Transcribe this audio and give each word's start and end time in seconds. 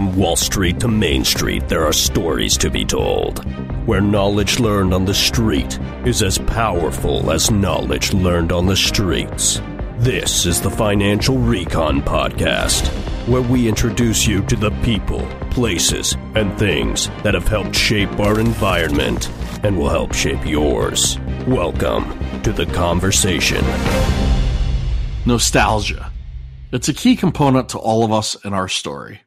From 0.00 0.16
Wall 0.16 0.34
Street 0.34 0.80
to 0.80 0.88
Main 0.88 1.26
Street, 1.26 1.68
there 1.68 1.84
are 1.84 1.92
stories 1.92 2.56
to 2.56 2.70
be 2.70 2.86
told. 2.86 3.44
Where 3.86 4.00
knowledge 4.00 4.58
learned 4.58 4.94
on 4.94 5.04
the 5.04 5.12
street 5.12 5.78
is 6.06 6.22
as 6.22 6.38
powerful 6.38 7.30
as 7.30 7.50
knowledge 7.50 8.14
learned 8.14 8.50
on 8.50 8.64
the 8.64 8.76
streets. 8.76 9.60
This 9.98 10.46
is 10.46 10.58
the 10.58 10.70
Financial 10.70 11.36
Recon 11.36 12.00
Podcast, 12.00 12.86
where 13.28 13.42
we 13.42 13.68
introduce 13.68 14.26
you 14.26 14.40
to 14.46 14.56
the 14.56 14.70
people, 14.82 15.20
places, 15.50 16.16
and 16.34 16.58
things 16.58 17.10
that 17.22 17.34
have 17.34 17.48
helped 17.48 17.76
shape 17.76 18.18
our 18.20 18.40
environment 18.40 19.28
and 19.64 19.78
will 19.78 19.90
help 19.90 20.14
shape 20.14 20.46
yours. 20.46 21.18
Welcome 21.46 22.40
to 22.40 22.54
the 22.54 22.64
conversation. 22.64 23.62
Nostalgia. 25.26 26.10
It's 26.72 26.88
a 26.88 26.94
key 26.94 27.16
component 27.16 27.68
to 27.68 27.78
all 27.78 28.02
of 28.02 28.12
us 28.12 28.42
in 28.46 28.54
our 28.54 28.66
story. 28.66 29.20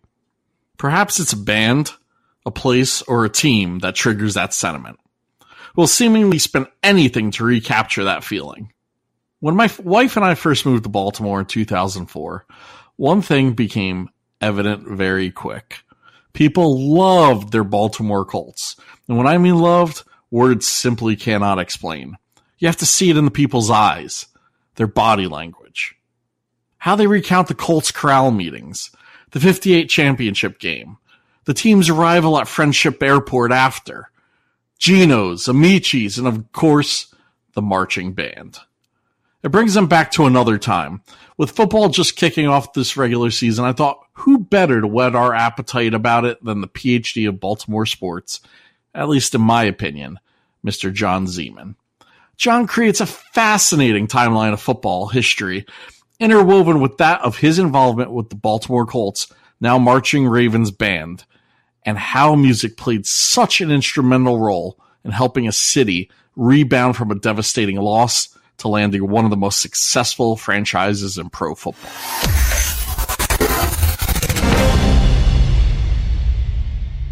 Perhaps 0.78 1.20
it's 1.20 1.34
a 1.34 1.38
band, 1.38 1.92
a 2.46 2.52
place, 2.52 3.02
or 3.04 3.26
a 3.26 3.30
team 3.30 3.80
that 3.80 3.96
triggers 3.96 4.34
that 4.34 4.54
sentiment. 4.54 5.00
We'll 5.76 5.88
seemingly 5.88 6.40
spend 6.40 6.68
anything 6.84 7.32
to 7.32 7.44
recapture 7.44 8.04
that 8.04 8.24
feeling. 8.24 8.72
When 9.40 9.56
my 9.56 9.70
wife 9.84 10.16
and 10.16 10.26
I 10.26 10.36
first 10.36 10.66
moved 10.66 10.84
to 10.84 10.90
Baltimore 10.90 11.40
in 11.40 11.46
2004, 11.46 12.46
one 12.96 13.22
thing 13.22 13.54
became 13.54 14.10
evident 14.40 14.88
very 14.88 15.32
quick. 15.32 15.80
People 16.34 16.94
loved 16.94 17.52
their 17.52 17.64
Baltimore 17.64 18.26
Colts. 18.26 18.76
And 19.08 19.18
when 19.18 19.28
I 19.28 19.38
mean 19.38 19.60
loved, 19.60 20.04
words 20.32 20.68
simply 20.68 21.16
cannot 21.16 21.60
explain. 21.60 22.18
You 22.60 22.68
have 22.68 22.78
to 22.78 22.86
see 22.86 23.10
it 23.10 23.18
in 23.18 23.26
the 23.26 23.32
people's 23.32 23.70
eyes, 23.70 24.28
their 24.76 24.88
body 24.88 25.28
language. 25.28 25.96
How 26.78 26.96
they 26.96 27.08
recount 27.08 27.48
the 27.48 27.56
Colts 27.56 27.92
corral 27.92 28.32
meetings, 28.32 28.92
the 29.34 29.40
58 29.40 29.90
championship 29.90 30.60
game, 30.60 30.98
the 31.46 31.54
team's 31.54 31.90
arrival 31.90 32.40
at 32.40 32.48
Friendship 32.48 33.02
Airport 33.04 33.52
after, 33.52 34.10
Gino's, 34.78 35.48
Amici's, 35.48 36.18
and 36.18 36.28
of 36.28 36.52
course, 36.52 37.14
the 37.54 37.62
marching 37.62 38.14
band. 38.14 38.60
It 39.42 39.52
brings 39.52 39.74
them 39.74 39.88
back 39.88 40.12
to 40.12 40.26
another 40.26 40.58
time. 40.58 41.02
With 41.36 41.52
football 41.52 41.90
just 41.90 42.16
kicking 42.16 42.48
off 42.48 42.74
this 42.74 42.96
regular 42.96 43.32
season, 43.32 43.66
I 43.66 43.74
thought, 43.74 44.00
who 44.14 44.38
better 44.38 44.80
to 44.80 44.88
whet 44.88 45.16
our 45.16 45.34
appetite 45.34 45.96
about 45.96 46.26
it 46.26 46.42
than 46.44 46.62
the 46.62 46.68
PhD 46.68 47.28
of 47.28 47.40
Baltimore 47.40 47.88
sports, 47.88 48.40
at 48.94 49.10
least 49.10 49.34
in 49.34 49.42
my 49.42 49.64
opinion, 49.64 50.20
Mr. 50.66 50.94
John 50.94 51.26
Ziemann. 51.26 51.76
John 52.38 52.68
creates 52.68 53.02
a 53.02 53.08
fascinating 53.08 54.08
timeline 54.08 54.54
of 54.54 54.62
football 54.62 55.08
history 55.08 55.66
interwoven 56.24 56.80
with 56.80 56.98
that 56.98 57.22
of 57.22 57.38
his 57.38 57.60
involvement 57.60 58.12
with 58.12 58.30
the 58.30 58.36
Baltimore 58.36 58.86
Colts, 58.86 59.28
now 59.60 59.78
marching 59.78 60.28
Ravens 60.28 60.72
band, 60.72 61.26
and 61.84 61.98
how 61.98 62.36
music 62.36 62.78
played 62.78 63.06
such 63.06 63.62
an 63.62 63.72
instrumental 63.72 64.40
role 64.40 64.80
in 65.04 65.12
helping 65.12 65.48
a 65.48 65.52
city 65.52 66.10
rebound 66.36 66.96
from 66.96 67.12
a 67.12 67.16
devastating 67.16 67.78
loss 67.78 68.30
to 68.58 68.68
landing 68.68 69.08
one 69.10 69.26
of 69.26 69.32
the 69.32 69.38
most 69.38 69.62
successful 69.62 70.38
franchises 70.38 71.18
in 71.18 71.30
pro 71.30 71.56
football. 71.56 71.92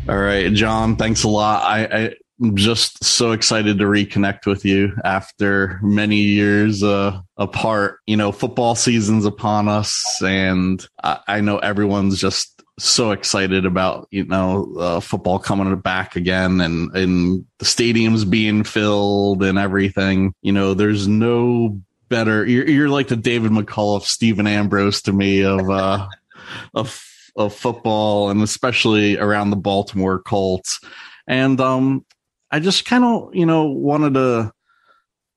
All 0.10 0.18
right, 0.18 0.52
John, 0.54 0.96
thanks 0.96 1.24
a 1.24 1.30
lot. 1.30 1.64
I, 1.64 1.84
I 1.86 2.16
just 2.54 3.04
so 3.04 3.32
excited 3.32 3.78
to 3.78 3.86
reconnect 3.86 4.46
with 4.46 4.66
you 4.66 4.94
after 5.04 5.80
many 5.84 6.18
years 6.18 6.84
uh, 6.84 7.20
apart. 7.38 8.00
You 8.08 8.18
know, 8.18 8.32
football 8.32 8.76
season's 8.76 9.26
upon 9.26 9.68
us, 9.68 10.22
and 10.24 10.86
I, 11.04 11.20
I 11.28 11.42
know 11.42 11.60
everyone's 11.60 12.20
just 12.20 12.62
so 12.80 13.12
excited 13.12 13.66
about 13.66 14.08
you 14.12 14.26
know 14.26 14.74
uh, 14.80 15.00
football 15.00 15.38
coming 15.38 15.76
back 15.78 16.16
again 16.16 16.62
and 16.62 16.96
and 16.96 17.46
the 17.60 17.66
stadiums 17.66 18.30
being 18.30 18.64
filled 18.64 19.44
and 19.44 19.58
everything. 19.58 20.34
You 20.42 20.52
know, 20.52 20.74
there's 20.74 21.08
no 21.08 21.80
better. 22.10 22.46
You're, 22.46 22.68
you're 22.68 22.90
like 22.90 23.08
the 23.08 23.16
David 23.16 23.52
McCullough, 23.52 24.04
Stephen 24.04 24.48
Ambrose 24.48 25.02
to 25.04 25.14
me 25.14 25.44
of 25.44 25.70
uh, 25.70 26.08
of 26.74 27.04
of 27.36 27.54
football, 27.56 28.30
and 28.30 28.42
especially 28.42 29.18
around 29.18 29.50
the 29.50 29.56
Baltimore 29.56 30.20
Colts. 30.20 30.80
And 31.28 31.62
um, 31.62 32.06
I 32.52 32.60
just 32.60 32.86
kind 32.86 33.04
of, 33.04 33.34
you 33.34 33.46
know, 33.46 33.66
wanted 33.66 34.14
to 34.16 34.52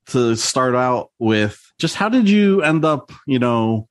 to 0.07 0.37
start 0.37 0.75
out 0.75 1.11
with 1.19 1.73
just 1.79 1.95
how 1.95 2.09
did 2.09 2.29
you 2.29 2.63
end 2.63 2.85
up, 2.85 3.11
you 3.27 3.39
know, 3.39 3.89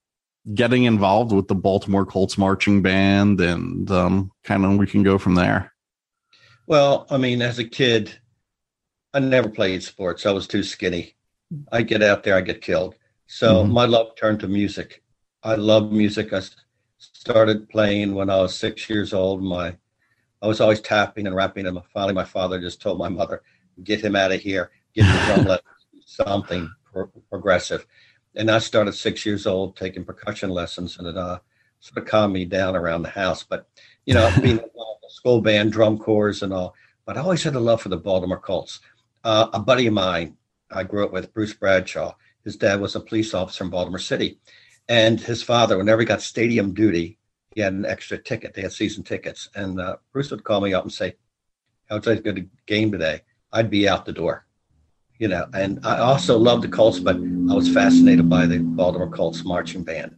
getting 0.53 0.84
involved 0.84 1.31
with 1.31 1.47
the 1.47 1.56
Baltimore 1.56 2.06
Colts 2.06 2.38
marching 2.38 2.81
band 2.81 3.39
and 3.41 3.89
um, 3.89 4.31
kind 4.44 4.66
of 4.66 4.78
we 4.78 4.85
can 4.85 5.03
go 5.03 5.17
from 5.17 5.35
there. 5.35 5.73
Well, 6.67 7.07
I 7.09 7.17
mean, 7.17 7.41
as 7.41 7.59
a 7.59 7.63
kid, 7.63 8.17
I 9.13 9.19
never 9.19 9.50
played 9.50 9.83
sports. 9.83 10.25
I 10.25 10.31
was 10.31 10.47
too 10.47 10.63
skinny. 10.63 11.16
I 11.72 11.81
get 11.81 12.01
out 12.01 12.23
there, 12.23 12.35
I 12.35 12.41
get 12.41 12.62
killed. 12.62 12.95
So 13.28 13.63
mm-hmm. 13.63 13.72
my 13.72 13.85
love 13.85 14.16
turned 14.16 14.39
to 14.41 14.47
music. 14.47 15.03
I 15.44 15.56
love 15.56 15.91
music. 15.91 16.33
I 16.33 16.41
started 16.97 17.69
playing 17.69 18.16
when 18.16 18.29
I 18.29 18.38
was 18.38 18.56
six 18.56 18.89
years 18.89 19.13
old. 19.13 19.44
My 19.44 19.75
I 20.43 20.47
was 20.47 20.59
always 20.59 20.81
tapping 20.81 21.25
and 21.25 21.35
rapping, 21.35 21.65
and 21.65 21.79
finally, 21.93 22.13
my 22.13 22.25
father 22.25 22.59
just 22.59 22.81
told 22.81 22.99
my 22.99 23.07
mother, 23.07 23.41
"Get 23.81 24.01
him 24.01 24.13
out 24.17 24.33
of 24.33 24.41
here. 24.41 24.71
Get 24.93 25.05
lessons, 25.37 25.63
something 26.05 26.69
pro- 26.91 27.07
progressive." 27.29 27.87
And 28.35 28.51
I 28.51 28.59
started 28.59 28.93
six 28.93 29.25
years 29.25 29.47
old 29.47 29.77
taking 29.77 30.03
percussion 30.03 30.49
lessons, 30.49 30.99
and 30.99 31.07
it 31.07 31.15
uh, 31.15 31.39
sort 31.79 32.03
of 32.03 32.11
calmed 32.11 32.33
me 32.33 32.43
down 32.43 32.75
around 32.75 33.03
the 33.03 33.09
house. 33.09 33.43
But 33.43 33.67
you 34.05 34.13
know, 34.13 34.29
being 34.41 34.59
a 34.59 35.09
school 35.09 35.39
band, 35.39 35.71
drum 35.71 35.97
corps, 35.97 36.41
and 36.41 36.51
all. 36.51 36.75
But 37.05 37.15
I 37.15 37.21
always 37.21 37.43
had 37.43 37.55
a 37.55 37.59
love 37.59 37.81
for 37.81 37.89
the 37.89 37.97
Baltimore 37.97 38.37
Colts. 38.37 38.81
Uh, 39.23 39.47
a 39.53 39.59
buddy 39.59 39.87
of 39.87 39.93
mine, 39.93 40.35
I 40.69 40.83
grew 40.83 41.05
up 41.05 41.13
with, 41.13 41.33
Bruce 41.33 41.53
Bradshaw. 41.53 42.15
His 42.43 42.57
dad 42.57 42.81
was 42.81 42.97
a 42.97 42.99
police 42.99 43.33
officer 43.33 43.63
in 43.63 43.69
Baltimore 43.69 43.97
City, 43.97 44.39
and 44.89 45.21
his 45.21 45.41
father, 45.41 45.77
whenever 45.77 46.01
he 46.01 46.05
got 46.05 46.21
stadium 46.21 46.73
duty, 46.73 47.17
had 47.61 47.73
an 47.73 47.85
extra 47.85 48.17
ticket. 48.17 48.53
They 48.53 48.61
had 48.61 48.73
season 48.73 49.03
tickets, 49.03 49.49
and 49.55 49.79
uh, 49.79 49.97
Bruce 50.11 50.31
would 50.31 50.43
call 50.43 50.61
me 50.61 50.73
up 50.73 50.83
and 50.83 50.91
say, 50.91 51.15
"How's 51.89 52.05
that 52.05 52.23
to 52.23 52.49
game 52.65 52.91
today?" 52.91 53.21
I'd 53.51 53.69
be 53.69 53.87
out 53.87 54.05
the 54.05 54.13
door, 54.13 54.45
you 55.19 55.27
know. 55.27 55.47
And 55.53 55.79
I 55.85 55.99
also 55.99 56.37
loved 56.37 56.63
the 56.63 56.67
Colts, 56.67 56.99
but 56.99 57.15
I 57.15 57.53
was 57.53 57.71
fascinated 57.71 58.27
by 58.29 58.47
the 58.47 58.59
Baltimore 58.59 59.09
Colts 59.09 59.45
marching 59.45 59.83
band. 59.83 60.15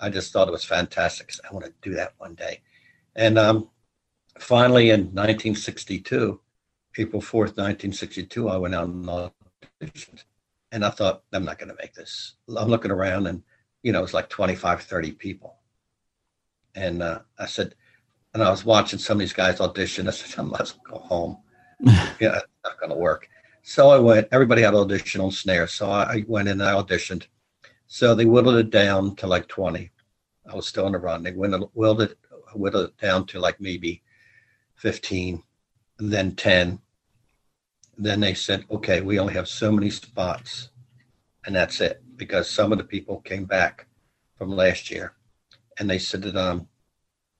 I 0.00 0.10
just 0.10 0.32
thought 0.32 0.46
it 0.46 0.52
was 0.52 0.64
fantastic. 0.64 1.32
I 1.48 1.52
want 1.52 1.66
to 1.66 1.72
do 1.82 1.94
that 1.96 2.14
one 2.18 2.34
day. 2.34 2.60
And 3.16 3.36
um, 3.36 3.68
finally, 4.38 4.90
in 4.90 5.06
1962, 5.06 6.40
April 6.98 7.20
4th, 7.20 7.56
1962, 7.58 8.48
I 8.48 8.56
went 8.56 8.76
out 8.76 8.86
and 8.88 9.04
auditioned. 9.04 10.22
And 10.70 10.84
I 10.84 10.90
thought, 10.90 11.22
I'm 11.32 11.44
not 11.44 11.58
going 11.58 11.70
to 11.70 11.76
make 11.80 11.94
this. 11.94 12.34
I'm 12.56 12.68
looking 12.68 12.90
around 12.92 13.26
and, 13.26 13.42
you 13.82 13.90
know, 13.90 14.00
it 14.00 14.02
was 14.02 14.14
like 14.14 14.28
25, 14.28 14.82
30 14.82 15.12
people 15.12 15.57
and 16.78 17.02
uh, 17.02 17.20
I 17.38 17.46
said, 17.46 17.74
and 18.34 18.42
I 18.42 18.50
was 18.50 18.64
watching 18.64 18.98
some 18.98 19.16
of 19.16 19.20
these 19.20 19.32
guys 19.32 19.60
audition. 19.60 20.06
I 20.06 20.12
said, 20.12 20.38
I 20.38 20.42
must 20.42 20.82
go 20.84 20.98
home. 20.98 21.38
yeah, 21.82 22.38
it's 22.38 22.46
not 22.64 22.78
going 22.78 22.90
to 22.90 22.96
work. 22.96 23.28
So 23.62 23.90
I 23.90 23.98
went. 23.98 24.28
Everybody 24.32 24.62
had 24.62 24.74
audition 24.74 25.20
on 25.20 25.30
snare, 25.30 25.66
so 25.66 25.90
I 25.90 26.24
went 26.26 26.48
in 26.48 26.60
and 26.60 26.70
I 26.70 26.80
auditioned. 26.80 27.26
So 27.86 28.14
they 28.14 28.24
whittled 28.24 28.56
it 28.56 28.70
down 28.70 29.16
to 29.16 29.26
like 29.26 29.48
20. 29.48 29.90
I 30.50 30.54
was 30.54 30.68
still 30.68 30.86
in 30.86 30.92
the 30.92 30.98
run. 30.98 31.22
They 31.22 31.32
whittled 31.32 32.02
it, 32.02 32.18
whittled 32.54 32.88
it 32.90 32.98
down 32.98 33.26
to 33.26 33.40
like 33.40 33.60
maybe 33.60 34.02
15, 34.76 35.42
then 35.98 36.34
10. 36.34 36.78
Then 37.96 38.20
they 38.20 38.34
said, 38.34 38.64
okay, 38.70 39.00
we 39.00 39.18
only 39.18 39.34
have 39.34 39.48
so 39.48 39.72
many 39.72 39.90
spots, 39.90 40.70
and 41.44 41.56
that's 41.56 41.80
it, 41.80 42.02
because 42.16 42.48
some 42.48 42.70
of 42.70 42.78
the 42.78 42.84
people 42.84 43.20
came 43.20 43.44
back 43.44 43.86
from 44.36 44.50
last 44.50 44.90
year 44.90 45.17
and 45.78 45.88
they 45.88 45.98
said 45.98 46.22
that 46.22 46.36
um, 46.36 46.68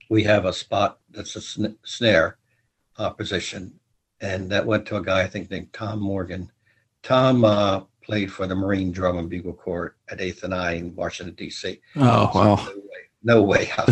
we 0.09 0.23
have 0.25 0.45
a 0.45 0.53
spot 0.53 0.99
that's 1.11 1.37
a 1.37 1.41
sn- 1.41 1.79
snare 1.85 2.39
uh, 2.97 3.11
position, 3.11 3.79
and 4.21 4.51
that 4.51 4.67
went 4.67 4.87
to 4.87 4.97
a 4.97 5.03
guy 5.03 5.23
I 5.23 5.29
think 5.29 5.51
named 5.51 5.73
Tom 5.73 6.01
Morgan. 6.01 6.51
Tom 7.03 7.45
uh, 7.45 7.81
played 8.03 8.33
for 8.33 8.47
the 8.47 8.55
Marine 8.55 8.93
Drum 8.93 9.19
and 9.19 9.29
Bugle 9.29 9.53
Corps 9.53 9.97
at 10.09 10.21
Eighth 10.21 10.43
and 10.45 10.55
I 10.55 10.73
in 10.73 10.95
Washington 10.95 11.35
D.C. 11.35 11.81
Oh 11.97 12.31
so 12.33 12.39
wow! 12.39 12.69
No 13.23 13.43
way! 13.43 13.71
No 13.71 13.87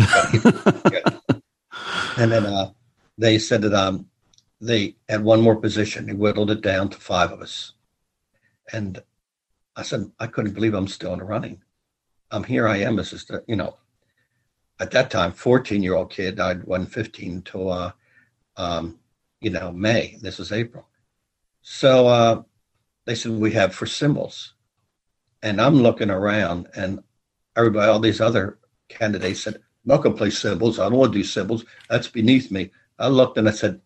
way. 0.71 1.41
and 2.17 2.31
then 2.31 2.45
uh, 2.45 2.71
they 3.17 3.37
said 3.37 3.61
that 3.61 3.73
um, 3.73 4.07
they 4.59 4.95
had 5.07 5.23
one 5.23 5.41
more 5.41 5.55
position. 5.55 6.07
They 6.07 6.13
whittled 6.13 6.51
it 6.51 6.61
down 6.61 6.89
to 6.89 6.97
five 6.97 7.31
of 7.31 7.41
us, 7.41 7.73
and 8.73 9.01
I 9.75 9.83
said 9.83 10.11
I 10.19 10.27
couldn't 10.27 10.53
believe 10.53 10.73
I'm 10.73 10.87
still 10.87 11.13
in 11.13 11.19
the 11.19 11.25
running. 11.25 11.61
I'm 12.31 12.37
um, 12.39 12.43
here. 12.43 12.67
I 12.67 12.77
am. 12.77 12.95
This 12.97 13.13
is 13.13 13.25
the 13.25 13.43
you 13.47 13.55
know 13.55 13.77
at 14.79 14.91
that 14.91 15.09
time, 15.09 15.31
14 15.31 15.81
year 15.83 15.95
old 15.95 16.11
kid. 16.11 16.39
I'd 16.39 16.63
won 16.63 16.85
15 16.85 17.31
until, 17.31 17.71
uh, 17.71 17.91
um, 18.55 18.99
you 19.41 19.49
know, 19.49 19.71
May. 19.71 20.17
This 20.21 20.37
was 20.39 20.51
April. 20.51 20.87
So 21.61 22.07
uh, 22.07 22.43
they 23.05 23.15
said, 23.15 23.31
we 23.31 23.51
have 23.51 23.73
for 23.73 23.85
cymbals. 23.85 24.53
And 25.43 25.61
I'm 25.61 25.75
looking 25.75 26.09
around 26.09 26.67
and 26.75 27.03
everybody, 27.55 27.89
all 27.89 27.99
these 27.99 28.21
other 28.21 28.59
candidates 28.89 29.41
said, 29.41 29.61
not 29.85 30.03
going 30.03 30.13
to 30.13 30.17
play 30.17 30.29
cymbals. 30.29 30.79
I 30.79 30.89
don't 30.89 30.97
want 30.97 31.13
to 31.13 31.19
do 31.19 31.23
cymbals. 31.23 31.65
That's 31.89 32.07
beneath 32.07 32.51
me. 32.51 32.71
I 32.99 33.07
looked 33.07 33.37
and 33.37 33.47
I 33.47 33.51
said 33.51 33.81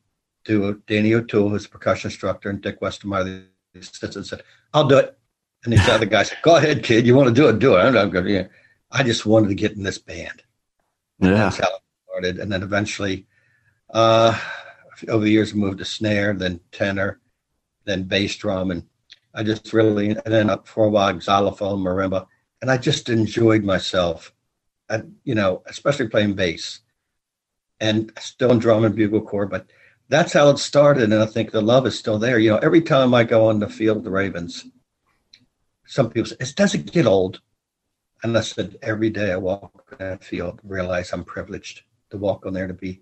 to 0.46 0.82
Danny 0.88 1.14
O'Toole, 1.14 1.50
who's 1.50 1.68
percussion 1.68 2.10
instructor, 2.10 2.50
and 2.50 2.62
Dick 2.62 2.80
Westermeyer, 2.82 3.46
the 3.74 3.80
assistant, 3.80 4.26
said, 4.26 4.44
I'll 4.74 4.88
do 4.88 4.98
it. 4.98 5.18
And 5.64 5.74
these 5.74 5.88
other 5.88 6.08
guys 6.08 6.30
said, 6.30 6.40
Go 6.42 6.56
ahead, 6.56 6.84
kid. 6.84 7.06
You 7.06 7.16
want 7.16 7.30
to 7.30 7.34
do 7.34 7.48
it? 7.48 7.60
Do 7.60 7.76
it. 7.76 7.82
I'm 7.82 7.94
not 7.94 8.12
going 8.12 8.26
to. 8.26 8.50
I 8.92 9.04
just 9.04 9.26
wanted 9.26 9.50
to 9.50 9.56
get 9.56 9.74
in 9.74 9.84
this 9.84 10.00
band. 10.00 10.42
Yeah. 11.22 11.34
That's 11.34 11.58
how 11.58 11.68
it 11.68 11.82
started. 12.08 12.40
And 12.40 12.52
then 12.52 12.64
eventually, 12.64 13.28
uh, 13.92 14.38
over 15.08 15.24
the 15.24 15.32
years, 15.32 15.54
moved 15.54 15.80
to 15.80 15.86
snare, 15.86 16.34
then 16.34 16.60
tenor, 16.72 17.20
then 17.86 18.04
bass 18.04 18.36
drum. 18.36 18.72
And 18.72 18.84
I 19.34 19.44
just 19.44 19.72
really, 19.74 20.10
and 20.10 20.22
then 20.26 20.50
up 20.50 20.68
for 20.68 20.86
a 20.86 20.90
while, 20.90 21.20
xylophone, 21.20 21.80
marimba. 21.80 22.28
And 22.62 22.70
I 22.70 22.78
just 22.78 23.10
enjoyed 23.10 23.64
myself, 23.64 24.34
and, 24.90 25.16
you 25.24 25.34
know, 25.36 25.64
especially 25.68 26.08
playing 26.08 26.34
bass 26.34 26.82
and 27.80 28.12
still 28.20 28.52
in 28.52 28.60
drum 28.60 28.84
and 28.86 28.96
bugle 28.96 29.22
corps. 29.22 29.48
But 29.48 29.68
that's 30.10 30.34
how 30.34 30.50
it 30.50 30.60
started. 30.60 31.12
And 31.12 31.24
I 31.24 31.26
think 31.26 31.52
the 31.52 31.62
love 31.62 31.88
is 31.88 31.98
still 31.98 32.20
there. 32.20 32.38
You 32.38 32.52
know, 32.52 32.58
every 32.58 32.82
time 32.82 33.14
I 33.14 33.24
go 33.24 33.48
on 33.48 33.60
the 33.60 33.70
field 33.70 34.04
the 34.04 34.12
Ravens, 34.12 34.66
some 35.86 36.10
people 36.10 36.30
say, 36.30 36.36
it 36.40 36.54
doesn't 36.56 36.92
get 36.92 37.08
old. 37.08 37.42
And 38.24 38.38
I 38.38 38.42
said, 38.42 38.78
every 38.82 39.10
day 39.10 39.32
I 39.32 39.38
walk 39.38 39.88
in 39.92 39.98
that 40.00 40.24
field, 40.24 40.60
realize 40.64 41.12
I'm 41.12 41.24
privileged 41.24 41.82
to 42.12 42.18
walk 42.18 42.46
on 42.46 42.54
there 42.54 42.68
to 42.68 42.74
be 42.74 43.02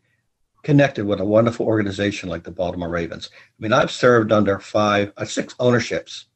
connected 0.63 1.05
with 1.05 1.19
a 1.19 1.25
wonderful 1.25 1.65
organization 1.65 2.29
like 2.29 2.43
the 2.43 2.51
Baltimore 2.51 2.89
Ravens. 2.89 3.29
I 3.33 3.37
mean, 3.59 3.73
I've 3.73 3.91
served 3.91 4.31
under 4.31 4.59
five, 4.59 5.11
uh, 5.17 5.25
six 5.25 5.55
ownerships 5.59 6.27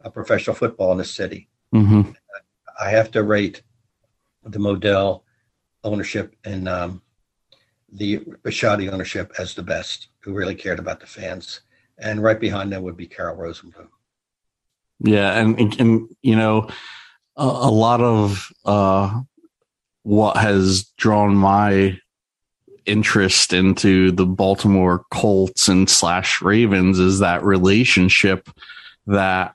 of 0.00 0.14
professional 0.14 0.56
football 0.56 0.92
in 0.92 0.98
the 0.98 1.04
city. 1.04 1.48
Mm-hmm. 1.74 2.12
I 2.80 2.90
have 2.90 3.10
to 3.12 3.22
rate 3.22 3.62
the 4.44 4.58
Modell 4.58 5.22
ownership 5.84 6.36
and 6.44 6.68
um, 6.68 7.02
the 7.90 8.18
Bisciotti 8.18 8.92
ownership 8.92 9.32
as 9.38 9.54
the 9.54 9.62
best, 9.62 10.08
who 10.20 10.32
really 10.32 10.54
cared 10.54 10.78
about 10.78 11.00
the 11.00 11.06
fans. 11.06 11.62
And 11.98 12.22
right 12.22 12.38
behind 12.38 12.72
them 12.72 12.82
would 12.84 12.96
be 12.96 13.06
Carroll 13.06 13.36
Rosenbloom. 13.36 13.88
Yeah, 15.00 15.38
and, 15.38 15.80
and 15.80 16.08
you 16.22 16.36
know, 16.36 16.68
a, 17.38 17.70
lot 17.70 18.00
of 18.00 18.52
uh, 18.64 19.20
what 20.02 20.36
has 20.36 20.84
drawn 20.96 21.36
my 21.36 21.98
interest 22.84 23.52
into 23.52 24.10
the 24.12 24.26
Baltimore 24.26 25.04
Colts 25.10 25.68
and 25.68 25.88
slash 25.88 26.42
Ravens 26.42 26.98
is 26.98 27.20
that 27.20 27.44
relationship 27.44 28.48
that 29.06 29.54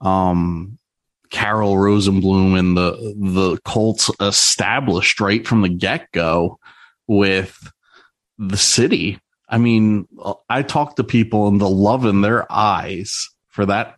um 0.00 0.78
Carroll 1.30 1.76
Rosenbloom 1.76 2.58
and 2.58 2.76
the 2.76 3.14
the 3.16 3.58
Colts 3.64 4.10
established 4.20 5.20
right 5.20 5.46
from 5.46 5.62
the 5.62 5.68
get 5.68 6.10
go 6.12 6.58
with 7.06 7.72
the 8.38 8.56
city. 8.56 9.18
I 9.48 9.58
mean, 9.58 10.06
I 10.48 10.62
talk 10.62 10.96
to 10.96 11.04
people 11.04 11.48
and 11.48 11.60
the 11.60 11.68
love 11.68 12.06
in 12.06 12.20
their 12.20 12.50
eyes 12.50 13.28
for 13.48 13.66
that 13.66 13.96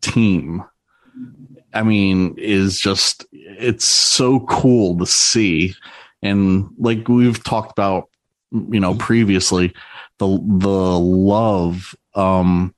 team. 0.00 0.64
I 1.76 1.82
mean, 1.82 2.34
is 2.38 2.80
just 2.80 3.26
it's 3.32 3.84
so 3.84 4.40
cool 4.40 4.98
to 4.98 5.06
see. 5.06 5.74
And 6.22 6.68
like 6.78 7.08
we've 7.08 7.42
talked 7.44 7.72
about, 7.72 8.08
you 8.50 8.80
know, 8.80 8.94
previously, 8.94 9.74
the 10.18 10.26
the 10.26 10.98
love 10.98 11.94
um 12.14 12.74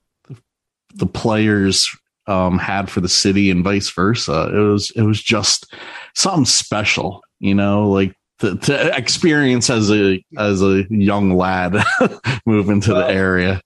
the 0.95 1.05
players 1.05 1.89
um 2.27 2.59
had 2.59 2.89
for 2.89 2.99
the 2.99 3.09
city 3.09 3.49
and 3.49 3.63
vice 3.63 3.89
versa. 3.89 4.51
It 4.53 4.59
was 4.59 4.91
it 4.91 5.03
was 5.03 5.21
just 5.21 5.73
something 6.15 6.45
special, 6.45 7.23
you 7.39 7.55
know, 7.55 7.89
like 7.89 8.13
to, 8.39 8.57
to 8.57 8.97
experience 8.97 9.69
as 9.69 9.91
a 9.91 10.23
as 10.37 10.61
a 10.61 10.85
young 10.89 11.35
lad 11.35 11.75
moving 12.45 12.81
to 12.81 12.93
well, 12.93 13.07
the 13.07 13.13
area. 13.13 13.61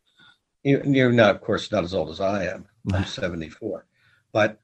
You're 0.64 1.12
not, 1.12 1.36
of 1.36 1.42
course, 1.42 1.72
not 1.72 1.84
as 1.84 1.94
old 1.94 2.10
as 2.10 2.22
I 2.22 2.46
am. 2.46 2.66
I'm 2.94 3.06
74, 3.06 3.86
but 4.32 4.60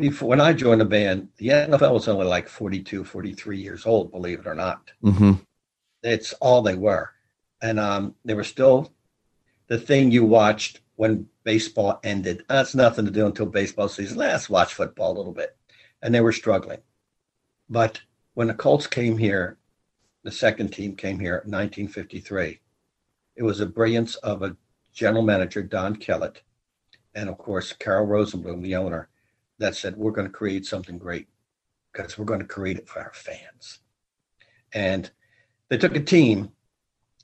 before 0.00 0.30
when 0.30 0.40
I 0.40 0.54
joined 0.54 0.80
the 0.80 0.86
band, 0.86 1.28
the 1.36 1.48
NFL 1.48 1.92
was 1.92 2.08
only 2.08 2.26
like 2.26 2.48
42, 2.48 3.04
43 3.04 3.58
years 3.58 3.84
old. 3.84 4.10
Believe 4.10 4.40
it 4.40 4.46
or 4.46 4.54
not, 4.54 4.90
mm-hmm. 5.04 5.32
it's 6.02 6.32
all 6.34 6.62
they 6.62 6.74
were, 6.74 7.10
and 7.60 7.78
um, 7.78 8.14
they 8.24 8.34
were 8.34 8.44
still 8.44 8.92
the 9.66 9.78
thing 9.78 10.10
you 10.10 10.24
watched 10.24 10.80
when 10.96 11.28
baseball 11.44 12.00
ended. 12.02 12.44
That's 12.48 12.74
nothing 12.74 13.04
to 13.04 13.10
do 13.10 13.26
until 13.26 13.46
baseball 13.46 13.88
season. 13.88 14.16
Let's 14.16 14.48
watch 14.48 14.72
football 14.72 15.12
a 15.12 15.18
little 15.18 15.34
bit, 15.34 15.54
and 16.00 16.14
they 16.14 16.22
were 16.22 16.32
struggling, 16.32 16.80
but 17.68 18.00
when 18.32 18.48
the 18.48 18.54
Colts 18.54 18.86
came 18.86 19.18
here, 19.18 19.58
the 20.22 20.32
second 20.32 20.72
team 20.72 20.96
came 20.96 21.18
here 21.18 21.42
in 21.44 21.50
1953. 21.50 22.58
It 23.36 23.42
was 23.42 23.60
a 23.60 23.66
brilliance 23.66 24.14
of 24.16 24.42
a 24.42 24.56
general 24.94 25.22
manager, 25.22 25.62
Don 25.62 25.96
Kellett, 25.96 26.40
and 27.14 27.28
of 27.28 27.36
course, 27.36 27.74
Carroll 27.74 28.06
Rosenbloom, 28.06 28.62
the 28.62 28.76
owner, 28.76 29.09
that 29.60 29.76
said, 29.76 29.96
We're 29.96 30.10
going 30.10 30.26
to 30.26 30.32
create 30.32 30.66
something 30.66 30.98
great 30.98 31.28
because 31.92 32.18
we're 32.18 32.24
going 32.24 32.40
to 32.40 32.46
create 32.46 32.78
it 32.78 32.88
for 32.88 33.00
our 33.00 33.12
fans. 33.14 33.78
And 34.72 35.10
they 35.68 35.78
took 35.78 35.94
a 35.94 36.00
team 36.00 36.50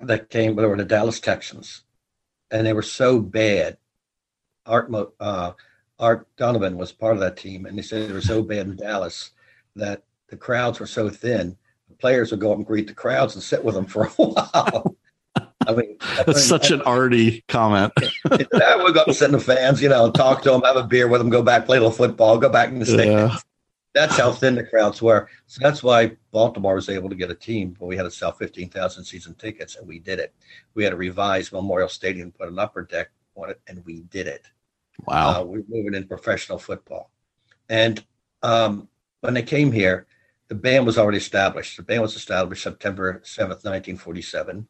that 0.00 0.30
came, 0.30 0.54
they 0.54 0.64
were 0.64 0.76
the 0.76 0.84
Dallas 0.84 1.20
Texans, 1.20 1.82
and 2.50 2.66
they 2.66 2.72
were 2.72 2.82
so 2.82 3.20
bad. 3.20 3.78
Art, 4.64 4.90
uh, 5.20 5.52
Art 5.98 6.28
Donovan 6.36 6.76
was 6.76 6.92
part 6.92 7.14
of 7.14 7.20
that 7.20 7.36
team, 7.36 7.66
and 7.66 7.78
they 7.78 7.82
said 7.82 8.08
they 8.08 8.12
were 8.12 8.20
so 8.20 8.42
bad 8.42 8.66
in 8.66 8.76
Dallas 8.76 9.30
that 9.76 10.02
the 10.28 10.36
crowds 10.36 10.80
were 10.80 10.86
so 10.86 11.08
thin, 11.08 11.56
the 11.88 11.94
players 11.94 12.30
would 12.30 12.40
go 12.40 12.52
up 12.52 12.58
and 12.58 12.66
greet 12.66 12.88
the 12.88 12.94
crowds 12.94 13.34
and 13.34 13.42
sit 13.42 13.64
with 13.64 13.74
them 13.74 13.86
for 13.86 14.04
a 14.04 14.08
while. 14.16 14.96
I 15.66 15.74
mean, 15.74 15.96
that's 16.24 16.44
such 16.44 16.70
an 16.70 16.82
Artie 16.82 17.44
comment. 17.48 17.92
I 18.30 18.76
would 18.76 18.94
go 18.94 19.00
up 19.00 19.06
and 19.06 19.16
sit 19.16 19.26
in 19.26 19.32
the 19.32 19.40
fans, 19.40 19.82
you 19.82 19.88
know, 19.88 20.10
talk 20.10 20.42
to 20.42 20.50
them, 20.50 20.62
have 20.62 20.76
a 20.76 20.84
beer 20.84 21.08
with 21.08 21.20
them, 21.20 21.30
go 21.30 21.42
back, 21.42 21.66
play 21.66 21.78
a 21.78 21.80
little 21.80 21.94
football, 21.94 22.38
go 22.38 22.48
back 22.48 22.68
in 22.68 22.78
the 22.78 22.86
stands. 22.86 23.34
Yeah. 23.34 23.38
That's 23.94 24.18
how 24.18 24.30
thin 24.30 24.56
the 24.56 24.64
crowds 24.64 25.00
were. 25.00 25.28
So 25.46 25.60
that's 25.62 25.82
why 25.82 26.16
Baltimore 26.30 26.74
was 26.74 26.90
able 26.90 27.08
to 27.08 27.14
get 27.14 27.30
a 27.30 27.34
team, 27.34 27.74
but 27.78 27.86
we 27.86 27.96
had 27.96 28.02
to 28.02 28.10
sell 28.10 28.30
15,000 28.30 29.04
season 29.04 29.34
tickets, 29.34 29.76
and 29.76 29.88
we 29.88 29.98
did 29.98 30.18
it. 30.18 30.34
We 30.74 30.84
had 30.84 30.90
to 30.90 30.96
revise 30.96 31.50
Memorial 31.50 31.88
Stadium, 31.88 32.30
put 32.30 32.48
an 32.48 32.58
upper 32.58 32.82
deck 32.82 33.08
on 33.36 33.48
it, 33.50 33.60
and 33.66 33.82
we 33.86 34.02
did 34.02 34.26
it. 34.26 34.46
Wow. 35.06 35.40
Uh, 35.40 35.44
we 35.44 35.58
are 35.60 35.64
moving 35.68 35.94
into 35.94 36.08
professional 36.08 36.58
football. 36.58 37.10
And 37.70 38.04
um, 38.42 38.88
when 39.20 39.32
they 39.32 39.42
came 39.42 39.72
here, 39.72 40.06
the 40.49 40.54
band 40.54 40.87
was 40.87 40.99
already 40.99 41.18
established. 41.18 41.76
The 41.76 41.82
band 41.82 42.02
was 42.02 42.16
established 42.16 42.62
September 42.62 43.20
7th, 43.25 43.64
1947. 43.64 44.68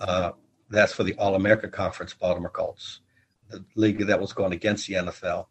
Uh, 0.00 0.32
that's 0.68 0.92
for 0.92 1.04
the 1.04 1.14
All 1.14 1.34
America 1.34 1.68
Conference 1.68 2.14
Baltimore 2.14 2.50
Colts, 2.50 3.00
the 3.48 3.64
league 3.76 4.04
that 4.06 4.20
was 4.20 4.32
going 4.32 4.52
against 4.52 4.86
the 4.86 4.94
NFL. 4.94 5.46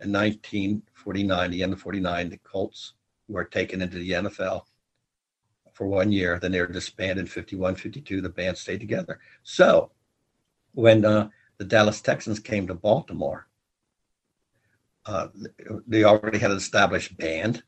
In 0.00 0.12
1949, 0.12 1.50
the 1.50 1.62
end 1.62 1.72
of 1.72 1.80
49, 1.80 2.30
the 2.30 2.38
Colts 2.38 2.94
were 3.28 3.44
taken 3.44 3.82
into 3.82 3.98
the 3.98 4.10
NFL 4.10 4.62
for 5.72 5.86
one 5.86 6.10
year. 6.10 6.38
Then 6.38 6.52
they 6.52 6.60
were 6.60 6.66
disbanded 6.66 7.18
in 7.18 7.26
51, 7.26 7.76
52. 7.76 8.20
The 8.20 8.28
band 8.28 8.56
stayed 8.56 8.80
together. 8.80 9.20
So 9.42 9.90
when 10.72 11.04
uh, 11.04 11.28
the 11.58 11.64
Dallas 11.64 12.00
Texans 12.00 12.40
came 12.40 12.66
to 12.66 12.74
Baltimore, 12.74 13.46
uh, 15.06 15.28
they 15.86 16.04
already 16.04 16.38
had 16.38 16.50
an 16.50 16.56
established 16.56 17.16
band 17.16 17.62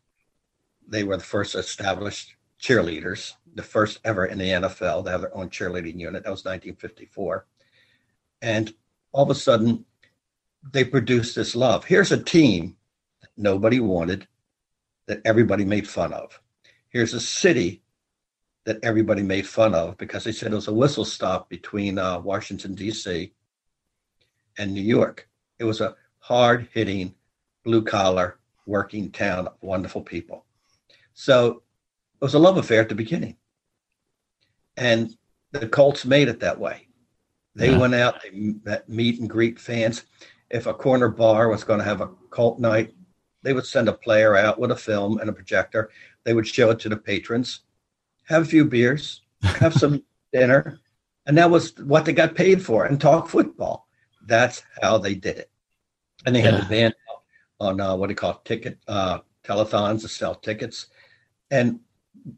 they 0.89 1.05
were 1.05 1.17
the 1.17 1.23
first 1.23 1.55
established 1.55 2.37
cheerleaders, 2.63 3.35
the 3.55 3.63
first 3.63 3.99
ever 4.05 4.27
in 4.27 4.39
the 4.39 4.49
NFL 4.49 5.05
to 5.05 5.11
have 5.11 5.21
their 5.21 5.37
own 5.37 5.51
cheerleading 5.51 5.99
unit. 5.99 6.23
That 6.23 6.31
was 6.31 6.45
1954. 6.45 7.47
And 8.41 8.73
all 9.11 9.25
of 9.25 9.31
a 9.31 9.35
sudden, 9.35 9.85
they 10.73 10.85
produced 10.85 11.35
this 11.35 11.57
love. 11.57 11.85
Here's 11.85 12.13
a 12.13 12.23
team 12.23 12.77
that 13.21 13.31
nobody 13.37 13.81
wanted, 13.81 14.29
that 15.07 15.21
everybody 15.25 15.65
made 15.65 15.89
fun 15.89 16.13
of. 16.13 16.41
Here's 16.89 17.15
a 17.15 17.21
city 17.21 17.83
that 18.65 18.79
everybody 18.85 19.23
made 19.23 19.47
fun 19.47 19.75
of 19.75 19.99
because 19.99 20.23
they 20.23 20.33
said 20.33 20.53
it 20.53 20.57
was 20.57 20.69
a 20.69 20.73
whistle 20.73 21.05
stop 21.05 21.51
between 21.51 21.99
uh, 21.99 22.21
Washington, 22.21 22.75
D.C. 22.75 23.33
and 24.57 24.73
New 24.73 24.83
York. 24.83 25.29
It 25.59 25.65
was 25.65 25.81
a 25.81 25.97
hard 26.19 26.69
hitting, 26.73 27.15
blue 27.65 27.83
collar, 27.83 28.39
working 28.67 29.11
town 29.11 29.49
of 29.49 29.55
wonderful 29.61 30.03
people. 30.03 30.45
So 31.15 31.62
was 32.23 32.35
a 32.35 32.39
love 32.39 32.57
affair 32.57 32.81
at 32.81 32.89
the 32.89 32.95
beginning. 32.95 33.37
And 34.77 35.15
the 35.51 35.69
Colts 35.69 36.05
made 36.05 36.29
it 36.29 36.41
that 36.41 36.59
way. 36.59 36.89
They 37.55 37.73
yeah. 37.73 37.79
went 37.79 37.95
out, 37.95 38.23
they 38.23 38.31
met, 38.65 38.89
meet 38.89 39.21
and 39.21 39.29
greet 39.29 39.59
fans. 39.59 40.05
If 40.49 40.67
a 40.67 40.73
corner 40.73 41.09
bar 41.09 41.49
was 41.49 41.65
going 41.65 41.81
to 41.81 41.85
have 41.85 42.01
a 42.01 42.09
Colt 42.31 42.59
night, 42.59 42.95
they 43.43 43.53
would 43.53 43.67
send 43.67 43.89
a 43.89 43.93
player 43.93 44.37
out 44.37 44.59
with 44.59 44.71
a 44.71 44.77
film 44.77 45.19
and 45.19 45.29
a 45.29 45.33
projector. 45.33 45.91
They 46.25 46.33
would 46.33 46.47
show 46.47 46.71
it 46.71 46.79
to 46.81 46.89
the 46.89 46.97
patrons, 46.97 47.61
have 48.25 48.43
a 48.43 48.47
few 48.47 48.65
beers, 48.65 49.23
have 49.43 49.75
some 49.75 50.03
dinner, 50.33 50.79
and 51.27 51.37
that 51.37 51.51
was 51.51 51.77
what 51.79 52.05
they 52.05 52.13
got 52.13 52.35
paid 52.35 52.65
for 52.65 52.87
and 52.87 53.01
talk 53.01 53.29
football. 53.29 53.89
That's 54.27 54.63
how 54.81 54.99
they 54.99 55.15
did 55.15 55.39
it. 55.39 55.51
And 56.25 56.35
they 56.35 56.41
had 56.41 56.55
yeah. 56.55 56.61
the 56.61 56.67
band 56.67 56.95
on 57.61 57.81
uh, 57.81 57.97
what 57.97 58.07
do 58.07 58.13
you 58.13 58.17
call 58.17 58.33
it, 58.33 58.45
ticket 58.45 58.79
uh, 58.89 59.19
telethons 59.45 60.03
to 60.03 60.09
sell 60.09 60.35
tickets. 60.35 60.87
And 61.51 61.81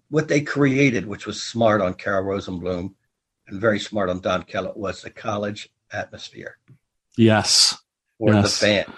what 0.09 0.29
they 0.29 0.41
created, 0.41 1.07
which 1.07 1.27
was 1.27 1.43
smart 1.43 1.81
on 1.81 1.95
Carroll 1.95 2.25
Rosenbloom 2.25 2.95
and 3.49 3.61
very 3.61 3.79
smart 3.79 4.09
on 4.11 4.21
Don 4.21 4.43
Kellett, 4.45 4.77
was 4.77 5.03
the 5.03 5.11
college 5.11 5.69
atmosphere 5.93 6.57
Yes. 7.17 7.77
for 8.19 8.33
Yes. 8.33 8.61
the 8.61 8.67
fan. 8.67 8.93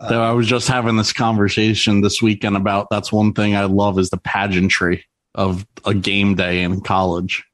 I 0.00 0.32
was 0.32 0.46
just 0.46 0.68
having 0.68 0.96
this 0.96 1.12
conversation 1.12 2.00
this 2.00 2.20
weekend 2.20 2.56
about 2.56 2.88
that's 2.90 3.12
one 3.12 3.32
thing 3.32 3.54
I 3.54 3.64
love 3.64 3.98
is 3.98 4.10
the 4.10 4.18
pageantry 4.18 5.04
of 5.34 5.66
a 5.84 5.94
game 5.94 6.34
day 6.34 6.62
in 6.62 6.80
college. 6.80 7.44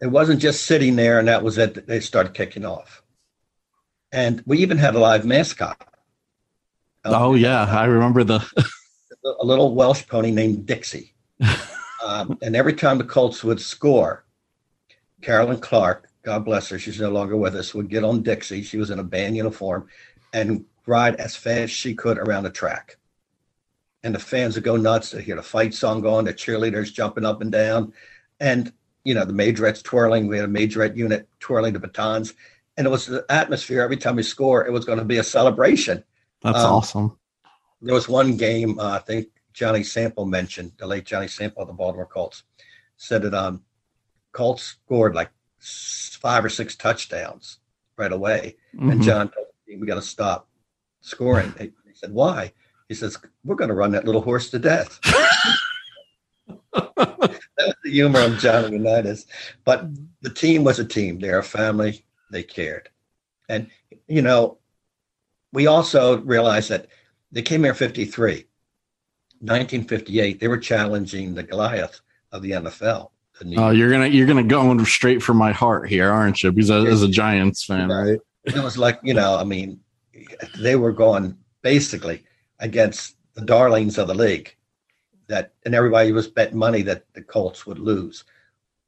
It 0.00 0.06
wasn't 0.06 0.40
just 0.40 0.64
sitting 0.64 0.96
there 0.96 1.18
and 1.18 1.28
that 1.28 1.42
was 1.42 1.58
it. 1.58 1.86
They 1.86 2.00
started 2.00 2.32
kicking 2.32 2.64
off. 2.64 3.02
And 4.12 4.42
we 4.46 4.58
even 4.58 4.78
had 4.78 4.94
a 4.94 4.98
live 4.98 5.26
mascot. 5.26 5.76
Oh 7.04 7.34
yeah, 7.34 7.64
I 7.64 7.84
remember 7.84 8.24
the 8.24 8.40
a 9.40 9.44
little 9.44 9.74
Welsh 9.74 10.06
pony 10.06 10.30
named 10.30 10.66
Dixie. 10.66 11.14
Um, 12.04 12.38
and 12.42 12.56
every 12.56 12.74
time 12.74 12.98
the 12.98 13.04
Colts 13.04 13.42
would 13.44 13.60
score, 13.60 14.24
Carolyn 15.22 15.60
Clark, 15.60 16.08
God 16.22 16.44
bless 16.44 16.68
her, 16.68 16.78
she's 16.78 17.00
no 17.00 17.10
longer 17.10 17.36
with 17.36 17.54
us, 17.56 17.74
would 17.74 17.88
get 17.88 18.04
on 18.04 18.22
Dixie. 18.22 18.62
She 18.62 18.78
was 18.78 18.90
in 18.90 18.98
a 18.98 19.04
band 19.04 19.36
uniform 19.36 19.88
and 20.32 20.64
ride 20.86 21.16
as 21.16 21.36
fast 21.36 21.58
as 21.64 21.70
she 21.70 21.94
could 21.94 22.18
around 22.18 22.44
the 22.44 22.50
track. 22.50 22.96
And 24.02 24.14
the 24.14 24.18
fans 24.18 24.54
would 24.54 24.64
go 24.64 24.76
nuts 24.76 25.10
to 25.10 25.20
hear 25.20 25.36
the 25.36 25.42
fight 25.42 25.74
song 25.74 26.00
going, 26.00 26.24
the 26.24 26.32
cheerleaders 26.32 26.92
jumping 26.92 27.24
up 27.26 27.42
and 27.42 27.52
down, 27.52 27.92
and 28.38 28.72
you 29.04 29.14
know 29.14 29.24
the 29.26 29.32
majorettes 29.32 29.82
twirling. 29.82 30.26
We 30.26 30.36
had 30.36 30.46
a 30.46 30.52
majorette 30.52 30.96
unit 30.96 31.28
twirling 31.38 31.74
the 31.74 31.80
batons, 31.80 32.32
and 32.78 32.86
it 32.86 32.90
was 32.90 33.06
the 33.06 33.26
atmosphere. 33.28 33.82
Every 33.82 33.98
time 33.98 34.16
we 34.16 34.22
score, 34.22 34.66
it 34.66 34.72
was 34.72 34.86
going 34.86 34.98
to 34.98 35.04
be 35.04 35.18
a 35.18 35.22
celebration 35.22 36.02
that's 36.42 36.58
Um, 36.64 36.72
awesome. 36.72 37.18
there 37.82 37.94
was 37.94 38.08
one 38.08 38.38
game 38.38 38.78
uh, 38.78 38.92
I 38.92 38.98
think 39.00 39.28
Johnny 39.52 39.82
Sample 39.82 40.26
mentioned 40.26 40.72
the 40.78 40.86
late 40.86 41.04
Johnny 41.04 41.28
Sample 41.28 41.62
of 41.62 41.68
the 41.68 41.74
Baltimore 41.74 42.06
Colts 42.06 42.44
said 42.96 43.22
that 43.22 43.34
um 43.34 43.62
Colts 44.32 44.62
scored 44.62 45.14
like 45.14 45.30
five 45.58 46.44
or 46.44 46.48
six 46.48 46.76
touchdowns 46.76 47.58
right 47.96 48.12
away, 48.12 48.56
and 48.72 49.00
Mhm. 49.00 49.02
John 49.02 49.28
told 49.30 49.46
the 49.48 49.72
team 49.72 49.80
we 49.80 49.86
got 49.86 49.96
to 49.96 50.02
stop 50.02 50.48
scoring. 51.00 51.52
He 51.58 51.72
said 51.94 52.12
why? 52.12 52.52
He 52.88 52.94
says 52.94 53.18
we're 53.44 53.56
going 53.56 53.68
to 53.68 53.74
run 53.74 53.92
that 53.92 54.04
little 54.04 54.22
horse 54.22 54.50
to 54.50 54.58
death. 54.58 54.98
that 56.72 57.30
was 57.58 57.74
the 57.84 57.90
humor 57.90 58.20
of 58.20 58.38
Johnny 58.38 58.72
Unitas, 58.72 59.26
but 59.64 59.86
the 60.22 60.30
team 60.30 60.64
was 60.64 60.78
a 60.78 60.84
team. 60.84 61.18
They're 61.18 61.38
a 61.38 61.44
family. 61.44 62.04
They 62.30 62.42
cared, 62.42 62.88
and 63.48 63.68
you 64.06 64.22
know 64.22 64.58
we 65.52 65.66
also 65.66 66.18
realized 66.20 66.70
that 66.70 66.86
they 67.32 67.42
came 67.42 67.62
here 67.64 67.72
in 67.72 67.76
53. 67.76 68.46
1958, 69.40 70.38
they 70.38 70.48
were 70.48 70.58
challenging 70.58 71.34
the 71.34 71.42
Goliath 71.42 72.00
of 72.32 72.42
the 72.42 72.52
NFL. 72.52 73.10
The 73.40 73.56
Oh, 73.56 73.70
you're 73.70 73.90
gonna 73.90 74.06
you're 74.06 74.26
gonna 74.26 74.42
go 74.42 74.84
straight 74.84 75.22
for 75.22 75.32
my 75.32 75.50
heart 75.50 75.88
here, 75.88 76.10
aren't 76.10 76.42
you? 76.42 76.52
Because 76.52 76.70
as 76.70 77.02
a 77.02 77.08
Giants 77.08 77.64
fan, 77.64 77.88
right? 77.88 78.18
it 78.44 78.62
was 78.62 78.78
like, 78.78 78.98
you 79.02 79.14
know, 79.14 79.36
I 79.36 79.44
mean, 79.44 79.80
they 80.58 80.76
were 80.76 80.92
going 80.92 81.36
basically 81.62 82.24
against 82.58 83.16
the 83.34 83.42
darlings 83.42 83.98
of 83.98 84.08
the 84.08 84.14
league 84.14 84.54
that, 85.28 85.52
and 85.64 85.74
everybody 85.74 86.12
was 86.12 86.28
betting 86.28 86.58
money 86.58 86.82
that 86.82 87.04
the 87.14 87.22
Colts 87.22 87.66
would 87.66 87.78
lose. 87.78 88.24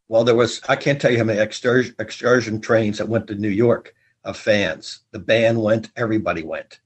Well, 0.09 0.25
there 0.25 0.35
was, 0.35 0.61
I 0.69 0.77
can't 0.77 1.01
tell 1.01 1.11
you 1.11 1.19
how 1.19 1.25
many 1.25 1.39
excursion, 1.39 1.95
excursion 1.99 2.61
trains 2.61 2.99
that 2.99 3.09
went 3.09 3.27
to 3.29 3.35
New 3.35 3.49
York 3.49 3.95
of 4.25 4.37
fans. 4.37 5.01
The 5.13 5.19
band 5.19 5.63
went, 5.63 5.91
everybody 5.97 6.43
went. 6.43 6.81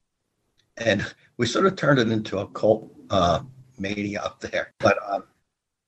And 0.76 1.04
we 1.37 1.46
sort 1.46 1.66
of 1.66 1.76
turned 1.76 1.99
it 1.99 2.11
into 2.11 2.38
a 2.38 2.46
cult 2.49 2.92
uh, 3.11 3.40
mania 3.78 4.21
up 4.21 4.40
there. 4.40 4.73
But 4.78 4.99
um, 5.11 5.25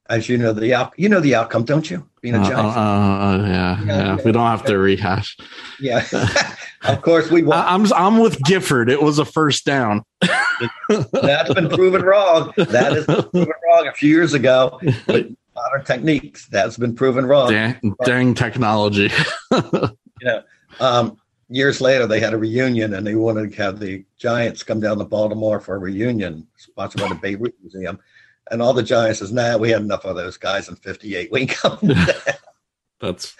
as 0.08 0.28
you 0.28 0.38
know, 0.38 0.52
the 0.52 0.74
out, 0.74 0.92
you 0.96 1.08
know 1.08 1.20
the 1.20 1.34
outcome, 1.34 1.64
don't 1.64 1.90
you? 1.90 2.06
Being 2.22 2.34
a 2.34 2.38
Uh, 2.38 2.42
uh, 2.42 2.48
Giants. 2.48 2.76
uh, 2.76 2.80
uh, 2.80 3.46
yeah, 3.46 3.82
yeah. 3.84 4.16
We 4.24 4.32
don't 4.32 4.46
have 4.46 4.64
to 4.66 4.78
rehash. 4.78 5.36
yeah. 5.80 6.04
of 6.84 7.02
course, 7.02 7.30
we 7.30 7.42
won. 7.42 7.58
I, 7.66 7.74
I'm 7.74 7.92
I'm 7.92 8.18
with 8.18 8.42
Gifford. 8.44 8.90
It 8.90 9.02
was 9.02 9.18
a 9.18 9.24
first 9.24 9.64
down. 9.64 10.02
That's 11.12 11.52
been 11.54 11.68
proven 11.68 12.02
wrong. 12.02 12.52
That 12.56 12.92
is 12.94 13.04
proven 13.04 13.52
wrong 13.66 13.86
a 13.86 13.92
few 13.92 14.10
years 14.10 14.34
ago. 14.34 14.80
Modern 15.08 15.84
techniques, 15.84 16.46
that's 16.46 16.76
been 16.76 16.94
proven 16.94 17.26
wrong. 17.26 17.50
Dang, 17.50 17.94
dang 18.04 18.32
technology. 18.34 19.10
Um, 20.78 21.16
years 21.48 21.80
later, 21.80 22.06
they 22.06 22.20
had 22.20 22.34
a 22.34 22.38
reunion, 22.38 22.94
and 22.94 23.06
they 23.06 23.14
wanted 23.14 23.50
to 23.52 23.56
have 23.62 23.78
the 23.78 24.04
Giants 24.18 24.62
come 24.62 24.80
down 24.80 24.98
to 24.98 25.04
Baltimore 25.04 25.60
for 25.60 25.74
a 25.76 25.78
reunion, 25.78 26.46
sponsored 26.56 27.00
by 27.02 27.08
the 27.08 27.14
Babe 27.16 27.42
Ruth 27.42 27.54
Museum. 27.62 27.98
And 28.50 28.62
all 28.62 28.72
the 28.72 28.82
Giants 28.82 29.18
says, 29.18 29.32
"Nah, 29.32 29.56
we 29.58 29.70
had 29.70 29.82
enough 29.82 30.04
of 30.04 30.16
those 30.16 30.36
guys 30.36 30.68
in 30.68 30.76
'58. 30.76 31.30
We 31.32 31.46
come 31.46 31.78
That's 33.00 33.36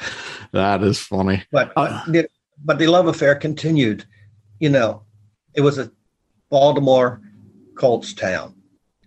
that 0.52 0.82
is 0.82 0.98
funny. 1.00 1.42
but 1.50 1.72
Uh, 1.76 2.04
the- 2.10 2.28
but 2.64 2.78
the 2.78 2.86
love 2.88 3.06
affair 3.06 3.34
continued. 3.34 4.04
You 4.60 4.68
know, 4.70 5.02
it 5.54 5.60
was 5.60 5.78
a 5.78 5.90
Baltimore 6.50 7.20
Colts 7.76 8.12
town. 8.14 8.54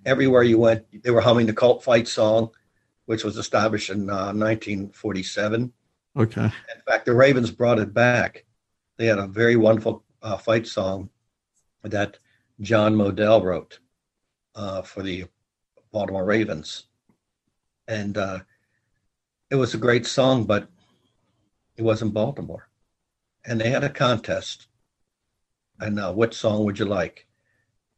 Everywhere 0.05 0.43
you 0.43 0.58
went, 0.58 0.86
they 1.03 1.12
were 1.12 1.22
humming 1.22 1.46
the 1.46 1.53
Colt 1.53 1.84
fight 1.84 2.08
song, 2.08 2.50
which 3.05 3.24
was 3.24 3.38
established 3.38 3.89
in 3.89 4.10
uh, 4.10 4.31
1947. 4.34 5.72
Okay. 6.17 6.43
In 6.46 6.81
fact, 6.88 7.05
the 7.05 7.13
Ravens 7.13 7.51
brought 7.51 7.79
it 7.79 7.93
back. 7.93 8.46
They 9.01 9.08
had 9.08 9.17
a 9.17 9.25
very 9.25 9.55
wonderful 9.55 10.03
uh, 10.22 10.38
fight 10.38 10.67
song 10.67 11.10
that 11.81 12.20
John 12.60 12.93
Modell 12.93 13.41
wrote 13.41 13.79
uh, 14.53 14.84
for 14.84 15.01
the 15.01 15.25
Baltimore 15.91 16.24
Ravens, 16.24 16.86
and 17.88 18.15
uh, 18.15 18.41
it 19.50 19.55
was 19.55 19.74
a 19.74 19.79
great 19.79 20.05
song, 20.05 20.43
but 20.43 20.67
it 21.77 21.81
wasn't 21.81 22.13
Baltimore. 22.13 22.70
And 23.43 23.60
they 23.60 23.72
had 23.72 23.84
a 23.84 23.89
contest, 23.89 24.67
and 25.79 26.00
uh, 26.00 26.13
what 26.13 26.36
song 26.36 26.63
would 26.65 26.77
you 26.77 26.86
like? 26.86 27.25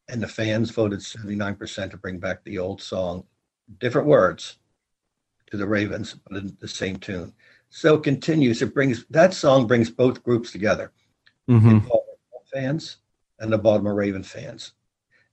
And 0.08 0.24
the 0.24 0.28
fans 0.30 0.72
voted 0.72 1.00
79% 1.00 1.92
to 1.92 1.98
bring 1.98 2.18
back 2.20 2.46
the 2.46 2.60
old 2.60 2.82
song, 2.82 3.26
different 3.78 4.08
words 4.08 4.58
to 5.48 5.58
the 5.58 5.68
Ravens, 5.68 6.16
but 6.26 6.38
in 6.38 6.56
the 6.62 6.68
same 6.70 6.96
tune. 6.96 7.34
So 7.76 7.96
it 7.96 8.04
continues. 8.04 8.62
It 8.62 8.72
brings 8.72 9.04
that 9.10 9.34
song 9.34 9.66
brings 9.66 9.90
both 9.90 10.22
groups 10.22 10.52
together, 10.52 10.92
hmm 11.48 11.58
the 11.58 11.80
Baltimore 11.80 12.46
fans 12.54 12.98
and 13.40 13.52
the 13.52 13.58
Baltimore 13.58 13.96
Raven 13.96 14.22
fans, 14.22 14.74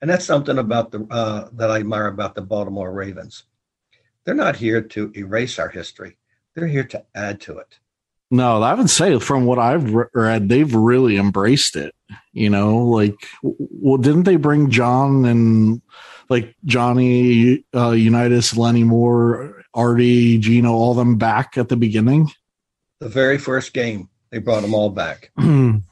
and 0.00 0.08
that's 0.08 0.24
something 0.24 0.56
about 0.56 0.90
the 0.90 1.06
uh, 1.10 1.50
that 1.52 1.70
I 1.70 1.80
admire 1.80 2.06
about 2.06 2.34
the 2.34 2.40
Baltimore 2.40 2.92
Ravens. 2.92 3.44
They're 4.24 4.34
not 4.34 4.56
here 4.56 4.80
to 4.80 5.12
erase 5.14 5.58
our 5.58 5.68
history; 5.68 6.16
they're 6.54 6.66
here 6.66 6.84
to 6.84 7.04
add 7.14 7.42
to 7.42 7.58
it. 7.58 7.78
No, 8.30 8.62
I 8.62 8.72
would 8.72 8.88
say 8.88 9.18
from 9.18 9.44
what 9.44 9.58
I've 9.58 9.92
re- 9.92 10.06
read, 10.14 10.48
they've 10.48 10.74
really 10.74 11.18
embraced 11.18 11.76
it. 11.76 11.94
You 12.32 12.48
know, 12.48 12.78
like, 12.86 13.16
well, 13.42 13.98
didn't 13.98 14.22
they 14.22 14.36
bring 14.36 14.70
John 14.70 15.26
and 15.26 15.82
like 16.30 16.56
Johnny 16.64 17.66
uh, 17.74 17.90
Unitas, 17.90 18.56
Lenny 18.56 18.84
Moore, 18.84 19.59
Artie, 19.74 20.38
Gino, 20.38 20.72
all 20.72 20.94
them 20.94 21.16
back 21.16 21.56
at 21.56 21.68
the 21.68 21.76
beginning? 21.76 22.30
The 23.00 23.08
very 23.08 23.38
first 23.38 23.72
game, 23.72 24.08
they 24.30 24.38
brought 24.38 24.62
them 24.62 24.74
all 24.74 24.90
back, 24.90 25.30
and 25.36 25.82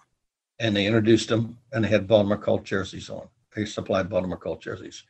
they 0.59 0.87
introduced 0.87 1.29
them, 1.29 1.59
and 1.73 1.85
they 1.85 1.89
had 1.89 2.09
Baltimore 2.09 2.39
Colt 2.39 2.65
jerseys 2.65 3.09
on. 3.11 3.29
They 3.55 3.65
supplied 3.65 4.11
Baltimore 4.11 4.39
Colt 4.39 4.61
jerseys, 4.61 5.05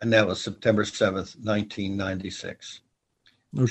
and 0.00 0.12
that 0.12 0.26
was 0.26 0.42
September 0.42 0.84
seventh, 0.84 1.36
nineteen 1.40 1.96
ninety 1.96 2.30
six. 2.30 2.80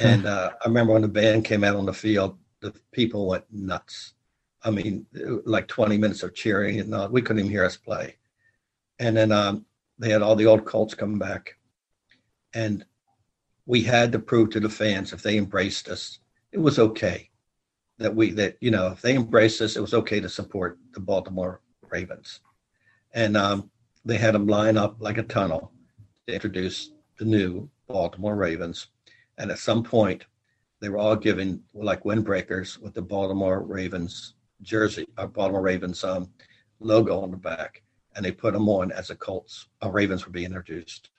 And 0.02 0.26
uh, 0.26 0.52
I 0.64 0.68
remember 0.68 0.94
when 0.94 1.02
the 1.04 1.08
band 1.08 1.46
came 1.46 1.64
out 1.64 1.76
on 1.76 1.86
the 1.86 1.94
field, 1.94 2.38
the 2.60 2.74
people 2.92 3.28
went 3.28 3.46
nuts. 3.52 4.14
I 4.64 4.72
mean, 4.72 5.06
like 5.46 5.68
20 5.70 5.98
minutes 5.98 6.22
of 6.24 6.36
cheering, 6.36 6.82
and 6.82 6.94
uh, 6.94 7.08
we 7.10 7.22
couldn't 7.22 7.40
even 7.40 7.52
hear 7.52 7.64
us 7.64 7.78
play. 7.78 8.18
And 9.00 9.16
then 9.16 9.32
um, 9.32 9.66
they 9.98 10.10
had 10.10 10.22
all 10.22 10.36
the 10.36 10.48
old 10.48 10.66
Colts 10.66 10.94
come 10.94 11.18
back, 11.18 11.58
and 12.54 12.84
we 13.70 13.84
had 13.84 14.12
to 14.12 14.18
prove 14.18 14.50
to 14.50 14.60
the 14.60 14.68
fans 14.68 15.14
if 15.14 15.22
they 15.22 15.38
embraced 15.38 15.90
us, 15.90 16.18
it 16.52 16.58
was 16.58 16.80
okay 16.80 17.30
that 18.00 18.16
we 18.16 18.32
that 18.32 18.58
you 18.62 18.72
know 18.72 18.88
if 18.88 19.02
they 19.04 19.16
embraced 19.16 19.62
us, 19.62 19.76
it 19.76 19.82
was 19.82 19.94
okay 19.94 20.20
to 20.20 20.28
support 20.28 20.80
the 20.96 21.00
Baltimore 21.00 21.62
Ravens. 21.92 22.40
And 23.14 23.38
um, 23.38 23.70
they 24.04 24.18
had 24.18 24.34
them 24.34 24.48
line 24.48 24.76
up 24.76 24.96
like 25.00 25.20
a 25.20 25.24
tunnel 25.24 25.72
to 26.26 26.34
introduce 26.34 26.94
the 27.20 27.26
new 27.26 27.70
Baltimore 27.88 28.36
Ravens. 28.36 28.88
And 29.38 29.52
at 29.52 29.60
some 29.60 29.84
point, 29.84 30.26
they 30.80 30.90
were 30.90 30.98
all 30.98 31.16
given 31.16 31.62
like 31.76 32.04
windbreakers 32.04 32.80
with 32.80 32.96
the 32.96 33.04
Baltimore 33.04 33.62
Ravens 33.62 34.34
jersey, 34.64 35.06
or 35.16 35.28
Baltimore 35.28 35.62
Ravens 35.62 36.04
um, 36.04 36.32
logo 36.80 37.22
on 37.22 37.30
the 37.30 37.38
back, 37.38 37.84
and 38.16 38.26
they 38.26 38.32
put 38.32 38.54
them 38.54 38.68
on 38.68 38.92
as 38.92 39.10
the 39.10 39.16
Colts. 39.16 39.68
Uh, 39.84 39.92
Ravens 39.92 40.26
were 40.26 40.32
being 40.32 40.48
introduced. 40.48 41.12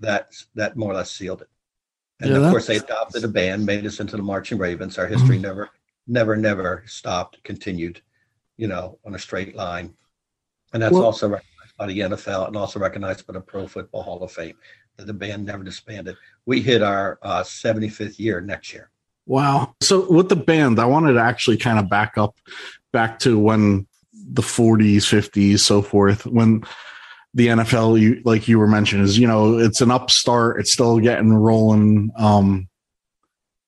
That 0.00 0.34
that 0.56 0.76
more 0.76 0.90
or 0.90 0.94
less 0.96 1.12
sealed 1.12 1.42
it. 1.42 1.48
And 2.20 2.30
Yeah, 2.30 2.38
of 2.38 2.50
course, 2.50 2.66
they 2.66 2.76
adopted 2.76 3.24
a 3.24 3.28
band, 3.28 3.64
made 3.64 3.86
us 3.86 4.00
into 4.00 4.16
the 4.16 4.22
marching 4.22 4.58
Ravens. 4.58 4.98
Our 4.98 5.06
history 5.06 5.38
never, 5.38 5.70
never, 6.06 6.36
never 6.36 6.84
stopped. 6.86 7.42
Continued, 7.44 8.00
you 8.56 8.68
know, 8.68 8.98
on 9.06 9.14
a 9.14 9.18
straight 9.18 9.56
line, 9.56 9.94
and 10.72 10.82
that's 10.82 10.92
Well- 10.92 11.04
also 11.04 11.28
recognized 11.28 11.76
by 11.78 11.86
the 11.86 12.00
NFL 12.00 12.46
and 12.46 12.56
also 12.56 12.78
recognized 12.78 13.26
by 13.26 13.32
the 13.32 13.40
Pro 13.40 13.66
Football 13.66 14.02
Hall 14.02 14.22
of 14.22 14.32
Fame. 14.32 14.56
That 14.96 15.06
the 15.06 15.14
band 15.14 15.46
never 15.46 15.62
disbanded. 15.62 16.16
We 16.44 16.60
hit 16.60 16.82
our 16.82 17.18
uh, 17.22 17.42
75th 17.42 18.18
year 18.18 18.42
next 18.42 18.74
year. 18.74 18.90
Wow. 19.24 19.74
So 19.80 20.10
with 20.12 20.28
the 20.28 20.36
band, 20.36 20.78
I 20.78 20.84
wanted 20.84 21.14
to 21.14 21.20
actually 21.20 21.56
kind 21.56 21.78
of 21.78 21.88
back 21.88 22.18
up 22.18 22.36
back 22.92 23.18
to 23.20 23.38
when 23.38 23.86
the 24.12 24.42
40s, 24.42 24.96
50s, 24.96 25.60
so 25.60 25.80
forth, 25.82 26.26
when 26.26 26.64
the 27.34 27.48
NFL, 27.48 28.00
you, 28.00 28.20
like 28.24 28.48
you 28.48 28.58
were 28.58 28.66
mentioning, 28.66 29.04
is 29.04 29.18
you 29.18 29.26
know 29.26 29.58
it's 29.58 29.80
an 29.80 29.90
upstart. 29.90 30.60
It's 30.60 30.72
still 30.72 30.98
getting 30.98 31.32
rolling. 31.32 32.10
Um, 32.16 32.68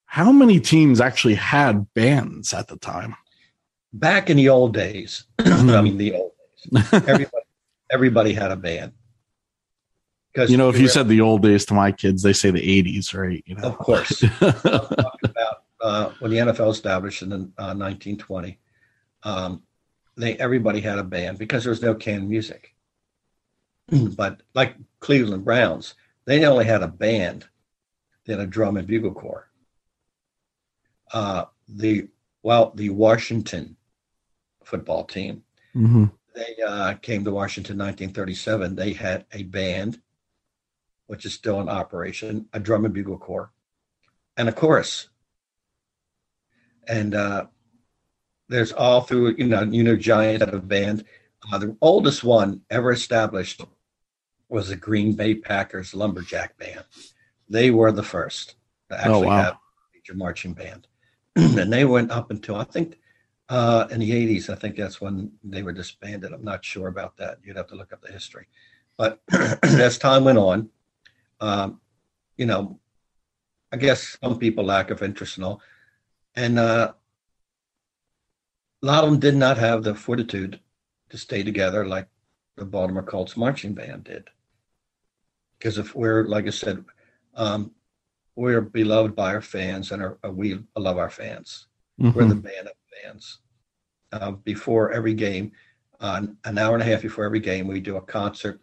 how 0.07 0.33
many 0.33 0.61
teams 0.61 1.01
actually 1.01 1.35
had 1.35 1.93
bands 1.95 2.53
at 2.53 2.69
the 2.69 2.77
time? 2.77 3.15
Back 3.93 4.31
in 4.31 4.37
the 4.37 4.49
old 4.49 4.75
days, 4.75 5.25
I 5.39 5.81
mean 5.81 5.97
the 5.97 6.15
old 6.15 6.33
days, 6.73 6.93
everybody, 6.93 7.45
everybody 7.91 8.33
had 8.33 8.51
a 8.51 8.57
band. 8.57 8.93
Because 10.33 10.51
you 10.51 10.57
know, 10.57 10.71
if 10.71 10.79
you 10.79 10.89
said 10.89 11.09
the 11.09 11.21
old 11.21 11.43
days 11.43 11.67
to 11.67 11.75
my 11.75 11.93
kids, 11.93 12.23
they 12.23 12.33
say 12.33 12.51
the 12.51 12.83
'80s, 12.83 13.15
right? 13.15 13.45
You 13.47 13.55
know, 13.57 13.65
of 13.65 13.79
course. 13.79 14.23
about 14.41 15.65
uh, 15.81 16.11
when 16.21 16.31
the 16.31 16.39
NFL 16.39 16.71
established 16.71 17.23
in 17.23 17.33
uh, 17.33 17.75
1920, 17.75 18.59
um, 19.25 19.63
they 20.17 20.37
everybody 20.37 20.81
had 20.81 20.99
a 20.99 21.05
band 21.05 21.39
because 21.39 21.65
there 21.65 21.71
was 21.71 21.83
no 21.83 21.95
canned 21.95 22.29
music. 22.29 22.75
but 24.17 24.43
like 24.55 24.77
Cleveland 25.01 25.45
Browns, 25.45 25.95
they 26.25 26.45
only 26.45 26.65
had 26.65 26.83
a 26.83 26.89
band, 26.89 27.47
they 28.25 28.33
had 28.33 28.41
a 28.41 28.47
drum 28.47 28.77
and 28.77 28.87
bugle 28.87 29.13
corps. 29.13 29.49
Uh, 31.13 31.45
the 31.69 32.09
well, 32.43 32.73
the 32.75 32.91
Washington 32.91 33.77
football 34.65 35.05
team, 35.05 35.45
mm-hmm. 35.75 36.07
they 36.35 36.57
uh, 36.67 36.95
came 36.95 37.25
to 37.25 37.31
Washington 37.31 37.79
1937. 37.79 38.75
They 38.75 38.93
had 38.93 39.27
a 39.33 39.45
band 39.45 40.01
which 41.13 41.27
is 41.27 41.35
still 41.35 41.61
in 41.61 41.69
operation, 41.69 42.49
a 42.55 42.59
drum 42.59 42.87
and 42.87 42.95
bugle 42.95 43.19
corps, 43.19 43.51
and 44.39 44.49
a 44.49 44.53
chorus. 44.53 45.11
And 46.89 47.15
uh, 47.15 47.47
there's 48.49 48.73
all 48.73 49.03
through, 49.03 49.35
you 49.37 49.47
know, 49.47 49.63
you 49.63 49.83
know, 49.83 49.95
Giant 49.95 50.41
had 50.41 50.55
a 50.55 50.59
band. 50.59 51.05
Uh, 51.51 51.59
the 51.59 51.77
oldest 51.81 52.23
one 52.23 52.61
ever 52.71 52.93
established 52.93 53.63
was 54.49 54.69
the 54.69 54.77
Green 54.77 55.15
Bay 55.15 55.35
Packers 55.35 55.95
Lumberjack 55.95 56.57
Band. 56.59 56.85
They 57.49 57.71
were 57.71 57.91
the 57.91 58.03
first 58.03 58.57
to 58.91 58.97
oh, 58.97 58.99
actually 58.99 59.27
oh, 59.27 59.31
wow. 59.31 59.43
have 59.43 59.55
a 59.55 59.59
major 59.95 60.15
marching 60.15 60.53
band. 60.53 60.87
and 61.37 61.73
they 61.73 61.85
went 61.85 62.11
up 62.11 62.31
until, 62.31 62.57
I 62.57 62.65
think, 62.65 62.99
uh, 63.49 63.87
in 63.91 64.01
the 64.01 64.11
80s, 64.11 64.51
I 64.51 64.55
think 64.55 64.77
that's 64.77 65.01
when 65.01 65.33
they 65.43 65.63
were 65.63 65.73
disbanded. 65.73 66.33
I'm 66.33 66.45
not 66.45 66.65
sure 66.65 66.89
about 66.89 67.17
that. 67.17 67.39
You'd 67.43 67.57
have 67.57 67.67
to 67.69 67.75
look 67.75 67.93
up 67.93 68.03
the 68.03 68.13
history. 68.13 68.47
But 68.97 69.21
as 69.63 69.99
time 69.99 70.25
went 70.25 70.39
on, 70.39 70.69
um, 71.41 71.81
you 72.37 72.47
know, 72.47 72.79
I 73.73 73.77
guess 73.77 74.19
some 74.23 74.39
people 74.39 74.65
lack 74.65 74.91
of 74.91 75.03
interest 75.03 75.37
and 75.37 75.47
all. 75.47 75.61
And 76.35 76.59
uh, 76.59 76.93
a 78.83 78.87
lot 78.87 79.05
of 79.05 79.11
them 79.11 79.21
did 79.21 79.35
not 79.35 79.59
have 79.59 79.83
the 79.83 79.95
fortitude 79.95 80.61
to 81.13 81.19
stay 81.19 81.43
together 81.43 81.87
like 81.87 82.09
the 82.57 82.65
Baltimore 82.65 83.03
Colts 83.03 83.37
marching 83.37 83.75
band 83.75 84.05
did. 84.05 84.29
Because 85.59 85.77
if 85.77 85.95
we're, 85.95 86.25
like 86.25 86.47
I 86.47 86.51
said, 86.51 86.85
um, 87.35 87.71
we're 88.35 88.63
beloved 88.63 89.15
by 89.15 89.35
our 89.35 89.43
fans 89.43 89.93
and 89.93 90.03
our, 90.03 90.19
we 90.31 90.59
love 90.75 90.97
our 90.97 91.11
fans. 91.11 91.67
Mm-hmm. 92.01 92.19
We're 92.19 92.29
the 92.29 92.35
band 92.35 92.67
of 92.67 92.73
fans. 93.05 93.41
Uh, 94.11 94.31
before 94.33 94.91
every 94.91 95.13
game, 95.13 95.53
uh, 96.01 96.27
an 96.45 96.59
hour 96.59 96.75
and 96.75 96.83
a 96.83 96.87
half 96.87 97.03
before 97.03 97.27
every 97.27 97.41
game, 97.41 97.69
we 97.69 97.79
do 97.79 97.99
a 97.99 98.03
concert 98.03 98.61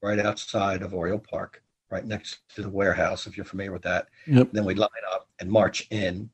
right 0.00 0.20
outside 0.20 0.82
of 0.82 0.94
Oriole 0.94 1.18
Park 1.18 1.62
right 1.90 2.06
next 2.06 2.48
to 2.54 2.62
the 2.62 2.70
warehouse, 2.70 3.26
if 3.26 3.36
you're 3.36 3.44
familiar 3.44 3.72
with 3.72 3.82
that. 3.82 4.06
Yep. 4.28 4.50
Then 4.52 4.64
we 4.64 4.74
line 4.74 4.88
up 5.12 5.28
and 5.40 5.50
march 5.50 5.88
in 5.90 6.30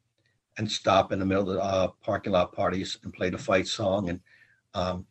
and 0.58 0.70
stop 0.70 1.10
in 1.10 1.18
the 1.18 1.24
middle 1.24 1.48
of 1.48 1.56
the 1.56 1.62
uh, 1.62 1.88
parking 2.02 2.32
lot 2.32 2.52
parties 2.52 2.98
and 3.02 3.14
play 3.14 3.30
the 3.30 3.38
fight 3.38 3.66
song 3.66 4.10
and, 4.10 4.20
um, 4.74 5.06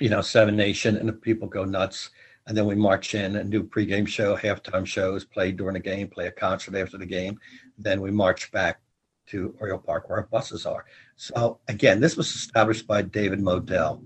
you 0.00 0.08
know, 0.08 0.20
Seven 0.20 0.56
Nation, 0.56 0.96
and 0.96 1.08
the 1.08 1.12
people 1.12 1.48
go 1.48 1.64
nuts. 1.64 2.10
And 2.46 2.56
then 2.56 2.66
we 2.66 2.76
march 2.76 3.14
in 3.14 3.36
and 3.36 3.50
do 3.50 3.64
pregame 3.64 4.06
show, 4.06 4.36
halftime 4.36 4.86
shows, 4.86 5.24
play 5.24 5.50
during 5.50 5.74
the 5.74 5.80
game, 5.80 6.08
play 6.08 6.28
a 6.28 6.30
concert 6.30 6.76
after 6.76 6.96
the 6.96 7.06
game. 7.06 7.40
Then 7.76 8.00
we 8.00 8.12
march 8.12 8.52
back 8.52 8.80
to 9.28 9.54
Oriole 9.60 9.78
Park 9.78 10.08
where 10.08 10.18
our 10.18 10.26
buses 10.26 10.64
are. 10.64 10.84
So 11.16 11.58
again, 11.66 12.00
this 12.00 12.16
was 12.16 12.32
established 12.34 12.86
by 12.86 13.02
David 13.02 13.40
Modell. 13.40 14.00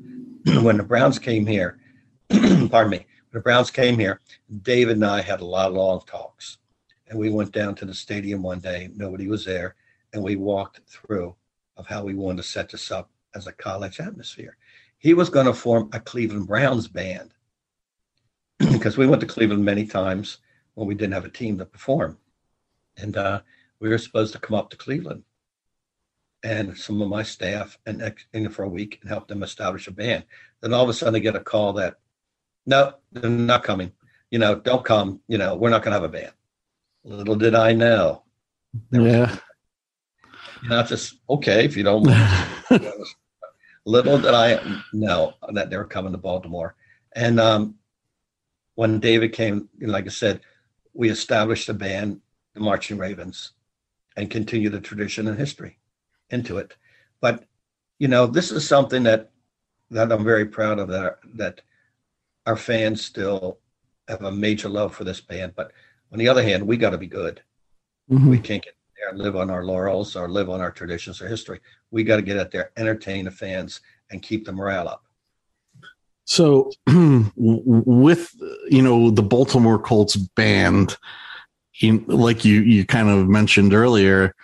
when 0.62 0.78
the 0.78 0.82
Browns 0.82 1.18
came 1.18 1.46
here, 1.46 1.78
pardon 2.30 2.90
me, 2.90 3.06
when 3.30 3.34
the 3.34 3.40
Browns 3.40 3.70
came 3.70 3.98
here, 3.98 4.20
David 4.62 4.96
and 4.96 5.04
I 5.04 5.20
had 5.20 5.40
a 5.40 5.44
lot 5.44 5.68
of 5.68 5.74
long 5.74 6.00
talks. 6.06 6.58
And 7.08 7.18
we 7.18 7.28
went 7.28 7.52
down 7.52 7.74
to 7.74 7.84
the 7.84 7.92
stadium 7.92 8.42
one 8.42 8.60
day, 8.60 8.88
nobody 8.94 9.26
was 9.26 9.44
there, 9.44 9.74
and 10.12 10.22
we 10.22 10.36
walked 10.36 10.80
through 10.86 11.34
of 11.76 11.86
how 11.86 12.04
we 12.04 12.14
wanted 12.14 12.38
to 12.38 12.48
set 12.48 12.70
this 12.70 12.90
up 12.90 13.10
as 13.34 13.46
a 13.46 13.52
college 13.52 14.00
atmosphere. 14.00 14.56
He 15.00 15.14
was 15.14 15.30
going 15.30 15.46
to 15.46 15.54
form 15.54 15.88
a 15.92 15.98
Cleveland 15.98 16.46
Browns 16.46 16.86
band 16.86 17.32
because 18.58 18.98
we 18.98 19.06
went 19.06 19.20
to 19.22 19.26
Cleveland 19.26 19.64
many 19.64 19.86
times 19.86 20.38
when 20.74 20.86
we 20.86 20.94
didn't 20.94 21.14
have 21.14 21.24
a 21.24 21.30
team 21.30 21.56
to 21.58 21.64
perform. 21.64 22.18
And 22.98 23.16
uh, 23.16 23.40
we 23.80 23.88
were 23.88 23.96
supposed 23.96 24.34
to 24.34 24.38
come 24.38 24.54
up 24.54 24.68
to 24.70 24.76
Cleveland 24.76 25.24
and 26.42 26.76
some 26.76 27.00
of 27.00 27.08
my 27.08 27.22
staff 27.22 27.78
and 27.86 28.14
in 28.34 28.50
for 28.50 28.62
a 28.62 28.68
week 28.68 28.98
and 29.00 29.10
help 29.10 29.26
them 29.26 29.42
establish 29.42 29.88
a 29.88 29.90
band. 29.90 30.24
Then 30.60 30.74
all 30.74 30.84
of 30.84 30.90
a 30.90 30.92
sudden, 30.92 31.14
they 31.14 31.20
get 31.20 31.34
a 31.34 31.40
call 31.40 31.72
that 31.74 31.96
no, 32.66 32.92
they're 33.10 33.30
not 33.30 33.64
coming. 33.64 33.92
You 34.30 34.38
know, 34.38 34.54
don't 34.54 34.84
come. 34.84 35.20
You 35.28 35.38
know, 35.38 35.56
we're 35.56 35.70
not 35.70 35.82
going 35.82 35.92
to 35.92 36.00
have 36.00 36.04
a 36.04 36.12
band. 36.12 36.32
Little 37.04 37.36
did 37.36 37.54
I 37.54 37.72
know. 37.72 38.22
Yeah. 38.90 39.34
You 40.62 40.68
know, 40.68 40.82
just 40.82 41.16
okay 41.30 41.64
if 41.64 41.74
you 41.74 41.84
don't. 41.84 42.06
Little 43.90 44.18
did 44.18 44.34
I 44.34 44.60
know 44.92 45.34
that 45.52 45.68
they 45.68 45.76
were 45.76 45.84
coming 45.84 46.12
to 46.12 46.18
Baltimore, 46.18 46.76
and 47.16 47.40
um, 47.40 47.74
when 48.76 49.00
David 49.00 49.32
came, 49.32 49.68
like 49.80 50.06
I 50.06 50.10
said, 50.10 50.42
we 50.94 51.10
established 51.10 51.68
a 51.68 51.74
band, 51.74 52.20
the 52.54 52.60
Marching 52.60 52.98
Ravens, 52.98 53.50
and 54.16 54.30
continue 54.30 54.70
the 54.70 54.80
tradition 54.80 55.26
and 55.26 55.36
history 55.36 55.78
into 56.30 56.58
it. 56.58 56.76
But 57.20 57.44
you 57.98 58.06
know, 58.06 58.28
this 58.28 58.52
is 58.52 58.64
something 58.64 59.02
that 59.02 59.32
that 59.90 60.12
I'm 60.12 60.22
very 60.22 60.46
proud 60.46 60.78
of 60.78 60.86
that 60.90 61.18
that 61.34 61.60
our 62.46 62.56
fans 62.56 63.04
still 63.04 63.58
have 64.06 64.22
a 64.22 64.30
major 64.30 64.68
love 64.68 64.94
for 64.94 65.02
this 65.02 65.20
band. 65.20 65.54
But 65.56 65.72
on 66.12 66.20
the 66.20 66.28
other 66.28 66.44
hand, 66.44 66.64
we 66.64 66.76
got 66.76 66.90
to 66.90 66.98
be 66.98 67.08
good. 67.08 67.42
Mm-hmm. 68.08 68.30
We 68.30 68.38
can't 68.38 68.62
get 68.62 68.74
there 69.00 69.10
and 69.10 69.18
live 69.18 69.36
on 69.36 69.50
our 69.50 69.64
laurels 69.64 70.16
or 70.16 70.28
live 70.28 70.50
on 70.50 70.60
our 70.60 70.70
traditions 70.70 71.20
or 71.20 71.28
history. 71.28 71.60
We 71.90 72.04
got 72.04 72.16
to 72.16 72.22
get 72.22 72.38
out 72.38 72.50
there, 72.50 72.70
entertain 72.76 73.24
the 73.24 73.30
fans, 73.30 73.80
and 74.10 74.22
keep 74.22 74.44
the 74.44 74.52
morale 74.52 74.88
up. 74.88 75.04
So, 76.24 76.70
with 77.36 78.34
you 78.68 78.82
know 78.82 79.10
the 79.10 79.22
Baltimore 79.22 79.78
Colts 79.78 80.16
band, 80.16 80.96
in, 81.80 82.04
like 82.06 82.44
you 82.44 82.60
you 82.60 82.84
kind 82.84 83.08
of 83.08 83.28
mentioned 83.28 83.74
earlier, 83.74 84.34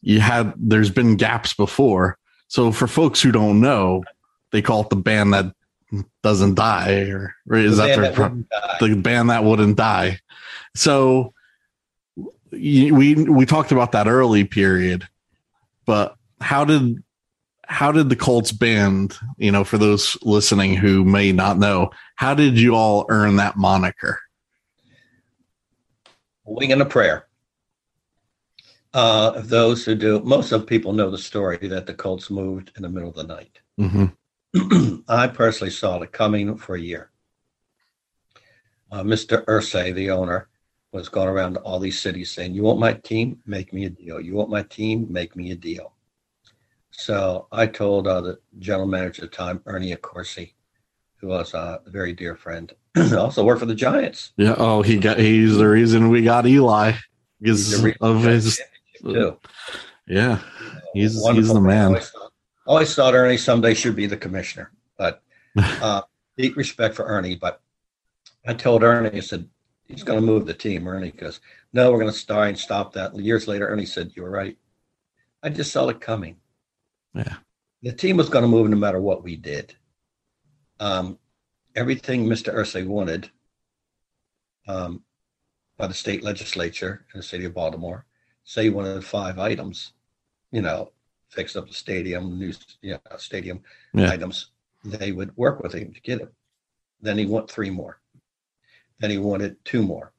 you 0.00 0.20
had 0.20 0.54
there's 0.56 0.90
been 0.90 1.16
gaps 1.16 1.52
before. 1.52 2.16
So 2.48 2.70
for 2.72 2.86
folks 2.86 3.20
who 3.20 3.32
don't 3.32 3.60
know, 3.60 4.04
they 4.52 4.62
call 4.62 4.82
it 4.82 4.90
the 4.90 4.96
band 4.96 5.34
that 5.34 5.52
doesn't 6.22 6.54
die, 6.54 7.10
or, 7.10 7.34
or 7.50 7.56
is 7.58 7.76
the 7.76 7.86
that, 7.86 8.14
their, 8.14 8.28
that 8.28 8.76
the 8.80 8.94
band 8.94 9.30
that 9.30 9.44
wouldn't 9.44 9.76
die? 9.76 10.20
So 10.74 11.34
we 12.56 13.14
we 13.14 13.46
talked 13.46 13.72
about 13.72 13.92
that 13.92 14.06
early 14.06 14.44
period, 14.44 15.08
but 15.84 16.16
how 16.40 16.64
did 16.64 17.02
how 17.66 17.90
did 17.92 18.08
the 18.08 18.16
Colts 18.16 18.52
band, 18.52 19.16
you 19.38 19.50
know, 19.50 19.64
for 19.64 19.78
those 19.78 20.16
listening 20.22 20.74
who 20.74 21.04
may 21.04 21.32
not 21.32 21.58
know, 21.58 21.90
how 22.14 22.34
did 22.34 22.58
you 22.58 22.74
all 22.74 23.06
earn 23.08 23.36
that 23.36 23.56
moniker? 23.56 24.20
Wing 26.44 26.72
and 26.72 26.82
a 26.82 26.86
prayer. 26.86 27.26
Uh, 28.94 29.42
those 29.42 29.84
who 29.84 29.94
do, 29.94 30.20
most 30.20 30.52
of 30.52 30.66
people 30.66 30.92
know 30.92 31.10
the 31.10 31.18
story 31.18 31.58
that 31.58 31.86
the 31.86 31.92
Colts 31.92 32.30
moved 32.30 32.72
in 32.76 32.82
the 32.82 32.88
middle 32.88 33.10
of 33.10 33.16
the 33.16 33.24
night. 33.24 33.60
Mm-hmm. 33.78 34.96
I 35.08 35.26
personally 35.26 35.72
saw 35.72 36.00
it 36.00 36.12
coming 36.12 36.56
for 36.56 36.76
a 36.76 36.80
year. 36.80 37.10
Uh, 38.90 39.02
Mr. 39.02 39.44
Irsay, 39.46 39.92
the 39.92 40.10
owner, 40.10 40.48
was 40.92 41.08
going 41.08 41.28
around 41.28 41.54
to 41.54 41.60
all 41.60 41.78
these 41.78 42.00
cities 42.00 42.30
saying, 42.30 42.54
You 42.54 42.62
want 42.62 42.78
my 42.78 42.94
team? 42.94 43.38
Make 43.46 43.72
me 43.72 43.84
a 43.84 43.90
deal. 43.90 44.20
You 44.20 44.34
want 44.34 44.50
my 44.50 44.62
team? 44.62 45.06
Make 45.10 45.36
me 45.36 45.50
a 45.52 45.56
deal. 45.56 45.92
So 46.90 47.48
I 47.52 47.66
told 47.66 48.06
uh, 48.06 48.20
the 48.22 48.38
general 48.58 48.86
manager 48.86 49.24
at 49.24 49.30
the 49.30 49.36
time, 49.36 49.60
Ernie 49.66 49.94
Accorsi, 49.94 50.52
who 51.16 51.28
was 51.28 51.52
a 51.52 51.80
very 51.86 52.12
dear 52.12 52.34
friend, 52.34 52.72
also 53.16 53.44
worked 53.44 53.60
for 53.60 53.66
the 53.66 53.74
Giants. 53.74 54.32
Yeah. 54.36 54.54
Oh, 54.56 54.82
he 54.82 54.98
got, 54.98 55.18
he's 55.18 55.56
the 55.56 55.68
reason 55.68 56.08
we 56.08 56.22
got 56.22 56.46
Eli 56.46 56.92
because 57.40 57.84
of 58.00 58.22
his, 58.22 58.60
too. 59.02 59.38
yeah, 60.06 60.38
he's, 60.94 61.22
he's 61.28 61.52
the 61.52 61.60
man 61.60 62.00
always 62.66 62.94
thought 62.94 63.14
Ernie 63.14 63.36
someday 63.36 63.74
should 63.74 63.96
be 63.96 64.06
the 64.06 64.16
commissioner, 64.16 64.72
but 64.98 65.22
uh, 65.56 66.02
deep 66.36 66.56
respect 66.56 66.94
for 66.94 67.04
Ernie. 67.06 67.36
But 67.36 67.60
I 68.46 68.54
told 68.54 68.82
Ernie, 68.82 69.16
I 69.16 69.20
said, 69.20 69.48
he's 69.86 70.02
going 70.02 70.20
to 70.20 70.24
move 70.26 70.46
the 70.46 70.54
team. 70.54 70.86
Ernie 70.86 71.10
goes, 71.10 71.40
no, 71.72 71.90
we're 71.90 72.00
going 72.00 72.12
to 72.12 72.26
try 72.26 72.48
and 72.48 72.58
stop 72.58 72.92
that. 72.94 73.14
Years 73.16 73.48
later, 73.48 73.68
Ernie 73.68 73.86
said, 73.86 74.12
you 74.14 74.22
were 74.22 74.30
right. 74.30 74.56
I 75.42 75.48
just 75.48 75.72
saw 75.72 75.88
it 75.88 76.00
coming. 76.00 76.36
Yeah. 77.14 77.36
The 77.82 77.92
team 77.92 78.16
was 78.16 78.28
going 78.28 78.42
to 78.42 78.48
move 78.48 78.68
no 78.68 78.76
matter 78.76 79.00
what 79.00 79.22
we 79.22 79.36
did. 79.36 79.74
Um, 80.80 81.18
everything 81.74 82.26
Mr. 82.26 82.54
Irsay 82.54 82.86
wanted 82.86 83.30
um, 84.66 85.02
by 85.76 85.86
the 85.86 85.94
state 85.94 86.22
legislature 86.24 87.06
in 87.14 87.18
the 87.20 87.24
city 87.24 87.44
of 87.44 87.54
Baltimore, 87.54 88.06
say 88.44 88.68
one 88.70 88.86
of 88.86 88.94
the 88.94 89.02
five 89.02 89.38
items, 89.38 89.92
you 90.50 90.62
know, 90.62 90.92
fix 91.30 91.54
up 91.56 91.68
the 91.68 91.74
stadium, 91.74 92.38
new 92.38 92.52
you 92.82 92.92
know, 92.92 93.16
stadium 93.18 93.60
Yeah. 93.94 94.10
items, 94.10 94.50
they 94.84 95.12
would 95.12 95.36
work 95.36 95.62
with 95.62 95.74
him 95.74 95.92
to 95.92 96.00
get 96.00 96.20
it. 96.20 96.32
Then 97.00 97.18
he 97.18 97.26
wanted 97.26 97.50
three 97.50 97.70
more. 97.70 98.00
Then 98.98 99.10
he 99.10 99.18
wanted 99.18 99.62
two 99.64 99.82
more. 99.82 100.12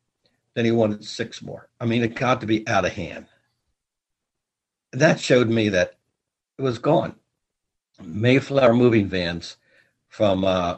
Then 0.54 0.66
he 0.66 0.72
wanted 0.72 1.04
six 1.04 1.42
more. 1.42 1.70
I 1.80 1.86
mean, 1.86 2.04
it 2.04 2.16
got 2.16 2.42
to 2.42 2.48
be 2.48 2.68
out 2.68 2.86
of 2.86 2.94
hand. 2.94 3.28
That 4.92 5.20
showed 5.20 5.50
me 5.50 5.70
that 5.70 5.96
it 6.58 6.62
was 6.62 6.80
gone. 6.80 7.16
Mayflower 8.04 8.74
moving 8.74 9.08
vans 9.08 9.58
from 10.08 10.46
uh, 10.46 10.78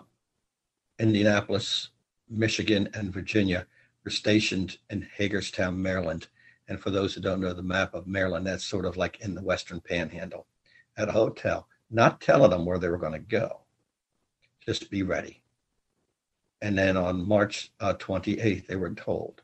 Indianapolis, 0.99 1.89
Michigan, 2.29 2.89
and 2.93 3.13
Virginia 3.13 3.67
were 4.03 4.11
stationed 4.11 4.77
in 4.89 5.07
Hagerstown, 5.15 5.81
Maryland. 5.81 6.27
And 6.67 6.79
for 6.79 6.89
those 6.89 7.13
who 7.13 7.21
don't 7.21 7.41
know 7.41 7.53
the 7.53 7.63
map 7.63 7.93
of 7.93 8.07
Maryland, 8.07 8.45
that's 8.45 8.65
sort 8.65 8.85
of 8.85 8.97
like 8.97 9.21
in 9.21 9.33
the 9.33 9.41
Western 9.41 9.81
Panhandle 9.81 10.45
at 10.97 11.09
a 11.09 11.13
hotel, 11.13 11.67
not 11.89 12.21
telling 12.21 12.51
them 12.51 12.65
where 12.65 12.77
they 12.77 12.89
were 12.89 12.97
going 12.97 13.13
to 13.13 13.19
go. 13.19 13.61
Just 14.65 14.91
be 14.91 15.03
ready. 15.03 15.38
And 16.61 16.77
then 16.77 16.97
on 16.97 17.27
March 17.27 17.71
uh, 17.79 17.93
28th, 17.93 18.67
they 18.67 18.75
were 18.75 18.93
told 18.93 19.41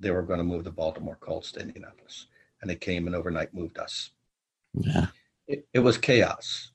they 0.00 0.10
were 0.10 0.22
going 0.22 0.38
to 0.38 0.44
move 0.44 0.64
the 0.64 0.70
Baltimore 0.70 1.18
Colts 1.20 1.52
to 1.52 1.60
Indianapolis. 1.60 2.26
And 2.60 2.70
they 2.70 2.76
came 2.76 3.06
and 3.06 3.14
overnight 3.14 3.54
moved 3.54 3.78
us. 3.78 4.10
Yeah. 4.74 5.06
It, 5.46 5.66
it 5.72 5.78
was 5.78 5.96
chaos. 5.96 6.72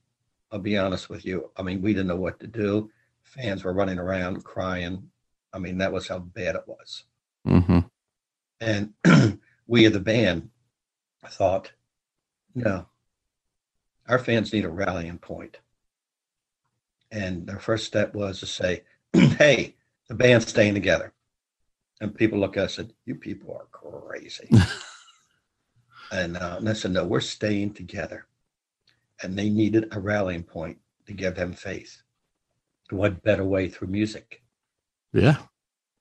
I'll 0.51 0.59
be 0.59 0.77
honest 0.77 1.09
with 1.09 1.25
you. 1.25 1.51
I 1.57 1.63
mean, 1.63 1.81
we 1.81 1.93
didn't 1.93 2.07
know 2.07 2.15
what 2.15 2.39
to 2.39 2.47
do. 2.47 2.89
Fans 3.23 3.63
were 3.63 3.73
running 3.73 3.99
around 3.99 4.43
crying. 4.43 5.09
I 5.51 5.59
mean, 5.59 5.77
that 5.79 5.91
was 5.91 6.07
how 6.07 6.19
bad 6.19 6.55
it 6.55 6.63
was. 6.67 7.03
hmm 7.45 7.79
And 8.61 8.93
we, 9.67 9.85
of 9.85 9.93
the 9.93 9.99
band, 9.99 10.49
thought, 11.29 11.71
no, 12.55 12.87
our 14.07 14.19
fans 14.19 14.53
need 14.53 14.65
a 14.65 14.69
rallying 14.69 15.17
point. 15.17 15.59
And 17.11 17.47
their 17.47 17.59
first 17.59 17.85
step 17.85 18.13
was 18.13 18.39
to 18.39 18.45
say, 18.45 18.83
hey, 19.37 19.75
the 20.07 20.15
band's 20.15 20.47
staying 20.47 20.73
together. 20.73 21.13
And 22.01 22.15
people 22.15 22.39
look 22.39 22.57
at 22.57 22.65
us 22.65 22.77
and 22.77 22.87
said, 22.87 22.95
you 23.05 23.15
people 23.15 23.55
are 23.55 23.67
crazy. 23.71 24.49
and, 26.11 26.37
uh, 26.37 26.55
and 26.57 26.67
I 26.67 26.73
said, 26.73 26.91
no, 26.91 27.05
we're 27.05 27.21
staying 27.21 27.73
together. 27.73 28.25
And 29.21 29.37
they 29.37 29.49
needed 29.49 29.87
a 29.91 29.99
rallying 29.99 30.43
point 30.43 30.79
to 31.05 31.13
give 31.13 31.35
them 31.35 31.53
faith. 31.53 32.01
What 32.89 33.23
better 33.23 33.45
way 33.45 33.69
through 33.69 33.87
music? 33.87 34.43
Yeah. 35.13 35.37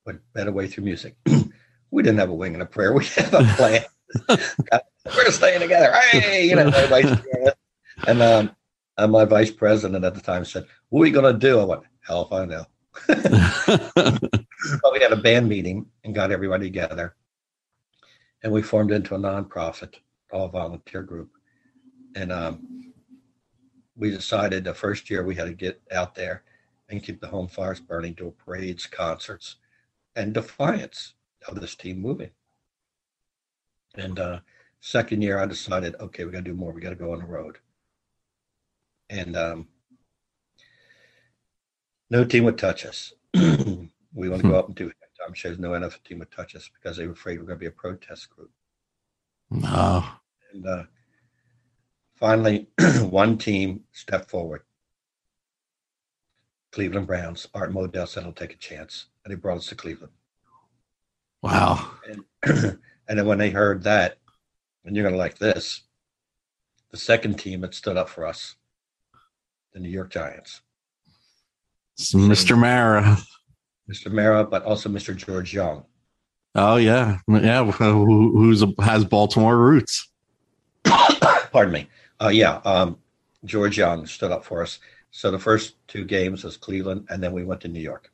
What 0.03 0.17
better 0.33 0.51
way 0.51 0.67
through 0.67 0.83
music? 0.83 1.15
we 1.91 2.03
didn't 2.03 2.19
have 2.19 2.29
a 2.29 2.33
wing 2.33 2.53
and 2.53 2.63
a 2.63 2.65
prayer. 2.65 2.93
We 2.93 3.05
had 3.05 3.33
a 3.33 3.43
plan. 3.55 3.83
We're 5.05 5.31
staying 5.31 5.61
together. 5.61 5.93
Hey, 6.11 6.49
you 6.49 6.55
know, 6.55 6.67
everybody's 6.67 7.11
doing 7.11 7.47
it. 7.47 7.57
And 8.07 8.21
um, 8.21 8.55
and 8.97 9.11
my 9.11 9.25
vice 9.25 9.51
president 9.51 10.03
at 10.03 10.13
the 10.13 10.21
time 10.21 10.45
said, 10.45 10.65
"What 10.89 10.99
are 10.99 11.03
we 11.03 11.11
going 11.11 11.31
to 11.31 11.39
do?" 11.39 11.59
I 11.59 11.63
went, 11.63 11.83
"Hell 12.01 12.25
if 12.25 12.31
I 12.31 12.45
know." 12.45 12.65
But 13.07 14.93
we 14.93 15.01
had 15.01 15.11
a 15.11 15.17
band 15.17 15.47
meeting 15.49 15.85
and 16.03 16.15
got 16.15 16.31
everybody 16.31 16.65
together, 16.65 17.15
and 18.43 18.51
we 18.51 18.61
formed 18.61 18.91
into 18.91 19.15
a 19.15 19.19
nonprofit, 19.19 19.95
all 20.31 20.47
volunteer 20.47 21.01
group, 21.01 21.31
and 22.15 22.31
um, 22.31 22.93
we 23.95 24.11
decided 24.11 24.63
the 24.63 24.73
first 24.73 25.09
year 25.09 25.23
we 25.23 25.35
had 25.35 25.45
to 25.45 25.53
get 25.53 25.81
out 25.91 26.15
there 26.15 26.43
and 26.89 27.03
keep 27.03 27.19
the 27.21 27.27
home 27.27 27.47
fires 27.47 27.79
burning, 27.79 28.13
do 28.13 28.33
parades, 28.45 28.85
concerts, 28.85 29.57
and 30.15 30.33
defiance 30.33 31.13
of 31.47 31.59
this 31.59 31.75
team 31.75 31.99
moving. 31.99 32.29
And 33.95 34.19
uh, 34.19 34.39
second 34.79 35.21
year, 35.21 35.39
I 35.39 35.45
decided, 35.45 35.95
okay, 35.99 36.25
we 36.25 36.31
got 36.31 36.39
to 36.39 36.51
do 36.51 36.53
more. 36.53 36.71
We 36.71 36.81
got 36.81 36.89
to 36.89 36.95
go 36.95 37.13
on 37.13 37.19
the 37.19 37.25
road. 37.25 37.57
And 39.09 39.35
um, 39.37 39.67
no 42.13 42.23
team 42.23 42.43
would 42.43 42.59
touch 42.59 42.85
us. 42.85 43.11
we 43.33 44.29
want 44.29 44.43
to 44.43 44.47
go 44.47 44.55
up 44.55 44.67
and 44.67 44.75
do 44.75 44.85
halftime 44.85 45.35
shows. 45.35 45.57
No 45.57 45.71
NFL 45.71 46.03
team 46.03 46.19
would 46.19 46.31
touch 46.31 46.55
us 46.55 46.69
because 46.71 46.95
they 46.95 47.07
were 47.07 47.13
afraid 47.13 47.39
we 47.39 47.43
are 47.43 47.47
going 47.47 47.57
to 47.57 47.59
be 47.59 47.65
a 47.65 47.71
protest 47.71 48.29
group. 48.29 48.51
no. 49.49 50.05
And 50.53 50.67
uh, 50.67 50.83
finally, 52.15 52.67
one 53.01 53.39
team 53.39 53.81
stepped 53.91 54.29
forward. 54.29 54.61
Cleveland 56.71 57.07
Browns. 57.07 57.47
Art 57.55 57.73
Modell 57.73 58.07
said, 58.07 58.23
"I'll 58.23 58.31
take 58.31 58.53
a 58.53 58.57
chance," 58.57 59.07
and 59.25 59.31
he 59.31 59.35
brought 59.35 59.57
us 59.57 59.67
to 59.67 59.75
Cleveland. 59.75 60.13
Wow. 61.41 61.89
And 62.07 62.23
and 63.07 63.17
then 63.17 63.25
when 63.25 63.39
they 63.39 63.49
heard 63.49 63.83
that, 63.83 64.19
and 64.85 64.95
you're 64.95 65.03
going 65.03 65.15
to 65.15 65.19
like 65.19 65.39
this, 65.39 65.81
the 66.91 66.97
second 66.97 67.39
team 67.39 67.61
that 67.61 67.73
stood 67.73 67.97
up 67.97 68.09
for 68.09 68.27
us, 68.27 68.55
the 69.73 69.79
New 69.79 69.89
York 69.89 70.11
Giants, 70.11 70.61
It's 71.97 72.13
Mr. 72.13 72.57
Mara. 72.57 73.17
Mr. 73.89 74.11
Mara, 74.11 74.43
but 74.43 74.63
also 74.63 74.89
Mr. 74.89 75.15
George 75.15 75.53
Young. 75.53 75.85
Oh 76.55 76.75
yeah. 76.77 77.19
Yeah. 77.27 77.63
Who, 77.71 78.31
who's 78.31 78.61
a, 78.63 78.71
has 78.81 79.05
Baltimore 79.05 79.57
roots? 79.57 80.09
Pardon 80.85 81.71
me. 81.73 81.87
Uh, 82.21 82.29
yeah, 82.29 82.61
um, 82.65 82.97
George 83.45 83.77
Young 83.77 84.05
stood 84.05 84.31
up 84.31 84.43
for 84.45 84.61
us. 84.63 84.79
So 85.11 85.29
the 85.29 85.39
first 85.39 85.75
two 85.87 86.05
games 86.05 86.43
was 86.43 86.57
Cleveland, 86.57 87.05
and 87.09 87.21
then 87.21 87.31
we 87.33 87.43
went 87.43 87.61
to 87.61 87.67
New 87.67 87.79
York. 87.81 88.11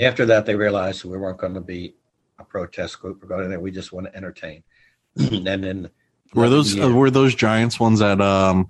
After 0.00 0.24
that, 0.26 0.46
they 0.46 0.54
realized 0.54 1.04
we 1.04 1.18
weren't 1.18 1.38
going 1.38 1.54
to 1.54 1.60
be 1.60 1.94
a 2.38 2.44
protest 2.44 3.00
group. 3.00 3.20
We're 3.22 3.28
going 3.28 3.48
there. 3.50 3.60
We 3.60 3.70
just 3.70 3.92
want 3.92 4.06
to 4.06 4.16
entertain. 4.16 4.62
and 5.16 5.46
then 5.46 5.90
Were 6.34 6.48
those 6.48 6.74
Yeah. 6.74 6.84
uh, 6.84 6.90
were 6.92 7.10
those 7.10 7.34
Giants 7.34 7.80
ones 7.80 8.00
at 8.02 8.20
um 8.20 8.68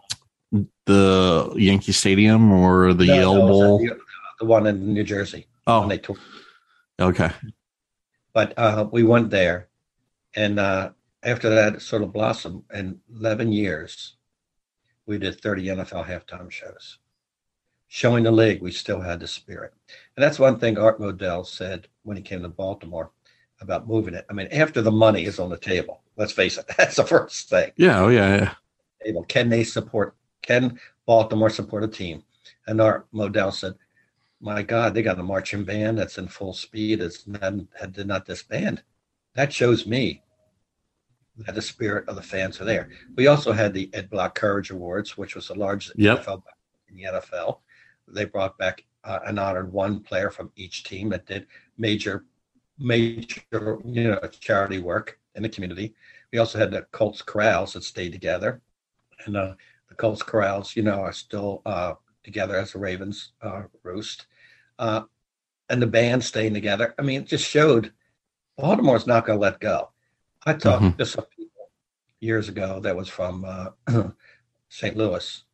the 0.87 1.53
Yankee 1.57 1.93
Stadium 1.93 2.53
or 2.53 2.95
the 2.95 3.07
No, 3.07 3.15
Yale 3.15 3.35
no, 3.35 3.47
Bowl? 3.47 3.79
The, 3.79 3.99
the 4.41 4.45
one 4.47 4.67
in 4.67 4.95
New 4.95 5.05
Jersey. 5.05 5.47
Oh, 5.67 5.87
they 5.87 5.99
took 5.99 6.19
okay. 7.01 7.31
but 8.33 8.55
uh, 8.57 8.87
we 8.91 9.03
went 9.03 9.31
there, 9.31 9.69
and 10.35 10.59
uh, 10.59 10.91
after 11.23 11.51
that, 11.51 11.75
it 11.75 11.83
sort 11.83 12.03
of 12.03 12.13
blossomed. 12.13 12.63
In 12.73 13.01
11 13.19 13.53
years, 13.53 14.15
we 15.07 15.19
did 15.19 15.41
30 15.41 15.67
NFL 15.67 16.07
halftime 16.07 16.51
shows, 16.51 16.99
showing 17.89 18.25
the 18.25 18.31
league 18.31 18.63
we 18.63 18.71
still 18.71 19.01
had 19.01 19.21
the 19.21 19.27
spirit. 19.27 19.73
And 20.17 20.23
that's 20.23 20.39
one 20.39 20.59
thing 20.59 20.79
Art 20.79 21.01
Modell 21.01 21.45
said 21.47 21.89
when 22.05 22.17
he 22.17 22.23
came 22.23 22.43
to 22.43 22.49
Baltimore 22.49 23.11
about 23.61 23.89
moving 23.89 24.15
it. 24.15 24.27
I 24.31 24.33
mean, 24.33 24.49
after 24.53 24.83
the 24.83 24.93
money 24.93 25.25
is 25.25 25.39
on 25.39 25.51
the 25.51 25.59
table, 25.59 26.03
let's 26.17 26.33
face 26.33 26.59
it, 26.59 26.67
that's 26.79 26.97
the 26.97 27.05
first 27.05 27.49
thing. 27.49 27.73
Yeah. 27.77 28.01
Oh 28.01 28.09
yeah. 28.09 28.55
yeah. 29.05 29.21
Can 29.29 29.49
they 29.49 29.65
support? 29.65 30.15
Can 30.47 30.79
Baltimore 31.07 31.51
support 31.51 31.85
a 31.85 31.89
team? 31.89 32.23
And 32.67 32.81
Art 32.81 33.07
Modell 33.13 33.53
said, 33.53 33.75
"My 34.41 34.63
God, 34.63 34.95
they 34.95 35.03
got 35.03 35.19
a 35.19 35.23
marching 35.23 35.65
band 35.65 35.99
that's 35.99 36.19
in 36.19 36.29
full 36.29 36.53
speed. 36.53 37.01
It's 37.01 37.27
not 37.27 37.93
did 37.93 38.07
not 38.07 38.27
disband. 38.27 38.83
That 39.35 39.53
shows 39.53 39.87
me 39.87 40.23
that 41.39 41.55
the 41.55 41.63
spirit 41.63 42.09
of 42.09 42.17
the 42.17 42.23
fans 42.23 42.61
are 42.61 42.65
there. 42.65 42.89
We 43.17 43.27
also 43.27 43.53
had 43.53 43.75
the 43.75 43.91
Ed 43.93 44.09
Block 44.09 44.35
Courage 44.35 44.71
Awards, 44.71 45.19
which 45.19 45.35
was 45.35 45.49
the 45.49 45.55
largest 45.55 45.99
Yep. 45.99 46.25
NFL 46.25 46.43
in 46.89 46.97
the 46.97 47.05
NFL. 47.05 47.61
They 48.09 48.25
brought 48.25 48.57
back 48.57 48.85
uh, 49.05 49.21
and 49.27 49.39
honored 49.39 49.73
one 49.73 50.01
player 50.01 50.31
from 50.31 50.51
each 50.57 50.85
team 50.85 51.11
that 51.11 51.27
did 51.27 51.47
major, 51.77 52.25
major, 52.79 53.41
you 53.85 54.05
know, 54.11 54.21
charity 54.41 54.79
work 54.79 55.19
in 55.35 55.43
the 55.43 55.49
community. 55.49 55.95
We 56.33 56.39
also 56.39 56.59
had 56.59 56.71
the 56.71 56.83
Colts 56.93 57.23
Corrals 57.23 57.75
that 57.75 57.85
stayed 57.85 58.13
together, 58.13 58.61
and 59.27 59.37
uh, 59.37 59.55
the 59.89 59.95
Colts 59.95 60.23
Corrals, 60.23 60.77
you 60.77 60.83
know, 60.83 61.01
are 61.01 61.13
still 61.13 61.63
uh, 61.67 61.95
together 62.25 62.57
as 62.57 62.73
the 62.73 62.79
Ravens 62.79 63.33
uh, 63.43 63.63
roost, 63.83 64.27
uh, 64.79 65.03
and 65.69 65.81
the 65.81 65.87
band 65.87 66.23
staying 66.25 66.55
together. 66.55 66.95
I 66.99 67.03
mean, 67.03 67.23
it 67.23 67.27
just 67.27 67.49
showed 67.49 67.93
Baltimore's 68.57 69.07
not 69.07 69.27
going 69.27 69.39
to 69.39 69.43
let 69.43 69.61
go. 69.61 69.91
I 70.45 70.53
talked 70.55 70.85
Mhm. 70.85 70.99
to 70.99 71.07
some 71.07 71.27
people 71.27 71.71
years 72.21 72.49
ago 72.49 72.81
that 72.81 72.97
was 72.97 73.09
from 73.09 73.45
uh, 73.45 73.71
St. 74.69 74.97
Louis, 74.97 75.45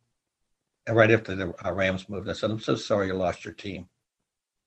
and 0.87 0.95
right 0.95 1.11
after 1.11 1.35
the 1.35 1.53
uh, 1.65 1.71
Rams 1.71 2.09
moved, 2.09 2.29
I 2.29 2.33
said, 2.33 2.51
"I'm 2.51 2.59
so 2.59 2.75
sorry 2.75 3.07
you 3.07 3.13
lost 3.13 3.45
your 3.45 3.53
team." 3.53 3.87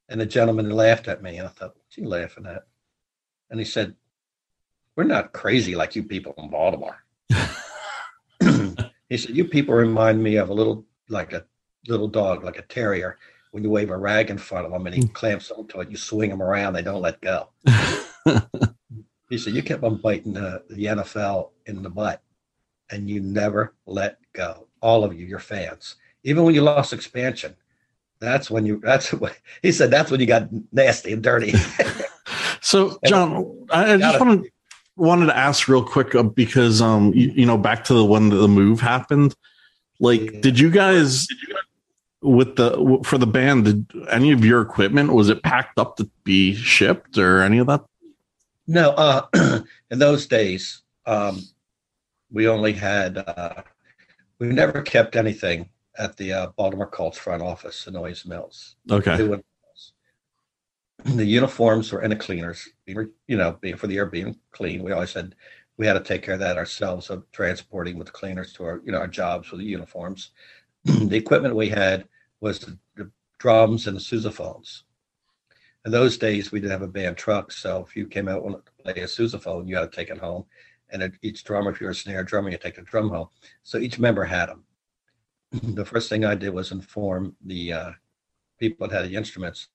And 0.09 0.21
the 0.21 0.27
gentleman 0.27 0.71
laughed 0.71 1.09
at 1.09 1.23
me, 1.23 1.37
and 1.39 1.47
I 1.49 1.51
thought, 1.51 1.77
"What's 1.77 1.97
he 1.97 2.05
laughing 2.05 2.47
at?" 2.47 2.67
And 3.51 3.59
he 3.59 3.65
said, 3.65 3.95
"We're 4.95 5.05
not 5.05 5.33
crazy 5.33 5.75
like 5.75 5.97
you 5.97 6.05
people 6.05 6.35
in 6.39 6.51
Baltimore." 6.51 7.05
he 9.09 9.17
said, 9.17 9.37
"You 9.37 9.45
people 9.45 9.75
remind 9.75 10.23
me 10.23 10.37
of 10.37 10.49
a 10.49 10.55
little, 10.55 10.85
like 11.09 11.33
a 11.33 11.45
little 11.89 12.09
dog, 12.09 12.45
like 12.45 12.59
a 12.59 12.63
terrier, 12.63 13.19
when 13.57 13.65
you 13.65 13.71
wave 13.71 13.89
a 13.89 13.97
rag 13.97 14.29
in 14.29 14.37
front 14.37 14.67
of 14.67 14.73
them 14.73 14.87
and 14.87 14.95
he 14.95 15.01
hmm. 15.01 15.13
clamps 15.15 15.51
onto 15.51 15.81
it, 15.81 15.91
you 15.91 15.97
swing 15.97 16.29
them 16.29 16.43
around, 16.43 16.75
they 16.75 16.83
don't 16.83 17.01
let 17.01 17.19
go. 17.23 17.49
he 19.31 19.39
said, 19.39 19.55
You 19.55 19.63
kept 19.63 19.83
on 19.83 19.97
biting 19.97 20.35
the, 20.35 20.63
the 20.69 20.85
NFL 20.85 21.53
in 21.65 21.83
the 21.83 21.89
butt 21.89 22.23
and 22.91 23.09
you 23.09 23.21
never 23.21 23.75
let 23.87 24.19
go. 24.35 24.67
All 24.83 25.05
of 25.05 25.19
you, 25.19 25.25
your 25.25 25.39
fans. 25.39 25.97
Even 26.23 26.45
when 26.45 26.55
you 26.55 26.61
lost 26.61 26.93
expansion, 26.93 27.57
that's 28.21 28.51
when 28.51 28.67
you, 28.67 28.79
that's 28.85 29.11
what 29.15 29.39
he 29.63 29.73
said, 29.73 29.91
that's 29.91 30.11
when 30.11 30.21
you 30.21 30.27
got 30.27 30.51
nasty 30.71 31.15
and 31.15 31.23
dirty. 31.23 31.55
so, 32.61 32.99
John, 33.07 33.67
I 33.71 33.97
just 33.97 34.21
wanted, 34.21 34.51
wanted 34.97 35.27
to 35.27 35.37
ask 35.37 35.69
real 35.69 35.85
quick 35.85 36.15
uh, 36.15 36.23
because, 36.23 36.81
um, 36.81 37.13
you, 37.15 37.31
you, 37.35 37.47
know, 37.47 37.59
back 37.59 37.85
to 37.85 37.95
the 37.95 38.05
when 38.05 38.31
the 38.31 38.49
move 38.49 38.81
happened, 38.81 39.35
like, 40.01 40.41
did 40.41 40.59
you 40.59 40.71
guys, 40.71 41.27
with 42.23 42.57
the 42.57 43.01
for 43.05 43.19
the 43.19 43.27
band 43.27 43.65
did 43.65 43.87
any 44.11 44.33
of 44.33 44.45
your 44.45 44.61
equipment 44.61 45.13
was 45.13 45.29
it 45.29 45.43
packed 45.43 45.79
up 45.79 45.97
to 45.97 46.11
be 46.25 46.55
shipped 46.55 47.19
or 47.19 47.41
any 47.41 47.59
of 47.59 47.67
that? 47.67 47.85
No 48.67 48.91
uh 48.91 49.61
in 49.91 49.99
those 49.99 50.27
days 50.27 50.83
um 51.05 51.41
we 52.31 52.49
only 52.49 52.73
had 52.73 53.19
uh 53.19 53.63
we 54.39 54.49
never 54.49 54.83
kept 54.83 55.15
anything 55.15 55.69
at 55.99 56.17
the 56.17 56.33
uh, 56.33 56.47
baltimore 56.57 56.87
colts 56.87 57.17
front 57.17 57.43
office 57.43 57.87
in 57.87 57.97
Owings 57.97 58.27
Mills. 58.27 58.77
Okay 58.91 59.41
the 61.15 61.25
uniforms 61.25 61.93
were 61.93 62.03
in 62.03 62.11
the 62.11 62.17
cleaners 62.17 62.69
we 62.87 62.95
were 62.95 63.11
you 63.27 63.37
know 63.37 63.53
being 63.61 63.77
for 63.77 63.87
the 63.87 63.97
air 63.97 64.07
being 64.07 64.37
clean 64.51 64.83
we 64.83 64.93
always 64.93 65.11
said 65.11 65.35
we 65.77 65.87
had 65.87 65.95
to 65.95 66.01
take 66.01 66.23
care 66.23 66.35
of 66.35 66.41
that 66.41 66.57
ourselves 66.57 67.11
of 67.11 67.25
transporting 67.33 67.97
with 67.97 68.07
the 68.07 68.13
cleaners 68.13 68.53
to 68.53 68.65
our 68.65 68.81
you 68.85 68.93
know 68.93 68.99
our 68.99 69.07
jobs 69.07 69.51
with 69.51 69.61
the 69.61 69.67
uniforms 69.67 70.31
the 70.85 71.17
equipment 71.17 71.55
we 71.55 71.69
had 71.69 72.07
was 72.41 72.61
the, 72.61 72.79
the 72.97 73.11
drums 73.39 73.87
and 73.87 73.97
the 73.97 74.01
sousaphones. 74.01 74.83
In 75.85 75.93
those 75.93 76.19
days, 76.19 76.51
we 76.51 76.61
didn't 76.61 76.73
have 76.73 76.83
a 76.83 76.89
band 76.89 77.17
truck, 77.17 77.53
so 77.53 77.85
if 77.87 77.97
you 77.97 78.07
came 78.07 78.29
out 78.29 78.43
to 78.43 78.73
play 78.83 79.03
a 79.03 79.07
sousaphone, 79.07 79.69
you 79.69 79.77
had 79.77 79.91
to 79.91 79.97
take 79.97 80.11
it 80.11 80.19
home. 80.19 80.45
And 80.91 81.13
each 81.23 81.45
drummer, 81.45 81.71
if 81.71 81.81
you're 81.81 81.91
a 81.91 81.95
snare 81.95 82.25
drummer, 82.25 82.51
you 82.51 82.59
take 82.59 82.77
the 82.77 82.83
drum 82.83 83.09
home. 83.09 83.29
So 83.63 83.79
each 83.79 83.99
member 83.99 84.25
had 84.25 84.47
them. 84.47 84.65
the 85.75 85.85
first 85.85 86.09
thing 86.09 86.25
I 86.25 86.35
did 86.35 86.51
was 86.51 86.73
inform 86.73 87.37
the 87.45 87.73
uh, 87.73 87.91
people 88.59 88.87
that 88.87 88.95
had 88.95 89.11
the 89.11 89.17
instruments 89.17 89.69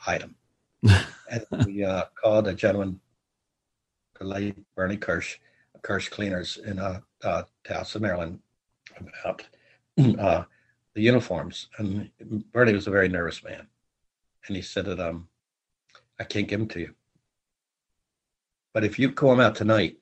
hide 0.00 0.22
them. 0.22 0.34
and 1.30 1.66
we 1.66 1.84
uh, 1.84 2.04
called 2.20 2.48
a 2.48 2.54
gentleman, 2.54 2.98
the 4.18 4.24
late 4.24 4.56
Bernie 4.74 4.96
Kirsch, 4.96 5.38
Kirsch 5.82 6.08
Cleaners 6.08 6.56
in 6.56 6.78
uh, 6.78 7.00
uh, 7.22 7.42
Towson, 7.64 8.00
Maryland, 8.00 8.40
about 8.98 9.46
uh, 10.18 10.44
the 10.94 11.02
uniforms. 11.02 11.68
And 11.78 12.10
Bernie 12.52 12.72
was 12.72 12.86
a 12.86 12.90
very 12.90 13.08
nervous 13.08 13.44
man. 13.44 13.66
And 14.46 14.56
he 14.56 14.62
said 14.62 14.86
that 14.86 15.00
um, 15.00 15.28
I 16.18 16.24
can't 16.24 16.48
give 16.48 16.60
them 16.60 16.68
to 16.68 16.80
you. 16.80 16.94
But 18.72 18.84
if 18.84 18.98
you 18.98 19.12
call 19.12 19.30
them 19.30 19.40
out 19.40 19.54
tonight, 19.54 19.98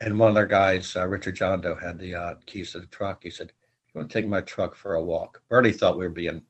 and 0.00 0.18
one 0.18 0.28
of 0.28 0.34
their 0.34 0.46
guys, 0.46 0.94
uh, 0.94 1.06
Richard 1.06 1.36
John 1.36 1.62
Doe, 1.62 1.74
had 1.74 1.98
the 1.98 2.14
uh, 2.14 2.34
keys 2.44 2.72
to 2.72 2.80
the 2.80 2.86
truck, 2.86 3.22
he 3.22 3.30
said, 3.30 3.52
You 3.88 3.98
want 3.98 4.10
to 4.10 4.20
take 4.20 4.28
my 4.28 4.42
truck 4.42 4.76
for 4.76 4.94
a 4.94 5.02
walk? 5.02 5.42
Bernie 5.48 5.72
thought 5.72 5.96
we 5.96 6.04
were 6.04 6.12
being, 6.12 6.42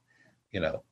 you 0.51 0.61
know, 0.61 0.83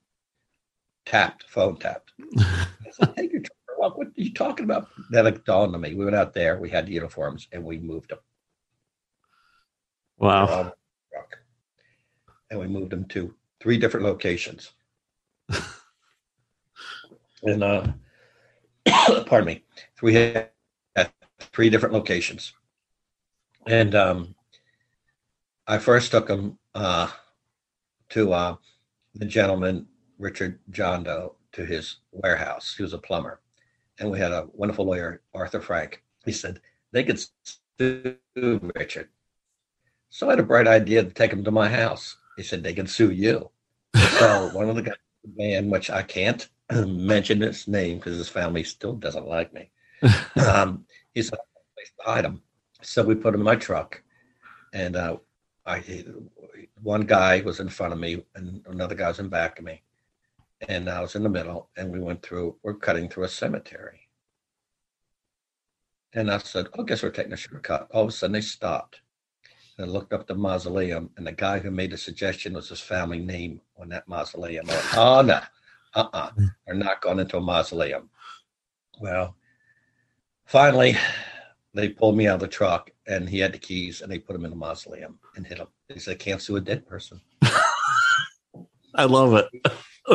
tapped, 1.07 1.45
phone 1.49 1.77
tapped. 1.77 2.13
I 2.39 2.67
said, 2.91 3.17
Take 3.17 3.33
your 3.33 3.43
truck 3.43 3.59
for 3.67 3.75
a 3.75 3.79
walk. 3.81 3.99
What 3.99 4.09
are 4.09 4.13
you 4.17 4.33
talking 4.33 4.65
about? 4.65 4.89
Then 5.11 5.27
it 5.27 5.45
dawned 5.45 5.75
on 5.75 5.81
me. 5.81 5.95
We 5.95 6.05
went 6.05 6.17
out 6.17 6.35
there, 6.35 6.59
we 6.59 6.71
had 6.71 6.87
the 6.87 6.93
uniforms, 6.93 7.49
and 7.53 7.65
we 7.65 7.79
moved 7.79 8.11
them. 8.11 8.19
Wow 10.19 10.73
and 12.55 12.61
we 12.61 12.67
moved 12.67 12.91
them 12.91 13.05
to 13.07 13.35
three 13.61 13.79
different 13.79 14.07
locations. 14.07 14.73
and 17.43 17.63
uh, 17.63 17.87
pardon 19.27 19.47
me, 19.47 19.65
we 20.03 20.15
had 20.15 20.51
three 21.39 21.71
different 21.71 21.95
locations. 21.95 22.53
And 23.67 23.95
um, 23.95 24.35
I 25.67 25.79
first 25.79 26.11
took 26.11 26.29
them 26.29 26.59
uh, 26.75 27.09
to 28.11 28.33
uh, 28.33 28.57
the 29.15 29.25
gentleman, 29.25 29.89
Richard 30.19 30.59
John 30.71 31.05
Doe, 31.05 31.35
to 31.53 31.65
his 31.65 31.97
warehouse. 32.13 32.75
He 32.77 32.83
was 32.83 32.93
a 32.93 32.99
plumber. 32.99 33.41
And 33.99 34.11
we 34.11 34.19
had 34.19 34.33
a 34.33 34.49
wonderful 34.53 34.85
lawyer, 34.85 35.23
Arthur 35.35 35.61
Frank. 35.61 36.03
He 36.25 36.33
said, 36.33 36.61
they 36.93 37.05
could 37.05 37.21
sue 37.79 38.17
Richard. 38.75 39.09
So 40.11 40.29
I 40.29 40.31
had 40.31 40.41
a 40.41 40.45
bright 40.45 40.67
idea 40.67 41.03
to 41.03 41.11
take 41.11 41.33
him 41.33 41.45
to 41.45 41.51
my 41.51 41.69
house. 41.69 42.17
He 42.37 42.43
said 42.43 42.63
they 42.63 42.75
can 42.75 42.87
sue 42.87 43.11
you. 43.11 43.51
So 44.19 44.49
one 44.53 44.69
of 44.69 44.77
the 44.77 44.83
guys 44.83 44.97
band, 45.25 45.71
which 45.71 45.91
I 45.91 46.03
can't 46.03 46.49
mention 46.71 47.41
his 47.41 47.67
name 47.69 47.99
because 47.99 48.17
his 48.17 48.29
family 48.29 48.65
still 48.65 48.95
doesn't 48.95 49.27
like 49.27 49.53
me. 49.53 49.71
Um, 50.37 50.85
he 51.15 51.23
said, 51.23 51.39
hide 52.01 52.25
him. 52.25 52.43
So 52.83 53.03
we 53.03 53.15
put 53.15 53.35
him 53.35 53.41
in 53.41 53.45
my 53.45 53.57
truck, 53.57 54.03
and 54.73 54.97
uh, 54.97 55.17
I 55.65 55.83
one 56.83 57.03
guy 57.03 57.41
was 57.41 57.61
in 57.61 57.69
front 57.69 57.93
of 57.95 57.99
me, 57.99 58.25
and 58.35 58.63
another 58.67 58.95
guy 58.95 59.09
was 59.09 59.21
in 59.21 59.29
back 59.29 59.59
of 59.59 59.65
me, 59.65 59.83
and 60.69 60.89
I 60.89 61.01
was 61.01 61.15
in 61.15 61.23
the 61.23 61.29
middle, 61.29 61.71
and 61.77 61.93
we 61.93 62.01
went 62.01 62.23
through. 62.23 62.57
We're 62.63 62.75
cutting 62.75 63.09
through 63.09 63.25
a 63.25 63.29
cemetery, 63.29 64.09
and 66.13 66.31
I 66.31 66.39
said, 66.39 66.69
"Oh, 66.75 66.83
I 66.83 66.87
guess 66.87 67.03
we're 67.03 67.11
taking 67.11 67.33
a 67.33 67.37
shortcut." 67.37 67.89
All 67.93 68.03
of 68.03 68.09
a 68.09 68.13
sudden, 68.13 68.33
they 68.33 68.41
stopped, 68.41 69.01
and 69.79 69.87
I 69.87 69.91
looked 69.91 70.13
up 70.13 70.27
the 70.27 70.35
mausoleum, 70.35 71.11
and 71.17 71.27
the 71.27 71.33
guy 71.33 71.59
who 71.59 71.71
made 71.71 71.91
the 71.91 71.97
suggestion 71.97 72.55
was 72.55 72.69
his 72.69 72.81
family 72.81 73.19
name 73.19 73.61
on 73.79 73.89
that 73.91 74.09
mausoleum. 74.09 74.67
Went, 74.67 74.97
oh 74.97 75.23
no, 75.23 75.35
uh 75.35 76.01
uh-uh. 76.01 76.09
uh, 76.13 76.31
they're 76.67 76.75
not 76.75 77.01
going 77.01 77.19
into 77.19 77.37
a 77.37 77.41
mausoleum. 77.41 78.11
Well, 79.01 79.37
finally, 80.47 80.97
they 81.75 81.89
pulled 81.89 82.17
me 82.17 82.29
out 82.29 82.37
of 82.37 82.41
the 82.41 82.49
truck, 82.49 82.91
and 83.07 83.29
he 83.29 83.39
had 83.39 83.53
the 83.53 83.59
keys, 83.59 84.01
and 84.01 84.11
they 84.11 84.19
put 84.19 84.37
him 84.37 84.45
in 84.45 84.51
the 84.51 84.57
mausoleum 84.57 85.19
and 85.37 85.47
hit 85.47 85.59
him. 85.59 85.69
They 85.89 85.99
said, 85.99 86.19
"Can't 86.19 86.41
sue 86.41 86.57
a 86.57 86.61
dead 86.61 86.87
person." 86.87 87.21
I 88.95 89.05
love 89.07 89.35
it. 89.35 89.49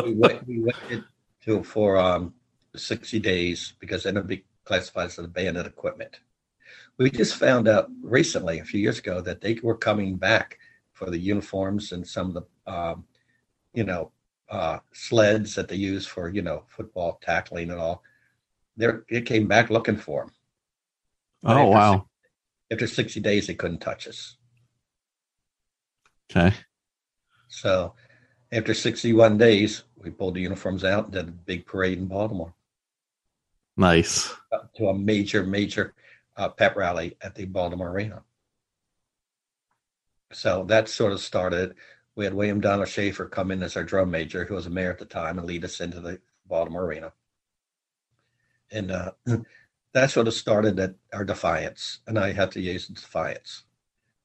We, 0.04 0.14
went, 0.14 0.46
we 0.46 0.60
waited 0.60 1.04
to 1.44 1.62
for 1.62 1.96
um, 1.96 2.34
sixty 2.76 3.18
days 3.18 3.74
because 3.80 4.04
then 4.04 4.16
it'd 4.16 4.28
be 4.28 4.44
classified 4.64 5.06
as 5.06 5.18
abandoned 5.18 5.66
equipment. 5.66 6.20
We 6.98 7.10
just 7.10 7.36
found 7.36 7.66
out 7.66 7.88
recently, 8.02 8.58
a 8.58 8.64
few 8.64 8.80
years 8.80 8.98
ago, 8.98 9.20
that 9.22 9.40
they 9.40 9.58
were 9.62 9.76
coming 9.76 10.16
back 10.16 10.58
for 10.92 11.10
the 11.10 11.18
uniforms 11.18 11.92
and 11.92 12.06
some 12.06 12.28
of 12.28 12.34
the, 12.34 12.72
um, 12.72 13.04
you 13.72 13.84
know, 13.84 14.12
uh, 14.50 14.80
sleds 14.92 15.54
that 15.54 15.68
they 15.68 15.76
use 15.76 16.06
for, 16.06 16.28
you 16.28 16.42
know, 16.42 16.64
football 16.68 17.18
tackling 17.22 17.70
and 17.70 17.80
all. 17.80 18.02
There, 18.76 19.04
it 19.08 19.26
came 19.26 19.48
back 19.48 19.70
looking 19.70 19.96
for 19.96 20.22
them. 20.22 20.34
oh 21.44 21.50
after 21.50 21.70
wow! 21.70 22.06
after 22.70 22.86
sixty 22.86 23.20
days, 23.20 23.46
they 23.46 23.54
couldn't 23.54 23.80
touch 23.80 24.06
us. 24.06 24.36
Okay. 26.30 26.54
So, 27.48 27.94
after 28.52 28.74
sixty-one 28.74 29.38
days, 29.38 29.84
we 30.02 30.10
pulled 30.10 30.34
the 30.34 30.40
uniforms 30.40 30.84
out 30.84 31.04
and 31.04 31.12
did 31.12 31.28
a 31.28 31.32
big 31.32 31.66
parade 31.66 31.98
in 31.98 32.06
Baltimore. 32.06 32.54
Nice. 33.76 34.34
To 34.76 34.88
a 34.88 34.94
major, 34.94 35.44
major 35.44 35.94
uh, 36.36 36.48
pep 36.48 36.76
rally 36.76 37.16
at 37.22 37.34
the 37.34 37.44
Baltimore 37.44 37.90
Arena. 37.90 38.22
So 40.32 40.64
that 40.68 40.88
sort 40.88 41.12
of 41.12 41.20
started. 41.20 41.74
We 42.14 42.24
had 42.24 42.34
William 42.34 42.60
Donald 42.60 42.88
Schaefer 42.88 43.26
come 43.26 43.50
in 43.50 43.62
as 43.62 43.76
our 43.76 43.84
drum 43.84 44.10
major, 44.10 44.44
who 44.44 44.54
was 44.54 44.66
a 44.66 44.70
mayor 44.70 44.90
at 44.90 44.98
the 44.98 45.04
time, 45.04 45.38
and 45.38 45.46
lead 45.46 45.64
us 45.64 45.80
into 45.80 46.00
the 46.00 46.20
Baltimore 46.46 46.84
Arena. 46.84 47.12
And 48.70 48.90
uh, 48.90 49.12
that 49.92 50.10
sort 50.10 50.28
of 50.28 50.34
started 50.34 50.78
at 50.78 50.94
our 51.12 51.24
defiance, 51.24 52.00
and 52.06 52.18
I 52.18 52.32
had 52.32 52.52
to 52.52 52.60
use 52.60 52.88
defiance. 52.88 53.64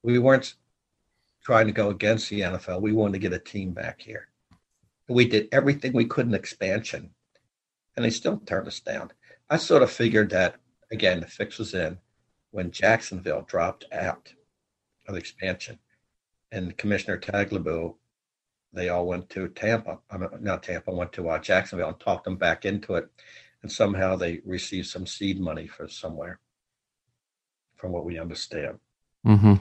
We 0.03 0.19
weren't 0.19 0.55
trying 1.45 1.67
to 1.67 1.71
go 1.71 1.89
against 1.89 2.29
the 2.29 2.41
NFL. 2.41 2.81
We 2.81 2.91
wanted 2.91 3.13
to 3.13 3.19
get 3.19 3.33
a 3.33 3.39
team 3.39 3.71
back 3.71 4.01
here. 4.01 4.27
We 5.07 5.27
did 5.27 5.47
everything 5.51 5.93
we 5.93 6.05
could 6.05 6.25
in 6.25 6.33
expansion, 6.33 7.11
and 7.95 8.03
they 8.03 8.09
still 8.09 8.37
turned 8.37 8.67
us 8.67 8.79
down. 8.79 9.11
I 9.49 9.57
sort 9.57 9.83
of 9.83 9.91
figured 9.91 10.31
that 10.31 10.55
again, 10.91 11.19
the 11.19 11.27
fix 11.27 11.59
was 11.59 11.75
in 11.75 11.99
when 12.49 12.71
Jacksonville 12.71 13.45
dropped 13.47 13.85
out 13.91 14.33
of 15.07 15.15
expansion, 15.15 15.77
and 16.51 16.75
Commissioner 16.77 17.19
Tagliabue, 17.19 17.93
they 18.73 18.89
all 18.89 19.05
went 19.05 19.29
to 19.29 19.47
Tampa. 19.49 19.99
I 20.09 20.17
mean, 20.17 20.29
not 20.39 20.63
Tampa, 20.63 20.91
went 20.91 21.13
to 21.13 21.29
uh, 21.29 21.37
Jacksonville 21.37 21.89
and 21.89 21.99
talked 21.99 22.23
them 22.23 22.37
back 22.37 22.65
into 22.65 22.95
it, 22.95 23.07
and 23.61 23.71
somehow 23.71 24.15
they 24.15 24.41
received 24.45 24.87
some 24.87 25.05
seed 25.05 25.39
money 25.39 25.67
for 25.67 25.87
somewhere, 25.87 26.39
from 27.75 27.91
what 27.91 28.05
we 28.05 28.17
understand. 28.17 28.79
Mm-hmm. 29.27 29.55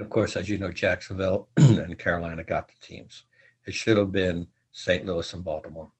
And 0.00 0.06
of 0.06 0.10
course, 0.10 0.34
as 0.34 0.48
you 0.48 0.56
know, 0.56 0.72
Jacksonville 0.72 1.48
and 1.58 1.98
Carolina 1.98 2.42
got 2.42 2.68
the 2.68 2.74
teams. 2.80 3.24
It 3.66 3.74
should 3.74 3.98
have 3.98 4.10
been 4.10 4.46
St. 4.72 5.04
Louis 5.04 5.30
and 5.34 5.44
Baltimore. 5.44 5.90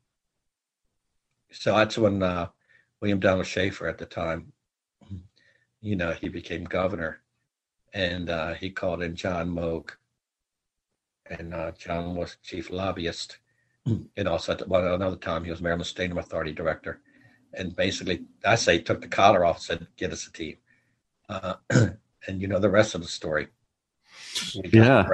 So 1.52 1.76
that's 1.76 1.98
when 1.98 2.22
uh, 2.22 2.48
William 3.02 3.20
Donald 3.20 3.44
Schaefer 3.44 3.86
at 3.86 3.98
the 3.98 4.06
time 4.06 4.54
you 5.82 5.96
know, 5.96 6.12
he 6.12 6.30
became 6.30 6.64
governor 6.64 7.20
and 7.92 8.30
uh, 8.30 8.54
he 8.54 8.70
called 8.70 9.02
in 9.02 9.16
John 9.16 9.50
Moag 9.50 9.90
and 11.26 11.52
uh, 11.52 11.72
John 11.72 12.14
was 12.14 12.38
chief 12.42 12.70
lobbyist, 12.70 13.36
and 13.84 14.26
also 14.26 14.52
at 14.52 14.62
another 14.62 15.16
time 15.16 15.44
he 15.44 15.50
was 15.50 15.60
Maryland 15.60 15.86
Stadium 15.86 16.16
Authority 16.16 16.52
director, 16.52 17.02
and 17.52 17.76
basically 17.76 18.22
I 18.46 18.54
say 18.54 18.80
took 18.80 19.02
the 19.02 19.08
collar 19.08 19.44
off, 19.44 19.60
said 19.60 19.86
get 19.98 20.10
us 20.10 20.26
a 20.26 20.32
team, 20.32 20.56
uh, 21.28 21.56
and 21.70 22.40
you 22.40 22.48
know 22.48 22.58
the 22.58 22.70
rest 22.70 22.94
of 22.94 23.02
the 23.02 23.06
story. 23.06 23.48
Yeah. 24.72 25.06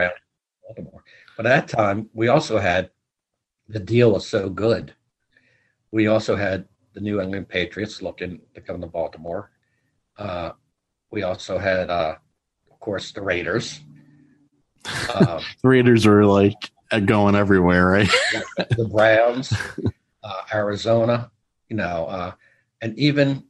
Baltimore. 0.67 1.05
But 1.37 1.47
at 1.47 1.69
that 1.69 1.77
time, 1.77 2.09
we 2.15 2.29
also 2.29 2.59
had 2.59 2.91
the 3.69 3.79
deal 3.79 4.13
was 4.13 4.27
so 4.27 4.49
good. 4.49 4.95
We 5.91 6.07
also 6.07 6.37
had 6.37 6.67
the 6.95 7.01
New 7.01 7.21
England 7.21 7.49
Patriots 7.49 8.03
looking 8.03 8.41
to 8.55 8.61
come 8.61 8.81
to 8.81 8.87
Baltimore. 8.87 9.51
Uh, 10.17 10.53
we 11.11 11.23
also 11.23 11.59
had, 11.59 11.91
uh, 11.91 12.17
of 12.71 12.81
course, 12.81 13.13
the 13.13 13.23
Raiders. 13.23 13.81
Um, 15.15 15.41
the 15.63 15.69
Raiders 15.69 16.07
are 16.07 16.25
like 16.25 16.71
going 17.05 17.35
everywhere, 17.35 17.87
right? 17.87 18.11
the 18.57 18.89
Browns, 18.91 19.53
uh, 20.25 20.43
Arizona, 20.53 21.31
you 21.69 21.77
know, 21.77 22.07
uh, 22.07 22.33
and 22.81 22.99
even 22.99 23.45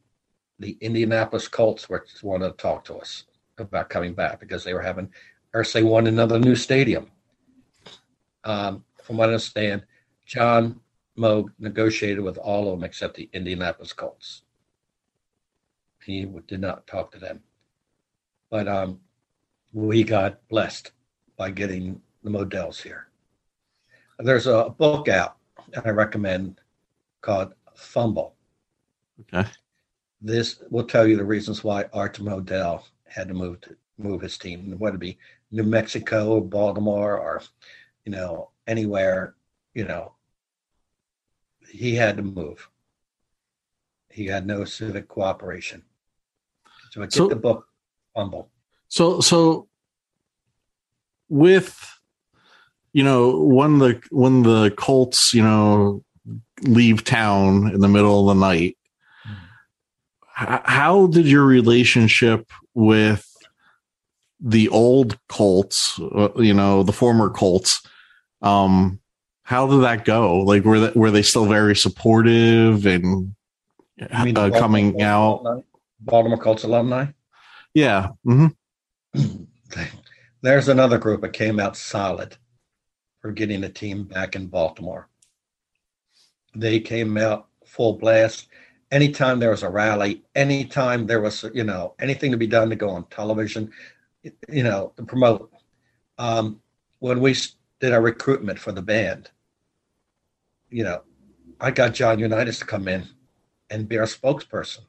the 0.59 0.77
Indianapolis 0.81 1.49
Colts 1.49 1.89
were 1.89 2.07
wanted 2.23 2.49
to 2.49 2.57
talk 2.57 2.85
to 2.87 2.97
us 2.97 3.25
about 3.59 3.91
coming 3.91 4.15
back 4.15 4.41
because 4.41 4.65
they 4.65 4.75
were 4.75 4.83
having, 4.83 5.11
or 5.57 5.65
say, 5.65 5.83
won 5.83 6.07
another 6.07 6.39
new 6.39 6.55
stadium. 6.55 7.11
Um, 8.45 8.85
from 9.03 9.17
what 9.17 9.31
I 9.31 9.33
understand, 9.33 9.85
John 10.27 10.81
Moag 11.17 11.47
negotiated 11.59 12.23
with 12.23 12.37
all 12.37 12.71
of 12.71 12.79
them 12.79 12.85
except 12.85 13.17
the 13.17 13.31
Indianapolis 13.33 13.95
Colts. 13.95 14.43
He 16.05 16.27
did 16.47 16.61
not 16.61 16.87
talk 16.87 17.11
to 17.13 17.19
them. 17.19 17.41
But 18.51 18.69
um, 18.69 19.01
we 19.73 20.05
got 20.05 20.47
blessed 20.49 20.93
by 21.39 21.53
getting 21.53 22.03
the 22.23 22.29
Modells 22.29 22.83
here. 22.83 23.09
There's 24.19 24.47
a 24.47 24.75
book 24.77 25.09
out 25.09 25.39
I 25.87 25.89
recommend 25.89 26.61
called 27.23 27.55
Fumble. 27.75 28.35
Okay. 29.23 29.49
This 30.21 30.63
will 30.71 30.85
tell 30.85 31.07
you 31.07 31.17
the 31.17 31.25
reasons 31.25 31.65
why 31.65 31.87
Art 31.95 32.19
Modell 32.19 32.83
had 33.07 33.29
to 33.29 33.35
move 33.35 33.63
to 33.63 33.75
move 33.99 34.21
his 34.21 34.39
team, 34.39 34.61
and 34.61 34.79
what 34.79 34.95
it 34.95 35.01
be 35.01 35.19
New 35.51 35.63
Mexico, 35.63 36.35
or 36.35 36.43
Baltimore, 36.43 37.19
or 37.19 37.43
you 38.05 38.13
know 38.13 38.51
anywhere. 38.67 39.35
You 39.75 39.85
know, 39.85 40.13
he 41.71 41.95
had 41.95 42.17
to 42.17 42.23
move. 42.23 42.69
He 44.11 44.27
had 44.27 44.47
no 44.47 44.65
civic 44.65 45.09
cooperation. 45.09 45.83
So 46.91 47.03
I 47.03 47.05
get 47.05 47.13
so, 47.13 47.29
the 47.29 47.37
book 47.37 47.69
Fumble. 48.15 48.51
So 48.89 49.21
so 49.21 49.69
with 51.29 51.79
you 52.93 53.05
know 53.05 53.39
when 53.39 53.79
the 53.79 54.01
when 54.11 54.43
the 54.43 54.73
Colts 54.77 55.35
you 55.35 55.43
know 55.43 56.03
leave 56.63 57.05
town 57.05 57.71
in 57.73 57.81
the 57.81 57.89
middle 57.89 58.29
of 58.29 58.37
the 58.37 58.41
night, 58.41 58.77
how 60.33 61.07
did 61.09 61.27
your 61.27 61.45
relationship 61.45 62.51
with 62.75 63.36
the 64.41 64.69
old 64.69 65.19
Colts, 65.29 65.99
uh, 66.01 66.29
you 66.37 66.55
know, 66.55 66.83
the 66.83 66.93
former 66.93 67.31
Colts, 67.31 67.87
um, 68.43 69.01
how 69.43 69.67
did 69.67 69.83
that 69.83 70.05
go? 70.05 70.41
Like, 70.41 70.65
were 70.65 70.81
they, 70.81 70.93
were 70.99 71.11
they 71.11 71.23
still 71.23 71.47
very 71.47 71.77
supportive 71.77 72.85
and 72.87 73.35
uh, 74.01 74.51
coming 74.51 75.01
out? 75.01 75.41
Alumni? 75.41 75.63
Baltimore 76.01 76.39
Colts 76.39 76.65
alumni? 76.65 77.07
Yeah. 77.75 78.09
Mm-hmm. 78.27 79.25
There's 80.43 80.69
another 80.69 80.99
group 80.99 81.23
that 81.23 81.33
came 81.33 81.59
out 81.59 81.77
solid 81.77 82.37
for 83.21 83.33
getting 83.33 83.61
the 83.61 83.69
team 83.69 84.05
back 84.05 84.37
in 84.37 84.47
Baltimore. 84.47 85.09
They 86.55 86.81
came 86.81 87.17
out 87.17 87.49
full 87.65 87.95
blast. 87.95 88.49
Anytime 88.93 89.41
there 89.41 89.51
was 89.51 89.63
a 89.63 89.69
rally, 89.69 90.23
anytime 90.35 91.07
there 91.07 91.21
was, 91.21 91.45
you 91.53 91.65
know, 91.65 91.95
anything 92.01 92.31
to 92.31 92.37
be 92.37 92.47
done 92.47 92.71
to 92.71 92.77
go 92.77 92.89
on 92.89 93.05
television, 93.07 93.73
you 94.49 94.63
know, 94.63 94.93
to 94.97 95.05
promote. 95.05 95.53
Um, 96.19 96.61
when 96.99 97.21
we 97.21 97.35
did 97.81 97.93
our 97.93 98.01
recruitment 98.01 98.59
for 98.59 98.73
the 98.73 98.83
band, 98.83 99.31
you 100.71 100.85
know, 100.85 101.03
I 101.61 101.71
got 101.71 101.95
John 101.95 102.19
Unitas 102.19 102.59
to 102.61 102.65
come 102.65 102.89
in 102.89 103.07
and 103.71 103.89
be 103.89 103.99
our 103.99 104.07
spokesperson. 104.07 104.81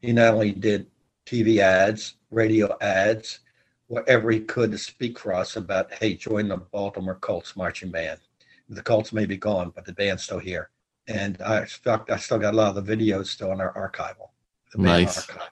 He 0.00 0.12
not 0.12 0.34
only 0.34 0.52
did 0.52 0.86
TV 1.26 1.58
ads, 1.58 2.14
radio 2.30 2.76
ads, 2.80 3.40
whatever 3.88 4.30
he 4.30 4.40
could 4.40 4.70
to 4.70 4.78
speak 4.78 5.18
for 5.18 5.32
us 5.32 5.56
about, 5.56 5.92
hey, 5.92 6.14
join 6.14 6.48
the 6.48 6.56
Baltimore 6.58 7.16
Colts 7.16 7.56
marching 7.56 7.90
band. 7.90 8.20
The 8.68 8.82
Colts 8.82 9.12
may 9.12 9.24
be 9.24 9.36
gone, 9.36 9.72
but 9.74 9.86
the 9.86 9.94
band's 9.94 10.24
still 10.24 10.38
here. 10.38 10.70
And 11.06 11.40
I, 11.40 11.62
I 11.62 12.16
still 12.16 12.38
got 12.38 12.52
a 12.52 12.56
lot 12.56 12.76
of 12.76 12.84
the 12.84 12.96
videos 12.96 13.26
still 13.26 13.52
in 13.52 13.60
our 13.60 13.72
archival. 13.72 14.28
The 14.72 14.82
nice. 14.82 15.28
Archive. 15.28 15.50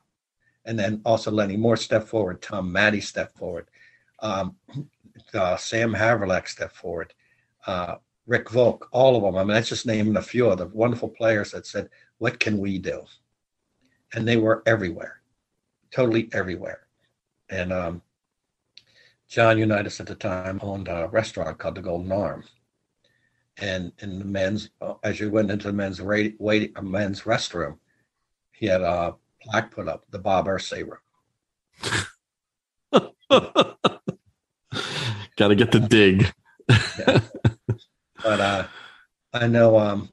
And 0.67 0.79
then 0.79 1.01
also 1.05 1.31
Lenny 1.31 1.57
Moore 1.57 1.77
stepped 1.77 2.09
forward, 2.09 2.43
Tom 2.43 2.71
Matte 2.71 3.03
stepped 3.03 3.39
forward, 3.39 3.69
um, 4.21 4.57
uh, 5.33 5.57
Sam 5.57 5.95
Havrilak 5.95 6.49
stepped 6.49 6.77
forward, 6.77 7.15
uh, 7.67 7.97
Rick 8.27 8.51
Volk, 8.51 8.89
all 8.91 9.17
of 9.17 9.23
them. 9.23 9.37
I 9.37 9.45
mean, 9.45 9.55
that's 9.55 9.69
just 9.69 9.87
naming 9.87 10.17
a 10.17 10.23
few 10.23 10.49
of 10.49 10.59
the 10.59 10.67
wonderful 10.67 11.09
players 11.09 11.53
that 11.53 11.67
said, 11.67 11.89
what 12.19 12.41
can 12.41 12.59
we 12.59 12.79
do? 12.79 13.05
And 14.13 14.27
they 14.27 14.37
were 14.37 14.65
everywhere, 14.67 15.21
totally 15.93 16.29
everywhere. 16.33 16.87
And 17.49 17.73
um, 17.73 18.03
John 19.29 19.59
Unitas 19.59 20.01
at 20.01 20.07
the 20.07 20.17
time 20.17 20.59
owned 20.63 20.89
a 20.89 21.09
restaurant 21.09 21.59
called 21.59 21.77
the 21.77 21.83
Golden 21.83 22.11
Arm. 22.11 22.45
And 23.59 23.93
in 24.01 24.19
the 24.19 24.25
men's, 24.25 24.71
uh, 24.81 24.95
as 25.03 25.21
you 25.21 25.31
went 25.31 25.51
into 25.51 25.69
the 25.69 25.73
men's 25.73 26.03
waiting, 26.03 26.73
uh, 26.77 26.83
men's 26.83 27.23
restroom, 27.23 27.79
he 28.51 28.67
had 28.67 28.83
a 28.83 29.15
plaque 29.47 29.71
put 29.71 29.89
up, 29.89 30.05
the 30.11 30.19
Bob 30.19 30.47
room. 30.47 30.61
Got 35.37 35.49
to 35.49 35.55
get 35.55 35.73
the 35.73 35.81
dig. 35.81 36.33
yeah. 36.69 37.21
But 38.23 38.41
uh, 38.41 38.67
I 39.33 39.47
know 39.47 39.79
um, 39.79 40.11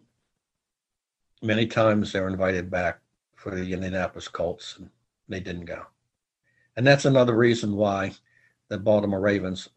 many 1.41 1.65
times 1.65 2.11
they 2.11 2.19
were 2.19 2.27
invited 2.27 2.69
back 2.69 2.99
for 3.35 3.55
the 3.55 3.73
Indianapolis 3.73 4.27
Colts, 4.27 4.77
and 4.77 4.89
they 5.29 5.39
didn't 5.39 5.65
go. 5.65 5.83
And 6.75 6.85
that's 6.85 7.05
another 7.05 7.35
reason 7.35 7.75
why 7.75 8.13
the 8.69 8.77
Baltimore 8.77 9.19
Ravens 9.19 9.69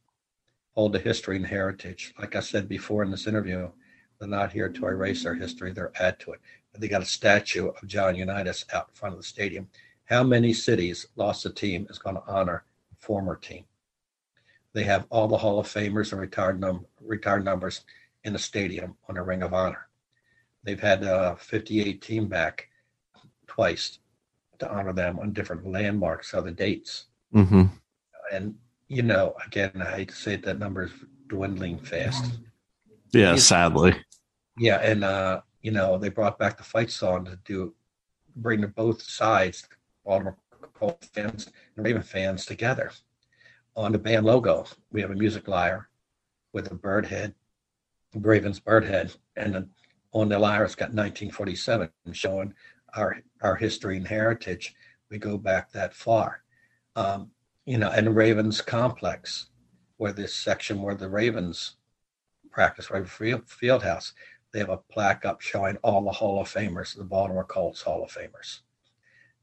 hold 0.75 0.93
the 0.93 0.99
history 0.99 1.37
and 1.37 1.47
heritage. 1.47 2.15
Like 2.19 2.37
I 2.37 2.41
said 2.41 2.69
before 2.69 3.03
in 3.03 3.11
this 3.11 3.27
interview, 3.27 3.71
they're 4.19 4.29
not 4.29 4.53
here 4.53 4.69
to 4.69 4.87
erase 4.87 5.23
their 5.23 5.35
history, 5.35 5.73
they're 5.73 5.93
add 6.01 6.19
to 6.21 6.33
it. 6.33 6.41
They 6.79 6.89
got 6.89 7.03
a 7.03 7.07
statue 7.07 7.69
of 7.69 7.89
John 7.89 8.17
Unitas 8.17 8.65
out 8.73 8.89
in 8.89 8.95
front 8.95 9.15
of 9.15 9.21
the 9.21 9.27
stadium. 9.27 9.69
How 10.05 10.23
many 10.23 10.53
cities 10.53 11.07
lost 11.17 11.47
a 11.47 11.51
team 11.51 11.87
is 11.91 11.99
going 11.99 12.17
to 12.17 12.23
honor 12.27 12.65
a 12.93 12.97
former 12.97 13.37
team? 13.37 13.65
They 14.73 14.85
have 14.85 15.07
all 15.11 15.27
the 15.27 15.39
Hall 15.39 15.59
of 15.59 15.67
Famers 15.67 16.13
and 16.13 16.21
retired, 16.21 16.61
num- 16.61 16.87
retired 17.01 17.45
numbers 17.45 17.81
in 18.25 18.33
the 18.33 18.39
stadium 18.39 18.97
on 19.09 19.17
a 19.17 19.23
Ring 19.23 19.43
of 19.43 19.55
Honor. 19.55 19.89
They've 20.65 20.79
had 20.81 21.03
a 21.03 21.37
58 21.39 22.03
team 22.03 22.27
back 22.27 22.69
twice 23.47 23.99
to 24.59 24.71
honor 24.71 24.93
them 24.93 25.19
on 25.19 25.33
different 25.33 25.67
landmarks, 25.67 26.35
other 26.35 26.51
dates. 26.51 27.07
Mm-hmm. 27.35 27.65
And, 28.33 28.55
you 28.89 29.03
know, 29.03 29.35
again, 29.47 29.73
I 29.81 29.97
hate 29.97 30.09
to 30.09 30.15
say 30.15 30.35
it, 30.35 30.43
that 30.43 30.59
number 30.59 30.85
is 30.85 30.93
dwindling 31.29 31.79
fast. 31.79 32.39
Yeah, 33.13 33.37
sadly. 33.37 33.95
Yeah, 34.59 34.77
and, 34.83 35.05
uh, 35.05 35.41
you 35.67 35.73
know, 35.73 35.99
they 35.99 36.11
brought 36.11 36.39
back 36.39 36.57
the 36.57 36.63
fight 36.63 36.93
song 36.93 37.25
to 37.25 37.37
do 37.45 37.75
bring 38.37 38.61
the 38.61 38.69
both 38.69 39.03
sides, 39.03 39.69
Baltimore 40.05 40.37
Colts 40.75 41.09
fans 41.09 41.51
and 41.75 41.85
Raven 41.85 42.03
fans 42.03 42.47
together. 42.47 42.93
On 43.75 43.91
the 43.91 43.99
band 43.99 44.25
logo, 44.25 44.65
we 44.93 45.01
have 45.01 45.11
a 45.11 45.17
music 45.17 45.49
lyre 45.49 45.89
with 46.53 46.71
a 46.71 46.75
bird 46.77 47.05
head 47.07 47.35
Ravens 48.15 48.61
bird 48.61 48.85
head, 48.85 49.13
and 49.35 49.69
on 50.13 50.29
the 50.29 50.39
lyre 50.39 50.65
it's 50.65 50.77
got 50.77 50.95
1947, 50.95 51.91
showing 52.13 52.55
our 52.95 53.21
our 53.43 53.57
history 53.57 53.97
and 53.97 54.07
heritage. 54.07 54.73
We 55.11 55.19
go 55.19 55.37
back 55.37 55.73
that 55.73 55.95
far, 55.95 56.43
um, 56.95 57.33
you 57.65 57.77
know, 57.77 57.91
and 57.91 58.15
Ravens 58.15 58.61
complex, 58.61 59.49
where 59.97 60.13
this 60.13 60.33
section 60.33 60.81
where 60.81 60.95
the 60.95 61.09
Ravens 61.09 61.75
practice, 62.53 62.89
Raven 62.89 63.09
Field, 63.09 63.51
Field 63.51 63.83
House, 63.83 64.15
they 64.57 64.61
have 64.61 64.71
a 64.71 64.79
plaque 64.79 65.25
up 65.27 65.41
showing 65.41 65.77
all 65.83 66.03
the 66.03 66.11
Hall 66.11 66.41
of 66.41 66.53
Famers, 66.53 66.97
the 66.97 67.05
Baltimore 67.05 67.45
Colts 67.45 67.83
Hall 67.83 68.03
of 68.03 68.11
Famers, 68.11 68.61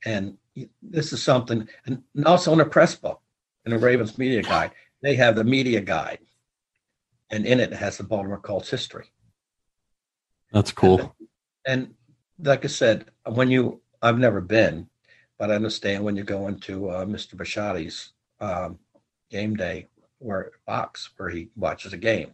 and 0.06 0.38
this 0.82 1.14
is 1.14 1.22
something, 1.24 1.68
and 1.86 2.04
also 2.26 2.52
in 2.52 2.58
the 2.58 2.66
press 2.66 2.96
book, 2.96 3.22
in 3.66 3.72
the 3.72 3.78
Ravens 3.78 4.18
media 4.18 4.42
guide, 4.42 4.72
they 5.02 5.16
have 5.16 5.36
the 5.36 5.44
media 5.44 5.82
guide 5.82 6.20
and 7.34 7.48
in 7.48 7.60
it, 7.60 7.74
it 7.74 7.78
has 7.78 7.98
the 7.98 8.04
Baltimore 8.04 8.38
Colts 8.38 8.70
history. 8.70 9.12
That's 10.52 10.72
cool. 10.72 11.00
And, 11.00 11.10
and, 11.66 11.94
like 12.40 12.64
I 12.64 12.68
said, 12.68 13.06
when 13.26 13.50
you, 13.50 13.82
I've 14.02 14.20
never 14.20 14.40
been, 14.40 14.88
but 15.40 15.50
I 15.50 15.56
understand 15.56 16.04
when 16.04 16.16
you 16.16 16.24
go 16.24 16.48
into 16.48 16.90
uh, 16.90 17.06
Mr. 17.06 17.36
Bisciotti's 17.36 18.12
um, 18.40 18.78
game 19.32 19.56
day 19.56 19.88
where 20.20 20.52
box 20.68 21.10
where 21.18 21.30
he 21.30 21.50
watches 21.56 21.94
a 21.94 21.98
game. 21.98 22.34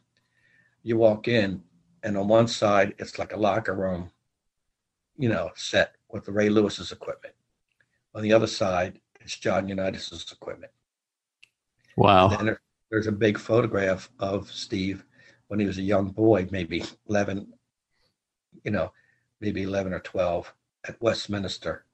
You 0.84 0.98
walk 0.98 1.28
in, 1.28 1.64
and 2.04 2.18
on 2.18 2.28
one 2.28 2.48
side 2.48 2.96
it's 2.98 3.20
like 3.20 3.34
a 3.34 3.38
locker 3.38 3.76
room, 3.76 4.12
you 5.18 5.30
know, 5.30 5.52
set 5.56 5.96
with 6.10 6.26
the 6.26 6.32
Ray 6.32 6.50
Lewis's 6.50 6.92
equipment. 6.92 7.36
On 8.16 8.22
the 8.24 8.34
other 8.34 8.48
side, 8.48 9.00
it's 9.22 9.38
John 9.38 9.68
Unitas's 9.68 10.32
equipment. 10.32 10.72
Wow. 11.96 12.30
And 12.30 12.48
there- 12.48 12.62
there's 12.90 13.08
a 13.08 13.12
big 13.12 13.38
photograph 13.38 14.10
of 14.20 14.52
Steve 14.52 15.06
when 15.48 15.60
he 15.60 15.66
was 15.68 15.78
a 15.78 15.84
young 15.84 16.10
boy, 16.10 16.48
maybe 16.52 16.84
11, 17.08 17.54
you 18.64 18.72
know, 18.72 18.92
maybe 19.40 19.62
11 19.64 19.94
or 19.94 20.00
12 20.00 20.52
at 20.86 21.00
Westminster, 21.02 21.86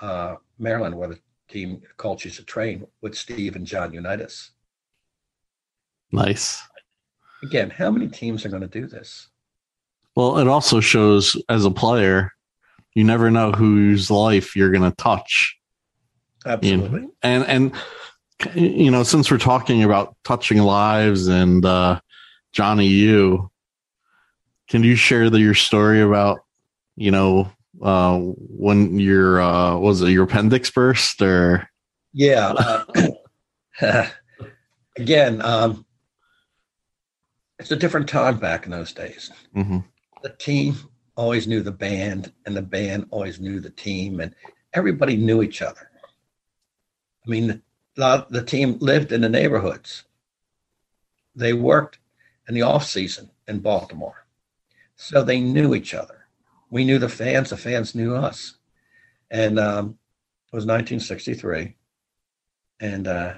uh, 0.00 0.36
Maryland, 0.58 0.96
where 0.96 1.08
the 1.08 1.20
team 1.48 1.82
Colts 1.96 2.24
used 2.24 2.38
to 2.38 2.44
train 2.44 2.86
with 3.00 3.16
Steve 3.16 3.54
and 3.54 3.66
John 3.66 3.92
Unitas. 3.92 4.50
Nice. 6.10 6.62
Again, 7.42 7.70
how 7.70 7.90
many 7.90 8.08
teams 8.08 8.44
are 8.44 8.48
going 8.48 8.62
to 8.62 8.80
do 8.80 8.86
this? 8.86 9.28
Well, 10.16 10.38
it 10.38 10.46
also 10.46 10.80
shows 10.80 11.36
as 11.48 11.64
a 11.64 11.70
player, 11.70 12.32
you 12.94 13.04
never 13.04 13.30
know 13.30 13.52
whose 13.52 14.10
life 14.10 14.54
you're 14.54 14.70
going 14.70 14.88
to 14.88 14.96
touch. 14.96 15.58
Absolutely. 16.46 17.08
And 17.22 17.44
and 17.46 17.72
you 18.54 18.90
know, 18.90 19.02
since 19.02 19.30
we're 19.30 19.38
talking 19.38 19.82
about 19.82 20.16
touching 20.24 20.58
lives 20.58 21.26
and 21.28 21.64
uh 21.64 22.00
Johnny 22.52 22.86
you 22.86 23.50
can 24.68 24.82
you 24.84 24.94
share 24.94 25.30
the, 25.30 25.40
your 25.40 25.54
story 25.54 26.00
about 26.02 26.40
you 26.96 27.10
know 27.10 27.50
uh 27.82 28.18
when 28.18 28.98
your 28.98 29.40
uh 29.40 29.76
was 29.76 30.02
it 30.02 30.10
your 30.10 30.24
appendix 30.24 30.70
burst 30.70 31.22
or 31.22 31.68
Yeah. 32.12 32.84
Uh, 33.80 34.06
again, 34.96 35.42
um, 35.42 35.84
it's 37.58 37.70
a 37.70 37.76
different 37.76 38.08
time 38.08 38.38
back 38.38 38.66
in 38.66 38.70
those 38.70 38.92
days. 38.92 39.30
Mhm. 39.56 39.84
The 40.24 40.30
team 40.30 40.74
always 41.14 41.46
knew 41.46 41.60
the 41.60 41.70
band, 41.70 42.32
and 42.44 42.56
the 42.56 42.62
band 42.62 43.06
always 43.10 43.38
knew 43.38 43.60
the 43.60 43.70
team, 43.70 44.18
and 44.18 44.34
everybody 44.72 45.16
knew 45.16 45.42
each 45.42 45.62
other. 45.62 45.88
I 47.24 47.30
mean, 47.30 47.62
the, 47.94 48.26
the 48.30 48.42
team 48.42 48.78
lived 48.80 49.12
in 49.12 49.20
the 49.20 49.28
neighborhoods. 49.28 50.04
They 51.36 51.52
worked 51.52 51.98
in 52.48 52.54
the 52.54 52.62
off 52.62 52.86
season 52.86 53.30
in 53.46 53.60
Baltimore, 53.60 54.26
so 54.96 55.22
they 55.22 55.40
knew 55.40 55.76
each 55.76 55.94
other. 55.94 56.26
We 56.70 56.84
knew 56.84 56.98
the 56.98 57.08
fans; 57.08 57.50
the 57.50 57.56
fans 57.56 57.94
knew 57.94 58.16
us. 58.16 58.56
And 59.30 59.60
um, 59.60 59.98
it 60.52 60.56
was 60.56 60.66
1963 60.66 61.76
and 62.80 63.06
uh, 63.06 63.34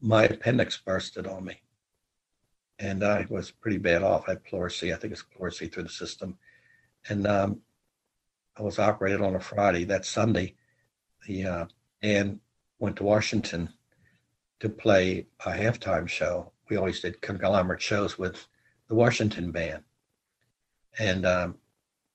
my 0.00 0.24
appendix 0.24 0.76
bursted 0.78 1.26
on 1.26 1.44
me, 1.44 1.60
and 2.78 3.04
I 3.04 3.26
was 3.28 3.50
pretty 3.50 3.78
bad 3.78 4.02
off. 4.02 4.24
I 4.26 4.32
had 4.32 4.44
pleurisy. 4.44 4.92
I 4.92 4.96
think 4.96 5.12
it's 5.12 5.22
pleurisy 5.22 5.68
through 5.68 5.84
the 5.84 5.88
system, 5.88 6.36
and 7.08 7.26
um, 7.26 7.60
I 8.56 8.62
was 8.62 8.78
operated 8.78 9.20
on 9.20 9.36
a 9.36 9.40
Friday. 9.40 9.84
That 9.84 10.04
Sunday, 10.04 10.54
the 11.26 11.44
uh, 11.44 11.66
and 12.02 12.40
went 12.78 12.96
to 12.96 13.04
Washington 13.04 13.70
to 14.60 14.68
play 14.68 15.26
a 15.44 15.50
halftime 15.50 16.08
show. 16.08 16.52
We 16.68 16.76
always 16.76 17.00
did 17.00 17.20
conglomerate 17.20 17.82
shows 17.82 18.18
with 18.18 18.46
the 18.88 18.94
Washington 18.94 19.52
band, 19.52 19.82
and 20.98 21.26
um, 21.26 21.56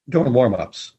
during 0.09 0.33
warm-ups, 0.33 0.93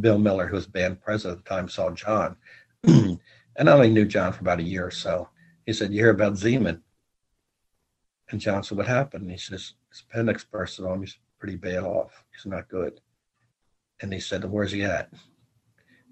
Bill 0.00 0.18
Miller, 0.18 0.46
who 0.46 0.56
was 0.56 0.66
band 0.66 1.00
president 1.00 1.38
at 1.38 1.44
the 1.44 1.50
time, 1.50 1.68
saw 1.68 1.90
John. 1.90 2.36
And 3.58 3.68
I 3.68 3.72
only 3.72 3.90
knew 3.90 4.04
John 4.04 4.32
for 4.32 4.40
about 4.40 4.60
a 4.60 4.62
year 4.62 4.86
or 4.86 4.92
so. 4.92 5.28
He 5.66 5.72
said, 5.72 5.92
You 5.92 6.02
hear 6.02 6.10
about 6.10 6.34
Ziemann? 6.34 6.80
And 8.30 8.40
John 8.40 8.62
said, 8.62 8.78
What 8.78 8.86
happened? 8.86 9.22
And 9.22 9.30
he 9.30 9.38
says, 9.38 9.74
His 9.90 10.02
appendix 10.08 10.44
bursted 10.44 10.84
on 10.84 10.94
him. 10.94 11.00
He's 11.02 11.18
pretty 11.38 11.56
bad 11.56 11.84
off. 11.84 12.24
He's 12.34 12.46
not 12.46 12.68
good. 12.68 13.00
And 14.00 14.12
he 14.12 14.20
said, 14.20 14.44
Where's 14.44 14.72
he 14.72 14.82
at? 14.82 15.12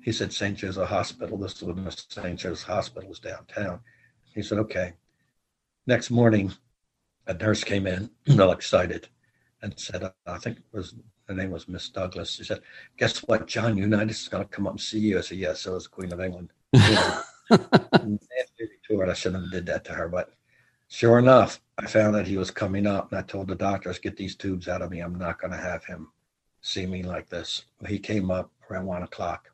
He 0.03 0.13
said, 0.13 0.33
St. 0.33 0.57
Joseph 0.57 0.89
Hospital. 0.89 1.37
This 1.37 1.61
was 1.61 1.75
when 1.75 1.85
the 1.85 1.91
St. 1.91 2.39
Joseph 2.39 2.67
Hospital 2.67 3.09
was 3.09 3.19
downtown. 3.19 3.81
He 4.35 4.43
said, 4.43 4.59
Okay. 4.59 4.95
Next 5.87 6.11
morning, 6.11 6.53
a 7.27 7.35
nurse 7.35 7.63
came 7.63 7.87
in, 7.87 8.11
all 8.41 8.53
excited, 8.53 9.09
and 9.63 9.79
said, 9.79 10.11
I 10.27 10.39
think 10.39 10.59
it 10.59 10.65
was 10.73 10.95
her 11.29 11.35
name 11.35 11.51
was 11.51 11.69
Miss 11.69 11.89
Douglas. 11.89 12.31
She 12.33 12.45
said, 12.45 12.61
Guess 12.99 13.21
what? 13.21 13.47
John 13.47 13.77
Unitas 13.77 14.23
is 14.23 14.29
going 14.29 14.45
to 14.45 14.49
come 14.49 14.67
up 14.67 14.75
and 14.75 14.81
see 14.81 15.01
you. 15.01 15.19
I 15.19 15.23
said, 15.23 15.39
Yes, 15.39 15.61
so 15.61 15.77
is 15.77 15.85
the 15.85 15.89
Queen 15.91 16.13
of 16.13 16.21
England. 16.21 16.51
You 16.73 16.81
know, 16.81 17.23
Nancy. 17.51 18.21
I 18.89 19.13
shouldn't 19.15 19.43
have 19.43 19.53
did 19.53 19.67
that 19.67 19.85
to 19.87 19.93
her, 19.93 20.09
but 20.09 20.31
sure 20.89 21.19
enough, 21.19 21.61
I 21.79 21.87
found 21.87 22.15
that 22.15 22.27
he 22.27 22.37
was 22.37 22.51
coming 22.51 22.87
up, 22.87 23.11
and 23.11 23.19
I 23.19 23.23
told 23.23 23.49
the 23.49 23.55
doctors, 23.55 23.99
"Get 23.99 24.17
these 24.17 24.37
tubes 24.37 24.69
out 24.69 24.83
of 24.83 24.91
me. 24.91 25.01
I'm 25.01 25.19
not 25.19 25.41
going 25.41 25.53
to 25.53 25.59
have 25.59 25.85
him 25.85 26.09
see 26.61 26.87
me 26.87 27.03
like 27.03 27.29
this." 27.29 27.65
He 27.87 27.99
came 27.99 28.31
up 28.31 28.51
around 28.71 28.87
one 28.87 29.03
o'clock. 29.03 29.51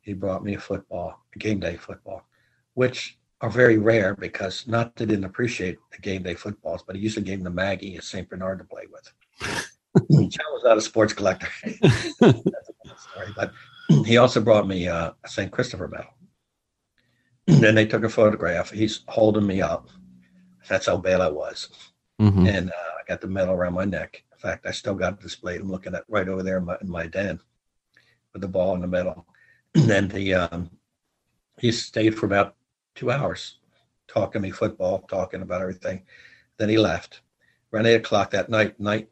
He 0.00 0.12
brought 0.12 0.44
me 0.44 0.54
a 0.54 0.60
football, 0.60 1.24
a 1.34 1.38
game 1.38 1.60
day 1.60 1.76
football, 1.76 2.26
which 2.74 3.18
are 3.40 3.50
very 3.50 3.78
rare 3.78 4.14
because 4.14 4.66
not 4.66 4.94
that 4.96 5.04
I 5.04 5.06
didn't 5.06 5.24
appreciate 5.24 5.78
the 5.92 5.98
game 5.98 6.22
day 6.22 6.34
footballs, 6.34 6.82
but 6.86 6.96
he 6.96 7.02
usually 7.02 7.24
gave 7.24 7.38
them 7.38 7.44
to 7.44 7.50
Maggie 7.50 7.96
at 7.96 8.04
St. 8.04 8.28
Bernard 8.28 8.58
to 8.58 8.64
play 8.64 8.84
with. 8.90 9.12
John 10.10 10.52
was 10.52 10.62
not 10.64 10.76
a 10.76 10.80
sports 10.80 11.12
collector. 11.12 11.48
Story, 12.16 13.34
but 13.36 13.52
he 14.04 14.16
also 14.16 14.40
brought 14.40 14.66
me 14.66 14.88
uh, 14.88 15.12
a 15.22 15.28
St. 15.28 15.50
Christopher 15.50 15.88
medal. 15.88 16.12
then 17.46 17.74
they 17.74 17.86
took 17.86 18.04
a 18.04 18.08
photograph. 18.08 18.70
He's 18.70 19.02
holding 19.08 19.46
me 19.46 19.60
up. 19.60 19.88
That's 20.68 20.86
how 20.86 20.96
bad 20.96 21.20
I 21.20 21.28
was. 21.30 21.68
Mhm. 22.20 22.48
And 22.48 22.70
uh, 22.70 22.92
I 22.98 23.02
got 23.06 23.20
the 23.20 23.26
medal 23.26 23.54
around 23.54 23.74
my 23.74 23.84
neck. 23.84 24.24
In 24.32 24.38
fact, 24.38 24.66
I 24.66 24.70
still 24.70 24.94
got 24.94 25.14
it 25.14 25.20
displayed. 25.20 25.60
I'm 25.60 25.70
looking 25.70 25.94
at 25.94 26.04
right 26.08 26.28
over 26.28 26.42
there 26.42 26.58
in 26.58 26.64
my, 26.64 26.76
in 26.80 26.88
my 26.88 27.06
den 27.06 27.40
with 28.32 28.42
the 28.42 28.48
ball 28.48 28.74
and 28.74 28.82
the 28.82 28.88
medal. 28.88 29.26
And 29.74 29.90
then 29.90 30.08
the 30.08 30.34
um, 30.34 30.70
he 31.58 31.70
stayed 31.70 32.16
for 32.18 32.24
about 32.26 32.56
two 32.94 33.10
hours 33.10 33.58
talking 34.08 34.40
to 34.40 34.48
me 34.48 34.50
football, 34.50 35.00
talking 35.00 35.42
about 35.42 35.60
everything. 35.60 36.02
Then 36.56 36.68
he 36.68 36.78
left. 36.78 37.20
Around 37.72 37.86
eight 37.86 37.96
o'clock 37.96 38.30
that 38.30 38.48
night, 38.48 38.78
night 38.80 39.10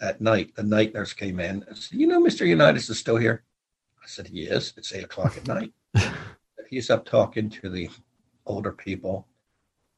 at 0.00 0.20
night, 0.20 0.54
the 0.56 0.62
night 0.62 0.94
nurse 0.94 1.12
came 1.12 1.38
in 1.38 1.64
and 1.68 1.76
said, 1.76 1.98
"You 1.98 2.06
know, 2.06 2.18
Mister 2.18 2.44
Unitas 2.44 2.90
is 2.90 2.98
still 2.98 3.16
here." 3.16 3.44
I 4.02 4.06
said, 4.06 4.26
"He 4.26 4.42
is. 4.42 4.72
It's 4.76 4.92
eight 4.92 5.04
o'clock 5.04 5.36
at 5.36 5.46
night." 5.46 5.72
He's 6.68 6.90
up 6.90 7.04
talking 7.04 7.50
to 7.50 7.68
the 7.68 7.90
older 8.46 8.72
people, 8.72 9.28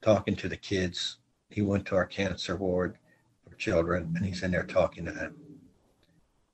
talking 0.03 0.37
to 0.37 0.49
the 0.49 0.57
kids. 0.57 1.19
He 1.49 1.63
went 1.63 1.87
to 1.87 1.97
our 1.97 2.07
cancer 2.07 2.57
ward 2.57 2.97
for 3.49 3.55
children, 3.57 4.13
and 4.17 4.25
he's 4.27 4.43
in 4.43 4.51
there 4.51 4.65
talking 4.65 5.05
to 5.07 5.13
them. 5.13 5.37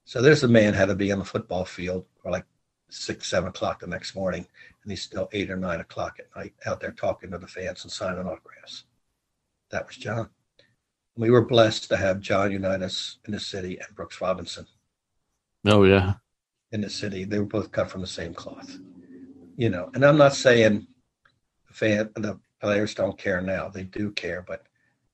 So 0.05 0.23
there's 0.23 0.45
a 0.45 0.49
man 0.49 0.75
had 0.75 0.87
to 0.87 0.95
be 0.95 1.13
on 1.13 1.19
the 1.19 1.25
football 1.25 1.65
field 1.65 2.05
for 2.23 2.31
like 2.31 2.45
six, 2.91 3.29
seven 3.29 3.49
o'clock 3.49 3.81
the 3.81 3.87
next 3.87 4.15
morning, 4.15 4.47
and 4.83 4.93
he's 4.93 5.03
still 5.03 5.29
eight 5.33 5.51
or 5.51 5.57
nine 5.57 5.81
o'clock 5.81 6.19
at 6.19 6.35
night 6.37 6.55
out 6.67 6.81
there 6.81 6.93
talking 6.93 7.31
to 7.31 7.39
the 7.39 7.47
fans 7.47 7.85
and 7.85 7.93
signing 7.93 8.27
autographs. 8.27 8.85
That 9.71 9.87
was 9.87 9.97
John. 9.97 10.31
We 11.17 11.31
were 11.31 11.45
blessed 11.45 11.89
to 11.89 11.97
have 11.97 12.21
John 12.21 12.53
Unitas 12.53 13.19
in 13.27 13.33
the 13.33 13.41
city 13.41 13.79
and 13.79 13.95
Brooks 13.97 14.21
Robinson 14.21 14.67
Oh 15.67 15.85
yeah. 15.85 16.15
in 16.73 16.81
the 16.81 16.89
city. 16.89 17.25
They 17.25 17.39
were 17.39 17.45
both 17.45 17.73
cut 17.73 17.91
from 17.91 18.01
the 18.01 18.07
same 18.07 18.33
cloth, 18.33 18.79
you 19.57 19.69
know. 19.69 19.91
And 19.95 20.05
I'm 20.05 20.17
not 20.17 20.35
saying 20.35 20.87
the 21.67 21.75
fan, 21.75 22.11
the 22.15 22.39
players 22.61 22.95
don't 22.95 23.19
care 23.19 23.41
now. 23.41 23.69
They 23.69 23.85
do 23.85 24.11
care, 24.13 24.43
but 24.47 24.67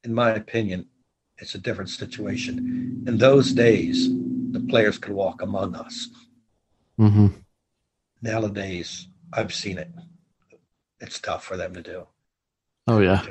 in 0.05 0.15
my 0.15 0.31
opinion, 0.31 0.87
it's 1.39 1.55
a 1.55 1.59
different 1.59 1.91
situation. 1.91 3.05
In 3.07 3.19
those 3.19 3.53
days, 3.53 4.09
the 4.53 4.61
players 4.61 4.99
could 4.99 5.13
walk 5.13 5.43
among 5.43 5.75
us. 5.75 6.09
hmm 6.97 7.29
Nowadays, 8.23 9.09
I've 9.33 9.53
seen 9.53 9.79
it. 9.79 9.91
It's 11.01 11.21
tough 11.21 11.45
for 11.45 11.57
them 11.57 11.75
to 11.75 11.83
do. 11.83 12.07
Oh 12.87 13.01
yeah. 13.01 13.23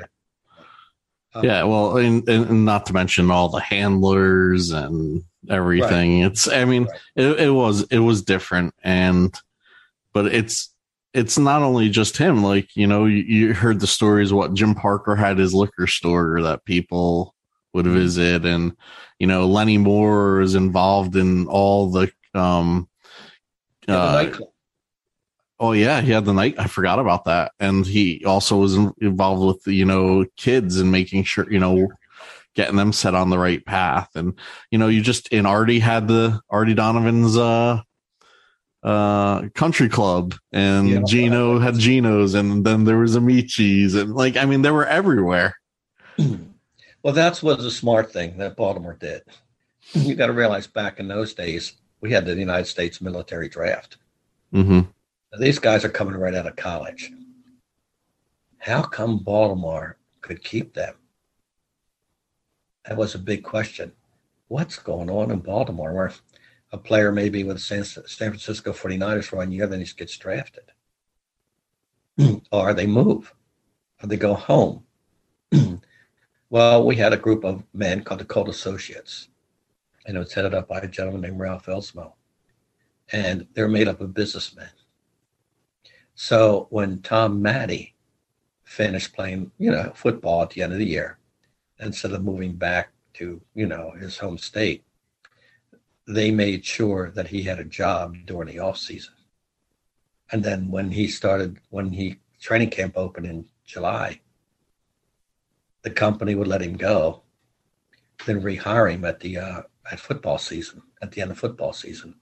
Um, 1.34 1.44
Yeah, 1.44 1.64
well, 1.64 1.96
and, 1.96 2.28
and 2.28 2.64
not 2.64 2.86
to 2.86 2.92
mention 2.92 3.30
all 3.30 3.48
the 3.48 3.60
handlers 3.60 4.70
and 4.70 5.24
everything. 5.48 6.20
It's, 6.20 6.46
I 6.48 6.64
mean, 6.64 6.84
Right. 6.84 7.00
it, 7.16 7.40
it 7.40 7.50
was 7.50 7.82
it 7.90 7.98
was 7.98 8.22
different, 8.22 8.74
and 8.84 9.34
but 10.12 10.26
it's 10.26 10.73
it's 11.14 11.38
not 11.38 11.62
only 11.62 11.88
just 11.88 12.16
him. 12.16 12.42
Like 12.42 12.74
you 12.76 12.86
know, 12.86 13.06
you, 13.06 13.22
you 13.22 13.54
heard 13.54 13.80
the 13.80 13.86
stories. 13.86 14.32
What 14.32 14.54
Jim 14.54 14.74
Parker 14.74 15.16
had 15.16 15.38
his 15.38 15.54
liquor 15.54 15.86
store 15.86 16.42
that 16.42 16.64
people 16.64 17.34
would 17.72 17.86
Mm-hmm. 17.86 17.94
visit, 17.94 18.44
and 18.44 18.76
you 19.18 19.26
know, 19.26 19.46
Lenny 19.46 19.78
Moore 19.78 20.40
is 20.40 20.54
involved 20.54 21.16
in 21.16 21.46
all 21.46 21.90
the 21.90 22.12
um. 22.34 22.88
Yeah, 23.88 23.94
the 23.94 24.00
uh, 24.00 24.12
nightclub. 24.12 24.48
Oh 25.60 25.72
yeah, 25.72 26.00
he 26.00 26.10
had 26.10 26.24
the 26.24 26.32
night. 26.34 26.56
I 26.58 26.66
forgot 26.66 26.98
about 26.98 27.24
that, 27.26 27.52
and 27.60 27.86
he 27.86 28.24
also 28.24 28.56
was 28.56 28.74
involved 29.00 29.42
with 29.42 29.72
you 29.74 29.84
know 29.84 30.26
kids 30.36 30.78
and 30.78 30.90
making 30.90 31.24
sure 31.24 31.50
you 31.50 31.60
know 31.60 31.88
getting 32.54 32.76
them 32.76 32.92
set 32.92 33.14
on 33.14 33.30
the 33.30 33.38
right 33.38 33.64
path. 33.64 34.08
And 34.14 34.34
you 34.70 34.78
know, 34.78 34.88
you 34.88 35.00
just 35.00 35.32
and 35.32 35.46
Artie 35.46 35.78
had 35.80 36.08
the 36.08 36.40
Artie 36.50 36.74
Donovan's 36.74 37.36
uh 37.36 37.80
uh, 38.84 39.48
country 39.54 39.88
club, 39.88 40.34
and 40.52 40.88
Yeah. 40.88 41.02
Gino 41.06 41.58
had 41.58 41.78
Gino's, 41.78 42.34
and 42.34 42.64
then 42.64 42.84
there 42.84 42.98
was 42.98 43.16
Amici's, 43.16 43.94
and 43.94 44.14
like 44.14 44.36
I 44.36 44.44
mean, 44.44 44.62
they 44.62 44.70
were 44.70 44.86
everywhere. 44.86 45.56
Well, 47.02 47.12
that's 47.12 47.42
was 47.42 47.62
a 47.66 47.70
smart 47.70 48.10
thing 48.14 48.38
that 48.38 48.56
Baltimore 48.56 48.96
did. 48.98 49.24
You 49.92 50.14
got 50.14 50.28
to 50.28 50.32
realize 50.32 50.66
back 50.66 50.98
in 50.98 51.06
those 51.06 51.34
days, 51.34 51.74
we 52.00 52.10
had 52.10 52.24
the 52.24 52.34
United 52.34 52.64
States 52.64 53.02
military 53.02 53.46
draft. 53.48 53.98
hmm 54.52 54.80
these 55.38 55.58
guys 55.58 55.84
are 55.84 55.90
coming 55.90 56.14
right 56.14 56.34
out 56.34 56.46
of 56.46 56.56
college. 56.56 57.12
How 58.58 58.80
come 58.82 59.18
Baltimore 59.18 59.98
could 60.22 60.42
keep 60.42 60.72
them? 60.72 60.94
That 62.86 62.96
was 62.96 63.14
a 63.14 63.18
big 63.18 63.42
question. 63.42 63.92
What's 64.48 64.78
going 64.78 65.10
on 65.10 65.30
in 65.30 65.40
Baltimore 65.40 65.92
where 65.92 66.12
a 66.74 66.78
player 66.78 67.12
maybe 67.12 67.44
with 67.44 67.60
San, 67.60 67.84
San 67.84 68.02
Francisco 68.02 68.72
49ers 68.72 69.26
for 69.26 69.36
one 69.36 69.52
year, 69.52 69.68
then 69.68 69.78
he 69.78 69.86
gets 69.96 70.18
drafted? 70.18 70.72
or 72.52 72.74
they 72.74 72.86
move, 72.86 73.32
or 74.02 74.08
they 74.08 74.16
go 74.16 74.34
home. 74.34 74.82
well, 76.50 76.84
we 76.84 76.96
had 76.96 77.12
a 77.12 77.16
group 77.16 77.44
of 77.44 77.62
men 77.72 78.02
called 78.02 78.18
the 78.18 78.24
Colt 78.24 78.48
Associates, 78.48 79.28
and 80.04 80.16
it 80.16 80.18
was 80.18 80.32
headed 80.32 80.52
up 80.52 80.66
by 80.66 80.80
a 80.80 80.88
gentleman 80.88 81.20
named 81.20 81.38
Ralph 81.38 81.66
Elsmo. 81.66 82.14
And 83.12 83.46
they're 83.54 83.68
made 83.68 83.86
up 83.86 84.00
of 84.00 84.12
businessmen. 84.12 84.70
So 86.16 86.66
when 86.70 87.02
Tom 87.02 87.40
Matte 87.40 87.92
finished 88.64 89.14
playing, 89.14 89.52
you 89.58 89.70
know, 89.70 89.92
football 89.94 90.42
at 90.42 90.50
the 90.50 90.62
end 90.62 90.72
of 90.72 90.80
the 90.80 90.86
year, 90.86 91.18
instead 91.78 92.10
of 92.10 92.24
moving 92.24 92.54
back 92.54 92.90
to, 93.14 93.40
you 93.54 93.66
know, 93.66 93.92
his 93.92 94.18
home 94.18 94.38
state, 94.38 94.82
they 96.06 96.30
made 96.30 96.64
sure 96.64 97.10
that 97.10 97.28
he 97.28 97.42
had 97.42 97.58
a 97.58 97.64
job 97.64 98.16
during 98.26 98.48
the 98.48 98.58
off 98.58 98.78
season. 98.78 99.14
And 100.30 100.42
then 100.42 100.70
when 100.70 100.90
he 100.90 101.08
started, 101.08 101.58
when 101.70 101.92
he 101.92 102.18
training 102.40 102.70
camp 102.70 102.96
opened 102.96 103.26
in 103.26 103.46
July, 103.64 104.20
the 105.82 105.90
company 105.90 106.34
would 106.34 106.48
let 106.48 106.62
him 106.62 106.76
go, 106.76 107.22
then 108.26 108.42
rehire 108.42 108.92
him 108.92 109.04
at 109.04 109.20
the 109.20 109.38
uh, 109.38 109.62
at 109.90 110.00
football 110.00 110.38
season, 110.38 110.82
at 111.02 111.12
the 111.12 111.20
end 111.20 111.30
of 111.30 111.38
football 111.38 111.72
season. 111.72 112.14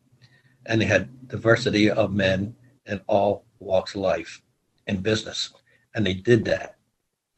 And 0.67 0.81
they 0.81 0.87
had 0.87 1.29
diversity 1.29 1.91
of 1.91 2.13
men 2.13 2.55
in 2.87 3.01
all 3.07 3.45
walks 3.59 3.95
of 3.95 4.01
life 4.01 4.43
in 4.87 5.01
business. 5.01 5.51
And 5.95 6.07
they 6.07 6.15
did 6.15 6.45
that. 6.47 6.77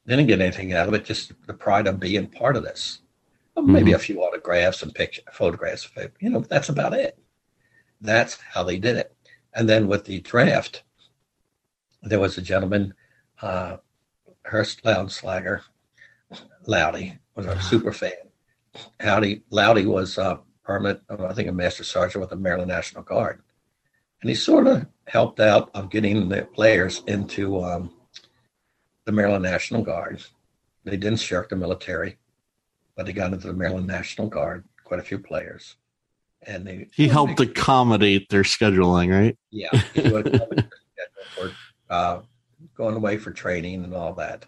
They 0.07 0.16
didn't 0.16 0.28
get 0.28 0.40
anything 0.40 0.72
out 0.72 0.88
of 0.88 0.95
it, 0.95 1.05
just 1.05 1.32
the 1.47 1.55
pride 1.55 1.86
of 1.86 2.01
being 2.01 2.26
part 2.26 2.57
of 2.57 2.62
this. 2.62 3.01
Well, 3.55 3.64
maybe 3.64 3.92
a 3.92 3.98
few 3.98 4.20
autographs 4.20 4.82
and 4.82 4.94
picture 4.94 5.22
photographs. 5.32 5.88
You 6.20 6.30
know, 6.30 6.40
that's 6.40 6.68
about 6.68 6.92
it. 6.92 7.18
That's 8.00 8.38
how 8.40 8.64
they 8.64 8.78
did 8.78 8.96
it. 8.96 9.14
And 9.55 9.68
then 9.68 9.86
with 9.86 10.05
the 10.05 10.20
draft, 10.20 10.82
there 12.02 12.20
was 12.20 12.36
a 12.36 12.42
gentleman, 12.42 12.94
uh, 13.40 13.76
Hurst 14.42 14.82
Loudenslager, 14.82 15.62
Loudy 16.66 17.18
was 17.34 17.46
a 17.46 17.61
super 17.61 17.92
fan. 17.92 18.12
Howdy, 19.00 19.42
Loudy 19.50 19.86
was 19.86 20.18
uh, 20.18 20.38
permanent, 20.64 21.00
I 21.09 21.32
think, 21.32 21.48
a 21.48 21.52
master 21.52 21.84
sergeant 21.84 22.20
with 22.20 22.30
the 22.30 22.36
Maryland 22.36 22.70
National 22.70 23.02
Guard, 23.02 23.42
and 24.20 24.28
he 24.28 24.34
sort 24.34 24.66
of 24.66 24.86
helped 25.07 25.40
out 25.40 25.70
of 25.74 25.90
getting 25.90 26.28
the 26.28 26.42
players 26.42 27.02
into 27.07 27.62
um, 27.62 27.92
the 29.05 29.12
Maryland 29.12 29.44
National 29.44 29.82
Guard. 29.82 30.22
They 30.84 30.96
didn't 30.96 31.20
shirk 31.20 31.48
the 31.48 31.57
military, 31.57 32.18
but 32.97 33.07
they 33.07 33.12
got 33.12 33.32
into 33.32 33.47
the 33.47 33.53
Maryland 33.53 33.86
National 33.86 34.28
Guard. 34.28 34.64
Quite 34.84 35.01
a 35.01 35.05
few 35.05 35.18
players, 35.18 35.76
and 36.42 36.66
they 36.66 36.88
He 36.95 37.09
helped 37.09 37.40
accommodate 37.40 38.28
their 38.28 38.42
scheduling, 38.42 39.11
right? 39.11 39.36
yeah, 39.51 39.70
he 39.95 40.09
would 40.11 40.30
come 40.30 40.49
and 40.51 40.68
schedule 40.92 41.24
for 41.34 41.53
uh, 41.88 42.20
going 42.76 42.97
away 42.97 43.16
for 43.16 43.30
training 43.30 43.82
and 43.82 43.95
all 43.95 44.12
that. 44.14 44.47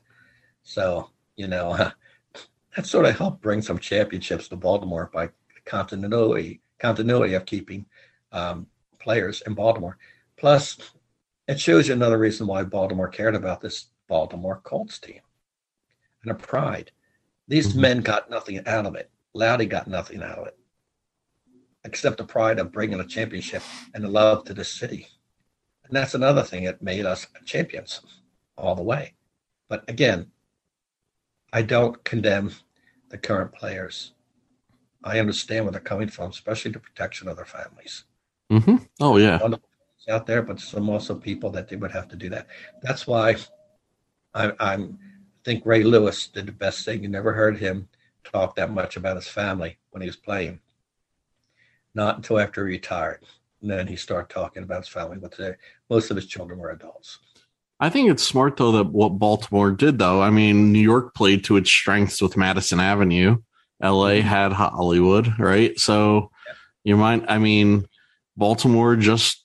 So 0.63 1.11
you 1.37 1.49
know, 1.49 1.75
that 2.77 2.87
sort 2.87 3.07
of 3.07 3.17
helped 3.17 3.41
bring 3.41 3.63
some 3.63 3.79
championships 3.79 4.49
to 4.49 4.57
Baltimore 4.57 5.11
by 5.13 5.31
continuity 5.65 6.61
continuity 6.79 7.35
of 7.35 7.47
keeping 7.47 7.87
um, 8.33 8.67
players 8.99 9.43
in 9.47 9.55
Baltimore. 9.55 9.97
Plus, 10.37 10.77
it 11.49 11.61
shows 11.61 11.89
you 11.89 11.95
another 11.95 12.19
reason 12.19 12.47
why 12.47 12.63
Baltimore 12.63 13.09
cared 13.09 13.35
about 13.35 13.61
this 13.61 13.87
Baltimore 14.09 14.61
Colts 14.63 14.99
team 14.99 15.21
and 16.23 16.31
a 16.31 16.35
pride. 16.35 16.91
These 17.49 17.75
Mhm. 17.75 17.81
men 17.81 18.01
got 18.01 18.31
nothing 18.31 18.67
out 18.67 18.87
of 18.87 18.95
it. 18.95 19.11
Loudy 19.35 19.67
got 19.67 19.87
nothing 19.87 20.23
out 20.23 20.39
of 20.39 20.47
it, 20.49 20.59
except 21.85 22.19
the 22.19 22.25
pride 22.25 22.59
of 22.59 22.73
bringing 22.73 23.01
a 23.01 23.07
championship 23.07 23.63
and 23.95 24.03
the 24.03 24.09
love 24.09 24.45
to 24.45 24.55
the 24.55 24.65
city. 24.65 25.09
And 25.85 25.95
that's 25.95 26.15
another 26.15 26.43
thing 26.43 26.65
that 26.65 26.83
made 26.83 27.07
us 27.07 27.27
champions 27.45 28.01
all 28.57 28.75
the 28.75 28.83
way. 28.83 29.15
But 29.69 29.89
again, 29.89 30.33
I 31.53 31.63
don't 31.63 32.03
condemn 32.05 32.51
the 33.11 33.19
current 33.19 33.53
players. 33.53 34.13
I 35.05 35.21
understand 35.21 35.65
where 35.65 35.73
they're 35.73 35.81
coming 35.81 36.09
from, 36.09 36.31
especially 36.31 36.73
the 36.73 36.81
protection 36.81 37.29
of 37.29 37.37
their 37.37 37.45
families. 37.45 38.05
Mm-hmm. 38.51 38.77
Oh 39.01 39.17
yeah. 39.19 39.39
Out 40.09 40.25
there, 40.27 40.43
but 40.43 40.61
some 40.61 40.89
also 40.89 41.17
people 41.17 41.51
that 41.51 41.69
they 41.69 41.75
would 41.75 41.91
have 41.91 42.07
to 42.09 42.17
do 42.17 42.29
that. 42.31 42.47
That's 42.81 43.09
why 43.09 43.37
I, 44.35 44.53
I'm 44.61 45.01
think 45.47 45.65
Ray 45.65 45.85
Lewis 45.85 46.27
did 46.27 46.47
the 46.47 46.53
best 46.53 46.85
thing. 46.85 47.05
You 47.05 47.09
never 47.09 47.33
heard 47.33 47.57
him 47.57 47.89
talk 48.25 48.57
that 48.57 48.73
much 48.73 48.97
about 48.97 49.15
his 49.15 49.29
family 49.29 49.79
when 49.91 50.03
he 50.03 50.09
was 50.09 50.17
playing. 50.17 50.59
Not 51.95 52.17
until 52.17 52.41
after 52.41 52.67
he 52.67 52.75
retired. 52.75 53.21
And 53.63 53.71
then 53.71 53.87
he 53.87 53.95
started 53.95 54.29
talking 54.29 54.65
about 54.65 54.83
his 54.83 54.89
family, 54.89 55.19
but 55.19 55.33
today, 55.33 55.55
most 55.89 56.11
of 56.11 56.17
his 56.17 56.27
children 56.27 56.59
were 56.59 56.71
adults. 56.71 57.21
I 57.79 57.91
think 57.91 58.11
it's 58.11 58.25
smart 58.25 58.57
though 58.57 58.73
that 58.73 58.87
what 58.87 59.21
Baltimore 59.21 59.71
did 59.71 59.99
though. 59.99 60.21
I 60.21 60.31
mean, 60.31 60.73
New 60.73 60.81
York 60.81 61.15
played 61.15 61.45
to 61.45 61.57
its 61.57 61.71
strengths 61.71 62.21
with 62.21 62.37
Madison 62.37 62.81
Avenue. 62.81 63.37
LA 63.81 64.17
mm-hmm. 64.17 64.27
had 64.27 64.53
Hollywood, 64.53 65.39
right? 65.39 65.79
So 65.79 66.31
you 66.85 66.97
might 66.97 67.25
I 67.31 67.39
mean, 67.39 67.87
Baltimore 68.37 68.97
just 68.97 69.45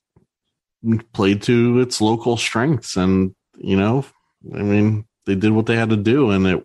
played 1.13 1.43
to 1.43 1.79
its 1.79 2.01
local 2.01 2.37
strengths 2.37 2.95
and 2.95 3.35
you 3.57 3.77
know, 3.77 4.05
I 4.55 4.63
mean, 4.63 5.05
they 5.25 5.35
did 5.35 5.51
what 5.51 5.65
they 5.65 5.75
had 5.75 5.89
to 5.89 5.97
do 5.97 6.31
and 6.31 6.47
it 6.47 6.63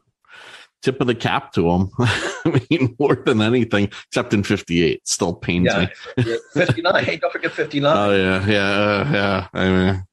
tip 0.82 1.00
of 1.00 1.07
the 1.09 1.14
cap 1.14 1.52
to 1.52 1.62
them. 1.62 1.90
I 1.98 2.62
mean, 2.70 2.94
more 3.00 3.16
than 3.16 3.42
anything, 3.42 3.90
except 4.09 4.32
in 4.32 4.44
58, 4.44 5.07
still 5.07 5.34
pains 5.34 5.66
Yeah, 5.66 5.86
me. 6.16 6.36
59. 6.54 7.04
Hey, 7.04 7.16
don't 7.16 7.32
forget 7.32 7.52
59. 7.52 7.96
Oh 7.96 8.14
yeah, 8.14 8.46
yeah, 8.46 8.70
uh, 8.70 9.11
yeah. 9.12 9.48
I 9.52 9.68
mean, 9.68 10.04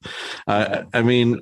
I, 0.48 0.84
I 0.92 1.02
mean, 1.02 1.40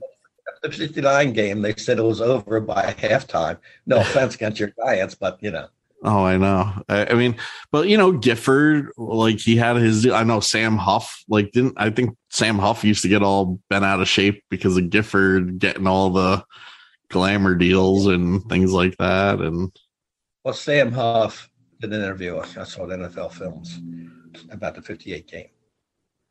the 0.62 0.70
59 0.70 1.32
game, 1.32 1.62
they 1.62 1.74
said 1.76 1.98
it 1.98 2.03
was 2.03 2.20
over 2.20 2.61
by 2.61 2.92
halftime. 2.98 3.59
No 3.86 4.00
offense 4.00 4.34
against 4.34 4.61
your 4.61 4.72
Giants, 4.78 5.14
but 5.14 5.38
you 5.42 5.50
know, 5.50 5.68
Oh, 6.05 6.24
I 6.24 6.36
know. 6.36 6.72
I, 6.88 7.07
I 7.07 7.14
mean, 7.14 7.36
but 7.70 7.88
you 7.88 7.96
know, 7.96 8.11
Gifford, 8.12 8.90
like 8.96 9.38
he 9.38 9.57
had 9.57 9.76
his. 9.76 10.05
I 10.07 10.24
know 10.24 10.40
Sam 10.40 10.76
Huff, 10.76 11.22
like 11.28 11.53
didn't 11.53 11.74
I 11.76 11.90
think 11.90 12.16
Sam 12.28 12.59
Huff 12.59 12.82
used 12.84 13.03
to 13.03 13.09
get 13.09 13.22
all 13.22 13.61
bent 13.70 13.84
out 13.84 14.00
of 14.00 14.09
shape 14.09 14.42
because 14.50 14.76
of 14.76 14.90
Gifford 14.90 15.61
getting 15.61 15.86
all 15.86 16.11
the 16.11 16.44
glamour 17.13 17.55
deals 17.55 18.07
and 18.07 18.45
things 18.49 18.73
like 18.73 18.97
that. 18.99 19.41
And 19.41 19.71
well, 20.43 20.55
Sam 20.55 20.91
Huff 20.91 21.49
did 21.81 21.93
an 21.93 22.03
interview. 22.03 22.39
I 22.39 22.65
saw 22.65 22.87
the 22.87 22.97
NFL 22.97 23.33
films 23.33 23.81
about 24.51 24.75
the 24.75 24.83
58 24.83 25.29
game. 25.29 25.49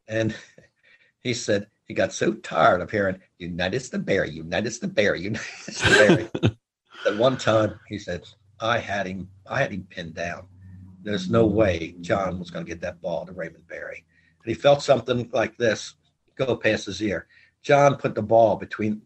And 0.08 0.36
he 1.22 1.34
said 1.34 1.68
he 1.86 1.94
got 1.94 2.12
so 2.12 2.34
tired 2.34 2.82
of 2.82 2.92
hearing 2.92 3.20
Unitas 3.38 3.90
the 3.90 4.00
Bear, 4.00 4.26
Unitas 4.26 4.80
the 4.80 4.88
Bear, 4.88 5.16
Unitas 5.16 5.82
the 5.82 6.30
Bear. 6.42 6.52
that 7.06 7.18
one 7.18 7.38
time 7.38 7.80
he 7.88 7.98
said, 7.98 8.28
I 8.60 8.78
had 8.78 9.08
him, 9.08 9.30
I 9.48 9.62
had 9.62 9.72
him 9.72 9.88
pinned 9.90 10.16
down. 10.16 10.48
There's 11.04 11.30
no 11.30 11.46
way 11.46 11.96
John 12.02 12.38
was 12.38 12.52
going 12.52 12.66
to 12.66 12.70
get 12.70 12.82
that 12.82 13.02
ball 13.02 13.26
to 13.26 13.32
Raymond 13.32 13.68
Berry. 13.68 14.06
And 14.44 14.56
he 14.56 14.60
felt 14.60 14.84
something 14.84 15.30
like 15.34 15.58
this 15.58 15.96
go 16.36 16.56
past 16.56 16.86
his 16.86 17.02
ear. 17.02 17.28
John 17.64 17.96
put 17.96 18.16
the 18.16 18.22
ball 18.22 18.56
between 18.56 19.02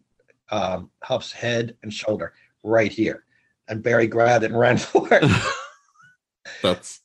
um, 0.50 0.90
Huff's 1.02 1.32
head 1.32 1.76
and 1.82 1.92
shoulder 1.92 2.32
right 2.62 2.90
here. 2.92 3.24
And 3.68 3.82
Berry 3.82 4.06
grabbed 4.06 4.44
it 4.44 4.50
and 4.50 4.58
ran 4.60 4.76
for 4.78 5.08
it. 5.10 5.22
that's 6.62 7.00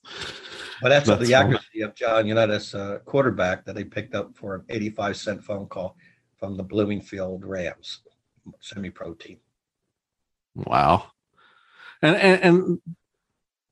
But 0.82 0.90
that's, 0.90 1.08
That's 1.08 1.20
the 1.28 1.32
fun. 1.34 1.46
accuracy 1.46 1.82
of 1.82 1.96
John 1.96 2.28
Unitas, 2.28 2.74
uh, 2.76 3.00
quarterback 3.06 3.66
that 3.66 3.76
they 3.76 3.84
picked 3.84 4.16
up 4.16 4.36
for 4.36 4.56
an 4.56 4.64
85 4.70 5.18
cent 5.18 5.44
phone 5.44 5.68
call 5.68 5.96
from 6.38 6.58
the 6.58 6.64
Bloomingfield 6.64 7.46
Rams 7.46 8.00
semi 8.60 8.90
pro 8.90 9.14
team. 9.14 9.38
wow. 10.56 11.12
And 12.02 12.16
and, 12.16 12.42
and 12.44 12.82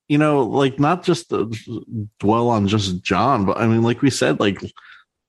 you 0.07 0.17
know, 0.20 0.43
like 0.43 0.80
not 0.80 1.03
just 1.03 1.32
dwell 2.20 2.49
on 2.49 2.67
just 2.67 3.01
John, 3.03 3.45
but 3.45 3.57
I 3.57 3.65
mean, 3.67 3.82
like 3.82 4.01
we 4.03 4.09
said, 4.11 4.39
like 4.39 4.61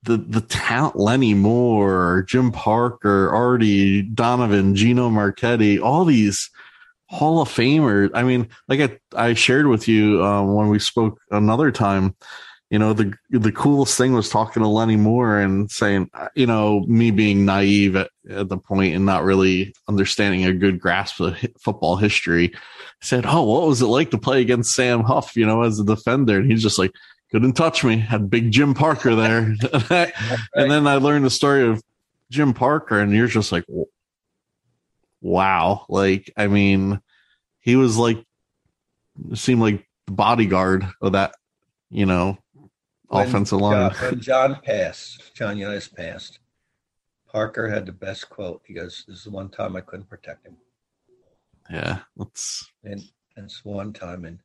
the 0.02 0.16
the 0.16 0.40
talent, 0.40 0.96
Lenny 0.96 1.34
Moore, 1.34 2.24
Jim 2.28 2.52
Parker, 2.52 3.30
Artie 3.30 4.02
Donovan, 4.02 4.74
Gino 4.74 5.10
Marchetti, 5.10 5.78
all 5.78 6.04
these 6.04 6.50
Hall 7.10 7.42
of 7.42 7.48
Famers. 7.48 8.10
I 8.14 8.22
mean, 8.22 8.48
like 8.68 8.80
I, 8.80 9.28
I 9.30 9.34
shared 9.34 9.66
with 9.66 9.88
you 9.88 10.24
um, 10.24 10.54
when 10.54 10.68
we 10.68 10.78
spoke 10.78 11.20
another 11.30 11.70
time, 11.70 12.14
you 12.70 12.78
know 12.78 12.92
the 12.92 13.12
the 13.30 13.52
coolest 13.52 13.98
thing 13.98 14.12
was 14.12 14.30
talking 14.30 14.62
to 14.62 14.68
Lenny 14.68 14.96
Moore 14.96 15.38
and 15.38 15.70
saying, 15.70 16.08
you 16.34 16.46
know, 16.46 16.80
me 16.86 17.10
being 17.10 17.44
naive 17.44 17.96
at, 17.96 18.10
at 18.30 18.48
the 18.48 18.56
point 18.56 18.94
and 18.94 19.04
not 19.04 19.24
really 19.24 19.74
understanding 19.88 20.46
a 20.46 20.54
good 20.54 20.80
grasp 20.80 21.20
of 21.20 21.36
football 21.60 21.96
history, 21.96 22.54
said, 23.02 23.24
"Oh, 23.26 23.42
what 23.42 23.66
was 23.66 23.82
it 23.82 23.86
like 23.86 24.12
to 24.12 24.18
play 24.18 24.40
against 24.40 24.72
Sam 24.72 25.02
Huff? 25.02 25.36
You 25.36 25.46
know, 25.46 25.62
as 25.62 25.80
a 25.80 25.84
defender?" 25.84 26.38
And 26.38 26.50
he's 26.50 26.62
just 26.62 26.78
like, 26.78 26.92
"Couldn't 27.30 27.54
touch 27.54 27.84
me." 27.84 27.98
Had 27.98 28.30
big 28.30 28.50
Jim 28.50 28.74
Parker 28.74 29.14
there, 29.14 29.54
and 30.54 30.70
then 30.70 30.86
I 30.86 30.96
learned 30.96 31.24
the 31.24 31.30
story 31.30 31.66
of 31.66 31.82
Jim 32.30 32.54
Parker, 32.54 32.98
and 32.98 33.12
you're 33.12 33.26
just 33.26 33.52
like, 33.52 33.64
"Wow!" 35.20 35.86
Like, 35.88 36.32
I 36.36 36.46
mean, 36.46 37.00
he 37.60 37.76
was 37.76 37.96
like, 37.96 38.24
seemed 39.34 39.60
like 39.60 39.86
the 40.06 40.12
bodyguard 40.12 40.86
of 41.00 41.12
that, 41.12 41.34
you 41.90 42.06
know, 42.06 42.38
when, 43.08 43.26
offensive 43.26 43.60
line. 43.60 43.92
when 44.00 44.20
John 44.20 44.60
passed, 44.62 45.34
John 45.34 45.58
Unitas 45.58 45.88
passed, 45.88 46.38
Parker 47.30 47.68
had 47.68 47.86
the 47.86 47.92
best 47.92 48.28
quote. 48.28 48.62
He 48.64 48.74
goes, 48.74 49.04
"This 49.06 49.18
is 49.18 49.24
the 49.24 49.30
one 49.30 49.48
time 49.50 49.76
I 49.76 49.80
couldn't 49.80 50.08
protect 50.08 50.46
him." 50.46 50.56
Yeah, 51.70 52.00
that's 52.16 52.70
and, 52.82 53.02
and 53.36 53.44
it's 53.46 53.64
one 53.64 53.92
time, 53.92 54.24
and 54.24 54.40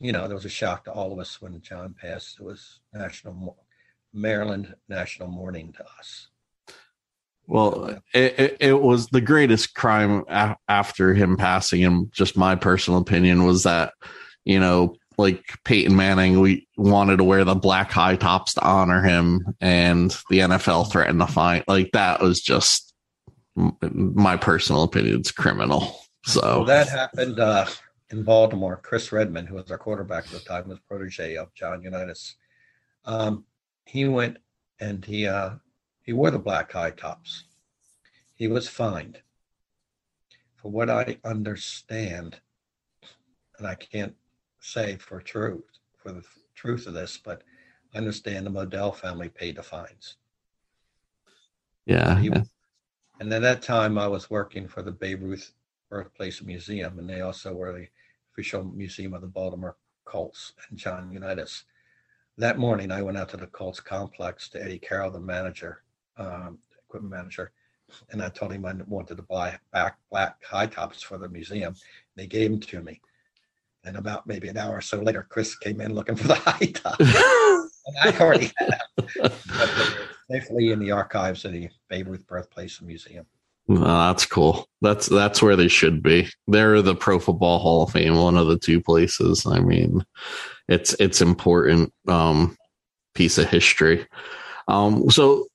you 0.00 0.12
know 0.12 0.26
there 0.26 0.36
was 0.36 0.44
a 0.44 0.50
shock 0.50 0.84
to 0.84 0.92
all 0.92 1.12
of 1.12 1.18
us 1.18 1.40
when 1.40 1.60
John 1.60 1.94
passed. 2.00 2.38
It 2.40 2.44
was 2.44 2.80
national 2.92 3.56
Maryland 4.12 4.74
national 4.88 5.28
mourning 5.28 5.72
to 5.74 5.84
us. 5.98 6.28
Well, 7.48 8.00
it, 8.12 8.56
it, 8.58 8.82
was 8.82 9.06
the 9.08 9.20
greatest 9.20 9.74
crime 9.74 10.24
a- 10.28 10.56
after 10.68 11.14
him 11.14 11.36
passing. 11.36 11.84
And 11.84 12.12
just 12.12 12.36
my 12.36 12.56
personal 12.56 12.98
opinion 12.98 13.44
was 13.44 13.62
that, 13.62 13.92
you 14.44 14.58
know, 14.58 14.96
like 15.16 15.44
Peyton 15.64 15.94
Manning, 15.94 16.40
we 16.40 16.66
wanted 16.76 17.18
to 17.18 17.24
wear 17.24 17.44
the 17.44 17.54
black 17.54 17.90
high 17.90 18.16
tops 18.16 18.54
to 18.54 18.62
honor 18.62 19.02
him, 19.02 19.54
and 19.60 20.10
the 20.28 20.40
NFL 20.40 20.90
threatened 20.90 21.20
to 21.20 21.26
fine. 21.26 21.62
Like 21.66 21.90
that 21.92 22.20
was 22.20 22.40
just 22.40 22.92
my 23.80 24.36
personal 24.36 24.82
opinion. 24.82 25.20
It's 25.20 25.30
criminal. 25.30 25.98
So 26.24 26.40
well, 26.42 26.64
that 26.64 26.88
happened 26.88 27.38
uh, 27.38 27.66
in 28.10 28.22
Baltimore. 28.22 28.80
Chris 28.82 29.12
Redman, 29.12 29.46
who 29.46 29.56
was 29.56 29.70
our 29.70 29.78
quarterback 29.78 30.26
at 30.26 30.30
the 30.30 30.38
time, 30.40 30.68
was 30.68 30.78
protege 30.80 31.36
of 31.36 31.54
John 31.54 31.82
Unitas. 31.82 32.36
Um, 33.04 33.44
he 33.84 34.06
went 34.06 34.38
and 34.80 35.04
he 35.04 35.26
uh, 35.26 35.50
he 36.02 36.12
wore 36.12 36.30
the 36.30 36.38
black 36.38 36.72
high 36.72 36.90
tops. 36.90 37.44
He 38.34 38.48
was 38.48 38.68
fined. 38.68 39.20
For 40.56 40.70
what 40.70 40.90
I 40.90 41.18
understand, 41.24 42.40
and 43.58 43.66
I 43.66 43.74
can't 43.74 44.14
say 44.60 44.96
for 44.96 45.20
truth 45.20 45.62
for 45.96 46.12
the 46.12 46.24
truth 46.54 46.86
of 46.86 46.94
this, 46.94 47.18
but 47.22 47.42
I 47.94 47.98
understand 47.98 48.46
the 48.46 48.50
Modell 48.50 48.94
family 48.94 49.28
paid 49.28 49.56
the 49.56 49.62
fines. 49.62 50.16
Yeah. 51.84 52.18
He, 52.18 52.30
and 53.20 53.32
at 53.32 53.42
that 53.42 53.62
time, 53.62 53.96
I 53.96 54.08
was 54.08 54.28
working 54.28 54.68
for 54.68 54.82
the 54.82 54.90
Babe 54.90 55.22
Ruth 55.22 55.52
Birthplace 55.88 56.42
Museum, 56.42 56.98
and 56.98 57.08
they 57.08 57.20
also 57.20 57.54
were 57.54 57.72
the 57.72 57.86
official 58.36 58.64
museum 58.64 59.14
of 59.14 59.22
the 59.22 59.26
Baltimore 59.26 59.76
Colts 60.04 60.52
and 60.68 60.78
John 60.78 61.10
Unitas. 61.10 61.64
That 62.36 62.58
morning, 62.58 62.92
I 62.92 63.00
went 63.00 63.16
out 63.16 63.30
to 63.30 63.38
the 63.38 63.46
Colts 63.46 63.80
complex 63.80 64.50
to 64.50 64.62
Eddie 64.62 64.78
Carroll, 64.78 65.10
the 65.10 65.20
manager, 65.20 65.82
um, 66.18 66.58
equipment 66.86 67.14
manager, 67.14 67.52
and 68.10 68.22
I 68.22 68.28
told 68.28 68.52
him 68.52 68.66
I 68.66 68.74
wanted 68.86 69.16
to 69.16 69.22
buy 69.22 69.58
back 69.72 69.96
black 70.10 70.44
high 70.44 70.66
tops 70.66 71.02
for 71.02 71.16
the 71.16 71.30
museum. 71.30 71.74
They 72.14 72.26
gave 72.26 72.50
them 72.50 72.60
to 72.60 72.82
me. 72.82 73.00
And 73.84 73.96
about 73.96 74.26
maybe 74.26 74.48
an 74.48 74.58
hour 74.58 74.76
or 74.76 74.80
so 74.82 75.00
later, 75.00 75.26
Chris 75.26 75.56
came 75.56 75.80
in 75.80 75.94
looking 75.94 76.16
for 76.16 76.28
the 76.28 76.34
high 76.34 76.66
top. 76.66 77.00
and 77.00 77.96
I 78.02 78.18
already 78.20 78.52
had 78.58 78.80
them. 78.96 79.32
safely 80.30 80.72
in 80.72 80.78
the 80.80 80.90
archives 80.90 81.46
of 81.46 81.52
the 81.52 81.70
Babe 81.88 82.08
Ruth 82.08 82.26
Birthplace 82.26 82.82
Museum. 82.82 83.24
Well, 83.68 84.08
that's 84.08 84.26
cool. 84.26 84.68
That's 84.80 85.06
that's 85.06 85.42
where 85.42 85.56
they 85.56 85.68
should 85.68 86.02
be. 86.02 86.28
They're 86.46 86.82
the 86.82 86.94
Pro 86.94 87.18
Football 87.18 87.58
Hall 87.58 87.82
of 87.82 87.92
Fame, 87.92 88.16
one 88.16 88.36
of 88.36 88.46
the 88.46 88.58
two 88.58 88.80
places. 88.80 89.44
I 89.46 89.58
mean, 89.58 90.04
it's 90.68 90.94
it's 91.00 91.20
important 91.20 91.92
um, 92.06 92.56
piece 93.14 93.38
of 93.38 93.48
history. 93.48 94.06
Um, 94.68 95.10
so 95.10 95.48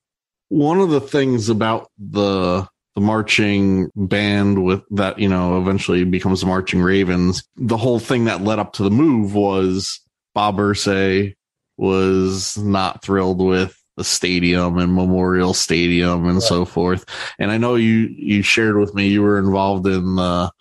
one 0.50 0.80
of 0.80 0.90
the 0.90 1.00
things 1.00 1.48
about 1.48 1.90
the 1.98 2.68
the 2.96 3.02
marching 3.02 3.90
band 3.96 4.66
with 4.66 4.82
that, 4.92 5.18
you 5.18 5.30
know, 5.30 5.58
eventually 5.58 6.04
becomes 6.04 6.42
the 6.42 6.48
Marching 6.48 6.82
Ravens. 6.82 7.44
The 7.56 7.78
whole 7.78 8.00
thing 8.00 8.26
that 8.26 8.42
led 8.42 8.60
up 8.60 8.74
to 8.74 8.84
the 8.84 8.92
move 8.92 9.34
was 9.34 10.02
Bob 10.36 10.58
Irsay 10.58 11.36
was 11.78 12.58
not 12.58 13.02
thrilled 13.02 13.40
with 13.42 13.81
the 14.02 14.06
stadium 14.06 14.80
and 14.80 14.96
Memorial 14.96 15.54
Stadium 15.54 16.26
and 16.26 16.36
right. 16.36 16.42
so 16.42 16.66
forth. 16.66 17.06
And 17.38 17.52
I 17.52 17.58
know 17.60 17.76
you 17.76 18.10
you 18.18 18.42
shared 18.42 18.78
with 18.78 18.96
me 18.96 19.10
you 19.10 19.22
were 19.22 19.38
involved 19.38 19.86
in 19.86 20.16
the 20.16 20.52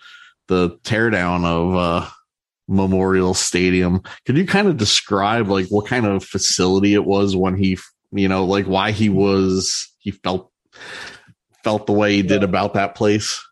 the 0.48 0.78
teardown 0.84 1.46
of 1.46 1.74
uh, 1.74 2.08
Memorial 2.68 3.32
Stadium. 3.32 4.02
Could 4.26 4.36
you 4.36 4.46
kind 4.46 4.68
of 4.68 4.76
describe 4.76 5.48
like 5.48 5.68
what 5.68 5.86
kind 5.86 6.04
of 6.04 6.22
facility 6.22 6.92
it 6.92 7.06
was 7.06 7.34
when 7.34 7.56
he, 7.56 7.78
you 8.12 8.28
know, 8.28 8.44
like 8.44 8.66
why 8.66 8.90
he 8.90 9.08
was 9.08 9.90
he 10.00 10.10
felt 10.10 10.52
felt 11.64 11.86
the 11.86 11.94
way 11.94 12.16
he 12.16 12.22
did 12.22 12.42
about 12.42 12.74
that 12.74 12.94
place? 12.94 13.42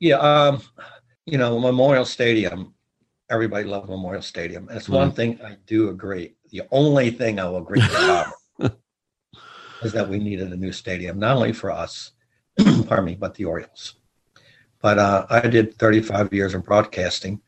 Yeah, 0.00 0.16
um, 0.16 0.62
you 1.26 1.36
know, 1.36 1.60
Memorial 1.60 2.06
Stadium. 2.06 2.72
Everybody 3.28 3.64
loved 3.64 3.90
Memorial 3.90 4.22
Stadium, 4.22 4.68
and 4.68 4.78
it's 4.78 4.88
mm. 4.88 4.94
one 4.94 5.12
thing 5.12 5.40
I 5.44 5.56
do 5.66 5.90
agree. 5.90 6.36
The 6.52 6.62
only 6.70 7.10
thing 7.10 7.38
I 7.38 7.44
will 7.44 7.58
agree 7.58 7.82
with 7.82 8.32
that 9.92 10.08
we 10.08 10.18
needed 10.18 10.52
a 10.52 10.56
new 10.56 10.72
stadium, 10.72 11.18
not 11.18 11.36
only 11.36 11.52
for 11.52 11.70
us, 11.70 12.12
pardon 12.86 13.04
me, 13.04 13.14
but 13.14 13.34
the 13.34 13.44
Orioles. 13.44 13.94
But 14.80 14.98
uh, 14.98 15.26
I 15.30 15.40
did 15.40 15.74
35 15.78 16.32
years 16.32 16.54
in 16.54 16.60
broadcasting 16.60 17.40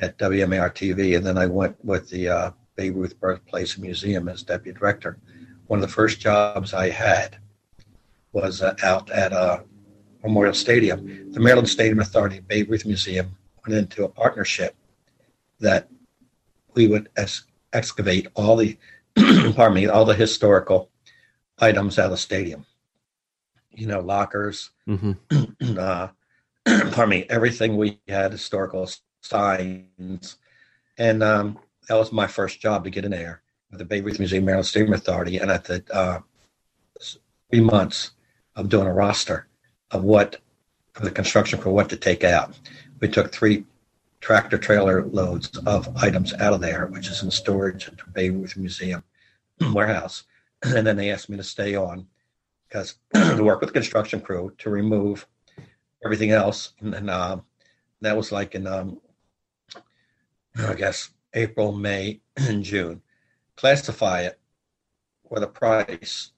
at 0.00 0.18
WMAR 0.18 0.70
TV, 0.72 1.16
and 1.16 1.24
then 1.24 1.38
I 1.38 1.46
went 1.46 1.82
with 1.84 2.10
the 2.10 2.28
uh, 2.28 2.50
Babe 2.76 2.96
Ruth 2.96 3.18
Birthplace 3.18 3.78
Museum 3.78 4.28
as 4.28 4.42
deputy 4.42 4.78
director. 4.78 5.18
One 5.66 5.82
of 5.82 5.88
the 5.88 5.94
first 5.94 6.20
jobs 6.20 6.74
I 6.74 6.90
had 6.90 7.38
was 8.32 8.62
uh, 8.62 8.74
out 8.82 9.10
at 9.10 9.32
uh, 9.32 9.60
Memorial 10.22 10.54
Stadium. 10.54 11.32
The 11.32 11.40
Maryland 11.40 11.68
Stadium 11.68 12.00
Authority, 12.00 12.40
Babe 12.40 12.70
Ruth 12.70 12.84
Museum, 12.84 13.36
went 13.66 13.78
into 13.78 14.04
a 14.04 14.08
partnership 14.08 14.76
that 15.60 15.88
we 16.74 16.86
would 16.86 17.08
excavate 17.72 18.28
all 18.34 18.56
the, 18.56 18.76
pardon 19.16 19.74
me, 19.74 19.86
all 19.86 20.04
the 20.04 20.14
historical 20.14 20.90
items 21.58 21.98
out 21.98 22.06
of 22.06 22.10
the 22.12 22.16
stadium. 22.16 22.66
You 23.72 23.86
know, 23.86 24.00
lockers, 24.00 24.70
mm-hmm. 24.88 25.12
uh, 25.78 26.08
pardon 26.66 27.08
me, 27.08 27.26
everything 27.28 27.76
we 27.76 28.00
had, 28.08 28.32
historical 28.32 28.90
signs. 29.20 30.36
And 30.98 31.22
um, 31.22 31.58
that 31.88 31.96
was 31.96 32.12
my 32.12 32.26
first 32.26 32.60
job 32.60 32.84
to 32.84 32.90
get 32.90 33.04
in 33.04 33.10
there 33.10 33.42
at 33.72 33.78
the 33.78 33.84
Babe 33.84 34.06
Ruth 34.06 34.18
Museum, 34.18 34.44
Maryland 34.44 34.66
Stadium 34.66 34.94
Authority. 34.94 35.36
And 35.36 35.50
at 35.50 35.64
the 35.64 35.84
uh, 35.92 36.20
three 37.50 37.60
months, 37.60 38.12
of 38.56 38.68
doing 38.68 38.86
a 38.86 38.92
roster 38.92 39.46
of 39.90 40.02
what 40.02 40.38
for 40.94 41.04
the 41.04 41.10
construction 41.10 41.60
for 41.60 41.70
what 41.70 41.90
to 41.90 41.96
take 41.96 42.24
out. 42.24 42.58
We 43.00 43.08
took 43.08 43.30
three 43.30 43.64
tractor 44.20 44.56
trailer 44.56 45.04
loads 45.04 45.56
of 45.66 45.94
items 45.96 46.32
out 46.34 46.54
of 46.54 46.62
there, 46.62 46.86
which 46.86 47.08
is 47.08 47.22
in 47.22 47.30
storage 47.30 47.86
at 47.86 47.98
the 47.98 48.04
Babe 48.12 48.34
Ruth 48.34 48.56
Museum 48.56 49.04
warehouse. 49.72 50.24
And 50.62 50.86
then 50.86 50.96
they 50.96 51.10
asked 51.10 51.28
me 51.28 51.36
to 51.36 51.42
stay 51.42 51.74
on 51.74 52.06
because 52.68 52.98
to 53.14 53.42
work 53.42 53.60
with 53.60 53.68
the 53.68 53.74
construction 53.74 54.20
crew 54.20 54.52
to 54.58 54.70
remove 54.70 55.26
everything 56.04 56.30
else. 56.30 56.72
And 56.80 56.92
then 56.92 57.08
uh, 57.08 57.40
that 58.00 58.16
was 58.16 58.32
like 58.32 58.54
in, 58.54 58.66
um, 58.66 59.00
I 60.56 60.74
guess, 60.74 61.10
April, 61.34 61.72
May, 61.72 62.20
and 62.36 62.62
June. 62.62 63.02
Classify 63.56 64.22
it 64.22 64.38
with 65.28 65.42
a 65.42 65.48
price 65.48 66.32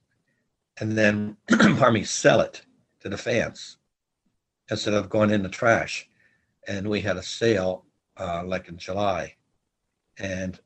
and 0.80 0.96
then, 0.96 1.36
pardon 1.48 1.94
me, 1.94 2.04
sell 2.04 2.40
it 2.40 2.62
to 3.00 3.08
the 3.08 3.16
fans 3.16 3.78
instead 4.70 4.94
of 4.94 5.08
going 5.08 5.30
in 5.30 5.42
the 5.42 5.48
trash. 5.48 6.08
And 6.66 6.88
we 6.88 7.00
had 7.00 7.16
a 7.16 7.22
sale 7.22 7.84
uh, 8.16 8.42
like 8.44 8.68
in 8.68 8.78
July, 8.78 9.34
and 10.18 10.58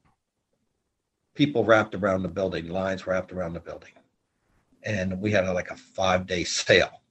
people 1.35 1.65
wrapped 1.65 1.95
around 1.95 2.23
the 2.23 2.29
building, 2.29 2.69
lines 2.69 3.07
wrapped 3.07 3.33
around 3.33 3.55
the 3.55 3.61
building. 3.61 3.93
And 4.83 5.21
we 5.21 5.31
had 5.31 5.45
a, 5.45 5.53
like 5.53 5.71
a 5.71 5.77
five 5.77 6.27
day 6.27 6.45
sale, 6.45 7.03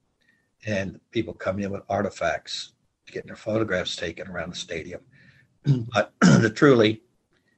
and 0.66 1.00
people 1.10 1.34
coming 1.34 1.64
in 1.64 1.70
with 1.70 1.82
artifacts, 1.88 2.72
getting 3.06 3.28
their 3.28 3.36
photographs 3.36 3.96
taken 3.96 4.28
around 4.28 4.50
the 4.50 4.56
stadium. 4.56 5.00
but 5.92 6.12
truly, 6.54 7.02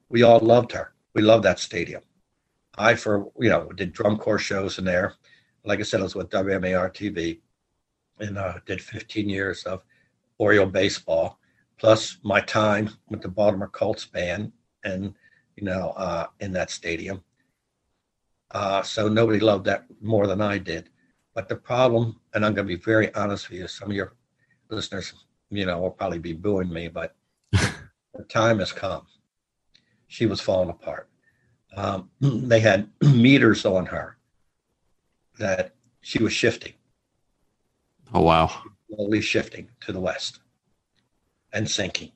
we 0.08 0.22
all 0.22 0.40
loved 0.40 0.72
her. 0.72 0.94
We 1.14 1.22
loved 1.22 1.44
that 1.44 1.58
stadium. 1.58 2.02
I, 2.76 2.94
for 2.94 3.30
you 3.38 3.50
know, 3.50 3.68
did 3.70 3.92
drum 3.92 4.18
corps 4.18 4.38
shows 4.38 4.78
in 4.78 4.84
there 4.84 5.14
like 5.64 5.80
I 5.80 5.82
said, 5.82 6.00
I 6.00 6.04
was 6.04 6.14
with 6.14 6.30
WMAR 6.30 6.92
TV 6.94 7.40
and 8.20 8.38
uh, 8.38 8.58
did 8.66 8.80
15 8.80 9.28
years 9.28 9.64
of 9.64 9.82
Oriole 10.38 10.66
baseball, 10.66 11.38
plus 11.78 12.18
my 12.22 12.40
time 12.40 12.90
with 13.08 13.22
the 13.22 13.28
Baltimore 13.28 13.68
Colts 13.68 14.04
band 14.04 14.52
and, 14.84 15.14
you 15.56 15.64
know, 15.64 15.90
uh, 15.96 16.26
in 16.40 16.52
that 16.52 16.70
stadium. 16.70 17.22
Uh, 18.50 18.82
so 18.82 19.08
nobody 19.08 19.40
loved 19.40 19.64
that 19.66 19.84
more 20.00 20.26
than 20.26 20.40
I 20.40 20.58
did. 20.58 20.90
But 21.34 21.48
the 21.48 21.56
problem, 21.56 22.20
and 22.32 22.44
I'm 22.44 22.54
going 22.54 22.68
to 22.68 22.76
be 22.76 22.82
very 22.82 23.12
honest 23.14 23.50
with 23.50 23.58
you, 23.58 23.68
some 23.68 23.90
of 23.90 23.96
your 23.96 24.14
listeners, 24.70 25.12
you 25.50 25.66
know, 25.66 25.80
will 25.80 25.90
probably 25.90 26.20
be 26.20 26.32
booing 26.32 26.72
me, 26.72 26.88
but 26.88 27.16
the 27.52 28.24
time 28.28 28.60
has 28.60 28.72
come. 28.72 29.06
She 30.06 30.26
was 30.26 30.40
falling 30.40 30.70
apart. 30.70 31.08
Um, 31.76 32.10
they 32.20 32.60
had 32.60 32.88
meters 33.00 33.64
on 33.64 33.86
her 33.86 34.16
that 35.38 35.74
she 36.00 36.22
was 36.22 36.32
shifting. 36.32 36.74
Oh 38.12 38.20
wow! 38.22 38.52
Slowly 38.88 39.20
shifting 39.20 39.68
to 39.80 39.92
the 39.92 39.98
west 39.98 40.38
and 41.52 41.68
sinking. 41.68 42.12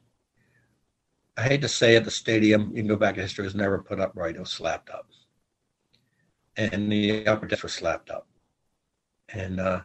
I 1.38 1.42
hate 1.42 1.60
to 1.60 1.68
say 1.68 1.94
it, 1.94 2.04
the 2.04 2.10
stadium, 2.10 2.70
you 2.70 2.82
can 2.82 2.88
go 2.88 2.96
back 2.96 3.14
in 3.14 3.22
history, 3.22 3.44
was 3.44 3.54
never 3.54 3.78
put 3.78 4.00
up 4.00 4.10
right. 4.16 4.34
It 4.34 4.40
was 4.40 4.50
slapped 4.50 4.90
up. 4.90 5.06
And 6.56 6.90
the 6.90 7.28
upper 7.28 7.46
decks 7.46 7.62
were 7.62 7.68
slapped 7.68 8.10
up. 8.10 8.26
And 9.28 9.60
uh, 9.60 9.82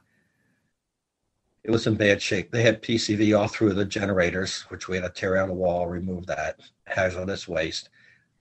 it 1.63 1.69
was 1.69 1.85
in 1.85 1.93
bad 1.93 2.23
shape. 2.23 2.49
They 2.49 2.63
had 2.63 2.81
PCV 2.81 3.39
all 3.39 3.47
through 3.47 3.73
the 3.73 3.85
generators, 3.85 4.63
which 4.69 4.87
we 4.87 4.95
had 4.95 5.03
to 5.03 5.09
tear 5.11 5.37
out 5.37 5.51
a 5.51 5.53
wall, 5.53 5.85
remove 5.85 6.25
that 6.25 6.59
hazardous 6.85 7.47
waste. 7.47 7.89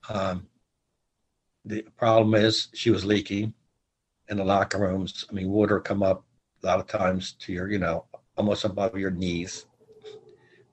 Um, 0.09 0.47
the 1.65 1.83
problem 1.95 2.33
is 2.33 2.69
she 2.73 2.89
was 2.89 3.05
leaking 3.05 3.53
in 4.27 4.37
the 4.37 4.43
locker 4.43 4.79
rooms. 4.79 5.23
I 5.29 5.33
mean, 5.33 5.51
water 5.51 5.79
come 5.79 6.01
up 6.01 6.25
a 6.63 6.65
lot 6.65 6.79
of 6.79 6.87
times 6.87 7.33
to 7.41 7.53
your, 7.53 7.69
you 7.69 7.77
know, 7.77 8.05
almost 8.37 8.65
above 8.65 8.97
your 8.97 9.11
knees 9.11 9.67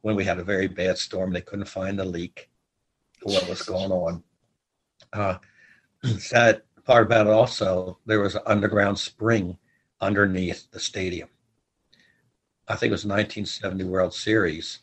when 0.03 0.17
we 0.17 0.25
had 0.25 0.39
a 0.39 0.45
very 0.45 0.69
bad 0.69 0.99
storm. 0.99 1.33
They 1.33 1.41
couldn't 1.41 1.67
find 1.67 1.99
the 1.99 2.05
leak, 2.05 2.51
what 3.23 3.49
was 3.49 3.63
going 3.63 3.93
on. 3.93 4.23
Uh, 5.13 5.39
sad 6.19 6.63
part 6.85 7.07
about 7.07 7.27
it 7.27 7.33
also, 7.33 7.99
there 8.07 8.21
was 8.21 8.35
an 8.35 8.43
underground 8.47 8.99
spring 8.99 9.59
underneath 10.01 10.71
the 10.71 10.81
stadium. 10.81 11.29
I 12.69 12.77
think 12.77 12.91
it 12.91 12.93
was 12.93 13.05
1970 13.05 13.85
World 13.85 14.15
Series 14.15 14.81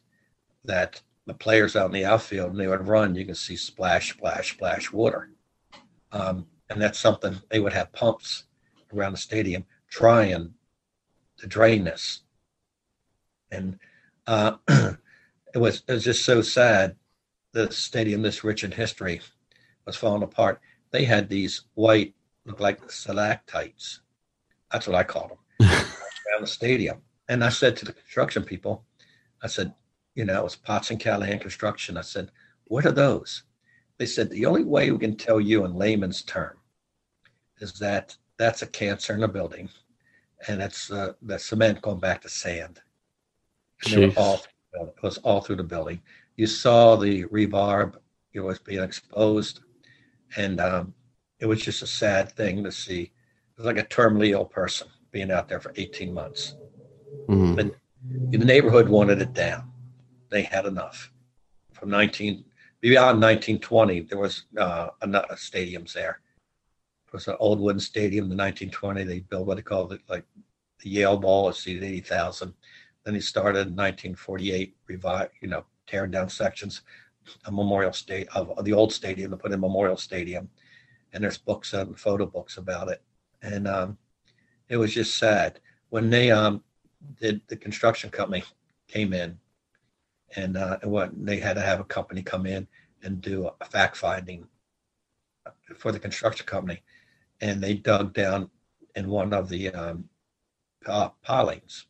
that 0.65 1.01
the 1.26 1.34
players 1.34 1.76
out 1.76 1.88
in 1.88 1.91
the 1.91 2.05
outfield 2.05 2.51
and 2.51 2.59
they 2.59 2.68
would 2.68 2.88
run, 2.88 3.15
you 3.15 3.26
can 3.26 3.36
see 3.36 3.55
splash, 3.55 4.13
splash, 4.13 4.53
splash 4.53 4.91
water. 4.91 5.30
Um, 6.11 6.47
and 6.70 6.82
that's 6.82 6.99
something 6.99 7.38
they 7.49 7.59
would 7.59 7.74
have 7.74 7.91
pumps 7.93 8.43
around 8.93 9.13
the 9.13 9.18
stadium 9.18 9.65
trying 9.89 10.53
to 11.38 11.47
drain 11.47 11.84
this. 11.84 12.22
And 13.51 13.80
uh, 14.26 14.57
it 15.57 15.59
was 15.59 15.83
it 15.87 15.93
was 15.93 16.03
just 16.03 16.23
so 16.23 16.41
sad. 16.41 16.95
The 17.53 17.71
stadium, 17.71 18.21
this 18.21 18.43
rich 18.43 18.63
in 18.63 18.71
history, 18.71 19.21
was 19.85 19.95
falling 19.95 20.21
apart. 20.21 20.61
They 20.91 21.03
had 21.03 21.27
these 21.27 21.63
white, 21.73 22.13
look 22.45 22.59
like 22.59 22.91
stalactites. 22.91 24.01
That's 24.71 24.85
what 24.85 24.95
I 24.95 25.03
called 25.03 25.31
them 25.31 25.69
around 25.69 26.41
the 26.41 26.47
stadium. 26.47 27.01
And 27.27 27.43
I 27.43 27.49
said 27.49 27.75
to 27.77 27.85
the 27.85 27.93
construction 27.93 28.43
people, 28.43 28.85
I 29.41 29.47
said, 29.47 29.73
you 30.13 30.25
know, 30.25 30.39
it 30.39 30.43
was 30.43 30.55
Potts 30.55 30.91
and 30.91 30.99
Callahan 30.99 31.39
Construction. 31.39 31.97
I 31.97 32.01
said, 32.01 32.31
what 32.65 32.85
are 32.85 32.91
those? 32.91 33.43
They 33.97 34.05
said 34.05 34.29
the 34.29 34.45
only 34.45 34.63
way 34.63 34.91
we 34.91 34.99
can 34.99 35.15
tell 35.15 35.41
you 35.41 35.65
in 35.65 35.73
layman's 35.73 36.21
term 36.21 36.57
is 37.59 37.73
that 37.79 38.15
that's 38.37 38.61
a 38.61 38.67
cancer 38.67 39.15
in 39.15 39.23
a 39.23 39.27
building, 39.27 39.69
and 40.47 40.61
that's 40.61 40.91
uh, 40.91 41.13
the 41.23 41.39
cement 41.39 41.81
going 41.81 41.99
back 41.99 42.21
to 42.21 42.29
sand. 42.29 42.79
And 43.83 43.93
they 43.93 44.07
were 44.07 44.13
all 44.17 44.41
it 44.84 45.03
was 45.03 45.17
all 45.19 45.41
through 45.41 45.57
the 45.57 45.63
building. 45.63 46.01
You 46.36 46.47
saw 46.47 46.95
the 46.95 47.25
rebar, 47.25 47.93
it 48.34 48.39
was 48.39 48.59
being 48.59 48.84
exposed, 48.84 49.61
and 50.36 50.59
um, 50.59 50.93
it 51.39 51.45
was 51.45 51.61
just 51.61 51.82
a 51.82 51.88
sad 51.88 52.32
thing 52.32 52.63
to 52.63 52.71
see. 52.71 53.01
It 53.01 53.57
was 53.57 53.65
like 53.65 53.78
a 53.78 53.88
terminally 53.88 54.32
ill 54.32 54.45
person 54.45 54.88
being 55.11 55.32
out 55.32 55.47
there 55.49 55.59
for 55.59 55.73
18 55.75 56.13
months. 56.13 56.55
Mm-hmm. 57.28 57.59
And 57.59 57.71
the 58.32 58.45
neighborhood 58.45 58.88
wanted 58.89 59.21
it 59.21 59.34
down. 59.34 59.71
They 60.30 60.43
had 60.43 60.65
enough. 60.65 61.11
From 61.73 61.89
19 61.89 62.43
beyond 62.82 63.21
1920, 63.21 64.01
there 64.01 64.17
was 64.17 64.43
uh, 64.57 64.89
stadiums 65.01 65.93
there. 65.93 66.19
It 67.07 67.13
was 67.13 67.28
an 67.28 67.36
old 67.39 67.59
wooden 67.59 67.80
stadium. 67.80 68.25
In 68.25 68.38
1920, 68.38 69.03
they 69.03 69.19
built 69.21 69.47
what 69.47 69.55
they 69.57 69.63
called 69.63 69.93
it, 69.93 70.01
like 70.09 70.23
the 70.84 70.89
Yale 70.89 71.17
Bowl. 71.17 71.49
It 71.49 71.55
seated 71.55 71.84
80,000. 71.84 72.53
Then 73.07 73.15
he 73.15 73.21
started 73.21 73.69
in 73.69 73.75
1948, 73.77 74.75
revive, 74.87 75.29
you 75.39 75.47
know, 75.47 75.63
tearing 75.87 76.11
down 76.11 76.27
sections, 76.27 76.81
a 77.45 77.51
memorial 77.53 77.93
state 77.93 78.27
of, 78.35 78.51
the 78.65 78.73
old 78.73 78.91
stadium 78.91 79.31
to 79.31 79.37
put 79.37 79.53
in 79.53 79.61
Memorial 79.61 79.95
Stadium, 79.95 80.49
and 81.13 81.23
there's 81.23 81.37
books 81.37 81.71
and 81.71 81.97
photo 81.97 82.25
books 82.25 82.57
about 82.57 82.89
it, 82.89 83.01
and 83.41 83.65
um, 83.65 83.97
it 84.67 84.75
was 84.75 84.93
just 84.93 85.17
sad. 85.17 85.61
When 85.87 86.09
they 86.09 86.31
um, 86.31 86.65
did 87.17 87.39
the 87.47 87.55
construction 87.55 88.09
company 88.09 88.43
came 88.89 89.13
in, 89.13 89.39
and 90.35 90.57
uh, 90.57 90.77
they 91.13 91.39
had 91.39 91.53
to 91.53 91.61
have 91.61 91.79
a 91.79 91.85
company 91.85 92.21
come 92.23 92.45
in 92.45 92.67
and 93.03 93.21
do 93.21 93.49
a 93.61 93.65
fact 93.67 93.95
finding 93.95 94.45
for 95.77 95.93
the 95.93 95.99
construction 95.99 96.45
company, 96.45 96.83
and 97.39 97.63
they 97.63 97.75
dug 97.75 98.13
down 98.13 98.49
in 98.97 99.07
one 99.07 99.33
of 99.33 99.47
the 99.47 99.69
um, 99.69 100.09
uh, 100.85 101.07
pilings 101.21 101.85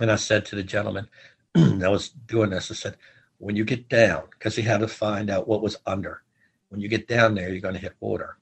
and 0.00 0.10
I 0.10 0.16
said 0.16 0.44
to 0.46 0.56
the 0.56 0.62
gentleman 0.62 1.08
that 1.54 1.90
was 1.90 2.08
doing 2.08 2.50
this, 2.50 2.70
I 2.70 2.74
said, 2.74 2.96
when 3.38 3.56
you 3.56 3.64
get 3.64 3.88
down, 3.88 4.24
because 4.30 4.56
he 4.56 4.62
had 4.62 4.80
to 4.80 4.88
find 4.88 5.30
out 5.30 5.48
what 5.48 5.62
was 5.62 5.76
under, 5.86 6.22
when 6.68 6.80
you 6.80 6.88
get 6.88 7.06
down 7.08 7.34
there, 7.34 7.50
you're 7.50 7.60
going 7.60 7.74
to 7.74 7.80
hit 7.80 7.94
water. 8.00 8.38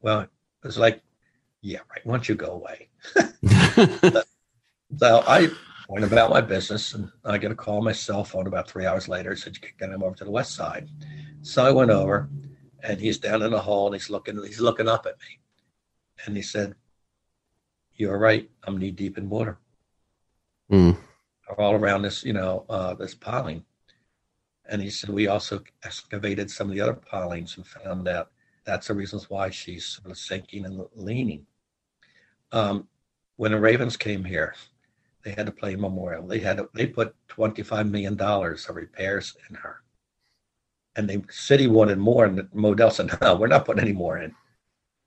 Well, 0.00 0.22
it 0.22 0.30
was 0.62 0.78
like, 0.78 1.02
yeah, 1.60 1.80
right. 1.90 2.04
Why 2.04 2.14
don't 2.14 2.28
you 2.28 2.34
go 2.34 2.52
away? 2.52 2.88
so 4.96 5.24
I 5.26 5.48
went 5.88 6.04
about 6.04 6.30
my 6.30 6.40
business 6.40 6.94
and 6.94 7.10
I 7.24 7.38
get 7.38 7.50
a 7.50 7.56
call 7.56 7.78
on 7.78 7.84
my 7.84 7.92
cell 7.92 8.24
phone 8.24 8.46
about 8.46 8.68
three 8.68 8.86
hours 8.86 9.08
later. 9.08 9.34
Said 9.36 9.56
you 9.56 9.60
can 9.60 9.72
get 9.78 9.90
him 9.90 10.02
over 10.02 10.16
to 10.16 10.24
the 10.24 10.30
west 10.30 10.54
side. 10.54 10.88
So 11.42 11.64
I 11.64 11.70
went 11.70 11.90
over 11.90 12.28
and 12.82 13.00
he's 13.00 13.18
down 13.18 13.42
in 13.42 13.50
the 13.50 13.60
hall 13.60 13.86
and 13.86 13.94
he's 13.94 14.10
looking, 14.10 14.36
he's 14.44 14.60
looking 14.60 14.88
up 14.88 15.06
at 15.06 15.18
me. 15.18 15.40
And 16.24 16.36
he 16.36 16.42
said, 16.42 16.74
You're 17.94 18.18
right, 18.18 18.48
I'm 18.64 18.78
knee 18.78 18.92
deep 18.92 19.18
in 19.18 19.28
water 19.28 19.58
mm. 20.70 20.96
all 21.58 21.74
around 21.74 22.02
this, 22.02 22.24
you 22.24 22.32
know, 22.32 22.64
uh, 22.68 22.94
this 22.94 23.14
piling. 23.14 23.64
And 24.70 24.82
he 24.82 24.90
said, 24.90 25.10
we 25.10 25.28
also 25.28 25.62
excavated 25.82 26.50
some 26.50 26.68
of 26.68 26.74
the 26.74 26.80
other 26.80 26.94
pilings 26.94 27.56
and 27.56 27.66
found 27.66 28.06
out 28.06 28.30
that's 28.64 28.88
the 28.88 28.94
reasons 28.94 29.30
why 29.30 29.48
she's 29.48 29.86
sort 29.86 30.10
of 30.10 30.18
sinking 30.18 30.66
and 30.66 30.84
leaning. 30.94 31.46
Um, 32.52 32.86
when 33.36 33.52
the 33.52 33.60
Ravens 33.60 33.96
came 33.96 34.24
here, 34.24 34.54
they 35.22 35.30
had 35.30 35.46
to 35.46 35.52
play 35.52 35.74
memorial. 35.74 36.26
They 36.26 36.38
had 36.38 36.58
to, 36.58 36.68
they 36.74 36.86
put 36.86 37.14
twenty 37.28 37.62
five 37.62 37.86
million 37.86 38.14
dollars 38.16 38.68
of 38.68 38.76
repairs 38.76 39.36
in 39.48 39.56
her, 39.56 39.82
and 40.96 41.08
the 41.08 41.24
city 41.30 41.66
wanted 41.66 41.98
more. 41.98 42.24
And 42.24 42.40
Modell 42.54 42.92
said, 42.92 43.10
"No, 43.20 43.36
we're 43.36 43.46
not 43.46 43.64
putting 43.64 43.82
any 43.82 43.92
more 43.92 44.18
in. 44.18 44.34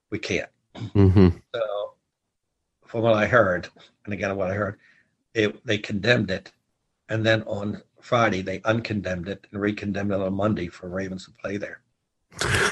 We 0.09 0.19
can't." 0.19 0.49
Mm-hmm. 0.75 1.29
So, 1.53 1.93
from 2.85 3.01
what 3.01 3.13
I 3.13 3.25
heard, 3.25 3.67
and 4.05 4.13
again 4.13 4.35
what 4.35 4.51
I 4.51 4.53
heard, 4.53 4.79
it, 5.33 5.65
they 5.65 5.77
condemned 5.77 6.31
it, 6.31 6.51
and 7.09 7.25
then 7.25 7.43
on 7.43 7.81
Friday 8.01 8.41
they 8.41 8.59
uncondemned 8.65 9.27
it 9.27 9.47
and 9.51 9.61
recondemned 9.61 10.11
it 10.11 10.21
on 10.21 10.33
Monday 10.33 10.67
for 10.67 10.89
Ravens 10.89 11.25
to 11.25 11.31
play 11.31 11.57
there. 11.57 11.81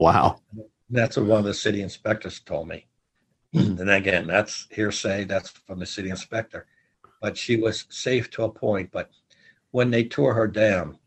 Wow, 0.00 0.40
that's 0.88 1.18
what 1.18 1.26
one 1.26 1.40
of 1.40 1.44
the 1.44 1.52
city 1.52 1.82
inspectors 1.82 2.40
told 2.40 2.68
me. 2.68 2.86
and 3.52 3.90
again, 3.90 4.26
that's 4.26 4.66
hearsay. 4.70 5.24
That's 5.24 5.50
from 5.50 5.78
the 5.78 5.86
city 5.86 6.08
inspector. 6.08 6.66
But 7.20 7.36
she 7.36 7.56
was 7.56 7.84
safe 7.90 8.30
to 8.30 8.44
a 8.44 8.48
point. 8.48 8.90
But 8.92 9.10
when 9.72 9.90
they 9.90 10.04
tore 10.04 10.32
her 10.32 10.46
down, 10.46 10.98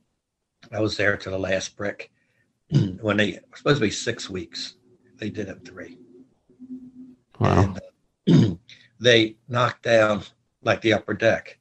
I 0.71 0.79
was 0.79 0.95
there 0.95 1.17
to 1.17 1.29
the 1.29 1.39
last 1.39 1.75
brick. 1.75 2.11
when 3.01 3.17
they 3.17 3.39
supposed 3.55 3.79
to 3.79 3.85
be 3.85 3.91
six 3.91 4.29
weeks, 4.29 4.75
they 5.17 5.29
did 5.29 5.49
it 5.49 5.65
three. 5.65 5.97
Wow. 7.39 7.75
And, 8.27 8.51
uh, 8.51 8.55
they 8.99 9.37
knocked 9.47 9.83
down 9.83 10.23
like 10.63 10.81
the 10.81 10.93
upper 10.93 11.13
deck, 11.13 11.59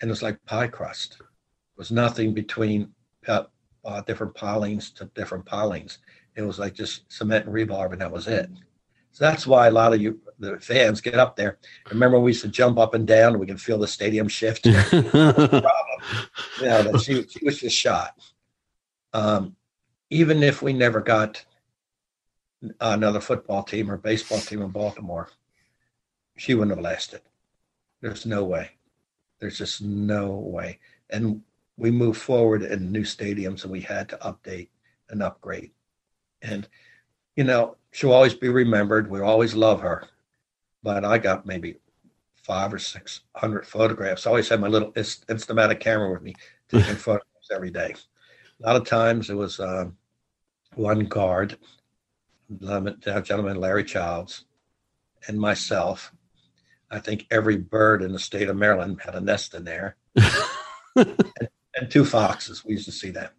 and 0.00 0.08
it 0.08 0.12
was 0.12 0.22
like 0.22 0.44
pie 0.44 0.68
crust. 0.68 1.16
It 1.20 1.78
was 1.78 1.90
nothing 1.90 2.34
between 2.34 2.92
uh, 3.26 3.44
uh, 3.84 4.00
different 4.02 4.34
pilings 4.34 4.90
to 4.92 5.06
different 5.14 5.44
pilings. 5.44 5.98
It 6.36 6.42
was 6.42 6.58
like 6.58 6.74
just 6.74 7.10
cement 7.12 7.46
and 7.46 7.54
rebar, 7.54 7.92
and 7.92 8.00
that 8.00 8.12
was 8.12 8.26
it. 8.26 8.50
So 9.12 9.24
that's 9.24 9.46
why 9.46 9.68
a 9.68 9.70
lot 9.70 9.92
of 9.92 10.02
you, 10.02 10.20
the 10.40 10.58
fans, 10.58 11.00
get 11.00 11.14
up 11.14 11.36
there. 11.36 11.58
Remember, 11.90 12.18
we 12.18 12.32
used 12.32 12.42
to 12.42 12.48
jump 12.48 12.78
up 12.78 12.94
and 12.94 13.06
down, 13.06 13.38
we 13.38 13.46
can 13.46 13.56
feel 13.56 13.78
the 13.78 13.86
stadium 13.86 14.26
shift. 14.26 14.64
know, 16.66 16.82
that 16.82 17.00
she, 17.04 17.24
she 17.28 17.44
was 17.44 17.60
just 17.60 17.76
shot. 17.76 18.18
Um, 19.12 19.54
even 20.10 20.42
if 20.42 20.62
we 20.62 20.72
never 20.72 21.00
got 21.00 21.44
another 22.80 23.20
football 23.20 23.62
team 23.62 23.90
or 23.90 23.96
baseball 23.96 24.40
team 24.40 24.62
in 24.62 24.70
Baltimore, 24.70 25.28
she 26.36 26.54
wouldn't 26.54 26.76
have 26.76 26.84
lasted. 26.84 27.20
There's 28.04 28.26
no 28.26 28.44
way. 28.44 28.72
There's 29.40 29.56
just 29.56 29.80
no 29.80 30.32
way. 30.32 30.78
And 31.08 31.40
we 31.78 31.90
moved 31.90 32.20
forward 32.20 32.62
in 32.62 32.92
new 32.92 33.00
stadiums 33.00 33.62
and 33.62 33.72
we 33.72 33.80
had 33.80 34.10
to 34.10 34.18
update 34.18 34.68
and 35.08 35.22
upgrade. 35.22 35.70
And 36.42 36.68
you 37.34 37.44
know, 37.44 37.78
she'll 37.92 38.12
always 38.12 38.34
be 38.34 38.50
remembered. 38.50 39.08
We 39.08 39.22
always 39.22 39.54
love 39.54 39.80
her. 39.80 40.06
But 40.82 41.06
I 41.06 41.16
got 41.16 41.46
maybe 41.46 41.76
five 42.34 42.74
or 42.74 42.78
six 42.78 43.22
hundred 43.36 43.66
photographs. 43.66 44.26
I 44.26 44.30
always 44.30 44.50
had 44.50 44.60
my 44.60 44.68
little 44.68 44.92
Instamatic 44.92 45.80
camera 45.80 46.12
with 46.12 46.20
me, 46.20 46.34
taking 46.68 46.96
photographs 46.96 47.50
every 47.50 47.70
day. 47.70 47.94
A 48.60 48.66
lot 48.66 48.76
of 48.76 48.86
times 48.86 49.30
it 49.30 49.34
was 49.34 49.60
um, 49.60 49.96
one 50.74 51.06
guard, 51.06 51.56
gentleman 52.60 53.56
Larry 53.56 53.84
Childs, 53.84 54.44
and 55.26 55.40
myself. 55.40 56.12
I 56.90 56.98
think 57.00 57.26
every 57.30 57.56
bird 57.56 58.02
in 58.02 58.12
the 58.12 58.18
state 58.18 58.48
of 58.48 58.56
Maryland 58.56 59.00
had 59.04 59.14
a 59.14 59.20
nest 59.20 59.54
in 59.54 59.64
there, 59.64 59.96
and, 60.96 61.24
and, 61.76 61.90
two 61.90 62.04
foxes. 62.04 62.64
We 62.64 62.72
used 62.72 62.84
to 62.84 62.92
see 62.92 63.10
them, 63.10 63.30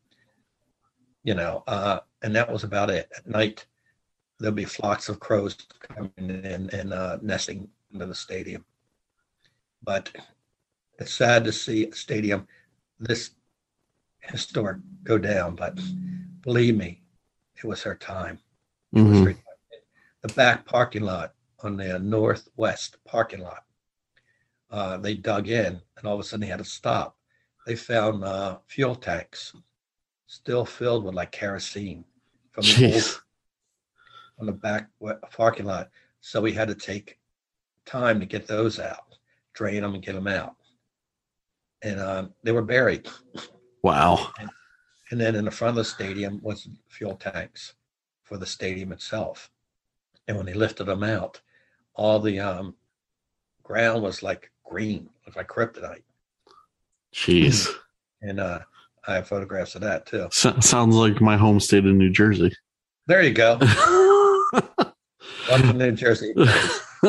you 1.24 1.36
know, 1.36 1.64
uh, 1.68 2.00
and 2.22 2.36
that 2.36 2.52
was 2.52 2.64
about 2.64 2.90
it. 2.90 3.10
At 3.16 3.28
night, 3.28 3.66
there'll 4.40 4.56
be 4.56 4.66
flocks 4.66 5.10
of 5.10 5.20
crows 5.20 5.56
coming 5.82 6.12
in 6.18 6.70
and 6.72 6.94
uh, 6.94 7.18
nesting 7.22 7.70
into 7.94 8.06
the 8.06 8.16
stadium. 8.16 8.66
But 9.84 10.12
it's 11.00 11.14
sad 11.14 11.44
to 11.46 11.52
see 11.52 11.88
a 11.88 11.96
stadium 11.96 12.48
this 13.00 13.32
historic 14.22 14.78
go 15.04 15.18
down. 15.18 15.56
But 15.56 15.80
believe 16.42 16.76
me, 16.76 17.02
it 17.56 17.66
was 17.66 17.84
her 17.84 17.96
time. 17.96 18.40
Mm-hmm. 18.94 19.32
The 20.22 20.34
back 20.34 20.66
parking 20.66 21.04
lot 21.04 21.35
on 21.64 21.78
the 21.78 22.00
northwest 22.00 22.98
parking 23.06 23.42
lot, 23.42 23.64
uh, 24.72 24.98
they 24.98 25.16
dug 25.16 25.48
in, 25.48 25.82
and 25.98 26.06
all 26.06 26.16
of 26.16 26.20
a 26.20 26.24
sudden 26.24 26.42
they 26.42 26.48
had 26.48 26.60
to 26.60 26.66
stop. 26.66 27.18
They 27.66 27.76
found 27.76 28.24
uh, 28.24 28.58
fuel 28.68 28.96
tanks 28.96 29.54
still 30.28 30.66
filled 30.66 31.04
with 31.04 31.16
like 31.16 31.32
kerosene 31.32 32.04
from 32.52 32.64
the 32.64 32.94
old 32.94 33.22
on 34.40 34.46
the 34.46 34.52
back 34.52 34.90
parking 35.32 35.66
lot. 35.66 35.90
So 36.22 36.42
we 36.42 36.54
had 36.54 36.68
to 36.68 36.76
take 36.76 37.20
time 37.86 38.20
to 38.20 38.26
get 38.26 38.48
those 38.48 38.80
out, 38.80 39.16
drain 39.54 39.82
them, 39.82 39.94
and 39.94 40.04
get 40.04 40.16
them 40.16 40.28
out. 40.28 40.56
And 41.82 42.00
um, 42.00 42.34
they 42.44 42.52
were 42.52 42.64
buried. 42.64 43.08
Wow. 43.84 44.32
And, 44.40 44.50
and, 45.12 45.22
then 45.22 45.36
in 45.36 45.46
the 45.46 45.52
front 45.52 45.70
of 45.70 45.76
the 45.76 45.86
stadium 45.86 46.40
was 46.42 46.68
fuel 46.90 47.16
tanks 47.16 47.76
for 48.24 48.38
the 48.38 48.46
stadium 48.46 48.92
itself. 48.92 49.52
And 50.28 50.38
when 50.38 50.46
they 50.46 50.54
lifted 50.54 50.86
them 50.86 51.04
out, 51.04 51.42
all 51.94 52.20
the 52.20 52.40
um, 52.40 52.76
ground 53.64 54.04
was 54.04 54.24
like 54.24 54.52
green, 54.64 55.10
looked 55.26 55.38
like 55.38 55.48
kryptonite. 55.48 56.04
Jeez. 57.14 57.70
And 58.22 58.40
uh, 58.40 58.60
I 59.08 59.16
have 59.16 59.28
photographs 59.28 59.76
of 59.76 59.82
that 59.82 60.06
too. 60.06 60.28
So- 60.32 60.60
sounds 60.60 60.96
like 60.96 61.22
my 61.22 61.38
home 61.38 61.60
state 61.60 61.86
of 61.86 61.94
New 61.94 62.10
Jersey. 62.10 62.52
There 63.08 63.22
you 63.22 63.34
go. 63.34 63.60
New 65.74 65.92
Jersey. 65.92 66.34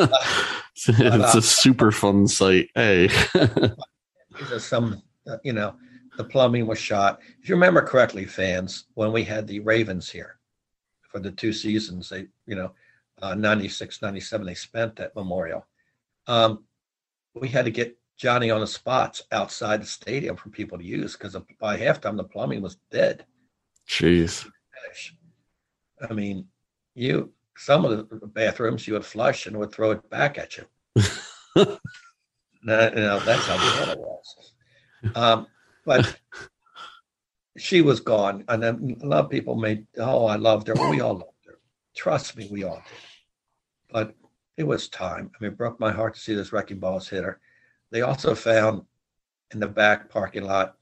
it's 0.87 1.35
a 1.35 1.41
super 1.41 1.91
fun 1.91 2.27
site. 2.27 2.69
Hey. 2.75 3.07
These 3.33 4.51
are 4.51 4.59
some, 4.59 5.01
uh, 5.27 5.37
you 5.43 5.53
know, 5.53 5.75
the 6.17 6.23
plumbing 6.23 6.67
was 6.67 6.77
shot. 6.77 7.19
If 7.41 7.49
you 7.49 7.55
remember 7.55 7.81
correctly, 7.81 8.25
fans, 8.25 8.85
when 8.93 9.11
we 9.11 9.23
had 9.23 9.47
the 9.47 9.59
Ravens 9.61 10.09
here 10.09 10.37
for 11.01 11.19
the 11.19 11.31
two 11.31 11.51
seasons, 11.51 12.09
they, 12.09 12.27
you 12.45 12.55
know, 12.55 12.71
uh, 13.21 13.35
96, 13.35 14.01
97, 14.01 14.45
they 14.45 14.53
spent 14.53 14.99
at 14.99 15.15
Memorial. 15.15 15.65
Um, 16.27 16.65
we 17.33 17.47
had 17.47 17.65
to 17.65 17.71
get 17.71 17.97
Johnny 18.17 18.49
on 18.49 18.61
the 18.61 18.67
spots 18.67 19.23
outside 19.31 19.81
the 19.81 19.85
stadium 19.85 20.35
for 20.35 20.49
people 20.49 20.77
to 20.77 20.83
use 20.83 21.13
because 21.13 21.35
by 21.59 21.77
halftime 21.77 22.17
the 22.17 22.23
plumbing 22.23 22.61
was 22.61 22.77
dead. 22.91 23.25
Jeez. 23.87 24.47
I 26.09 26.13
mean, 26.13 26.47
you 26.95 27.31
some 27.57 27.85
of 27.85 28.09
the 28.09 28.27
bathrooms 28.27 28.87
you 28.87 28.93
would 28.93 29.05
flush 29.05 29.47
and 29.47 29.57
would 29.57 29.71
throw 29.71 29.91
it 29.91 30.09
back 30.09 30.37
at 30.37 30.57
you. 30.57 30.65
now, 32.63 33.19
that's 33.19 33.47
how 33.47 33.57
bad 33.57 33.89
it 33.89 33.99
was. 33.99 34.53
Um, 35.15 35.47
but 35.85 36.19
she 37.57 37.81
was 37.81 37.99
gone, 37.99 38.43
and 38.47 38.61
then 38.61 38.97
a 39.01 39.05
lot 39.05 39.25
of 39.25 39.31
people 39.31 39.55
made, 39.55 39.87
oh, 39.97 40.27
I 40.27 40.35
loved 40.35 40.67
her. 40.67 40.75
we 40.89 41.01
all 41.01 41.13
loved 41.13 41.45
her. 41.47 41.59
Trust 41.95 42.37
me, 42.37 42.47
we 42.51 42.63
all 42.63 42.75
did. 42.75 43.06
But 43.97 44.15
it 44.57 44.63
was 44.63 44.89
time. 44.89 45.31
I 45.33 45.43
mean, 45.43 45.53
it 45.53 45.57
broke 45.57 45.79
my 45.79 45.91
heart 45.91 46.13
to 46.13 46.19
see 46.19 46.35
this 46.35 46.53
wrecking 46.53 46.79
balls 46.79 47.09
hit 47.09 47.23
her. 47.23 47.39
They 47.89 48.01
also 48.01 48.35
found 48.35 48.83
in 49.51 49.59
the 49.59 49.67
back 49.67 50.09
parking 50.09 50.43
lot, 50.43 50.75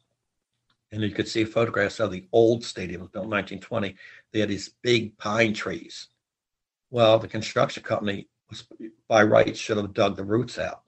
and 0.91 1.01
you 1.01 1.11
could 1.11 1.27
see 1.27 1.45
photographs 1.45 1.99
of 1.99 2.11
the 2.11 2.27
old 2.31 2.63
stadium 2.63 3.01
built 3.01 3.25
in 3.25 3.29
1920. 3.29 3.95
They 4.31 4.39
had 4.39 4.49
these 4.49 4.71
big 4.81 5.17
pine 5.17 5.53
trees 5.53 6.07
well, 6.95 7.19
the 7.19 7.27
construction 7.27 7.83
company 7.83 8.29
was 8.49 8.65
by 9.09 9.23
rights 9.23 9.59
should 9.59 9.75
have 9.75 9.93
dug 9.93 10.15
the 10.15 10.23
roots 10.23 10.57
out 10.57 10.83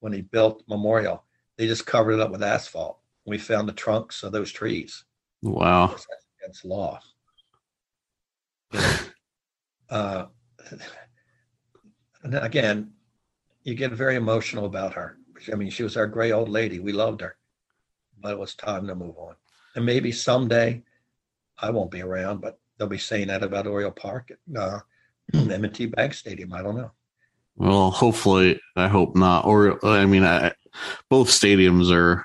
when 0.00 0.12
he 0.12 0.22
built 0.22 0.64
Memorial. 0.68 1.24
They 1.56 1.66
just 1.66 1.86
covered 1.86 2.12
it 2.12 2.20
up 2.20 2.32
with 2.32 2.42
asphalt. 2.42 2.98
We 3.24 3.38
found 3.38 3.68
the 3.68 3.72
trunks 3.72 4.22
of 4.22 4.32
those 4.32 4.50
trees. 4.50 5.04
Wow. 5.42 5.88
That's 5.88 6.06
against 6.42 6.64
law. 6.64 7.00
Uh, 9.90 10.26
and 12.22 12.34
again, 12.34 12.92
you 13.64 13.74
get 13.74 13.92
very 13.92 14.16
emotional 14.16 14.64
about 14.64 14.94
her. 14.94 15.18
I 15.52 15.56
mean, 15.56 15.70
she 15.70 15.82
was 15.82 15.96
our 15.96 16.06
gray 16.06 16.32
old 16.32 16.48
lady. 16.48 16.80
We 16.80 16.92
loved 16.92 17.20
her, 17.20 17.36
but 18.20 18.32
it 18.32 18.38
was 18.38 18.54
time 18.54 18.86
to 18.86 18.94
move 18.94 19.16
on. 19.18 19.34
And 19.76 19.86
maybe 19.86 20.10
someday, 20.10 20.82
I 21.60 21.70
won't 21.70 21.90
be 21.90 22.02
around, 22.02 22.40
but 22.40 22.58
they'll 22.76 22.88
be 22.88 22.98
saying 22.98 23.28
that 23.28 23.42
about 23.42 23.66
Oriole 23.66 23.90
Park. 23.90 24.32
Uh, 24.56 24.80
M&T 25.34 25.86
Bank 25.86 26.14
Stadium. 26.14 26.52
I 26.52 26.62
don't 26.62 26.76
know. 26.76 26.90
Well, 27.56 27.90
hopefully, 27.90 28.60
I 28.76 28.88
hope 28.88 29.16
not. 29.16 29.44
Or 29.44 29.84
I 29.84 30.06
mean, 30.06 30.24
I, 30.24 30.52
both 31.10 31.28
stadiums 31.28 31.92
are, 31.92 32.24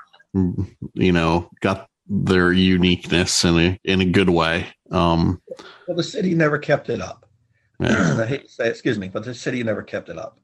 you 0.93 1.11
know, 1.11 1.49
got 1.59 1.89
their 2.07 2.51
uniqueness 2.51 3.43
in 3.43 3.59
a 3.59 3.79
in 3.83 4.01
a 4.01 4.05
good 4.05 4.29
way. 4.29 4.67
Um, 4.91 5.41
well, 5.87 5.97
the 5.97 6.03
city 6.03 6.35
never 6.35 6.59
kept 6.59 6.89
it 6.89 7.01
up. 7.01 7.22
I 7.79 8.25
hate 8.25 8.43
to 8.43 8.49
say, 8.49 8.69
excuse 8.69 8.99
me, 8.99 9.09
but 9.09 9.23
the 9.23 9.33
city 9.33 9.63
never 9.63 9.83
kept 9.83 10.09
it 10.09 10.17
up. 10.17 10.39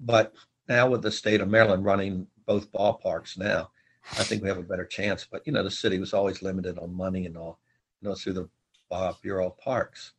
But 0.00 0.34
now 0.68 0.88
with 0.88 1.02
the 1.02 1.10
state 1.10 1.40
of 1.40 1.48
Maryland 1.48 1.84
running 1.84 2.26
both 2.46 2.72
ballparks 2.72 3.38
now, 3.38 3.70
I 4.12 4.24
think 4.24 4.42
we 4.42 4.48
have 4.48 4.58
a 4.58 4.62
better 4.62 4.84
chance. 4.84 5.26
But 5.30 5.42
you 5.46 5.52
know, 5.52 5.62
the 5.62 5.70
city 5.70 5.98
was 5.98 6.14
always 6.14 6.42
limited 6.42 6.78
on 6.78 6.94
money 6.94 7.26
and 7.26 7.36
all, 7.36 7.60
you 8.00 8.08
know, 8.08 8.14
through 8.14 8.32
the 8.34 8.48
uh, 8.90 9.12
Bureau 9.22 9.48
of 9.48 9.58
Parks. 9.58 10.12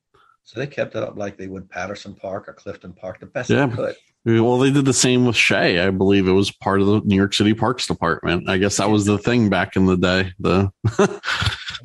So 0.43 0.59
they 0.59 0.67
kept 0.67 0.95
it 0.95 1.03
up 1.03 1.17
like 1.17 1.37
they 1.37 1.47
would 1.47 1.69
Patterson 1.69 2.15
Park 2.15 2.47
or 2.47 2.53
Clifton 2.53 2.93
Park 2.93 3.19
the 3.19 3.27
best 3.27 3.49
yeah. 3.49 3.67
they 3.67 3.75
could. 3.75 3.95
Well, 4.25 4.59
they 4.59 4.71
did 4.71 4.85
the 4.85 4.93
same 4.93 5.25
with 5.25 5.35
Shea. 5.35 5.79
I 5.79 5.89
believe 5.89 6.27
it 6.27 6.31
was 6.31 6.51
part 6.51 6.81
of 6.81 6.87
the 6.87 7.01
New 7.01 7.15
York 7.15 7.33
City 7.33 7.53
Parks 7.53 7.87
Department. 7.87 8.49
I 8.49 8.57
guess 8.57 8.77
that 8.77 8.89
was 8.89 9.05
the 9.05 9.17
thing 9.17 9.49
back 9.49 9.75
in 9.75 9.85
the 9.85 9.97
day. 9.97 10.33
The 10.39 10.71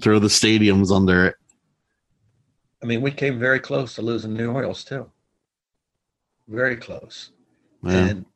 throw 0.03 0.18
the 0.18 0.28
stadiums 0.28 0.94
under 0.94 1.26
it. 1.26 1.36
I 2.87 2.89
mean, 2.89 3.01
we 3.01 3.11
came 3.11 3.41
very 3.41 3.59
close 3.59 3.97
to 3.97 4.03
losing 4.03 4.34
New 4.34 4.53
Orleans 4.53 4.84
too. 4.84 5.11
Very 6.47 6.76
close. 6.76 7.32
Yeah. 7.82 8.07
And 8.07 8.26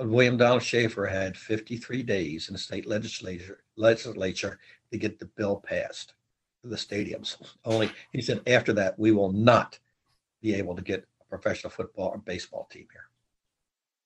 William 0.00 0.36
Donald 0.36 0.64
Schaefer 0.64 1.06
had 1.06 1.36
53 1.36 2.02
days 2.02 2.48
in 2.48 2.54
the 2.54 2.58
state 2.58 2.88
legislature 2.88 3.62
legislature 3.76 4.58
to 4.90 4.98
get 4.98 5.20
the 5.20 5.26
bill 5.26 5.62
passed 5.64 6.14
for 6.60 6.66
the 6.66 6.74
stadiums. 6.74 7.36
Only 7.64 7.92
he 8.10 8.20
said 8.20 8.40
after 8.48 8.72
that 8.72 8.98
we 8.98 9.12
will 9.12 9.30
not 9.30 9.78
be 10.42 10.54
able 10.54 10.74
to 10.74 10.82
get 10.82 11.06
a 11.20 11.24
professional 11.30 11.70
football 11.70 12.08
or 12.08 12.18
baseball 12.18 12.66
team 12.68 12.88
here. 12.90 13.06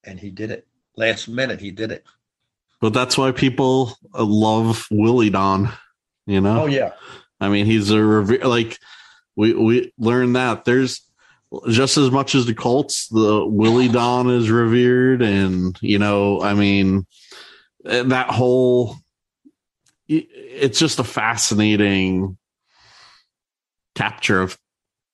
And 0.04 0.20
he 0.20 0.28
did 0.28 0.50
it. 0.50 0.66
Last 0.94 1.26
minute 1.26 1.58
he 1.58 1.70
did 1.70 1.90
it. 1.90 2.04
But 2.82 2.92
that's 2.92 3.16
why 3.16 3.32
people 3.32 3.96
uh, 4.12 4.24
love 4.24 4.86
Willie 4.90 5.30
Don, 5.30 5.72
you 6.26 6.42
know? 6.42 6.64
Oh 6.64 6.66
yeah. 6.66 6.92
I 7.40 7.48
mean, 7.48 7.64
he's 7.64 7.90
a 7.90 7.96
like 7.96 8.78
we 9.40 9.54
we 9.54 9.92
learned 9.96 10.36
that 10.36 10.66
there's 10.66 11.00
just 11.70 11.96
as 11.96 12.10
much 12.10 12.34
as 12.34 12.44
the 12.44 12.54
Colts, 12.54 13.08
the 13.08 13.44
Willie 13.46 13.88
Don 13.88 14.28
is 14.28 14.50
revered, 14.50 15.22
and 15.22 15.76
you 15.80 15.98
know, 15.98 16.42
I 16.42 16.52
mean, 16.52 17.06
that 17.82 18.28
whole 18.28 18.96
it's 20.06 20.78
just 20.78 20.98
a 20.98 21.04
fascinating 21.04 22.36
capture 23.94 24.42
of 24.42 24.58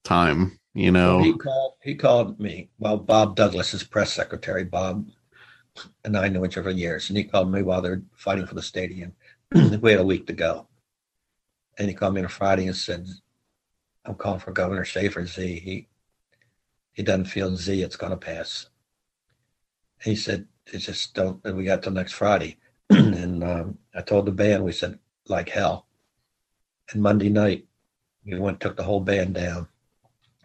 time, 0.02 0.58
you 0.74 0.90
know. 0.90 1.22
He 1.22 1.32
called 1.32 1.74
he 1.80 1.94
called 1.94 2.40
me. 2.40 2.70
Well, 2.80 2.96
Bob 2.96 3.36
Douglas, 3.36 3.70
his 3.70 3.84
press 3.84 4.12
secretary, 4.12 4.64
Bob, 4.64 5.08
and 6.04 6.16
I 6.16 6.26
knew 6.28 6.44
each 6.44 6.58
other 6.58 6.72
for 6.72 6.76
years, 6.76 7.10
and 7.10 7.16
he 7.16 7.22
called 7.22 7.52
me 7.52 7.62
while 7.62 7.80
they're 7.80 8.02
fighting 8.16 8.46
for 8.46 8.56
the 8.56 8.62
stadium. 8.62 9.12
we 9.80 9.92
had 9.92 10.00
a 10.00 10.04
week 10.04 10.26
to 10.26 10.32
go, 10.32 10.66
and 11.78 11.88
he 11.88 11.94
called 11.94 12.14
me 12.14 12.22
on 12.22 12.26
a 12.26 12.28
Friday 12.28 12.66
and 12.66 12.74
said, 12.74 13.06
"I'm 14.06 14.14
calling 14.14 14.40
for 14.40 14.52
Governor 14.52 14.84
Schaefer 14.84 15.26
Z. 15.26 15.60
He 15.60 15.88
he 16.92 17.02
doesn't 17.02 17.26
feel 17.26 17.56
Z. 17.56 17.82
It's 17.82 17.96
going 17.96 18.12
to 18.12 18.16
pass." 18.16 18.68
He 20.02 20.14
said, 20.16 20.46
"It 20.66 20.78
just 20.78 21.14
don't." 21.14 21.42
We 21.44 21.64
got 21.64 21.82
till 21.82 21.92
next 21.92 22.12
Friday, 22.12 22.58
and 22.90 23.42
um, 23.42 23.78
I 23.94 24.02
told 24.02 24.26
the 24.26 24.32
band, 24.32 24.64
we 24.64 24.72
said, 24.72 24.98
"Like 25.28 25.48
hell." 25.48 25.86
And 26.92 27.02
Monday 27.02 27.28
night, 27.28 27.66
we 28.24 28.38
went 28.38 28.60
took 28.60 28.76
the 28.76 28.84
whole 28.84 29.00
band 29.00 29.34
down 29.34 29.68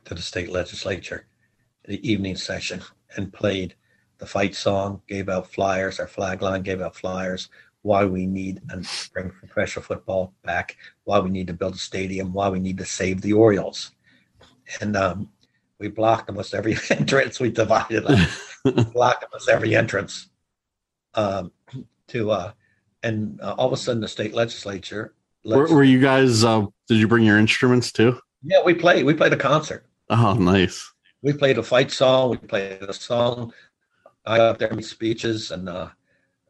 to 0.05 0.15
the 0.15 0.21
state 0.21 0.49
legislature, 0.51 1.27
the 1.85 2.05
evening 2.09 2.35
session, 2.35 2.81
and 3.15 3.31
played 3.33 3.75
the 4.17 4.25
fight 4.25 4.55
song, 4.55 5.01
gave 5.07 5.29
out 5.29 5.51
flyers, 5.51 5.99
our 5.99 6.07
flag 6.07 6.41
line 6.41 6.61
gave 6.61 6.81
out 6.81 6.95
flyers, 6.95 7.49
why 7.83 8.05
we 8.05 8.25
need 8.25 8.61
and 8.69 8.87
bring 9.13 9.29
professional 9.31 9.83
football 9.83 10.33
back, 10.43 10.77
why 11.03 11.19
we 11.19 11.29
need 11.29 11.47
to 11.47 11.53
build 11.53 11.75
a 11.75 11.79
stadium, 11.79 12.33
why 12.33 12.49
we 12.49 12.59
need 12.59 12.77
to 12.77 12.85
save 12.85 13.21
the 13.21 13.33
Orioles. 13.33 13.91
And 14.79 14.95
um, 14.95 15.29
we 15.79 15.87
blocked 15.87 16.29
almost 16.29 16.53
every 16.53 16.77
entrance. 16.89 17.39
We 17.39 17.49
divided 17.49 18.05
them, 18.05 18.27
blocked 18.93 19.25
almost 19.25 19.49
every 19.49 19.75
entrance 19.75 20.29
um, 21.15 21.51
to, 22.09 22.31
uh, 22.31 22.51
and 23.03 23.39
uh, 23.41 23.55
all 23.57 23.67
of 23.67 23.73
a 23.73 23.77
sudden 23.77 24.01
the 24.01 24.07
state 24.07 24.33
legislature. 24.33 25.15
Were, 25.43 25.73
were 25.73 25.83
you 25.83 25.99
guys, 25.99 26.43
uh, 26.43 26.67
did 26.87 26.97
you 26.97 27.07
bring 27.07 27.25
your 27.25 27.39
instruments 27.39 27.91
too? 27.91 28.19
Yeah, 28.43 28.61
we 28.63 28.75
played. 28.75 29.05
We 29.05 29.15
played 29.15 29.33
a 29.33 29.37
concert. 29.37 29.85
Oh, 30.09 30.33
nice. 30.33 30.91
We 31.23 31.33
played 31.33 31.57
a 31.57 31.63
fight 31.63 31.91
song. 31.91 32.31
We 32.31 32.37
played 32.37 32.81
a 32.83 32.93
song. 32.93 33.53
I 34.25 34.37
got 34.37 34.49
up 34.49 34.57
there 34.59 34.69
and 34.69 34.85
speeches, 34.85 35.49
and 35.49 35.67
uh, 35.67 35.89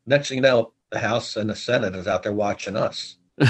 next 0.06 0.28
thing 0.28 0.38
you 0.38 0.42
know, 0.42 0.74
the 0.92 1.00
House 1.00 1.38
and 1.38 1.50
the 1.50 1.56
Senate 1.56 1.96
is 1.96 2.08
out 2.08 2.24
there 2.24 2.34
watching 2.34 2.76
us. 2.76 3.18
and 3.40 3.48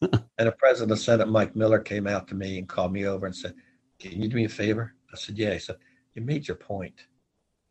the 0.00 0.52
president 0.52 0.92
of 0.92 0.98
the 0.98 1.04
Senate, 1.04 1.28
Mike 1.28 1.56
Miller, 1.56 1.80
came 1.80 2.06
out 2.06 2.28
to 2.28 2.34
me 2.34 2.58
and 2.58 2.68
called 2.68 2.92
me 2.92 3.06
over 3.06 3.26
and 3.26 3.34
said, 3.34 3.54
Can 3.98 4.22
you 4.22 4.28
do 4.28 4.36
me 4.36 4.44
a 4.44 4.48
favor? 4.48 4.94
I 5.12 5.16
said, 5.16 5.36
Yeah. 5.36 5.52
He 5.52 5.58
said, 5.58 5.76
You 6.14 6.22
made 6.22 6.48
your 6.48 6.56
point. 6.56 6.94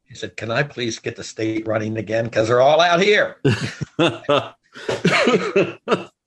He 0.04 0.16
said, 0.16 0.38
Can 0.38 0.52
I 0.52 0.64
please 0.64 1.00
get 1.00 1.16
the 1.16 1.24
state 1.24 1.66
running 1.68 1.98
again? 1.98 2.26
Because 2.26 2.48
they're 2.48 2.62
all 2.62 2.82
out 2.82 3.02
here. 3.02 3.38
um, 4.00 4.54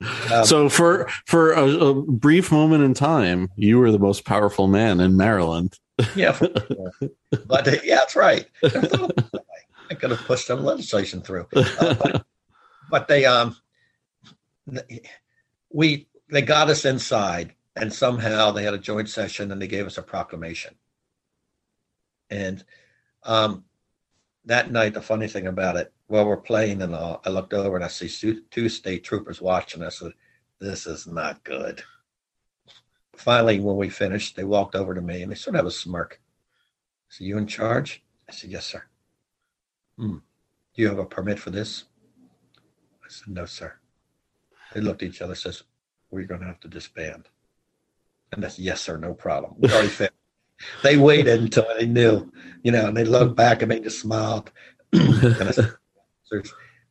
so 0.43 0.69
for 0.69 1.07
for 1.25 1.51
a, 1.53 1.65
a, 1.65 1.93
brief 1.93 2.51
moment 2.51 2.83
in 2.83 2.93
time, 2.93 3.49
you 3.55 3.77
were 3.77 3.91
the 3.91 3.99
most 3.99 4.25
powerful 4.25 4.67
man 4.67 4.99
in 4.99 5.15
Maryland. 5.15 5.77
yeah, 6.15 6.37
but 6.39 7.67
uh, 7.67 7.75
yeah, 7.83 7.95
that's 7.95 8.15
right. 8.15 8.47
I 9.91 9.95
could 9.95 10.11
have 10.11 10.21
pushed 10.21 10.47
some 10.47 10.63
legislation 10.63 11.21
through. 11.21 11.47
Uh, 11.53 11.93
but, 11.95 12.25
but 12.89 13.07
they 13.07 13.25
um 13.25 13.55
we 15.69 16.07
they 16.29 16.41
got 16.41 16.69
us 16.69 16.85
inside 16.85 17.53
and 17.75 17.93
somehow 17.93 18.51
they 18.51 18.63
had 18.63 18.73
a 18.73 18.79
joint 18.79 19.09
session 19.09 19.51
and 19.51 19.61
they 19.61 19.67
gave 19.67 19.85
us 19.85 19.97
a 19.97 20.03
proclamation. 20.03 20.75
And 22.29 22.63
um 23.23 23.65
that 24.45 24.71
night 24.71 24.93
the 24.93 25.01
funny 25.01 25.27
thing 25.27 25.47
about 25.47 25.75
it 25.75 25.93
while 26.07 26.25
we're 26.25 26.37
playing 26.37 26.81
and 26.81 26.95
all, 26.95 27.21
i 27.25 27.29
looked 27.29 27.53
over 27.53 27.75
and 27.75 27.85
i 27.85 27.87
see 27.87 28.41
two 28.49 28.69
state 28.69 29.03
troopers 29.03 29.41
watching 29.41 29.83
us. 29.83 30.01
This 30.59 30.87
is 30.87 31.07
not 31.07 31.43
good. 31.43 31.83
Finally 33.15 33.59
when 33.59 33.77
we 33.77 33.89
finished 33.89 34.35
they 34.35 34.43
walked 34.43 34.75
over 34.75 34.93
to 34.93 35.01
me 35.01 35.21
and 35.21 35.31
they 35.31 35.35
sort 35.35 35.55
of 35.55 35.59
have 35.59 35.67
a 35.67 35.71
smirk. 35.71 36.21
So 37.09 37.23
you 37.23 37.37
in 37.37 37.47
charge? 37.47 38.03
I 38.27 38.31
said 38.31 38.51
yes 38.51 38.65
sir. 38.65 38.83
Hmm. 39.97 40.17
do 40.73 40.81
you 40.81 40.87
have 40.87 40.99
a 40.99 41.05
permit 41.05 41.39
for 41.39 41.49
this 41.49 41.85
I 43.09 43.11
said, 43.11 43.33
no, 43.33 43.45
sir. 43.45 43.73
They 44.73 44.81
looked 44.81 45.01
at 45.01 45.09
each 45.09 45.21
other, 45.23 45.33
says, 45.33 45.63
we're 46.11 46.25
going 46.25 46.41
to 46.41 46.47
have 46.47 46.59
to 46.59 46.67
disband. 46.67 47.27
And 48.31 48.43
that's 48.43 48.59
yes, 48.59 48.81
sir, 48.81 48.97
no 48.97 49.15
problem. 49.15 49.55
We 49.57 49.71
already 49.71 49.87
fit. 49.87 50.13
They 50.83 50.95
waited 50.97 51.41
until 51.41 51.65
they 51.75 51.87
knew, 51.87 52.31
you 52.61 52.71
know, 52.71 52.87
and 52.87 52.95
they 52.95 53.05
looked 53.05 53.35
back 53.35 53.61
and 53.61 53.71
they 53.71 53.79
just 53.79 53.99
smiled. 53.99 54.51
said, 54.93 55.75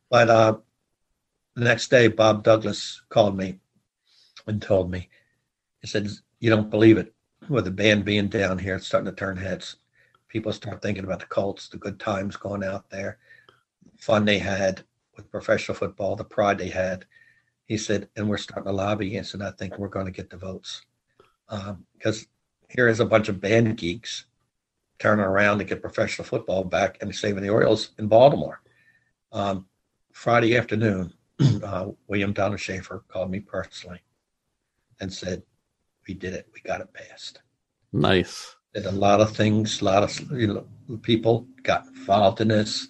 but 0.09 0.29
uh, 0.29 0.57
the 1.55 1.63
next 1.63 1.89
day, 1.89 2.09
Bob 2.09 2.43
Douglas 2.43 3.01
called 3.07 3.37
me 3.37 3.59
and 4.45 4.61
told 4.61 4.91
me, 4.91 5.07
he 5.81 5.87
said, 5.87 6.09
you 6.39 6.49
don't 6.49 6.69
believe 6.69 6.97
it. 6.97 7.13
With 7.47 7.63
the 7.63 7.71
band 7.71 8.03
being 8.03 8.27
down 8.27 8.57
here, 8.59 8.75
it's 8.75 8.87
starting 8.87 9.09
to 9.09 9.15
turn 9.15 9.37
heads. 9.37 9.77
People 10.27 10.51
start 10.51 10.81
thinking 10.81 11.05
about 11.05 11.21
the 11.21 11.25
Colts, 11.27 11.69
the 11.69 11.77
good 11.77 11.99
times 11.99 12.35
going 12.35 12.63
out 12.63 12.89
there, 12.89 13.19
fun 13.97 14.25
they 14.25 14.39
had 14.39 14.83
with 15.19 15.31
professional 15.31 15.75
football, 15.75 16.15
the 16.15 16.23
pride 16.23 16.57
they 16.57 16.69
had. 16.69 17.05
He 17.65 17.77
said, 17.77 18.09
and 18.15 18.27
we're 18.27 18.37
starting 18.37 18.65
to 18.65 18.71
lobby 18.71 19.07
against 19.07 19.35
it. 19.35 19.41
I 19.41 19.51
think 19.51 19.77
we're 19.77 19.89
going 19.89 20.07
to 20.07 20.11
get 20.11 20.29
the 20.29 20.37
votes 20.37 20.81
because 21.47 22.21
um, 22.21 22.27
here 22.69 22.87
is 22.87 22.99
a 22.99 23.05
bunch 23.05 23.29
of 23.29 23.41
band 23.41 23.77
geeks 23.77 24.25
turning 24.97 25.25
around 25.25 25.59
to 25.59 25.63
get 25.63 25.81
professional 25.81 26.25
football 26.25 26.63
back 26.63 26.97
and 27.01 27.13
saving 27.15 27.43
the 27.43 27.49
Orioles 27.49 27.91
in 27.99 28.07
Baltimore. 28.07 28.61
Um, 29.31 29.67
Friday 30.11 30.57
afternoon, 30.57 31.13
uh, 31.63 31.87
William 32.07 32.33
Donald 32.33 32.59
Schaefer 32.59 33.03
called 33.07 33.29
me 33.29 33.39
personally 33.39 34.01
and 34.99 35.13
said, 35.13 35.43
"We 36.07 36.15
did 36.15 36.33
it. 36.33 36.47
We 36.53 36.61
got 36.61 36.81
it 36.81 36.93
passed." 36.93 37.41
Nice. 37.93 38.55
Did 38.73 38.85
a 38.85 38.91
lot 38.91 39.21
of 39.21 39.35
things. 39.35 39.81
A 39.81 39.85
lot 39.85 40.03
of 40.03 40.31
you 40.31 40.47
know, 40.47 40.97
people 41.01 41.47
got 41.63 41.87
involved 41.87 42.41
in 42.41 42.49
this 42.49 42.87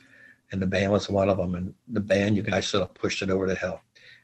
and 0.52 0.62
the 0.62 0.68
band 0.68 0.92
was 0.92 1.10
one 1.10 1.30
of 1.30 1.38
them. 1.38 1.56
And 1.56 1.74
the 1.88 2.00
band, 2.00 2.36
you 2.36 2.44
guys 2.44 2.68
sort 2.68 2.84
of 2.84 2.94
pushed 2.94 3.22
it 3.22 3.30
over 3.30 3.48
the 3.48 3.56
hill. 3.56 3.82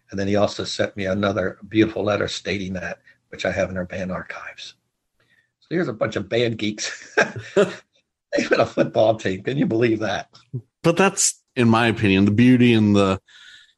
And 0.09 0.19
then 0.19 0.27
he 0.27 0.35
also 0.35 0.63
sent 0.63 0.95
me 0.95 1.05
another 1.05 1.57
beautiful 1.67 2.03
letter 2.03 2.27
stating 2.27 2.73
that, 2.73 2.99
which 3.29 3.45
I 3.45 3.51
have 3.51 3.69
in 3.69 3.77
our 3.77 3.85
band 3.85 4.11
archives. 4.11 4.75
So 5.59 5.67
here's 5.69 5.87
a 5.87 5.93
bunch 5.93 6.15
of 6.15 6.29
band 6.29 6.57
geeks. 6.57 7.17
Even 8.39 8.59
a 8.59 8.65
football 8.65 9.15
team. 9.15 9.43
Can 9.43 9.57
you 9.57 9.65
believe 9.65 9.99
that? 9.99 10.29
But 10.83 10.97
that's, 10.97 11.41
in 11.55 11.69
my 11.69 11.87
opinion, 11.87 12.25
the 12.25 12.31
beauty 12.31 12.73
and 12.73 12.95
the 12.95 13.19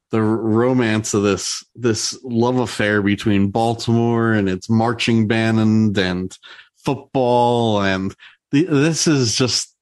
the 0.09 0.21
romance 0.21 1.13
of 1.13 1.23
this 1.23 1.65
this 1.75 2.17
love 2.23 2.57
affair 2.59 3.01
between 3.01 3.51
Baltimore 3.51 4.31
and 4.31 4.47
its 4.47 4.69
marching 4.69 5.27
band 5.27 5.97
and 5.97 6.37
football 6.77 7.81
and 7.81 8.15
the, 8.51 8.63
this 8.63 9.07
is 9.07 9.35
just 9.35 9.75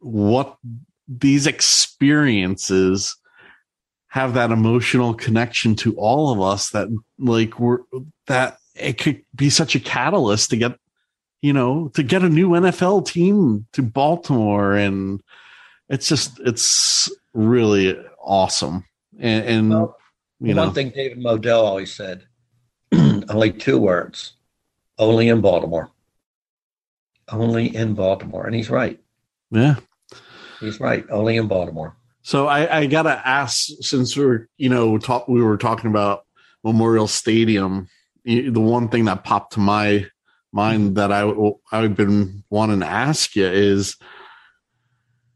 what 0.00 0.58
these 1.08 1.46
experiences 1.46 3.16
have 4.08 4.34
that 4.34 4.50
emotional 4.50 5.14
connection 5.14 5.74
to 5.76 5.94
all 5.96 6.32
of 6.32 6.40
us 6.40 6.70
that 6.70 6.88
like 7.18 7.60
we're 7.60 7.80
that 8.26 8.58
it 8.74 8.94
could 8.98 9.22
be 9.34 9.50
such 9.50 9.74
a 9.74 9.80
catalyst 9.80 10.50
to 10.50 10.56
get 10.56 10.78
you 11.42 11.52
know 11.52 11.88
to 11.88 12.02
get 12.02 12.22
a 12.22 12.28
new 12.28 12.50
NFL 12.50 13.06
team 13.06 13.66
to 13.72 13.82
Baltimore. 13.82 14.74
And 14.74 15.22
it's 15.88 16.08
just 16.08 16.40
it's 16.40 17.10
really 17.34 17.98
awesome. 18.18 18.84
And, 19.18 19.44
and 19.44 19.70
well, 19.70 19.96
you 20.40 20.54
know. 20.54 20.64
one 20.64 20.74
thing 20.74 20.90
David 20.90 21.18
Modell 21.18 21.62
always 21.62 21.92
said 21.92 22.24
only 22.92 23.52
two 23.52 23.78
words 23.78 24.32
only 24.98 25.28
in 25.28 25.40
Baltimore. 25.40 25.90
Only 27.28 27.74
in 27.74 27.94
Baltimore. 27.94 28.46
And 28.46 28.54
he's 28.54 28.70
right. 28.70 28.98
Yeah 29.50 29.76
He's 30.60 30.80
right. 30.80 31.04
Only 31.10 31.36
in 31.36 31.48
Baltimore. 31.48 31.96
So 32.22 32.46
I, 32.48 32.80
I 32.80 32.86
gotta 32.86 33.22
ask, 33.26 33.68
since 33.80 34.16
we're 34.16 34.48
you 34.56 34.68
know 34.68 34.98
talk, 34.98 35.28
we 35.28 35.42
were 35.42 35.56
talking 35.56 35.90
about 35.90 36.24
Memorial 36.64 37.06
Stadium, 37.06 37.88
the 38.24 38.50
one 38.50 38.88
thing 38.88 39.04
that 39.04 39.24
popped 39.24 39.52
to 39.52 39.60
my 39.60 40.06
mind 40.52 40.96
that 40.96 41.12
I 41.12 41.30
I've 41.70 41.96
been 41.96 42.42
wanting 42.50 42.80
to 42.80 42.86
ask 42.86 43.36
you 43.36 43.46
is 43.46 43.96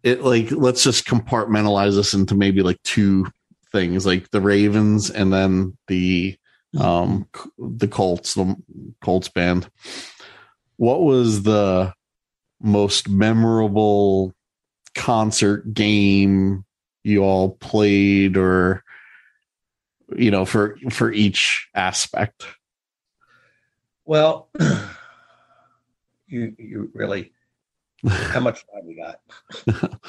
it 0.02 0.22
like 0.22 0.50
let's 0.50 0.82
just 0.82 1.06
compartmentalize 1.06 1.94
this 1.94 2.14
into 2.14 2.34
maybe 2.34 2.62
like 2.62 2.82
two 2.82 3.26
things 3.70 4.06
like 4.06 4.30
the 4.30 4.40
Ravens 4.40 5.10
and 5.10 5.32
then 5.32 5.76
the 5.86 6.36
um 6.78 7.28
the 7.58 7.86
Colts 7.86 8.34
the 8.34 8.56
Colts 9.02 9.28
band. 9.28 9.68
What 10.76 11.02
was 11.02 11.42
the 11.42 11.92
most 12.60 13.08
memorable 13.08 14.34
concert 14.94 15.72
game 15.72 16.64
you 17.02 17.22
all 17.22 17.50
played 17.56 18.36
or 18.36 18.84
you 20.16 20.30
know 20.30 20.44
for 20.44 20.76
for 20.90 21.12
each 21.12 21.68
aspect? 21.74 22.44
Well 24.04 24.48
you 26.26 26.54
you 26.58 26.90
really 26.94 27.32
how 28.08 28.40
much 28.40 28.64
time 28.72 28.86
we 28.86 28.96
got? 28.96 30.00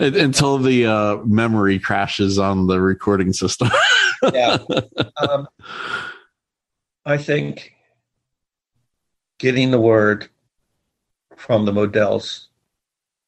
Until 0.00 0.58
the 0.58 0.86
uh 0.86 1.16
memory 1.24 1.78
crashes 1.78 2.38
on 2.38 2.66
the 2.66 2.80
recording 2.80 3.32
system. 3.32 3.70
Yeah. 4.32 4.56
Um, 5.18 5.48
i 7.04 7.18
think 7.18 7.74
getting 9.38 9.70
the 9.70 9.78
word 9.78 10.30
from 11.36 11.66
the 11.66 11.72
Modells 11.72 12.46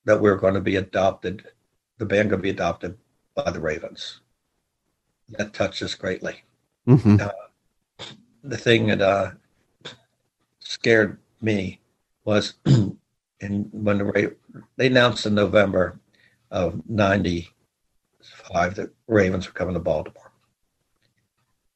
that 0.07 0.21
we're 0.21 0.37
going 0.37 0.55
to 0.55 0.61
be 0.61 0.77
adopted, 0.77 1.47
the 1.99 2.07
band 2.07 2.31
going 2.31 2.41
to 2.41 2.43
be 2.43 2.51
adopted 2.51 2.97
by 3.35 3.51
the 3.51 3.61
Ravens. 3.61 4.21
That 5.31 5.53
touched 5.53 5.83
us 5.83 5.95
greatly. 5.95 6.43
Mm-hmm. 6.89 7.19
Uh, 7.21 8.07
the 8.43 8.57
thing 8.57 8.87
that 8.87 9.03
uh, 9.03 9.33
scared 10.61 11.19
me 11.43 11.81
was 12.25 12.55
in 12.65 13.69
when 13.73 13.99
the 13.99 14.37
they 14.77 14.87
announced 14.87 15.27
in 15.27 15.35
November 15.35 15.99
of 16.53 16.89
'95 16.89 18.77
that 18.77 18.91
Ravens 19.09 19.47
were 19.47 19.53
coming 19.53 19.75
to 19.75 19.81
Baltimore, 19.81 20.31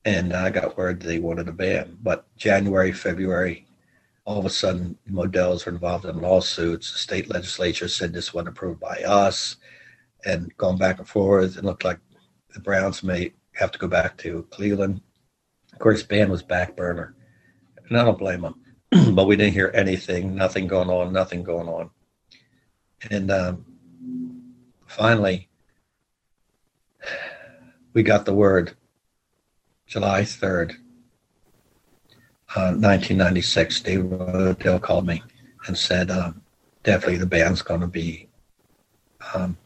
and 0.04 0.32
I 0.32 0.50
got 0.50 0.76
word 0.76 1.02
they 1.02 1.18
wanted 1.18 1.48
a 1.48 1.52
band. 1.52 1.98
But 2.04 2.24
January, 2.36 2.92
February, 2.92 3.66
all 4.30 4.38
of 4.38 4.46
a 4.46 4.50
sudden 4.50 4.96
Modells 5.10 5.66
are 5.66 5.70
involved 5.70 6.04
in 6.04 6.20
lawsuits. 6.20 6.92
The 6.92 6.98
state 6.98 7.28
legislature 7.28 7.88
said 7.88 8.12
this 8.12 8.32
wasn't 8.32 8.50
approved 8.50 8.78
by 8.78 9.02
us, 9.04 9.56
and 10.24 10.56
going 10.56 10.78
back 10.78 11.00
and 11.00 11.08
forth. 11.08 11.58
It 11.58 11.64
looked 11.64 11.84
like 11.84 11.98
the 12.54 12.60
Browns 12.60 13.02
may 13.02 13.32
have 13.54 13.72
to 13.72 13.78
go 13.80 13.88
back 13.88 14.16
to 14.18 14.46
Cleveland. 14.50 15.00
Of 15.72 15.80
course, 15.80 16.04
band 16.04 16.30
was 16.30 16.44
back 16.44 16.76
burner, 16.76 17.16
and 17.88 17.98
I 17.98 18.04
don't 18.04 18.20
blame 18.20 18.42
them. 18.42 18.60
but 19.16 19.26
we 19.26 19.34
didn't 19.34 19.54
hear 19.54 19.72
anything, 19.74 20.36
nothing 20.36 20.68
going 20.68 20.90
on, 20.90 21.12
nothing 21.12 21.42
going 21.42 21.68
on. 21.68 21.90
And 23.10 23.32
um, 23.32 23.64
finally, 24.86 25.48
we 27.94 28.04
got 28.04 28.26
the 28.26 28.34
word 28.34 28.76
July 29.88 30.22
3rd, 30.22 30.76
uh, 32.56 32.74
1996. 32.74 33.80
Dave 33.80 34.00
Modell 34.00 34.80
called 34.80 35.06
me 35.06 35.22
and 35.66 35.76
said, 35.76 36.10
um, 36.10 36.40
definitely 36.82 37.18
the 37.18 37.26
band's 37.26 37.62
going 37.62 37.80
to 37.80 37.86
be 37.86 38.28
um, 39.34 39.56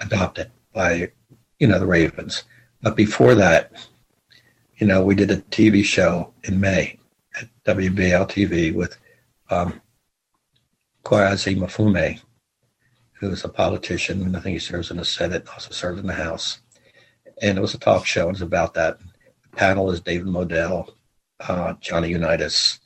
adopted 0.00 0.50
by, 0.74 1.10
you 1.58 1.66
know, 1.66 1.78
the 1.78 1.86
Ravens. 1.86 2.44
But 2.82 2.96
before 2.96 3.34
that, 3.34 3.72
you 4.76 4.86
know, 4.86 5.04
we 5.04 5.14
did 5.14 5.30
a 5.30 5.36
TV 5.36 5.84
show 5.84 6.32
in 6.44 6.58
May 6.58 6.98
at 7.38 7.48
WBAL 7.64 8.28
TV 8.28 8.74
with 8.74 8.96
um, 9.50 9.80
Kweisi 11.04 11.56
Mfume, 11.56 12.20
who's 13.12 13.44
a 13.44 13.48
politician, 13.48 14.22
and 14.22 14.36
I 14.36 14.40
think 14.40 14.54
he 14.54 14.58
serves 14.58 14.90
in 14.90 14.96
the 14.96 15.04
Senate, 15.04 15.46
also 15.52 15.70
served 15.70 15.98
in 15.98 16.06
the 16.06 16.14
House. 16.14 16.60
And 17.42 17.58
it 17.58 17.60
was 17.60 17.74
a 17.74 17.78
talk 17.78 18.06
show, 18.06 18.22
and 18.22 18.32
was 18.32 18.42
about 18.42 18.74
that. 18.74 18.98
The 18.98 19.56
panel 19.56 19.90
is 19.90 20.00
David 20.00 20.26
Modell, 20.26 20.94
uh, 21.48 21.74
Johnny 21.80 22.10
Unitas, 22.10 22.80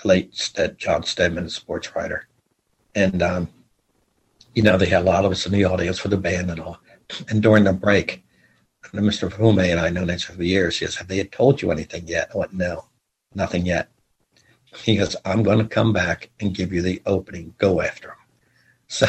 the 0.00 0.08
late 0.08 0.50
John 0.76 1.02
Steadman, 1.02 1.48
sports 1.48 1.94
writer. 1.94 2.28
And, 2.94 3.22
um, 3.22 3.48
you 4.54 4.62
know, 4.62 4.76
they 4.76 4.86
had 4.86 5.02
a 5.02 5.04
lot 5.04 5.24
of 5.24 5.32
us 5.32 5.46
in 5.46 5.52
the 5.52 5.64
audience 5.64 5.98
for 5.98 6.08
the 6.08 6.16
band 6.16 6.50
and 6.50 6.60
all. 6.60 6.80
And 7.28 7.42
during 7.42 7.64
the 7.64 7.72
break, 7.72 8.24
Mr. 8.92 9.28
Mfume 9.28 9.70
and 9.70 9.80
I 9.80 9.90
know 9.90 10.04
Nancy 10.04 10.32
for 10.32 10.42
years. 10.42 10.78
He 10.78 10.86
says, 10.86 10.96
Have 10.96 11.08
they 11.08 11.22
told 11.24 11.60
you 11.60 11.70
anything 11.70 12.06
yet? 12.06 12.30
I 12.34 12.38
went, 12.38 12.54
No, 12.54 12.86
nothing 13.34 13.66
yet. 13.66 13.90
He 14.84 14.96
goes, 14.96 15.16
I'm 15.24 15.42
going 15.42 15.58
to 15.58 15.64
come 15.64 15.92
back 15.92 16.30
and 16.40 16.54
give 16.54 16.72
you 16.72 16.82
the 16.82 17.02
opening. 17.06 17.54
Go 17.58 17.80
after 17.80 18.08
him. 18.08 18.14
So 18.90 19.06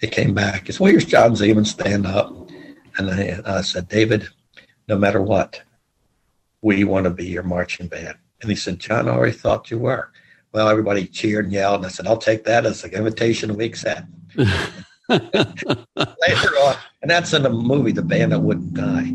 he 0.00 0.06
came 0.06 0.32
back. 0.32 0.66
He 0.66 0.72
said, 0.72 0.80
Well, 0.80 0.90
here's 0.90 1.04
John 1.04 1.32
Ziemann, 1.32 1.66
stand 1.66 2.06
up. 2.06 2.34
And 2.96 3.10
I, 3.10 3.42
I 3.44 3.60
said, 3.60 3.86
David, 3.86 4.26
no 4.88 4.96
matter 4.96 5.20
what, 5.20 5.60
we 6.62 6.84
want 6.84 7.04
to 7.04 7.10
be 7.10 7.26
your 7.26 7.42
marching 7.42 7.88
band. 7.88 8.16
And 8.40 8.50
he 8.50 8.56
said, 8.56 8.78
John, 8.78 9.08
I 9.08 9.12
already 9.12 9.36
thought 9.36 9.70
you 9.70 9.78
were. 9.78 10.10
Well, 10.52 10.68
everybody 10.68 11.06
cheered 11.06 11.46
and 11.46 11.54
yelled. 11.54 11.76
And 11.76 11.86
I 11.86 11.88
said, 11.88 12.06
I'll 12.06 12.16
take 12.16 12.44
that 12.44 12.64
as 12.64 12.84
an 12.84 12.92
invitation 12.92 13.48
to 13.48 13.64
accept. 13.64 14.06
Later 14.36 14.48
on, 15.10 16.76
and 17.02 17.10
that's 17.10 17.32
in 17.32 17.42
the 17.42 17.50
movie, 17.50 17.92
The 17.92 18.02
Band 18.02 18.32
That 18.32 18.40
Wouldn't 18.40 18.74
Die. 18.74 19.12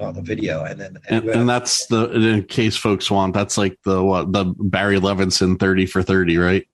on 0.00 0.14
the 0.14 0.22
video, 0.22 0.64
and 0.64 0.80
then 0.80 0.98
and, 1.08 1.28
and, 1.28 1.48
that's 1.48 1.86
the 1.86 2.10
in 2.10 2.44
case 2.44 2.76
folks 2.76 3.10
want 3.10 3.34
that's 3.34 3.58
like 3.58 3.76
the 3.84 4.02
what 4.02 4.32
the 4.32 4.46
Barry 4.58 4.98
Levinson 4.98 5.58
thirty 5.58 5.86
for 5.86 6.02
thirty, 6.02 6.38
right? 6.38 6.66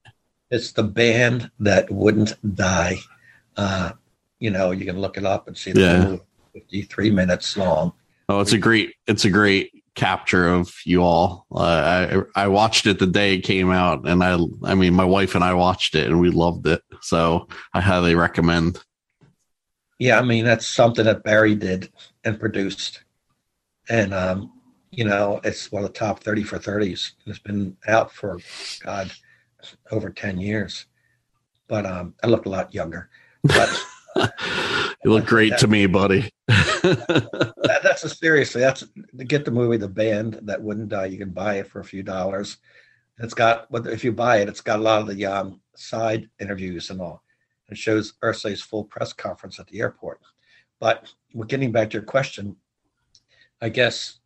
It's 0.51 0.73
the 0.73 0.85
band 0.85 1.51
that 1.59 1.91
wouldn't 1.91 2.35
die. 2.55 2.99
Uh, 3.57 3.93
you 4.39 4.51
know, 4.51 4.71
you 4.71 4.85
can 4.85 5.01
look 5.01 5.17
it 5.17 5.25
up 5.25 5.49
and 5.49 5.57
see 5.57 5.73
the 5.73 5.81
yeah. 5.81 6.05
movie, 6.05 6.23
fifty 6.53 6.83
three 6.83 7.11
minutes 7.11 7.57
long. 7.57 7.93
Oh, 8.29 8.41
it's 8.41 8.53
a 8.53 8.59
great 8.59 8.95
it's 9.07 9.25
a 9.25 9.31
great 9.31 9.73
capture 9.97 10.47
of 10.47 10.73
you 10.85 11.03
all. 11.03 11.47
Uh, 11.51 12.23
I 12.37 12.45
I 12.45 12.49
watched 12.49 12.87
it 12.87 13.01
the 13.01 13.07
day 13.07 13.35
it 13.35 13.41
came 13.41 13.71
out, 13.73 14.09
and 14.09 14.23
I 14.23 14.39
I 14.63 14.75
mean 14.75 14.95
my 14.95 15.05
wife 15.05 15.35
and 15.35 15.43
I 15.43 15.55
watched 15.55 15.97
it 15.97 16.07
and 16.07 16.21
we 16.21 16.31
loved 16.31 16.67
it. 16.69 16.83
So 17.01 17.49
I 17.75 17.81
highly 17.81 18.15
recommend. 18.15 18.79
Yeah, 19.99 20.21
I 20.21 20.23
mean 20.23 20.45
that's 20.45 20.67
something 20.67 21.05
that 21.07 21.25
Barry 21.25 21.57
did 21.57 21.91
and 22.25 22.39
produced, 22.39 23.03
and 23.89 24.15
um, 24.15 24.53
you 24.91 25.05
know 25.05 25.41
it's 25.43 25.73
one 25.73 25.83
of 25.83 25.93
the 25.93 25.99
top 25.99 26.23
thirty 26.23 26.45
for 26.45 26.59
thirties. 26.59 27.15
It's 27.27 27.41
been 27.41 27.77
out 27.89 28.13
for 28.13 28.39
God 28.85 29.11
over 29.91 30.11
ten 30.11 30.39
years, 30.39 30.87
but 31.67 31.85
um, 31.87 32.15
I 32.23 32.29
look 32.29 32.47
a 32.47 32.51
lot 32.51 32.75
younger. 32.75 33.09
But 33.43 33.85
you 35.05 35.11
look 35.11 35.27
great 35.27 35.57
to 35.59 35.67
me, 35.67 35.87
buddy. 35.87 36.31
that, 36.49 37.55
that's 37.83 38.05
a 38.05 38.09
seriously. 38.09 38.61
That's 38.61 38.85
to 39.19 39.25
get 39.25 39.45
the 39.45 39.51
movie 39.51 39.77
The 39.77 39.89
Band 39.89 40.41
that 40.43 40.63
wouldn't 40.63 40.89
die. 40.89 41.07
You 41.07 41.19
can 41.19 41.31
buy 41.31 41.57
it 41.57 41.69
for 41.69 41.81
a 41.81 41.85
few 41.85 42.03
dollars. 42.03 42.59
It's 43.19 43.35
got, 43.35 43.67
if 43.71 44.05
you 44.05 44.13
buy 44.13 44.39
it, 44.39 44.49
it's 44.49 44.61
got 44.61 44.79
a 44.79 44.83
lot 44.83 45.01
of 45.01 45.09
the 45.09 45.25
um, 45.27 45.61
side 45.75 46.29
interviews 46.39 46.91
and 46.91 47.01
all. 47.01 47.23
It 47.71 47.79
shows 47.79 48.15
Irsay's 48.23 48.63
full 48.63 48.85
press 48.85 49.13
conference 49.13 49.59
at 49.59 49.67
the 49.69 49.81
airport. 49.81 50.21
But 50.81 51.13
we're 51.33 51.47
getting 51.47 51.73
back 51.73 51.91
to 51.91 51.95
your 51.95 52.03
question. 52.03 52.57
I 53.61 53.71
guess 53.71 54.19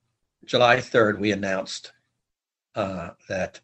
July 0.45 0.77
3rd, 0.77 1.19
we 1.19 1.33
announced 1.33 1.93
uh, 2.75 3.11
that, 3.29 3.61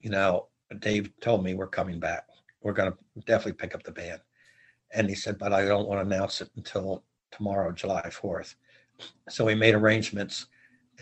you 0.00 0.10
know, 0.10 0.48
Dave 0.80 1.10
told 1.20 1.42
me 1.42 1.54
we're 1.54 1.66
coming 1.66 1.98
back. 1.98 2.26
We're 2.62 2.72
going 2.72 2.92
to 2.92 2.98
definitely 3.24 3.54
pick 3.54 3.74
up 3.74 3.82
the 3.82 3.92
band. 3.92 4.20
And 4.94 5.08
he 5.08 5.14
said, 5.14 5.38
but 5.38 5.52
I 5.52 5.64
don't 5.64 5.88
want 5.88 6.00
to 6.00 6.14
announce 6.14 6.40
it 6.40 6.50
until 6.56 7.02
tomorrow, 7.30 7.72
July 7.72 8.02
4th. 8.06 8.54
So 9.28 9.44
we 9.44 9.54
made 9.54 9.74
arrangements. 9.74 10.46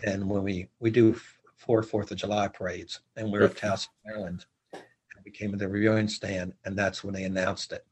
And 0.03 0.27
when 0.29 0.43
we, 0.43 0.67
we 0.79 0.89
do 0.91 1.15
four 1.55 1.81
Fourth 1.81 2.11
of 2.11 2.17
July 2.17 2.47
parades, 2.47 2.99
and 3.15 3.31
we 3.31 3.39
are 3.39 3.45
at 3.45 3.55
Towson, 3.55 3.87
Maryland, 4.05 4.45
and 4.73 4.83
we 5.23 5.31
came 5.31 5.51
to 5.51 5.57
the 5.57 5.67
reviewing 5.67 6.07
stand, 6.07 6.53
and 6.65 6.77
that's 6.77 7.03
when 7.03 7.13
they 7.13 7.23
announced 7.23 7.71
it. 7.71 7.85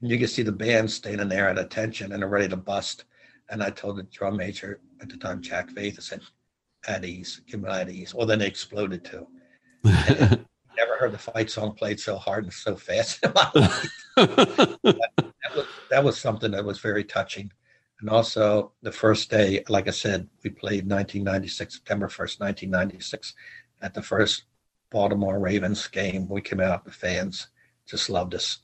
And 0.00 0.10
you 0.10 0.18
can 0.18 0.28
see 0.28 0.42
the 0.42 0.52
band 0.52 0.90
standing 0.90 1.28
there 1.28 1.48
at 1.48 1.58
attention 1.58 2.12
and 2.12 2.22
are 2.22 2.28
ready 2.28 2.48
to 2.48 2.56
bust. 2.56 3.04
And 3.48 3.62
I 3.62 3.70
told 3.70 3.96
the 3.96 4.02
drum 4.04 4.36
major 4.36 4.80
at 5.00 5.08
the 5.08 5.16
time, 5.16 5.40
Jack 5.40 5.70
Faith, 5.70 5.96
I 5.98 6.02
said, 6.02 6.20
at 6.86 7.04
ease, 7.04 7.40
give 7.46 7.62
me 7.62 7.70
at 7.70 7.88
ease. 7.88 8.14
Well, 8.14 8.26
then 8.26 8.40
they 8.40 8.46
exploded 8.46 9.04
too. 9.04 9.26
never 10.76 10.96
heard 10.96 11.12
the 11.12 11.18
fight 11.18 11.50
song 11.50 11.72
played 11.72 12.00
so 12.00 12.16
hard 12.16 12.44
and 12.44 12.52
so 12.52 12.76
fast 12.76 13.20
in 13.22 13.32
my 13.34 13.50
life. 13.54 13.88
that, 14.16 14.78
that, 14.82 15.56
was, 15.56 15.66
that 15.90 16.04
was 16.04 16.18
something 16.18 16.50
that 16.52 16.64
was 16.64 16.78
very 16.78 17.04
touching. 17.04 17.50
And 18.00 18.10
also, 18.10 18.72
the 18.82 18.92
first 18.92 19.30
day, 19.30 19.64
like 19.68 19.88
I 19.88 19.92
said, 19.92 20.28
we 20.44 20.50
played 20.50 20.88
1996, 20.88 21.74
September 21.74 22.08
1st, 22.08 22.40
1996, 22.40 23.34
at 23.80 23.94
the 23.94 24.02
first 24.02 24.44
Baltimore 24.90 25.38
Ravens 25.38 25.86
game. 25.88 26.28
We 26.28 26.42
came 26.42 26.60
out, 26.60 26.84
the 26.84 26.90
fans 26.90 27.48
just 27.86 28.10
loved 28.10 28.34
us 28.34 28.58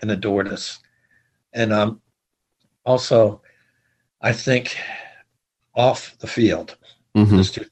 and 0.00 0.10
adored 0.10 0.48
us. 0.48 0.80
And 1.52 1.72
um, 1.72 2.02
also, 2.84 3.40
I 4.20 4.32
think 4.32 4.76
off 5.74 6.16
the 6.18 6.26
field, 6.26 6.76
mm-hmm. 7.16 7.34
there's 7.34 7.50
two 7.50 7.60
things 7.60 7.70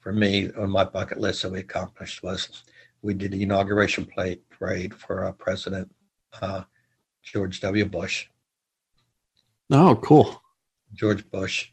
for 0.00 0.12
me 0.12 0.50
on 0.52 0.70
my 0.70 0.84
bucket 0.84 1.18
list 1.18 1.42
that 1.42 1.52
we 1.52 1.60
accomplished 1.60 2.22
was 2.22 2.64
we 3.04 3.12
did 3.12 3.32
the 3.32 3.42
inauguration 3.42 4.06
play, 4.06 4.40
parade 4.48 4.94
for 4.94 5.26
uh, 5.26 5.32
President 5.32 5.94
uh, 6.40 6.62
George 7.22 7.60
W. 7.60 7.84
Bush. 7.84 8.28
Oh, 9.70 9.94
cool. 9.96 10.42
George 10.94 11.30
Bush. 11.30 11.70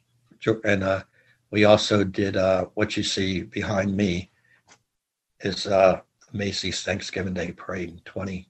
And 0.65 0.83
uh, 0.83 1.03
we 1.49 1.63
also 1.63 2.03
did 2.03 2.35
uh, 2.35 2.65
what 2.73 2.97
you 2.97 3.03
see 3.03 3.43
behind 3.43 3.95
me 3.95 4.29
is 5.39 5.67
uh, 5.67 6.01
Macy's 6.33 6.83
Thanksgiving 6.83 7.33
Day 7.33 7.53
Parade 7.53 7.89
in 7.89 7.99
20, 8.03 8.47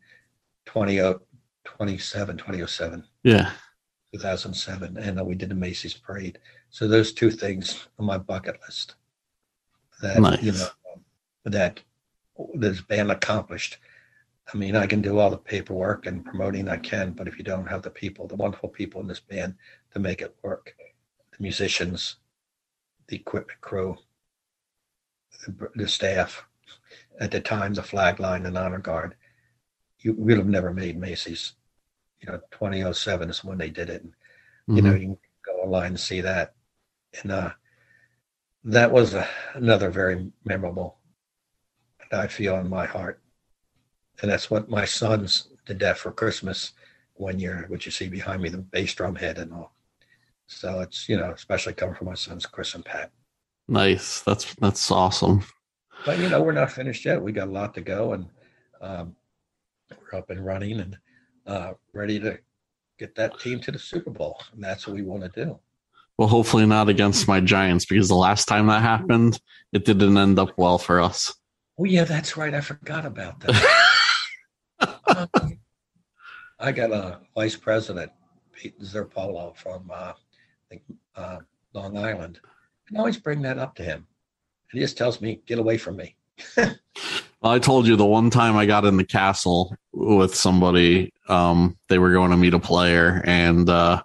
20, 0.65 1.13
27, 1.63 2.37
2007. 2.37 3.03
Yeah. 3.23 3.51
2007. 4.13 4.97
And 4.97 5.19
uh, 5.19 5.23
we 5.23 5.35
did 5.35 5.49
the 5.49 5.55
Macy's 5.55 5.93
Parade. 5.93 6.39
So 6.71 6.87
those 6.87 7.13
two 7.13 7.29
things 7.29 7.87
on 7.99 8.07
my 8.07 8.17
bucket 8.17 8.59
list 8.65 8.95
that, 10.01 10.19
nice. 10.19 10.41
you 10.41 10.53
know, 10.53 10.67
that 11.45 11.79
this 12.53 12.81
band 12.81 13.11
accomplished. 13.11 13.77
I 14.53 14.57
mean, 14.57 14.75
I 14.75 14.87
can 14.87 15.01
do 15.01 15.19
all 15.19 15.29
the 15.29 15.37
paperwork 15.37 16.05
and 16.05 16.25
promoting 16.25 16.67
I 16.67 16.77
can, 16.77 17.11
but 17.11 17.27
if 17.27 17.37
you 17.37 17.43
don't 17.43 17.67
have 17.67 17.81
the 17.81 17.89
people, 17.89 18.27
the 18.27 18.35
wonderful 18.35 18.69
people 18.69 19.01
in 19.01 19.07
this 19.07 19.19
band 19.19 19.55
to 19.93 19.99
make 19.99 20.21
it 20.21 20.35
work, 20.41 20.75
the 21.31 21.37
musicians, 21.41 22.17
the 23.07 23.15
equipment 23.15 23.61
crew, 23.61 23.97
the, 25.45 25.69
the 25.75 25.87
staff, 25.87 26.45
at 27.19 27.31
the 27.31 27.39
time, 27.39 27.73
the 27.73 27.83
flag 27.83 28.19
line 28.19 28.45
and 28.45 28.57
honor 28.57 28.79
guard, 28.79 29.15
you 29.99 30.13
would 30.13 30.37
have 30.37 30.47
never 30.47 30.73
made 30.73 30.97
Macy's. 30.97 31.53
You 32.19 32.31
know, 32.31 32.39
2007 32.51 33.29
is 33.29 33.43
when 33.43 33.57
they 33.57 33.69
did 33.69 33.89
it. 33.89 34.03
And, 34.03 34.11
mm-hmm. 34.11 34.75
You 34.75 34.81
know, 34.81 34.89
mm-hmm. 34.91 35.01
you 35.01 35.07
can 35.07 35.17
go 35.45 35.61
online 35.61 35.87
and 35.87 35.99
see 35.99 36.21
that. 36.21 36.55
And 37.21 37.31
uh, 37.31 37.51
that 38.63 38.91
was 38.91 39.13
uh, 39.13 39.27
another 39.53 39.89
very 39.89 40.31
memorable 40.45 40.97
I 42.19 42.27
feel 42.27 42.57
in 42.57 42.69
my 42.69 42.85
heart. 42.85 43.21
And 44.21 44.29
that's 44.29 44.51
what 44.51 44.69
my 44.69 44.85
sons 44.85 45.47
did 45.65 45.79
that 45.79 45.97
for 45.97 46.11
Christmas 46.11 46.73
one 47.15 47.39
year, 47.39 47.65
which 47.69 47.85
you 47.85 47.91
see 47.91 48.07
behind 48.07 48.41
me, 48.41 48.49
the 48.49 48.57
bass 48.57 48.93
drum 48.93 49.15
head 49.15 49.37
and 49.37 49.53
all. 49.53 49.73
So 50.47 50.81
it's, 50.81 51.07
you 51.07 51.17
know, 51.17 51.31
especially 51.31 51.73
coming 51.73 51.95
from 51.95 52.07
my 52.07 52.13
sons, 52.13 52.45
Chris 52.45 52.75
and 52.75 52.83
Pat. 52.83 53.11
Nice. 53.67 54.21
That's 54.21 54.53
that's 54.55 54.91
awesome. 54.91 55.43
but 56.05 56.19
you 56.19 56.27
know, 56.29 56.41
we're 56.41 56.51
not 56.51 56.71
finished 56.71 57.05
yet. 57.05 57.21
We 57.21 57.31
got 57.31 57.47
a 57.47 57.51
lot 57.51 57.73
to 57.75 57.81
go, 57.81 58.13
and 58.13 58.25
um, 58.81 59.15
we're 59.89 60.19
up 60.19 60.29
and 60.29 60.45
running 60.45 60.81
and 60.81 60.97
uh, 61.47 61.73
ready 61.93 62.19
to 62.19 62.37
get 62.99 63.15
that 63.15 63.39
team 63.39 63.61
to 63.61 63.71
the 63.71 63.79
Super 63.79 64.11
Bowl, 64.11 64.41
and 64.53 64.63
that's 64.63 64.87
what 64.87 64.95
we 64.95 65.03
want 65.03 65.23
to 65.23 65.45
do. 65.45 65.59
Well, 66.17 66.27
hopefully 66.27 66.65
not 66.65 66.89
against 66.89 67.27
my 67.27 67.39
Giants 67.39 67.85
because 67.85 68.09
the 68.09 68.15
last 68.15 68.45
time 68.45 68.67
that 68.67 68.81
happened, 68.81 69.39
it 69.71 69.85
didn't 69.85 70.17
end 70.17 70.37
up 70.37 70.51
well 70.57 70.77
for 70.77 70.99
us. 70.99 71.33
Oh 71.81 71.85
yeah, 71.85 72.03
that's 72.03 72.37
right. 72.37 72.53
I 72.53 72.61
forgot 72.61 73.07
about 73.07 73.39
that. 73.39 73.87
um, 75.33 75.57
I 76.59 76.71
got 76.71 76.91
a 76.91 77.21
vice 77.33 77.55
president, 77.55 78.11
Pete 78.51 78.79
Zerpolo 78.81 79.57
from 79.57 79.89
uh, 79.91 80.13
I 80.13 80.15
think, 80.69 80.83
uh, 81.15 81.39
Long 81.73 81.97
Island, 81.97 82.39
and 82.87 82.97
I 82.97 82.99
always 82.99 83.17
bring 83.17 83.41
that 83.41 83.57
up 83.57 83.73
to 83.77 83.83
him, 83.83 84.05
and 84.71 84.79
he 84.79 84.79
just 84.79 84.95
tells 84.95 85.21
me, 85.21 85.41
"Get 85.47 85.57
away 85.57 85.79
from 85.79 85.95
me." 85.95 86.15
well, 86.55 86.75
I 87.41 87.57
told 87.57 87.87
you 87.87 87.95
the 87.95 88.05
one 88.05 88.29
time 88.29 88.57
I 88.57 88.67
got 88.67 88.85
in 88.85 88.97
the 88.97 89.03
castle 89.03 89.75
with 89.91 90.35
somebody, 90.35 91.11
um, 91.29 91.79
they 91.89 91.97
were 91.97 92.11
going 92.11 92.29
to 92.29 92.37
meet 92.37 92.53
a 92.53 92.59
player, 92.59 93.23
and 93.25 93.67
uh, 93.67 94.03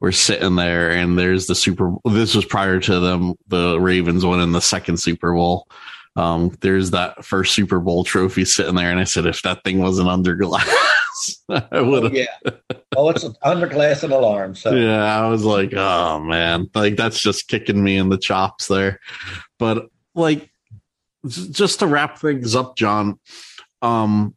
we're 0.00 0.12
sitting 0.12 0.56
there, 0.56 0.92
and 0.92 1.18
there's 1.18 1.46
the 1.46 1.54
Super. 1.54 1.92
This 2.06 2.34
was 2.34 2.46
prior 2.46 2.80
to 2.80 3.00
them, 3.00 3.34
the 3.48 3.78
Ravens 3.78 4.24
winning 4.24 4.52
the 4.52 4.62
second 4.62 4.96
Super 4.96 5.34
Bowl. 5.34 5.68
Um, 6.16 6.56
there's 6.60 6.90
that 6.90 7.24
first 7.24 7.54
Super 7.54 7.80
Bowl 7.80 8.04
trophy 8.04 8.44
sitting 8.44 8.74
there, 8.74 8.90
and 8.90 9.00
I 9.00 9.04
said, 9.04 9.26
if 9.26 9.42
that 9.42 9.62
thing 9.64 9.78
wasn't 9.78 10.08
under 10.08 10.34
glass, 10.34 10.66
I 11.48 11.80
would 11.80 12.04
have. 12.04 12.12
Oh, 12.12 12.16
yeah. 12.16 12.50
Oh, 12.96 13.10
it's 13.10 13.24
under 13.42 13.66
glass 13.66 14.02
and 14.02 14.12
alarm. 14.12 14.54
So 14.54 14.74
yeah, 14.74 15.04
I 15.04 15.28
was 15.28 15.44
like, 15.44 15.72
oh 15.74 16.20
man, 16.20 16.68
like 16.74 16.96
that's 16.96 17.20
just 17.20 17.48
kicking 17.48 17.82
me 17.82 17.96
in 17.96 18.08
the 18.08 18.18
chops 18.18 18.68
there. 18.68 19.00
But 19.58 19.88
like, 20.14 20.50
just 21.26 21.80
to 21.80 21.86
wrap 21.86 22.18
things 22.18 22.54
up, 22.56 22.76
John. 22.76 23.18
Um, 23.82 24.34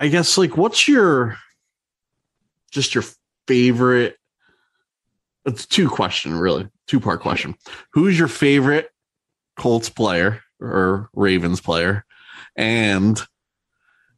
I 0.00 0.08
guess 0.08 0.36
like, 0.36 0.56
what's 0.56 0.88
your 0.88 1.36
just 2.70 2.94
your 2.94 3.04
favorite? 3.46 4.16
It's 5.44 5.66
two 5.66 5.88
question, 5.88 6.36
really, 6.36 6.68
two 6.86 7.00
part 7.00 7.20
question. 7.20 7.54
Who's 7.92 8.18
your 8.18 8.28
favorite 8.28 8.88
Colts 9.56 9.88
player 9.88 10.42
or 10.60 11.08
Ravens 11.14 11.60
player, 11.60 12.04
and 12.56 13.20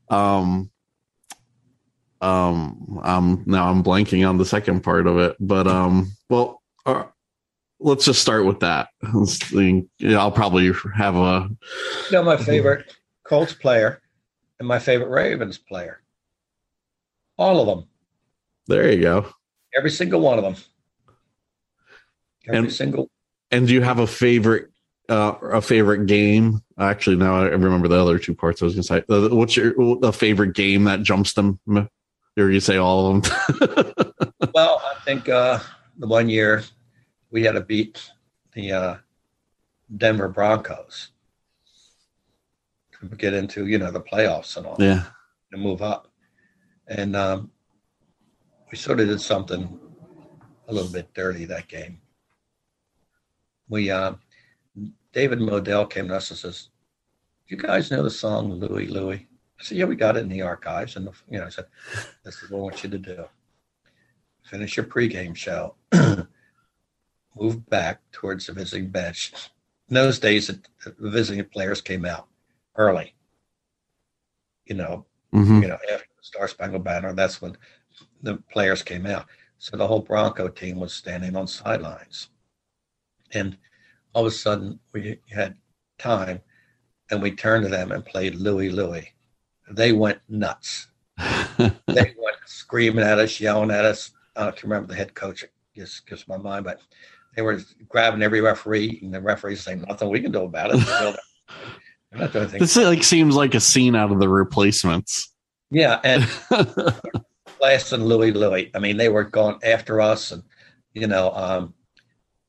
um, 0.09 0.71
um, 2.21 3.01
um, 3.03 3.45
now 3.47 3.69
I'm 3.69 3.83
blanking 3.83 4.29
on 4.29 4.39
the 4.39 4.45
second 4.45 4.83
part 4.83 5.07
of 5.07 5.19
it, 5.19 5.37
but 5.41 5.67
um, 5.67 6.13
well, 6.29 6.63
uh, 6.85 7.05
let's 7.81 8.05
just 8.05 8.21
start 8.21 8.45
with 8.45 8.61
that. 8.61 8.89
I'll 9.03 10.33
probably 10.33 10.73
have 10.95 11.17
a. 11.17 11.49
You 12.11 12.13
know, 12.13 12.23
my 12.23 12.37
favorite 12.37 12.95
Colts 13.25 13.53
player 13.53 14.01
and 14.59 14.69
my 14.69 14.79
favorite 14.79 15.11
Ravens 15.11 15.59
player. 15.59 16.01
All 17.39 17.61
of 17.61 17.67
them. 17.67 17.89
There 18.67 18.91
you 18.91 19.03
go. 19.03 19.27
Every 19.77 19.91
single 19.91 20.21
one 20.21 20.39
of 20.39 20.45
them. 20.45 20.57
Every 22.49 22.59
and, 22.59 22.73
single. 22.73 23.11
And 23.51 23.69
do 23.69 23.75
you 23.75 23.83
have 23.83 23.99
a 23.99 24.07
favorite 24.07 24.71
uh, 25.09 25.35
a 25.43 25.61
favorite 25.61 26.07
game? 26.07 26.63
Actually, 26.79 27.17
now 27.17 27.43
I 27.43 27.47
remember 27.47 27.89
the 27.89 28.01
other 28.01 28.19
two 28.19 28.35
parts. 28.35 28.63
I 28.63 28.67
was 28.67 28.75
going 28.75 29.05
to 29.05 29.07
say, 29.09 29.29
what's 29.35 29.57
your 29.57 29.75
a 30.03 30.13
favorite 30.13 30.55
game 30.55 30.85
that 30.85 31.03
jumps 31.03 31.33
them? 31.35 31.61
Or 32.39 32.51
you 32.51 32.61
say 32.61 32.77
all 32.77 33.17
of 33.17 33.23
them? 33.23 34.13
well, 34.55 34.83
I 34.85 34.95
think 35.05 35.29
uh, 35.29 35.59
the 35.99 36.07
one 36.07 36.29
year 36.29 36.63
we 37.31 37.43
had 37.43 37.53
to 37.53 37.63
beat 37.63 38.11
the 38.53 38.73
uh, 38.73 38.97
Denver 39.97 40.29
Broncos 40.29 41.13
to 43.01 43.17
get 43.17 43.35
into 43.35 43.67
you 43.67 43.79
know 43.79 43.91
the 43.91 44.01
playoffs 44.01 44.57
and 44.57 44.67
all. 44.67 44.77
Yeah, 44.79 45.05
to 45.53 45.59
move 45.59 45.83
up, 45.83 46.09
and 46.89 47.17
um, 47.17 47.51
we 48.71 48.77
sort 48.77 49.01
of 49.01 49.09
did 49.09 49.21
something 49.21 49.79
a 50.69 50.75
little 50.75 50.91
bit 50.91 51.13
dirty 51.15 51.45
that 51.47 51.69
game. 51.69 52.01
We 53.69 53.91
uh, 53.91 54.15
David 55.17 55.39
Modell 55.39 55.89
came 55.89 56.09
to 56.09 56.17
us 56.17 56.29
and 56.31 56.39
says, 56.39 56.69
"You 57.49 57.57
guys 57.57 57.91
know 57.91 58.03
the 58.03 58.11
song 58.11 58.53
Louie 58.53 58.87
Louie?" 58.87 59.27
I 59.59 59.63
said, 59.63 59.79
"Yeah, 59.79 59.87
we 59.87 59.97
got 59.97 60.19
it 60.19 60.21
in 60.21 60.29
the 60.29 60.43
archives." 60.43 60.95
And 60.95 61.07
the, 61.07 61.13
you 61.31 61.39
know, 61.39 61.47
I 61.47 61.49
said, 61.49 61.65
"This 62.23 62.43
is 62.43 62.51
what 62.51 62.59
I 62.59 62.61
want 62.61 62.85
you 62.85 62.91
to 62.91 62.99
do: 62.99 63.25
finish 64.43 64.77
your 64.77 64.85
pregame 64.85 65.35
show, 65.35 65.75
move 67.35 67.67
back 67.71 68.03
towards 68.13 68.47
the 68.47 68.53
visiting 68.53 68.91
bench." 68.91 69.33
In 69.89 69.95
those 69.95 70.19
days, 70.19 70.49
the 70.49 70.61
visiting 70.99 71.47
players 71.47 71.81
came 71.81 72.05
out 72.05 72.29
early. 72.77 73.15
You 74.67 74.75
know, 74.75 75.07
mm-hmm. 75.33 75.63
you 75.63 75.69
know, 75.69 75.79
after 75.91 76.09
the 76.15 76.25
Star 76.25 76.47
Spangled 76.47 76.85
Banner, 76.85 77.15
that's 77.15 77.41
when 77.41 77.57
the 78.21 78.37
players 78.53 78.83
came 78.83 79.07
out. 79.07 79.25
So 79.57 79.79
the 79.79 79.87
whole 79.87 80.03
Bronco 80.03 80.49
team 80.49 80.79
was 80.79 80.93
standing 80.93 81.37
on 81.37 81.47
sidelines, 81.47 82.29
and 83.33 83.57
all 84.17 84.23
of 84.23 84.33
a 84.33 84.35
sudden 84.35 84.81
we 84.95 85.19
had 85.31 85.55
time 85.99 86.41
and 87.11 87.21
we 87.21 87.31
turned 87.31 87.65
to 87.65 87.69
them 87.69 87.93
and 87.93 88.03
played 88.03 88.35
Louie 88.35 88.71
Louie. 88.71 89.13
They 89.71 89.93
went 89.93 90.21
nuts. 90.27 90.87
they 91.59 91.75
went 91.87 92.37
screaming 92.47 93.05
at 93.05 93.19
us, 93.19 93.39
yelling 93.39 93.71
at 93.71 93.85
us. 93.85 94.13
I 94.35 94.45
don't 94.45 94.63
remember 94.63 94.89
the 94.89 94.95
head 94.95 95.15
coach, 95.15 95.43
it 95.43 95.53
just 95.75 96.07
gives 96.07 96.27
my 96.27 96.39
mind, 96.39 96.65
but 96.65 96.81
they 97.37 97.43
were 97.43 97.61
grabbing 97.91 98.23
every 98.23 98.41
referee, 98.41 99.01
and 99.03 99.13
the 99.13 99.21
referees 99.21 99.61
saying 99.61 99.85
nothing 99.87 100.09
we 100.09 100.21
can 100.21 100.33
do 100.33 100.45
about 100.45 100.71
it. 100.75 101.17
not 102.13 102.33
doing 102.33 102.49
this 102.59 102.77
like 102.77 103.05
seems 103.05 103.37
like 103.37 103.55
a 103.55 103.61
scene 103.61 103.95
out 103.95 104.13
of 104.13 104.19
the 104.19 104.31
replacements. 104.31 105.31
Yeah, 105.71 106.01
and 106.05 106.27
Blast 107.59 107.93
and 107.93 108.07
Louie 108.07 108.33
Louie. 108.33 108.71
I 108.75 108.79
mean, 108.79 108.97
they 108.97 109.11
were 109.11 109.25
going 109.25 109.59
after 109.63 110.01
us, 110.01 110.33
and 110.33 110.43
you 110.95 111.07
know, 111.07 111.33
um, 111.35 111.75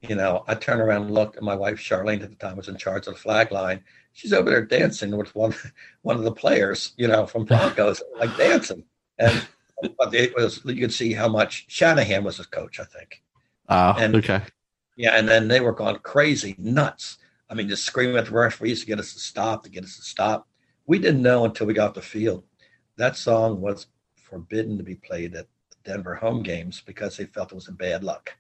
you 0.10 0.16
know, 0.16 0.44
I 0.48 0.56
turned 0.56 0.82
around 0.82 1.04
and 1.04 1.14
looked, 1.14 1.38
and 1.38 1.46
my 1.46 1.56
wife 1.56 1.78
Charlene 1.78 2.24
at 2.24 2.30
the 2.30 2.36
time 2.36 2.58
was 2.58 2.68
in 2.68 2.78
charge 2.78 3.08
of 3.08 3.14
the 3.14 3.20
flag 3.20 3.52
line. 3.52 3.84
She's 4.14 4.34
over 4.34 4.50
there 4.50 4.66
dancing 4.66 5.16
with 5.16 5.34
one 5.36 5.54
one 6.02 6.18
of 6.18 6.24
the 6.24 6.32
players, 6.32 6.94
you 6.98 7.08
know, 7.08 7.26
from 7.26 7.46
Broncos, 7.46 8.02
like 8.20 8.36
dancing. 8.38 8.84
And 9.20 9.48
but 9.98 10.14
it 10.14 10.36
was 10.36 10.62
you 10.66 10.76
could 10.76 10.94
see 10.94 11.14
how 11.14 11.28
much 11.28 11.66
Shanahan 11.68 12.24
was 12.24 12.38
his 12.38 12.48
coach, 12.48 12.80
I 12.80 12.86
think. 12.86 13.22
Oh, 13.70 13.96
and, 13.98 14.16
okay. 14.16 14.42
Yeah, 14.96 15.18
and 15.18 15.28
then 15.28 15.48
they 15.48 15.60
were 15.60 15.74
going 15.74 15.98
crazy, 16.00 16.56
nuts. 16.58 17.18
I 17.50 17.54
mean, 17.54 17.70
just 17.70 17.86
screaming 17.86 18.18
at 18.18 18.26
the 18.26 18.32
referees 18.32 18.82
to 18.82 18.88
get 18.88 19.00
us 19.00 19.14
to 19.14 19.20
stop, 19.20 19.64
to 19.64 19.70
get 19.70 19.84
us 19.84 19.96
to 19.98 20.02
stop. 20.02 20.48
We 20.86 21.00
didn't 21.00 21.22
know 21.22 21.46
until 21.46 21.68
we 21.68 21.74
got 21.74 21.94
to 21.94 22.00
the 22.00 22.06
field. 22.06 22.44
That 22.98 23.16
song 23.16 23.62
was 23.62 23.88
forbidden 24.16 24.78
to 24.78 24.84
be 24.84 24.96
played 24.96 25.36
at 25.36 25.48
Denver 25.84 26.16
home 26.16 26.44
games 26.44 26.82
because 26.86 27.16
they 27.16 27.26
felt 27.26 27.52
it 27.52 27.56
was 27.56 27.68
a 27.68 27.74
bad 27.74 28.04
luck. 28.04 28.34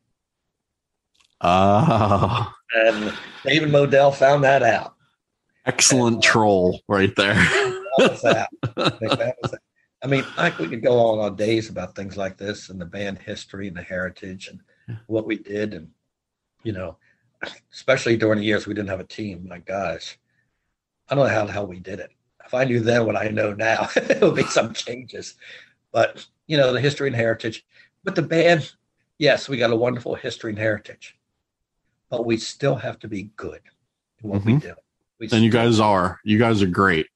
Oh. 1.41 2.51
And 2.73 3.13
David 3.45 3.69
Modell 3.69 4.13
found 4.13 4.43
that 4.43 4.63
out. 4.63 4.95
Excellent 5.65 6.15
and, 6.15 6.25
uh, 6.25 6.27
troll 6.27 6.81
right 6.87 7.15
there. 7.15 7.35
that 7.97 8.19
that. 8.23 8.49
that 8.75 9.35
was. 9.41 9.55
I 10.03 10.07
mean, 10.07 10.25
I, 10.37 10.53
we 10.59 10.67
could 10.67 10.83
go 10.83 10.99
on 10.99 11.19
all 11.19 11.31
days 11.31 11.69
about 11.69 11.95
things 11.95 12.17
like 12.17 12.37
this 12.37 12.69
and 12.69 12.79
the 12.79 12.85
band 12.85 13.17
history 13.17 13.67
and 13.67 13.75
the 13.75 13.81
heritage 13.81 14.47
and 14.47 14.99
what 15.07 15.25
we 15.25 15.37
did. 15.37 15.73
And, 15.73 15.89
you 16.63 16.71
know, 16.71 16.97
especially 17.73 18.15
during 18.15 18.39
the 18.39 18.45
years 18.45 18.67
we 18.67 18.75
didn't 18.75 18.89
have 18.89 18.99
a 18.99 19.05
team. 19.05 19.47
My 19.47 19.57
gosh, 19.57 20.19
I 21.09 21.15
don't 21.15 21.25
know 21.25 21.33
how 21.33 21.45
the 21.45 21.51
hell 21.51 21.65
we 21.65 21.79
did 21.79 21.99
it. 21.99 22.11
If 22.45 22.53
I 22.53 22.63
knew 22.63 22.79
then 22.79 23.05
what 23.05 23.17
I 23.17 23.29
know 23.29 23.53
now, 23.53 23.89
it 23.95 24.21
would 24.21 24.35
be 24.35 24.43
some 24.43 24.71
changes. 24.73 25.35
But, 25.91 26.25
you 26.45 26.57
know, 26.57 26.73
the 26.73 26.79
history 26.79 27.07
and 27.07 27.15
heritage. 27.15 27.65
But 28.03 28.15
the 28.15 28.21
band, 28.21 28.71
yes, 29.17 29.49
we 29.49 29.57
got 29.57 29.71
a 29.71 29.75
wonderful 29.75 30.13
history 30.15 30.51
and 30.51 30.59
heritage 30.59 31.16
but 32.09 32.25
we 32.25 32.37
still 32.37 32.75
have 32.75 32.99
to 32.99 33.07
be 33.07 33.23
good 33.35 33.61
in 34.23 34.29
what 34.29 34.41
mm-hmm. 34.41 34.55
we 34.55 34.59
do. 34.59 34.73
We 35.19 35.29
and 35.31 35.43
you 35.43 35.51
guys 35.51 35.79
are. 35.79 36.19
You 36.23 36.37
guys 36.37 36.61
are 36.61 36.67
great. 36.67 37.07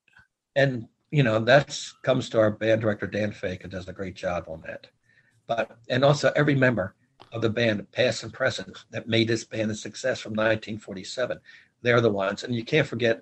And 0.55 0.88
you 1.11 1.23
know 1.23 1.39
that 1.39 1.80
comes 2.03 2.30
to 2.30 2.39
our 2.39 2.51
band 2.51 2.81
director 2.81 3.07
Dan 3.07 3.31
Fake 3.31 3.63
and 3.63 3.72
does 3.72 3.88
a 3.88 3.93
great 3.93 4.15
job 4.15 4.45
on 4.47 4.61
that. 4.61 4.88
But 5.47 5.77
and 5.89 6.03
also 6.03 6.31
every 6.35 6.55
member 6.55 6.95
of 7.31 7.41
the 7.41 7.49
band, 7.49 7.89
past 7.91 8.23
and 8.23 8.34
present, 8.34 8.85
that 8.89 9.07
made 9.07 9.27
this 9.27 9.43
band 9.43 9.72
a 9.72 9.76
success 9.76 10.19
from 10.19 10.31
1947. 10.31 11.39
They're 11.81 12.01
the 12.01 12.09
ones, 12.09 12.43
and 12.43 12.53
you 12.53 12.63
can't 12.63 12.88
forget 12.88 13.22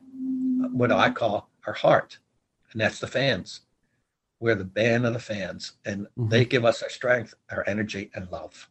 what 0.72 0.92
I 0.92 1.10
call 1.12 1.50
our 1.68 1.74
heart, 1.74 2.18
and 2.72 2.82
that's 2.82 3.00
the 3.00 3.08
fans. 3.08 3.62
We're 4.40 4.56
the 4.56 4.64
band 4.64 5.06
of 5.06 5.14
the 5.14 5.20
fans, 5.20 5.74
and 5.86 6.04
mm-hmm. 6.06 6.30
they 6.30 6.46
give 6.46 6.66
us 6.66 6.82
our 6.82 6.90
strength, 6.90 7.34
our 7.52 7.64
energy, 7.68 8.10
and 8.14 8.32
love. 8.32 8.70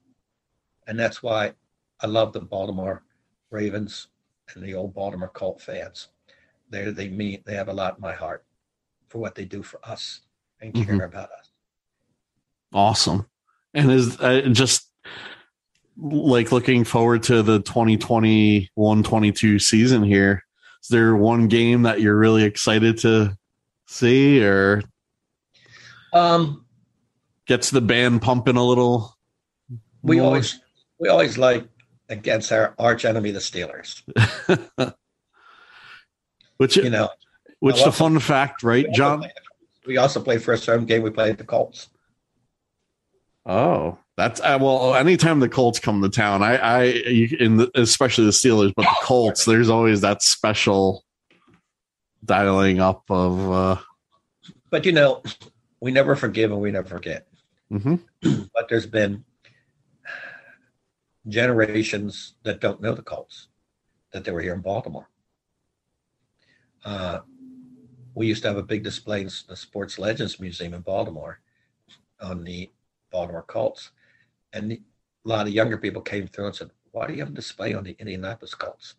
And 0.87 0.99
that's 0.99 1.23
why 1.23 1.53
I 2.01 2.07
love 2.07 2.33
the 2.33 2.41
Baltimore 2.41 3.03
Ravens 3.51 4.09
and 4.55 4.65
the 4.65 4.75
old 4.75 4.95
Baltimore 4.95 5.29
Colt 5.29 5.61
fans. 5.61 6.09
They 6.71 6.91
they 6.91 7.09
mean 7.09 7.43
they 7.45 7.55
have 7.55 7.69
a 7.69 7.73
lot 7.73 7.97
in 7.97 8.01
my 8.01 8.13
heart 8.13 8.45
for 9.09 9.19
what 9.19 9.35
they 9.35 9.45
do 9.45 9.63
for 9.63 9.81
us 9.85 10.21
and 10.61 10.75
care 10.75 10.85
mm-hmm. 10.85 11.01
about 11.01 11.31
us. 11.33 11.51
Awesome, 12.73 13.27
and 13.75 13.91
is 13.91 14.21
uh, 14.21 14.43
just 14.53 14.89
like 15.97 16.53
looking 16.53 16.85
forward 16.85 17.25
to 17.25 17.43
the 17.43 17.61
2021-22 17.63 19.61
season 19.61 20.05
here. 20.05 20.45
is 20.83 20.89
there 20.89 21.17
one 21.17 21.49
game 21.49 21.83
that 21.83 22.01
you're 22.01 22.17
really 22.17 22.45
excited 22.45 22.99
to 22.99 23.37
see 23.87 24.45
or 24.45 24.83
Um, 26.13 26.65
gets 27.47 27.71
the 27.71 27.81
band 27.81 28.23
pumping 28.23 28.57
a 28.57 28.63
little? 28.63 29.17
we 30.03 30.19
more? 30.19 30.27
always 30.27 30.61
we 31.01 31.09
always 31.09 31.37
like 31.37 31.67
against 32.09 32.53
our 32.53 32.75
arch 32.79 33.05
enemy, 33.05 33.31
the 33.31 33.39
Steelers. 33.41 34.03
which 36.57 36.77
You 36.77 36.91
know, 36.91 37.11
which 37.61 37.83
the 37.83 37.93
fun 37.93 38.19
fact, 38.19 38.63
right, 38.63 38.87
We 38.87 38.93
John? 38.95 39.21
play- 39.21 39.33
We 39.87 39.97
also 39.97 40.21
play 40.21 40.39
first 40.39 40.67
home 40.67 40.85
game. 40.85 41.03
We 41.03 41.11
played 41.11 41.39
the 41.39 41.45
Colts. 41.45 41.89
Oh, 43.47 43.97
that's 44.17 44.41
uh, 44.41 44.59
well. 44.61 44.95
Anytime 44.95 45.41
the 45.41 45.49
Colts 45.49 45.79
come 45.81 46.03
to 46.03 46.09
town, 46.11 46.43
I, 46.43 46.57
I, 46.57 46.83
in 47.41 47.57
the, 47.57 47.71
especially 47.75 48.25
the 48.27 48.31
Steelers, 48.33 48.73
but 48.77 48.83
the 48.83 48.97
Colts, 49.03 49.45
there's 49.47 49.71
always 49.71 50.03
that 50.03 50.23
special 50.23 51.05
dialing 52.25 52.81
up 52.81 53.05
of. 53.09 53.51
uh 53.51 53.77
But 54.71 54.85
you 54.85 54.93
know, 54.93 55.23
we 55.81 55.91
never 55.93 56.15
forgive 56.17 56.53
and 56.53 56.61
we 56.61 56.71
never 56.71 56.89
forget. 56.89 57.27
mhm. 57.73 58.01
But 58.53 58.69
there's 58.69 58.87
been 58.87 59.25
generations 61.29 62.35
that 62.43 62.61
don't 62.61 62.81
know 62.81 62.95
the 62.95 63.03
Colts, 63.03 63.49
that 64.13 64.25
they 64.25 64.33
were 64.33 64.41
here 64.41 64.55
in 64.55 64.61
Baltimore. 64.61 65.09
Uh, 66.85 67.21
we 68.15 68.27
used 68.27 68.43
to 68.43 68.49
have 68.49 68.57
a 68.57 68.63
big 68.63 68.83
display 68.83 69.21
in 69.21 69.31
the 69.49 69.57
Sports 69.57 69.99
Legends 69.99 70.41
Museum 70.41 70.75
in 70.75 70.81
Baltimore 70.81 71.41
on 72.21 72.45
the 72.45 72.71
Baltimore 73.11 73.43
Colts. 73.43 73.91
And 74.53 74.73
a 74.73 74.79
lot 75.25 75.47
of 75.47 75.53
younger 75.53 75.79
people 75.79 76.03
came 76.03 76.27
through 76.27 76.47
and 76.47 76.57
said, 76.57 76.71
Why 76.91 77.07
do 77.07 77.13
you 77.13 77.21
have 77.21 77.31
a 77.31 77.35
display 77.37 77.75
on 77.75 77.85
the 77.85 77.97
Indianapolis 77.99 78.55
Colts? 78.55 78.95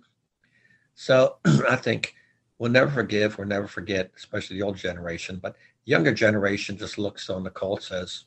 So 0.93 1.37
I 1.69 1.75
think 1.75 2.15
we'll 2.59 2.71
never 2.71 2.91
forgive, 2.91 3.37
we'll 3.37 3.47
never 3.47 3.67
forget, 3.67 4.11
especially 4.15 4.57
the 4.57 4.63
old 4.63 4.77
generation. 4.77 5.39
But 5.41 5.55
younger 5.85 6.13
generation 6.13 6.77
just 6.77 6.97
looks 6.97 7.29
on 7.29 7.43
the 7.43 7.49
Colts 7.49 7.91
as, 7.91 8.25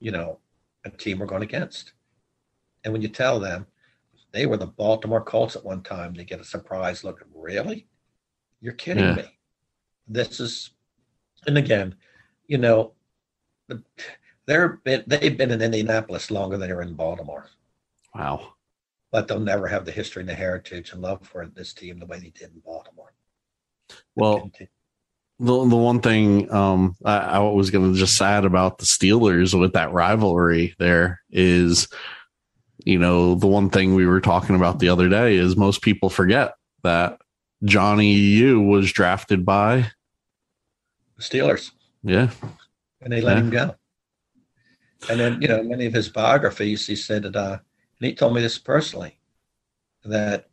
you 0.00 0.10
know, 0.10 0.38
a 0.84 0.90
team 0.90 1.18
we're 1.18 1.26
going 1.26 1.42
against. 1.42 1.92
And 2.84 2.92
when 2.92 3.02
you 3.02 3.08
tell 3.08 3.38
them 3.40 3.66
they 4.32 4.46
were 4.46 4.56
the 4.56 4.66
Baltimore 4.66 5.22
Colts 5.22 5.56
at 5.56 5.64
one 5.64 5.82
time, 5.82 6.14
they 6.14 6.24
get 6.24 6.40
a 6.40 6.44
surprise 6.44 7.04
look. 7.04 7.24
Really? 7.34 7.86
You're 8.60 8.72
kidding 8.74 9.04
Yeah. 9.04 9.14
me. 9.14 9.38
This 10.08 10.40
is, 10.40 10.70
and 11.46 11.58
again, 11.58 11.94
you 12.46 12.58
know, 12.58 12.94
the- 13.68 13.82
they're 14.46 14.68
been, 14.84 15.04
they've 15.06 15.36
been 15.36 15.52
in 15.52 15.62
Indianapolis 15.62 16.30
longer 16.30 16.58
than 16.58 16.68
they're 16.68 16.82
in 16.82 16.94
Baltimore, 16.94 17.48
Wow. 18.14 18.54
but 19.12 19.28
they'll 19.28 19.38
never 19.38 19.68
have 19.68 19.84
the 19.84 19.92
history 19.92 20.20
and 20.22 20.28
the 20.28 20.34
heritage 20.34 20.92
and 20.92 21.00
love 21.00 21.24
for 21.26 21.46
this 21.46 21.72
team 21.72 21.98
the 22.00 22.06
way 22.06 22.18
they 22.18 22.30
did 22.30 22.52
in 22.52 22.60
Baltimore. 22.60 23.12
Well, 24.16 24.50
the 25.38 25.64
the 25.66 25.76
one 25.76 26.00
thing 26.00 26.52
um 26.52 26.96
I, 27.04 27.16
I 27.18 27.38
was 27.38 27.70
going 27.70 27.92
to 27.92 27.98
just 27.98 28.20
add 28.20 28.44
about 28.44 28.78
the 28.78 28.84
Steelers 28.84 29.58
with 29.58 29.72
that 29.74 29.92
rivalry 29.92 30.74
there 30.78 31.20
is, 31.30 31.88
you 32.84 32.98
know, 32.98 33.34
the 33.34 33.46
one 33.46 33.70
thing 33.70 33.94
we 33.94 34.06
were 34.06 34.20
talking 34.20 34.56
about 34.56 34.78
the 34.78 34.88
other 34.88 35.08
day 35.08 35.36
is 35.36 35.56
most 35.56 35.82
people 35.82 36.10
forget 36.10 36.54
that 36.82 37.18
Johnny 37.64 38.12
U 38.12 38.60
was 38.60 38.92
drafted 38.92 39.44
by 39.44 39.90
the 41.16 41.22
Steelers. 41.22 41.70
yeah 42.02 42.30
and 43.02 43.12
they 43.12 43.20
let 43.20 43.36
Yeah. 43.36 43.42
him 43.42 43.50
go. 43.50 43.74
And 45.10 45.20
then, 45.20 45.42
you 45.42 45.48
know, 45.48 45.62
many 45.62 45.86
of 45.86 45.92
his 45.92 46.08
biographies, 46.08 46.86
he 46.86 46.94
said 46.94 47.24
that, 47.24 47.36
uh, 47.36 47.58
and 48.00 48.06
he 48.06 48.14
told 48.14 48.34
me 48.34 48.40
this 48.40 48.58
personally, 48.58 49.18
that 50.04 50.48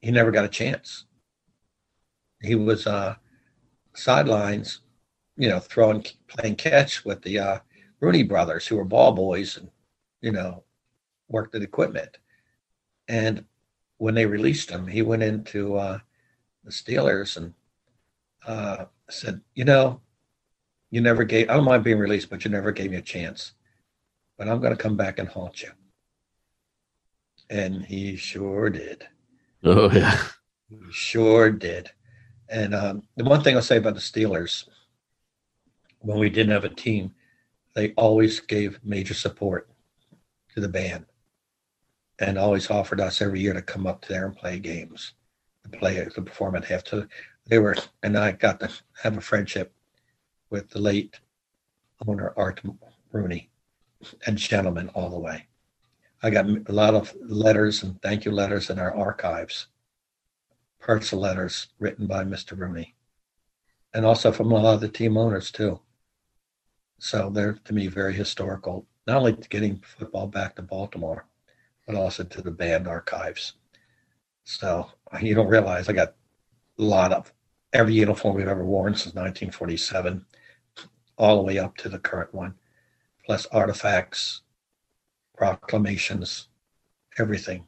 he 0.00 0.10
never 0.10 0.30
got 0.30 0.44
a 0.44 0.48
chance. 0.48 1.06
He 2.40 2.54
was 2.54 2.86
uh, 2.86 3.16
sidelines, 3.94 4.80
you 5.36 5.48
know, 5.48 5.58
throwing, 5.58 6.04
playing 6.28 6.56
catch 6.56 7.04
with 7.04 7.22
the 7.22 7.38
uh, 7.38 7.58
Rooney 8.00 8.22
brothers, 8.22 8.66
who 8.66 8.76
were 8.76 8.84
ball 8.84 9.12
boys 9.12 9.56
and, 9.56 9.68
you 10.20 10.32
know, 10.32 10.64
worked 11.32 11.54
at 11.56 11.62
equipment. 11.62 12.18
And 13.08 13.44
when 13.98 14.14
they 14.14 14.26
released 14.26 14.70
him, 14.70 14.86
he 14.86 15.02
went 15.02 15.24
into 15.24 15.76
uh, 15.76 15.98
the 16.64 16.70
Steelers 16.70 17.36
and 17.36 17.54
uh, 18.46 18.84
said, 19.10 19.40
you 19.54 19.64
know, 19.64 20.00
you 20.92 21.00
never 21.00 21.24
gave 21.24 21.50
i 21.50 21.54
don't 21.54 21.64
mind 21.64 21.82
being 21.82 21.98
released 21.98 22.30
but 22.30 22.44
you 22.44 22.50
never 22.50 22.70
gave 22.70 22.92
me 22.92 22.98
a 22.98 23.02
chance 23.02 23.54
but 24.38 24.46
i'm 24.46 24.60
going 24.60 24.76
to 24.76 24.80
come 24.80 24.96
back 24.96 25.18
and 25.18 25.28
haunt 25.28 25.62
you. 25.62 25.70
And 27.50 27.84
he 27.84 28.16
sure 28.16 28.70
did. 28.70 29.06
Oh 29.64 29.90
yeah. 29.90 30.22
He 30.70 30.78
sure 30.90 31.50
did. 31.50 31.90
And 32.48 32.74
um, 32.74 33.02
the 33.16 33.24
one 33.24 33.42
thing 33.42 33.56
i'll 33.56 33.62
say 33.62 33.78
about 33.78 33.94
the 33.94 34.00
steelers 34.00 34.68
when 35.98 36.18
we 36.18 36.30
didn't 36.30 36.52
have 36.52 36.64
a 36.64 36.68
team 36.68 37.12
they 37.74 37.92
always 37.92 38.38
gave 38.40 38.78
major 38.84 39.14
support 39.14 39.68
to 40.54 40.60
the 40.60 40.68
band 40.68 41.06
and 42.18 42.38
always 42.38 42.70
offered 42.70 43.00
us 43.00 43.20
every 43.20 43.40
year 43.40 43.54
to 43.54 43.62
come 43.62 43.86
up 43.86 44.04
there 44.06 44.26
and 44.26 44.36
play 44.36 44.58
games 44.58 45.14
to 45.62 45.78
play 45.78 46.04
to 46.04 46.22
perform 46.22 46.54
at 46.56 46.64
half 46.64 46.84
to 46.84 47.08
they 47.46 47.58
were 47.58 47.74
and 48.02 48.16
i 48.16 48.32
got 48.32 48.60
to 48.60 48.68
have 49.02 49.16
a 49.16 49.20
friendship 49.20 49.72
with 50.50 50.68
the 50.70 50.78
late 50.78 51.18
owner 52.06 52.32
Art 52.36 52.60
Rooney 53.10 53.50
and 54.26 54.36
gentlemen 54.36 54.88
all 54.90 55.10
the 55.10 55.18
way. 55.18 55.46
I 56.22 56.30
got 56.30 56.46
a 56.46 56.72
lot 56.72 56.94
of 56.94 57.14
letters 57.20 57.82
and 57.82 58.00
thank 58.00 58.24
you 58.24 58.30
letters 58.30 58.70
in 58.70 58.78
our 58.78 58.94
archives, 58.94 59.68
personal 60.78 61.22
letters 61.22 61.68
written 61.78 62.06
by 62.06 62.24
Mr. 62.24 62.56
Rooney, 62.56 62.94
and 63.92 64.04
also 64.06 64.30
from 64.30 64.52
a 64.52 64.56
lot 64.56 64.74
of 64.74 64.80
the 64.80 64.88
team 64.88 65.16
owners 65.16 65.50
too. 65.50 65.80
So 66.98 67.30
they're 67.30 67.54
to 67.64 67.72
me 67.72 67.88
very 67.88 68.14
historical, 68.14 68.86
not 69.06 69.16
only 69.16 69.32
getting 69.32 69.82
football 69.98 70.28
back 70.28 70.56
to 70.56 70.62
Baltimore, 70.62 71.26
but 71.86 71.96
also 71.96 72.24
to 72.24 72.42
the 72.42 72.50
band 72.50 72.86
archives. 72.86 73.54
So 74.44 74.90
you 75.20 75.34
don't 75.34 75.48
realize 75.48 75.88
I 75.88 75.92
got 75.92 76.14
a 76.78 76.82
lot 76.82 77.12
of 77.12 77.32
every 77.72 77.94
uniform 77.94 78.36
we've 78.36 78.48
ever 78.48 78.64
worn 78.64 78.94
since 78.94 79.14
1947 79.14 80.24
all 81.16 81.36
the 81.36 81.42
way 81.42 81.58
up 81.58 81.76
to 81.76 81.88
the 81.88 81.98
current 81.98 82.34
one, 82.34 82.54
plus 83.24 83.46
artifacts, 83.46 84.42
proclamations, 85.36 86.48
everything 87.18 87.66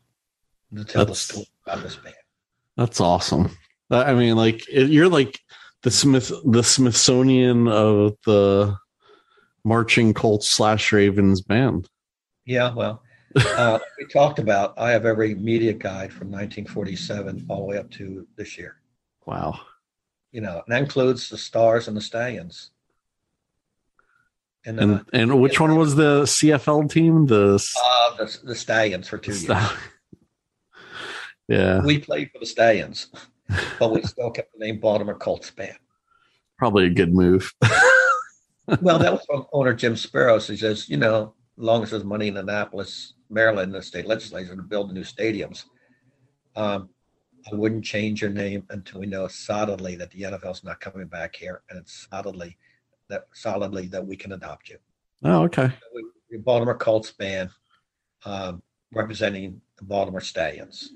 to 0.75 0.85
tell 0.85 1.05
That's- 1.05 1.27
the 1.29 1.33
story 1.35 1.47
about 1.67 1.83
this 1.83 1.97
band. 1.97 2.15
that's 2.77 3.01
awesome 3.01 3.57
i 3.91 4.13
mean 4.13 4.35
like 4.35 4.65
it, 4.69 4.91
you're 4.91 5.09
like 5.09 5.39
the 5.83 5.91
smith 5.91 6.33
the 6.47 6.65
smithsonian 6.65 7.69
of 7.69 8.15
the 8.27 8.77
marching 9.65 10.13
colts 10.13 10.51
slash 10.51 10.91
ravens 10.93 11.41
band 11.43 11.89
Yeah, 12.45 12.75
well, 12.75 13.03
uh, 13.37 13.79
we 13.99 14.07
talked 14.07 14.39
about. 14.39 14.75
I 14.79 14.91
have 14.91 15.07
every 15.07 15.35
media 15.35 15.73
guide 15.73 16.13
from 16.13 16.29
1947 16.29 17.47
all 17.49 17.61
the 17.61 17.65
way 17.65 17.79
up 17.79 17.91
to 17.93 18.27
this 18.37 18.57
year. 18.59 18.77
wow 19.27 19.59
You 20.33 20.41
know, 20.41 20.63
and 20.67 20.75
that 20.75 20.83
includes 20.83 21.29
the 21.29 21.39
stars 21.39 21.89
and 21.89 21.97
the 21.97 22.01
stallions. 22.01 22.71
And, 24.67 24.81
uh, 24.81 24.83
and 24.83 25.05
and 25.13 25.41
which 25.41 25.61
one 25.61 25.77
was 25.77 25.95
the 25.95 26.23
cfl 26.23 26.91
team 26.91 27.27
the 27.27 27.57
uh, 27.85 28.17
the, 28.17 28.39
the 28.45 28.55
stallions 28.55 29.09
for 29.09 29.19
two 29.19 29.33
years. 29.33 29.51
yeah 31.49 31.83
We 31.83 31.99
played 31.99 32.31
for 32.31 32.39
the 32.39 32.47
stallions, 32.47 33.09
but 33.79 33.93
we 33.93 34.01
still 34.03 34.31
kept 34.31 34.53
the 34.53 34.65
name 34.65 34.81
Baltimore 34.81 35.17
Colts 35.17 35.51
band. 35.51 35.77
probably 36.57 36.87
a 36.87 36.91
good 36.91 37.13
move 37.13 37.53
Well, 38.81 38.99
that 38.99 39.13
was 39.13 39.25
from 39.27 39.47
owner 39.53 39.75
Jim 39.75 39.95
Speros. 39.95 40.49
He 40.49 40.57
says, 40.57 40.89
you 40.89 40.97
know, 40.97 41.35
as 41.59 41.65
long 41.65 41.83
as 41.83 41.91
there's 41.91 42.05
money 42.05 42.29
in 42.29 42.37
Annapolis, 42.37 43.14
Maryland, 43.31 43.75
the 43.75 43.83
state 43.83 44.07
legislature 44.07 44.57
to 44.57 44.63
build 44.63 44.93
new 44.93 45.03
stadiums, 45.03 45.65
um, 46.57 46.89
I 47.51 47.55
wouldn't 47.55 47.85
change 47.85 48.23
your 48.23 48.31
name 48.31 48.65
until 48.71 49.01
we 49.01 49.07
know 49.07 49.29
solidly 49.29 49.97
that 49.97 50.11
the 50.11 50.23
NFL's 50.23 50.65
not 50.65 50.81
coming 50.81 51.07
back 51.07 51.37
here, 51.37 51.63
and 51.69 51.79
it's 51.79 52.07
solidly 52.11 52.57
that 53.09 53.27
solidly 53.35 53.87
that 53.89 54.07
we 54.07 54.17
can 54.17 54.33
adopt 54.33 54.71
you. 54.71 54.79
oh 55.25 55.43
okay 55.43 55.73
we 56.31 56.39
Baltimore 56.39 56.77
Colts 56.77 57.13
band 57.13 57.51
um, 58.25 58.63
representing 58.93 59.61
the 59.77 59.85
Baltimore 59.85 60.21
Stallions. 60.21 60.91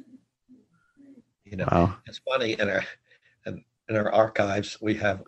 You 1.45 1.59
know, 1.59 1.69
wow 1.71 1.97
it's 2.07 2.21
funny 2.27 2.53
in 2.53 2.69
our 2.69 2.85
in, 3.47 3.65
in 3.89 3.97
our 3.97 4.13
archives 4.13 4.79
we 4.81 4.95
have 4.95 5.23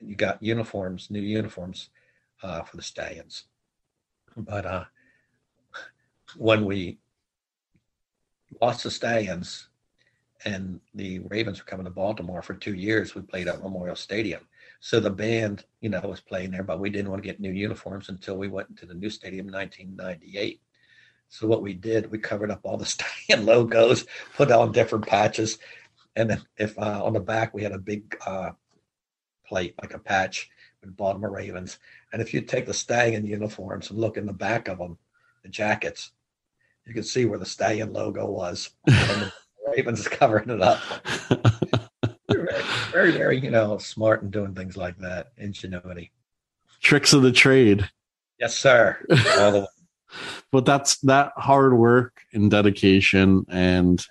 you 0.00 0.16
got 0.16 0.42
uniforms 0.42 1.10
new 1.10 1.20
uniforms 1.20 1.90
uh, 2.42 2.62
for 2.62 2.76
the 2.76 2.82
stallions 2.82 3.44
but 4.36 4.66
uh 4.66 4.84
when 6.36 6.64
we 6.64 6.98
lost 8.60 8.84
the 8.84 8.90
stallions 8.90 9.68
and 10.44 10.80
the 10.94 11.20
ravens 11.20 11.58
were 11.58 11.64
coming 11.64 11.84
to 11.84 11.90
baltimore 11.90 12.42
for 12.42 12.54
two 12.54 12.74
years 12.74 13.14
we 13.14 13.22
played 13.22 13.48
at 13.48 13.62
memorial 13.62 13.96
stadium. 13.96 14.42
So 14.80 15.00
the 15.00 15.10
band 15.10 15.64
you 15.80 15.88
know 15.88 16.00
was 16.00 16.20
playing 16.20 16.50
there 16.50 16.62
but 16.62 16.80
we 16.80 16.90
didn't 16.90 17.10
want 17.10 17.22
to 17.22 17.28
get 17.28 17.40
new 17.40 17.52
uniforms 17.52 18.08
until 18.08 18.36
we 18.36 18.48
went 18.48 18.68
into 18.68 18.86
the 18.86 18.94
new 18.94 19.10
stadium 19.10 19.48
in 19.48 19.54
1998 19.54 20.60
so 21.28 21.46
what 21.46 21.62
we 21.62 21.72
did 21.72 22.10
we 22.10 22.18
covered 22.18 22.50
up 22.50 22.60
all 22.62 22.76
the 22.76 22.84
stallion 22.94 23.46
logos 23.46 24.06
put 24.36 24.50
on 24.50 24.72
different 24.72 25.06
patches 25.06 25.58
and 26.16 26.30
then 26.30 26.42
if 26.58 26.78
uh, 26.78 27.02
on 27.04 27.12
the 27.12 27.20
back 27.20 27.54
we 27.54 27.62
had 27.62 27.72
a 27.72 27.78
big 27.78 28.16
uh, 28.26 28.50
plate 29.46 29.74
like 29.80 29.94
a 29.94 29.98
patch 29.98 30.50
with 30.80 30.96
Baltimore 30.96 31.30
Ravens, 31.30 31.78
and 32.12 32.20
if 32.20 32.32
you 32.32 32.40
take 32.40 32.66
the 32.66 32.74
Stallion 32.74 33.26
uniforms 33.26 33.90
and 33.90 33.98
look 33.98 34.16
in 34.16 34.26
the 34.26 34.32
back 34.32 34.68
of 34.68 34.78
them, 34.78 34.98
the 35.42 35.48
jackets, 35.48 36.12
you 36.86 36.94
can 36.94 37.02
see 37.02 37.24
where 37.24 37.38
the 37.38 37.46
Stallion 37.46 37.92
logo 37.92 38.30
was. 38.30 38.70
the 38.86 39.32
Ravens 39.74 40.06
covering 40.08 40.50
it 40.50 40.60
up. 40.60 40.80
very, 42.28 42.62
very, 42.92 43.12
very, 43.12 43.40
you 43.40 43.50
know, 43.50 43.78
smart 43.78 44.22
in 44.22 44.30
doing 44.30 44.54
things 44.54 44.76
like 44.76 44.98
that. 44.98 45.28
Ingenuity. 45.36 46.12
Tricks 46.80 47.12
of 47.12 47.22
the 47.22 47.32
trade. 47.32 47.88
Yes, 48.38 48.56
sir. 48.56 49.04
but 50.52 50.66
that's 50.66 50.98
that 50.98 51.32
hard 51.36 51.76
work 51.76 52.20
and 52.32 52.50
dedication 52.50 53.44
and 53.48 54.06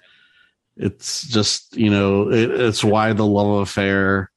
it's 0.76 1.28
just 1.28 1.76
you 1.78 1.90
know 1.90 2.32
it, 2.32 2.50
it's 2.50 2.84
why 2.84 3.14
the 3.14 3.26
love 3.26 3.62
affair 3.62 4.32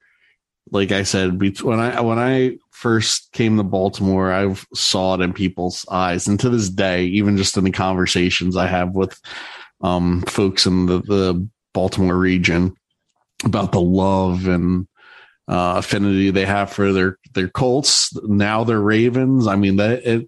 like 0.70 0.92
i 0.92 1.02
said 1.02 1.40
when 1.62 1.78
i 1.78 2.00
when 2.00 2.18
i 2.18 2.56
first 2.70 3.32
came 3.32 3.56
to 3.56 3.62
baltimore 3.62 4.32
i 4.32 4.54
saw 4.74 5.14
it 5.14 5.20
in 5.20 5.32
people's 5.32 5.86
eyes 5.90 6.26
and 6.26 6.40
to 6.40 6.50
this 6.50 6.68
day 6.68 7.04
even 7.04 7.36
just 7.36 7.56
in 7.56 7.64
the 7.64 7.70
conversations 7.70 8.56
i 8.56 8.66
have 8.66 8.94
with 8.94 9.20
um, 9.82 10.22
folks 10.22 10.66
in 10.66 10.86
the, 10.86 11.00
the 11.02 11.48
baltimore 11.74 12.16
region 12.16 12.74
about 13.44 13.72
the 13.72 13.80
love 13.80 14.48
and 14.48 14.88
uh, 15.48 15.74
affinity 15.76 16.30
they 16.30 16.46
have 16.46 16.72
for 16.72 16.92
their 16.92 17.18
their 17.34 17.48
colts 17.48 18.10
now 18.24 18.64
they're 18.64 18.80
ravens 18.80 19.46
i 19.46 19.54
mean 19.54 19.76
that 19.76 20.04
it 20.06 20.26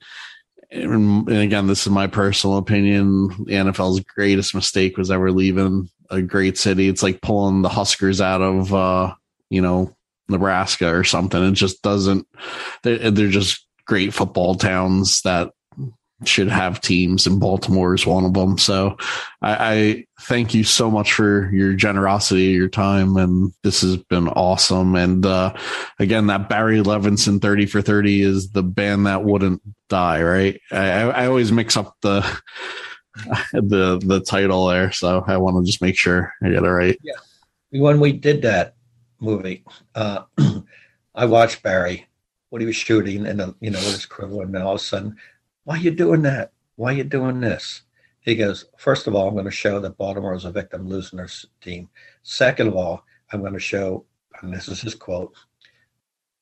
and 0.70 1.28
again, 1.28 1.66
this 1.66 1.86
is 1.86 1.92
my 1.92 2.06
personal 2.06 2.58
opinion. 2.58 3.28
The 3.28 3.54
NFL's 3.54 4.00
greatest 4.00 4.54
mistake 4.54 4.98
was 4.98 5.10
ever 5.10 5.32
leaving 5.32 5.88
a 6.10 6.20
great 6.20 6.58
city. 6.58 6.88
It's 6.88 7.02
like 7.02 7.22
pulling 7.22 7.62
the 7.62 7.68
Huskers 7.68 8.20
out 8.20 8.42
of, 8.42 8.74
uh, 8.74 9.14
you 9.48 9.62
know, 9.62 9.96
Nebraska 10.28 10.94
or 10.94 11.04
something. 11.04 11.42
It 11.42 11.52
just 11.52 11.82
doesn't. 11.82 12.26
They're, 12.82 13.10
they're 13.10 13.28
just 13.28 13.66
great 13.86 14.12
football 14.12 14.54
towns 14.54 15.22
that 15.22 15.50
should 16.24 16.48
have 16.48 16.80
teams, 16.80 17.26
and 17.26 17.38
Baltimore 17.40 17.94
is 17.94 18.06
one 18.06 18.24
of 18.24 18.34
them. 18.34 18.58
So 18.58 18.96
I, 19.40 19.74
I, 19.74 20.04
thank 20.22 20.52
you 20.52 20.64
so 20.64 20.90
much 20.90 21.12
for 21.12 21.50
your 21.52 21.74
generosity, 21.74 22.46
your 22.46 22.68
time, 22.68 23.16
and 23.16 23.52
this 23.62 23.82
has 23.82 23.96
been 23.96 24.28
awesome. 24.28 24.96
And 24.96 25.24
uh, 25.24 25.54
again, 25.98 26.26
that 26.26 26.48
Barry 26.48 26.78
Levinson 26.78 27.40
30 27.40 27.66
for 27.66 27.82
30 27.82 28.22
is 28.22 28.50
the 28.50 28.64
band 28.64 29.06
that 29.06 29.24
wouldn't 29.24 29.62
die, 29.88 30.22
right? 30.22 30.60
I, 30.72 31.02
I 31.02 31.26
always 31.26 31.52
mix 31.52 31.76
up 31.76 31.96
the 32.02 32.20
the 33.52 34.00
the 34.04 34.20
title 34.20 34.66
there, 34.66 34.92
so 34.92 35.24
I 35.26 35.36
want 35.36 35.56
to 35.56 35.68
just 35.68 35.82
make 35.82 35.96
sure 35.96 36.32
I 36.42 36.50
get 36.50 36.64
it 36.64 36.68
right. 36.68 36.98
Yeah. 37.02 37.14
When 37.70 38.00
we 38.00 38.12
did 38.12 38.42
that 38.42 38.74
movie, 39.20 39.64
uh, 39.94 40.22
I 41.14 41.24
watched 41.26 41.62
Barry 41.62 42.06
what 42.50 42.62
he 42.62 42.66
was 42.66 42.76
shooting 42.76 43.26
and 43.26 43.54
you 43.60 43.70
know 43.70 43.78
with 43.78 43.92
his 43.92 44.06
crew, 44.06 44.40
and 44.40 44.56
all 44.56 44.74
of 44.74 44.80
a 44.80 44.84
sudden 44.84 45.16
why 45.68 45.76
are 45.76 45.80
you 45.80 45.90
doing 45.90 46.22
that? 46.22 46.52
Why 46.76 46.94
are 46.94 46.96
you 46.96 47.04
doing 47.04 47.40
this? 47.40 47.82
He 48.20 48.36
goes, 48.36 48.64
first 48.78 49.06
of 49.06 49.14
all, 49.14 49.28
I'm 49.28 49.34
going 49.34 49.44
to 49.44 49.50
show 49.50 49.80
that 49.80 49.98
Baltimore 49.98 50.32
is 50.32 50.46
a 50.46 50.50
victim 50.50 50.88
losing 50.88 51.18
their 51.18 51.28
team. 51.60 51.90
Second 52.22 52.68
of 52.68 52.74
all, 52.74 53.04
I'm 53.30 53.40
going 53.40 53.52
to 53.52 53.58
show, 53.58 54.06
and 54.40 54.50
this 54.50 54.66
is 54.66 54.80
his 54.80 54.94
quote, 54.94 55.34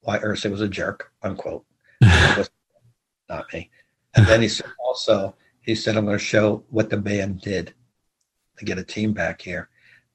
why 0.03 0.20
Irsay 0.20 0.48
was 0.48 0.61
a 0.61 0.69
jerk, 0.69 1.11
unquote. 1.24 1.65
not 2.01 3.53
me. 3.53 3.69
And 4.15 4.24
then 4.28 4.43
he 4.43 4.48
said 4.48 4.70
also, 4.78 5.35
he 5.61 5.74
said, 5.74 5.97
I'm 5.97 6.05
going 6.05 6.16
to 6.16 6.24
show 6.24 6.62
what 6.70 6.89
the 6.89 6.97
band 6.97 7.40
did 7.40 7.74
to 8.59 8.65
get 8.65 8.78
a 8.78 8.85
team 8.85 9.12
back 9.12 9.43
here. 9.43 9.70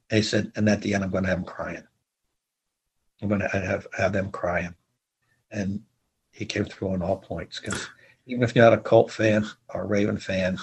And 0.09 0.19
he 0.19 0.23
said, 0.23 0.53
and 0.55 0.69
at 0.69 0.81
the 0.81 0.93
end, 0.93 1.03
I'm 1.03 1.11
going 1.11 1.25
to 1.25 1.29
have 1.29 1.39
them 1.39 1.53
crying. 1.53 1.83
I'm 3.21 3.27
going 3.29 3.41
to 3.41 3.47
have, 3.47 3.87
have 3.97 4.13
them 4.13 4.31
crying. 4.31 4.75
And 5.51 5.81
he 6.31 6.45
came 6.45 6.65
through 6.65 6.93
on 6.93 7.01
all 7.01 7.17
points 7.17 7.59
because 7.59 7.87
even 8.25 8.43
if 8.43 8.55
you're 8.55 8.63
not 8.63 8.73
a 8.73 8.81
Colt 8.81 9.11
fan 9.11 9.45
or 9.73 9.83
a 9.83 9.85
Raven 9.85 10.17
fan 10.17 10.57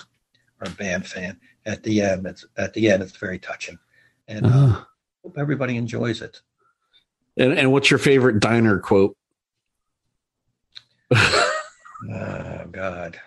or 0.60 0.68
a 0.68 0.74
band 0.74 1.06
fan, 1.06 1.38
at 1.66 1.82
the 1.82 2.00
end, 2.00 2.26
it's 2.26 2.46
at 2.56 2.72
the 2.72 2.90
end, 2.90 3.02
it's 3.02 3.16
very 3.16 3.38
touching, 3.38 3.78
and 4.26 4.46
uh, 4.46 4.48
uh-huh. 4.48 4.84
hope 5.22 5.36
everybody 5.38 5.76
enjoys 5.76 6.22
it. 6.22 6.40
And, 7.36 7.52
and 7.52 7.70
what's 7.70 7.90
your 7.90 7.98
favorite 7.98 8.40
diner 8.40 8.78
quote? 8.78 9.16
oh 11.12 12.66
God. 12.72 13.20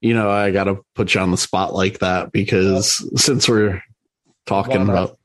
You 0.00 0.14
know, 0.14 0.28
I 0.28 0.50
got 0.50 0.64
to 0.64 0.84
put 0.94 1.14
you 1.14 1.20
on 1.20 1.30
the 1.30 1.36
spot 1.36 1.72
like 1.72 2.00
that 2.00 2.32
because 2.32 3.00
well, 3.00 3.16
since 3.16 3.48
we're 3.48 3.82
talking 4.44 4.82
about. 4.82 5.18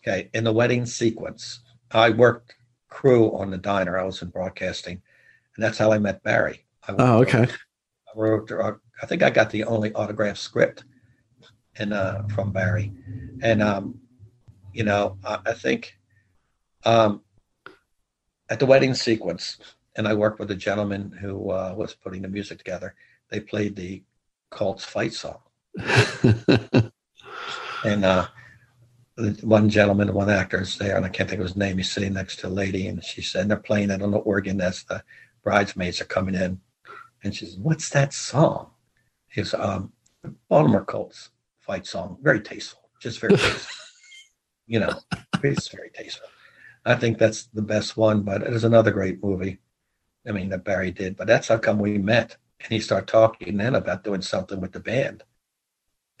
Okay. 0.00 0.28
In 0.34 0.44
the 0.44 0.52
wedding 0.52 0.84
sequence, 0.84 1.60
I 1.90 2.10
worked 2.10 2.54
crew 2.88 3.36
on 3.36 3.50
the 3.50 3.58
diner. 3.58 3.98
I 3.98 4.04
was 4.04 4.22
in 4.22 4.28
broadcasting, 4.28 5.02
and 5.56 5.64
that's 5.64 5.78
how 5.78 5.92
I 5.92 5.98
met 5.98 6.22
Barry. 6.22 6.64
I 6.86 6.94
oh, 6.98 7.18
okay. 7.22 7.44
I 7.44 8.18
wrote, 8.18 8.50
I 9.02 9.06
think 9.06 9.22
I 9.22 9.30
got 9.30 9.50
the 9.50 9.64
only 9.64 9.92
autograph 9.92 10.38
script 10.38 10.84
and 11.76 11.92
uh, 11.92 12.22
from 12.34 12.52
Barry, 12.52 12.92
and 13.42 13.62
um, 13.62 14.00
you 14.72 14.84
know, 14.84 15.18
I, 15.24 15.38
I 15.46 15.52
think 15.52 15.98
um, 16.84 17.22
at 18.48 18.58
the 18.58 18.66
wedding 18.66 18.94
sequence, 18.94 19.58
and 19.96 20.08
I 20.08 20.14
worked 20.14 20.38
with 20.38 20.50
a 20.50 20.56
gentleman 20.56 21.10
who 21.10 21.50
uh, 21.50 21.74
was 21.76 21.94
putting 21.94 22.22
the 22.22 22.28
music 22.28 22.58
together. 22.58 22.94
They 23.30 23.40
played 23.40 23.76
the 23.76 24.02
Colts 24.50 24.84
fight 24.84 25.12
song, 25.12 25.40
and 27.84 28.04
uh, 28.04 28.26
one 29.42 29.68
gentleman, 29.68 30.14
one 30.14 30.30
actor 30.30 30.60
is 30.60 30.78
there, 30.78 30.96
and 30.96 31.04
I 31.04 31.08
can't 31.08 31.28
think 31.28 31.40
of 31.40 31.46
his 31.46 31.56
name. 31.56 31.78
He's 31.78 31.90
sitting 31.90 32.12
next 32.12 32.38
to 32.40 32.46
a 32.46 32.50
lady, 32.50 32.86
and 32.86 33.02
she 33.02 33.20
said, 33.20 33.42
and 33.42 33.50
they're 33.50 33.58
playing 33.58 33.90
it 33.90 34.02
on 34.02 34.12
the 34.12 34.18
organ 34.18 34.60
as 34.60 34.84
the 34.84 35.02
bridesmaids 35.42 36.00
are 36.00 36.06
coming 36.06 36.34
in. 36.34 36.60
And 37.24 37.34
she 37.34 37.46
says, 37.46 37.56
What's 37.56 37.90
that 37.90 38.12
song? 38.12 38.70
It's 39.32 39.54
um, 39.54 39.92
Baltimore 40.48 40.84
Colts 40.84 41.30
fight 41.58 41.86
song. 41.86 42.18
Very 42.22 42.40
tasteful, 42.40 42.90
just 43.00 43.20
very 43.20 43.36
tasteful. 43.36 43.76
you 44.66 44.78
know, 44.80 44.94
it's 45.42 45.68
very 45.68 45.90
tasteful. 45.90 46.28
I 46.84 46.94
think 46.94 47.18
that's 47.18 47.46
the 47.46 47.62
best 47.62 47.96
one, 47.96 48.22
but 48.22 48.42
it 48.42 48.52
is 48.52 48.64
another 48.64 48.92
great 48.92 49.22
movie. 49.22 49.58
I 50.26 50.32
mean, 50.32 50.48
that 50.50 50.64
Barry 50.64 50.90
did, 50.90 51.16
but 51.16 51.26
that's 51.26 51.48
how 51.48 51.58
come 51.58 51.78
we 51.78 51.98
met. 51.98 52.36
And 52.60 52.72
he 52.72 52.80
started 52.80 53.08
talking 53.08 53.56
then 53.56 53.74
about 53.74 54.04
doing 54.04 54.22
something 54.22 54.60
with 54.60 54.72
the 54.72 54.80
band 54.80 55.24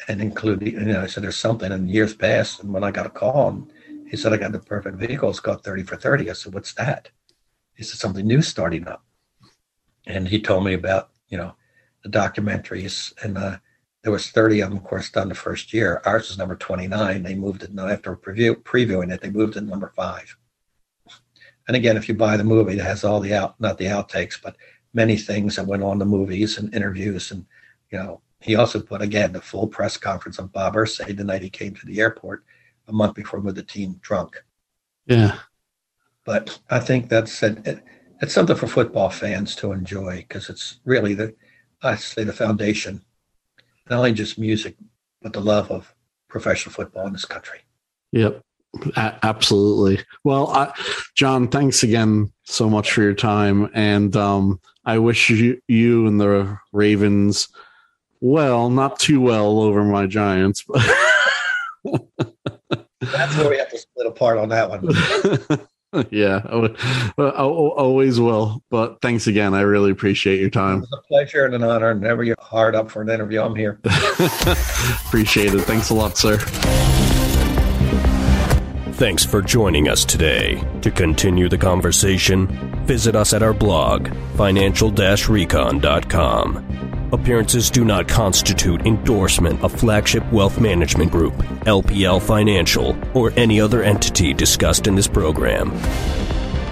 and 0.06 0.20
including, 0.20 0.74
you 0.74 0.80
know, 0.80 1.02
I 1.02 1.06
said, 1.06 1.24
there's 1.24 1.36
something 1.36 1.72
in 1.72 1.88
years 1.88 2.14
past. 2.14 2.60
And 2.60 2.72
when 2.72 2.84
I 2.84 2.90
got 2.90 3.06
a 3.06 3.10
call, 3.10 3.48
and 3.48 3.70
he 4.08 4.16
said, 4.16 4.32
I 4.32 4.36
got 4.36 4.52
the 4.52 4.60
perfect 4.60 4.96
vehicle. 4.96 5.30
It's 5.30 5.40
called 5.40 5.64
30 5.64 5.82
for 5.82 5.96
30. 5.96 6.30
I 6.30 6.32
said, 6.34 6.54
what's 6.54 6.74
that? 6.74 7.10
He 7.74 7.82
said, 7.82 7.98
something 7.98 8.26
new 8.26 8.42
starting 8.42 8.86
up 8.86 9.04
and 10.08 10.26
he 10.26 10.40
told 10.40 10.64
me 10.64 10.74
about 10.74 11.10
you 11.28 11.38
know 11.38 11.54
the 12.02 12.08
documentaries 12.08 13.12
and 13.22 13.38
uh, 13.38 13.56
there 14.02 14.12
was 14.12 14.30
30 14.30 14.60
of 14.60 14.70
them 14.70 14.78
of 14.78 14.84
course 14.84 15.10
done 15.10 15.28
the 15.28 15.34
first 15.34 15.72
year 15.72 16.02
ours 16.04 16.28
was 16.28 16.38
number 16.38 16.56
29 16.56 17.22
they 17.22 17.34
moved 17.34 17.62
it 17.62 17.72
now 17.72 17.86
after 17.86 18.16
preview, 18.16 18.56
previewing 18.56 19.12
it 19.12 19.20
they 19.20 19.30
moved 19.30 19.56
it 19.56 19.60
to 19.60 19.66
number 19.66 19.92
five 19.94 20.36
and 21.68 21.76
again 21.76 21.96
if 21.96 22.08
you 22.08 22.14
buy 22.14 22.36
the 22.36 22.44
movie 22.44 22.78
it 22.78 22.84
has 22.84 23.04
all 23.04 23.20
the 23.20 23.34
out 23.34 23.60
not 23.60 23.78
the 23.78 23.84
outtakes 23.84 24.40
but 24.42 24.56
many 24.94 25.16
things 25.16 25.56
that 25.56 25.66
went 25.66 25.82
on 25.82 25.98
the 25.98 26.04
movies 26.04 26.58
and 26.58 26.74
interviews 26.74 27.30
and 27.30 27.44
you 27.90 27.98
know 27.98 28.20
he 28.40 28.54
also 28.54 28.80
put 28.80 29.02
again 29.02 29.32
the 29.32 29.40
full 29.40 29.66
press 29.66 29.96
conference 29.96 30.38
of 30.38 30.52
bob 30.52 30.74
Irsay 30.74 31.16
the 31.16 31.24
night 31.24 31.42
he 31.42 31.50
came 31.50 31.74
to 31.74 31.86
the 31.86 32.00
airport 32.00 32.44
a 32.86 32.92
month 32.92 33.14
before 33.14 33.40
with 33.40 33.56
the 33.56 33.62
team 33.62 33.98
drunk 34.00 34.42
yeah 35.06 35.38
but 36.24 36.58
i 36.70 36.78
think 36.78 37.08
that's 37.08 37.42
it, 37.42 37.82
it's 38.20 38.34
something 38.34 38.56
for 38.56 38.66
football 38.66 39.10
fans 39.10 39.54
to 39.56 39.72
enjoy 39.72 40.16
because 40.16 40.48
it's 40.48 40.80
really 40.84 41.14
the 41.14 41.34
I 41.82 41.94
say 41.94 42.24
the 42.24 42.32
foundation, 42.32 43.02
not 43.88 43.98
only 43.98 44.12
just 44.12 44.38
music, 44.38 44.76
but 45.22 45.32
the 45.32 45.40
love 45.40 45.70
of 45.70 45.94
professional 46.28 46.72
football 46.72 47.06
in 47.06 47.12
this 47.12 47.24
country. 47.24 47.60
Yep, 48.12 48.42
a- 48.96 49.18
absolutely. 49.22 50.04
Well, 50.24 50.48
I, 50.48 50.72
John, 51.14 51.48
thanks 51.48 51.82
again 51.82 52.32
so 52.44 52.68
much 52.68 52.92
for 52.92 53.02
your 53.02 53.14
time, 53.14 53.70
and 53.74 54.14
um, 54.16 54.60
I 54.84 54.98
wish 54.98 55.30
you, 55.30 55.60
you 55.68 56.06
and 56.08 56.20
the 56.20 56.58
Ravens 56.72 57.48
well, 58.20 58.70
not 58.70 58.98
too 58.98 59.20
well 59.20 59.60
over 59.60 59.84
my 59.84 60.06
Giants, 60.06 60.64
but. 60.66 60.82
That's 63.00 63.36
where 63.36 63.50
we 63.50 63.58
have 63.58 63.70
to 63.70 63.78
split 63.78 64.06
apart 64.06 64.38
on 64.38 64.48
that 64.48 64.70
one. 64.70 64.88
yeah, 66.10 66.42
I 66.44 66.74
uh, 67.18 67.30
always 67.30 68.20
will. 68.20 68.62
But 68.70 69.00
thanks 69.00 69.26
again. 69.26 69.54
I 69.54 69.62
really 69.62 69.90
appreciate 69.90 70.38
your 70.40 70.50
time. 70.50 70.82
It's 70.82 70.92
a 70.92 71.00
pleasure 71.08 71.46
and 71.46 71.54
an 71.54 71.64
honor. 71.64 71.94
Never 71.94 72.22
you're 72.24 72.36
hard 72.38 72.74
up 72.74 72.90
for 72.90 73.00
an 73.02 73.10
interview. 73.10 73.40
I'm 73.40 73.54
here. 73.54 73.78
appreciate 75.06 75.54
it. 75.54 75.62
Thanks 75.62 75.88
a 75.90 75.94
lot, 75.94 76.16
sir. 76.16 76.38
Thanks 78.98 79.24
for 79.24 79.40
joining 79.40 79.88
us 79.88 80.04
today. 80.04 80.60
To 80.82 80.90
continue 80.90 81.48
the 81.48 81.56
conversation, 81.56 82.48
visit 82.84 83.14
us 83.14 83.32
at 83.32 83.44
our 83.44 83.54
blog, 83.54 84.08
financial-recon.com. 84.36 86.97
Appearances 87.10 87.70
do 87.70 87.86
not 87.86 88.06
constitute 88.06 88.82
endorsement 88.84 89.62
of 89.64 89.72
Flagship 89.72 90.30
Wealth 90.30 90.60
Management 90.60 91.10
Group, 91.10 91.32
LPL 91.64 92.20
Financial, 92.20 92.94
or 93.14 93.32
any 93.34 93.62
other 93.62 93.82
entity 93.82 94.34
discussed 94.34 94.86
in 94.86 94.94
this 94.94 95.08
program. 95.08 95.72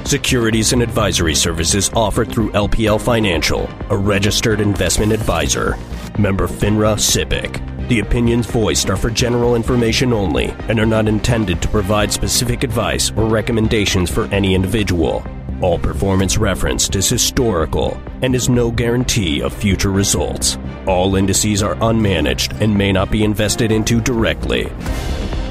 Securities 0.04 0.74
and 0.74 0.82
advisory 0.82 1.34
services 1.34 1.90
offered 1.94 2.30
through 2.30 2.52
LPL 2.52 3.00
Financial, 3.00 3.66
a 3.88 3.96
registered 3.96 4.60
investment 4.60 5.10
advisor. 5.10 5.78
Member 6.18 6.46
FINRA 6.46 6.96
SIPC. 6.96 7.88
The 7.88 8.00
opinions 8.00 8.44
voiced 8.44 8.90
are 8.90 8.96
for 8.96 9.08
general 9.08 9.54
information 9.54 10.12
only 10.12 10.54
and 10.68 10.78
are 10.78 10.84
not 10.84 11.08
intended 11.08 11.62
to 11.62 11.68
provide 11.68 12.12
specific 12.12 12.62
advice 12.62 13.10
or 13.12 13.26
recommendations 13.26 14.10
for 14.10 14.26
any 14.26 14.54
individual. 14.54 15.24
All 15.62 15.78
performance 15.78 16.36
referenced 16.36 16.96
is 16.96 17.08
historical 17.08 17.98
and 18.20 18.34
is 18.34 18.50
no 18.50 18.70
guarantee 18.70 19.40
of 19.40 19.54
future 19.54 19.90
results. 19.90 20.58
All 20.86 21.16
indices 21.16 21.62
are 21.62 21.76
unmanaged 21.76 22.60
and 22.60 22.76
may 22.76 22.92
not 22.92 23.10
be 23.10 23.24
invested 23.24 23.72
into 23.72 23.98
directly. 24.02 24.70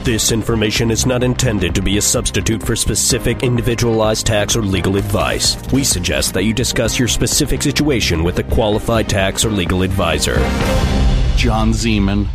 This 0.04 0.32
information 0.32 0.92
is 0.92 1.08
not 1.08 1.24
intended 1.24 1.74
to 1.74 1.82
be 1.82 1.98
a 1.98 2.02
substitute 2.04 2.62
for 2.62 2.76
specific 2.76 3.42
individualized 3.42 4.28
tax 4.28 4.56
or 4.56 4.62
legal 4.62 4.98
advice. 4.98 5.58
We 5.72 5.84
suggest 5.84 6.36
that 6.36 6.44
you 6.44 6.54
discuss 6.54 7.00
your 7.00 7.08
specific 7.08 7.64
situation 7.64 8.24
with 8.24 8.38
a 8.38 8.44
qualified 8.44 9.10
tax 9.10 9.44
or 9.44 9.50
legal 9.50 9.82
advisor. 9.82 10.36
John 11.36 11.72
Ziemann, 11.72 12.28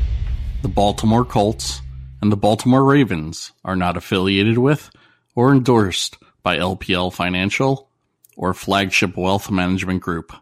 the 0.62 0.68
Baltimore 0.68 1.24
Colts, 1.24 1.82
and 2.20 2.32
the 2.32 2.36
Baltimore 2.36 2.82
Ravens 2.82 3.52
are 3.64 3.76
not 3.76 3.96
affiliated 3.96 4.58
with 4.58 4.90
or 5.36 5.52
endorsed 5.52 6.16
by 6.42 6.58
LPL 6.58 7.12
Financial 7.12 7.88
or 8.36 8.54
Flagship 8.54 9.16
Wealth 9.16 9.50
Management 9.50 10.02
Group. 10.02 10.32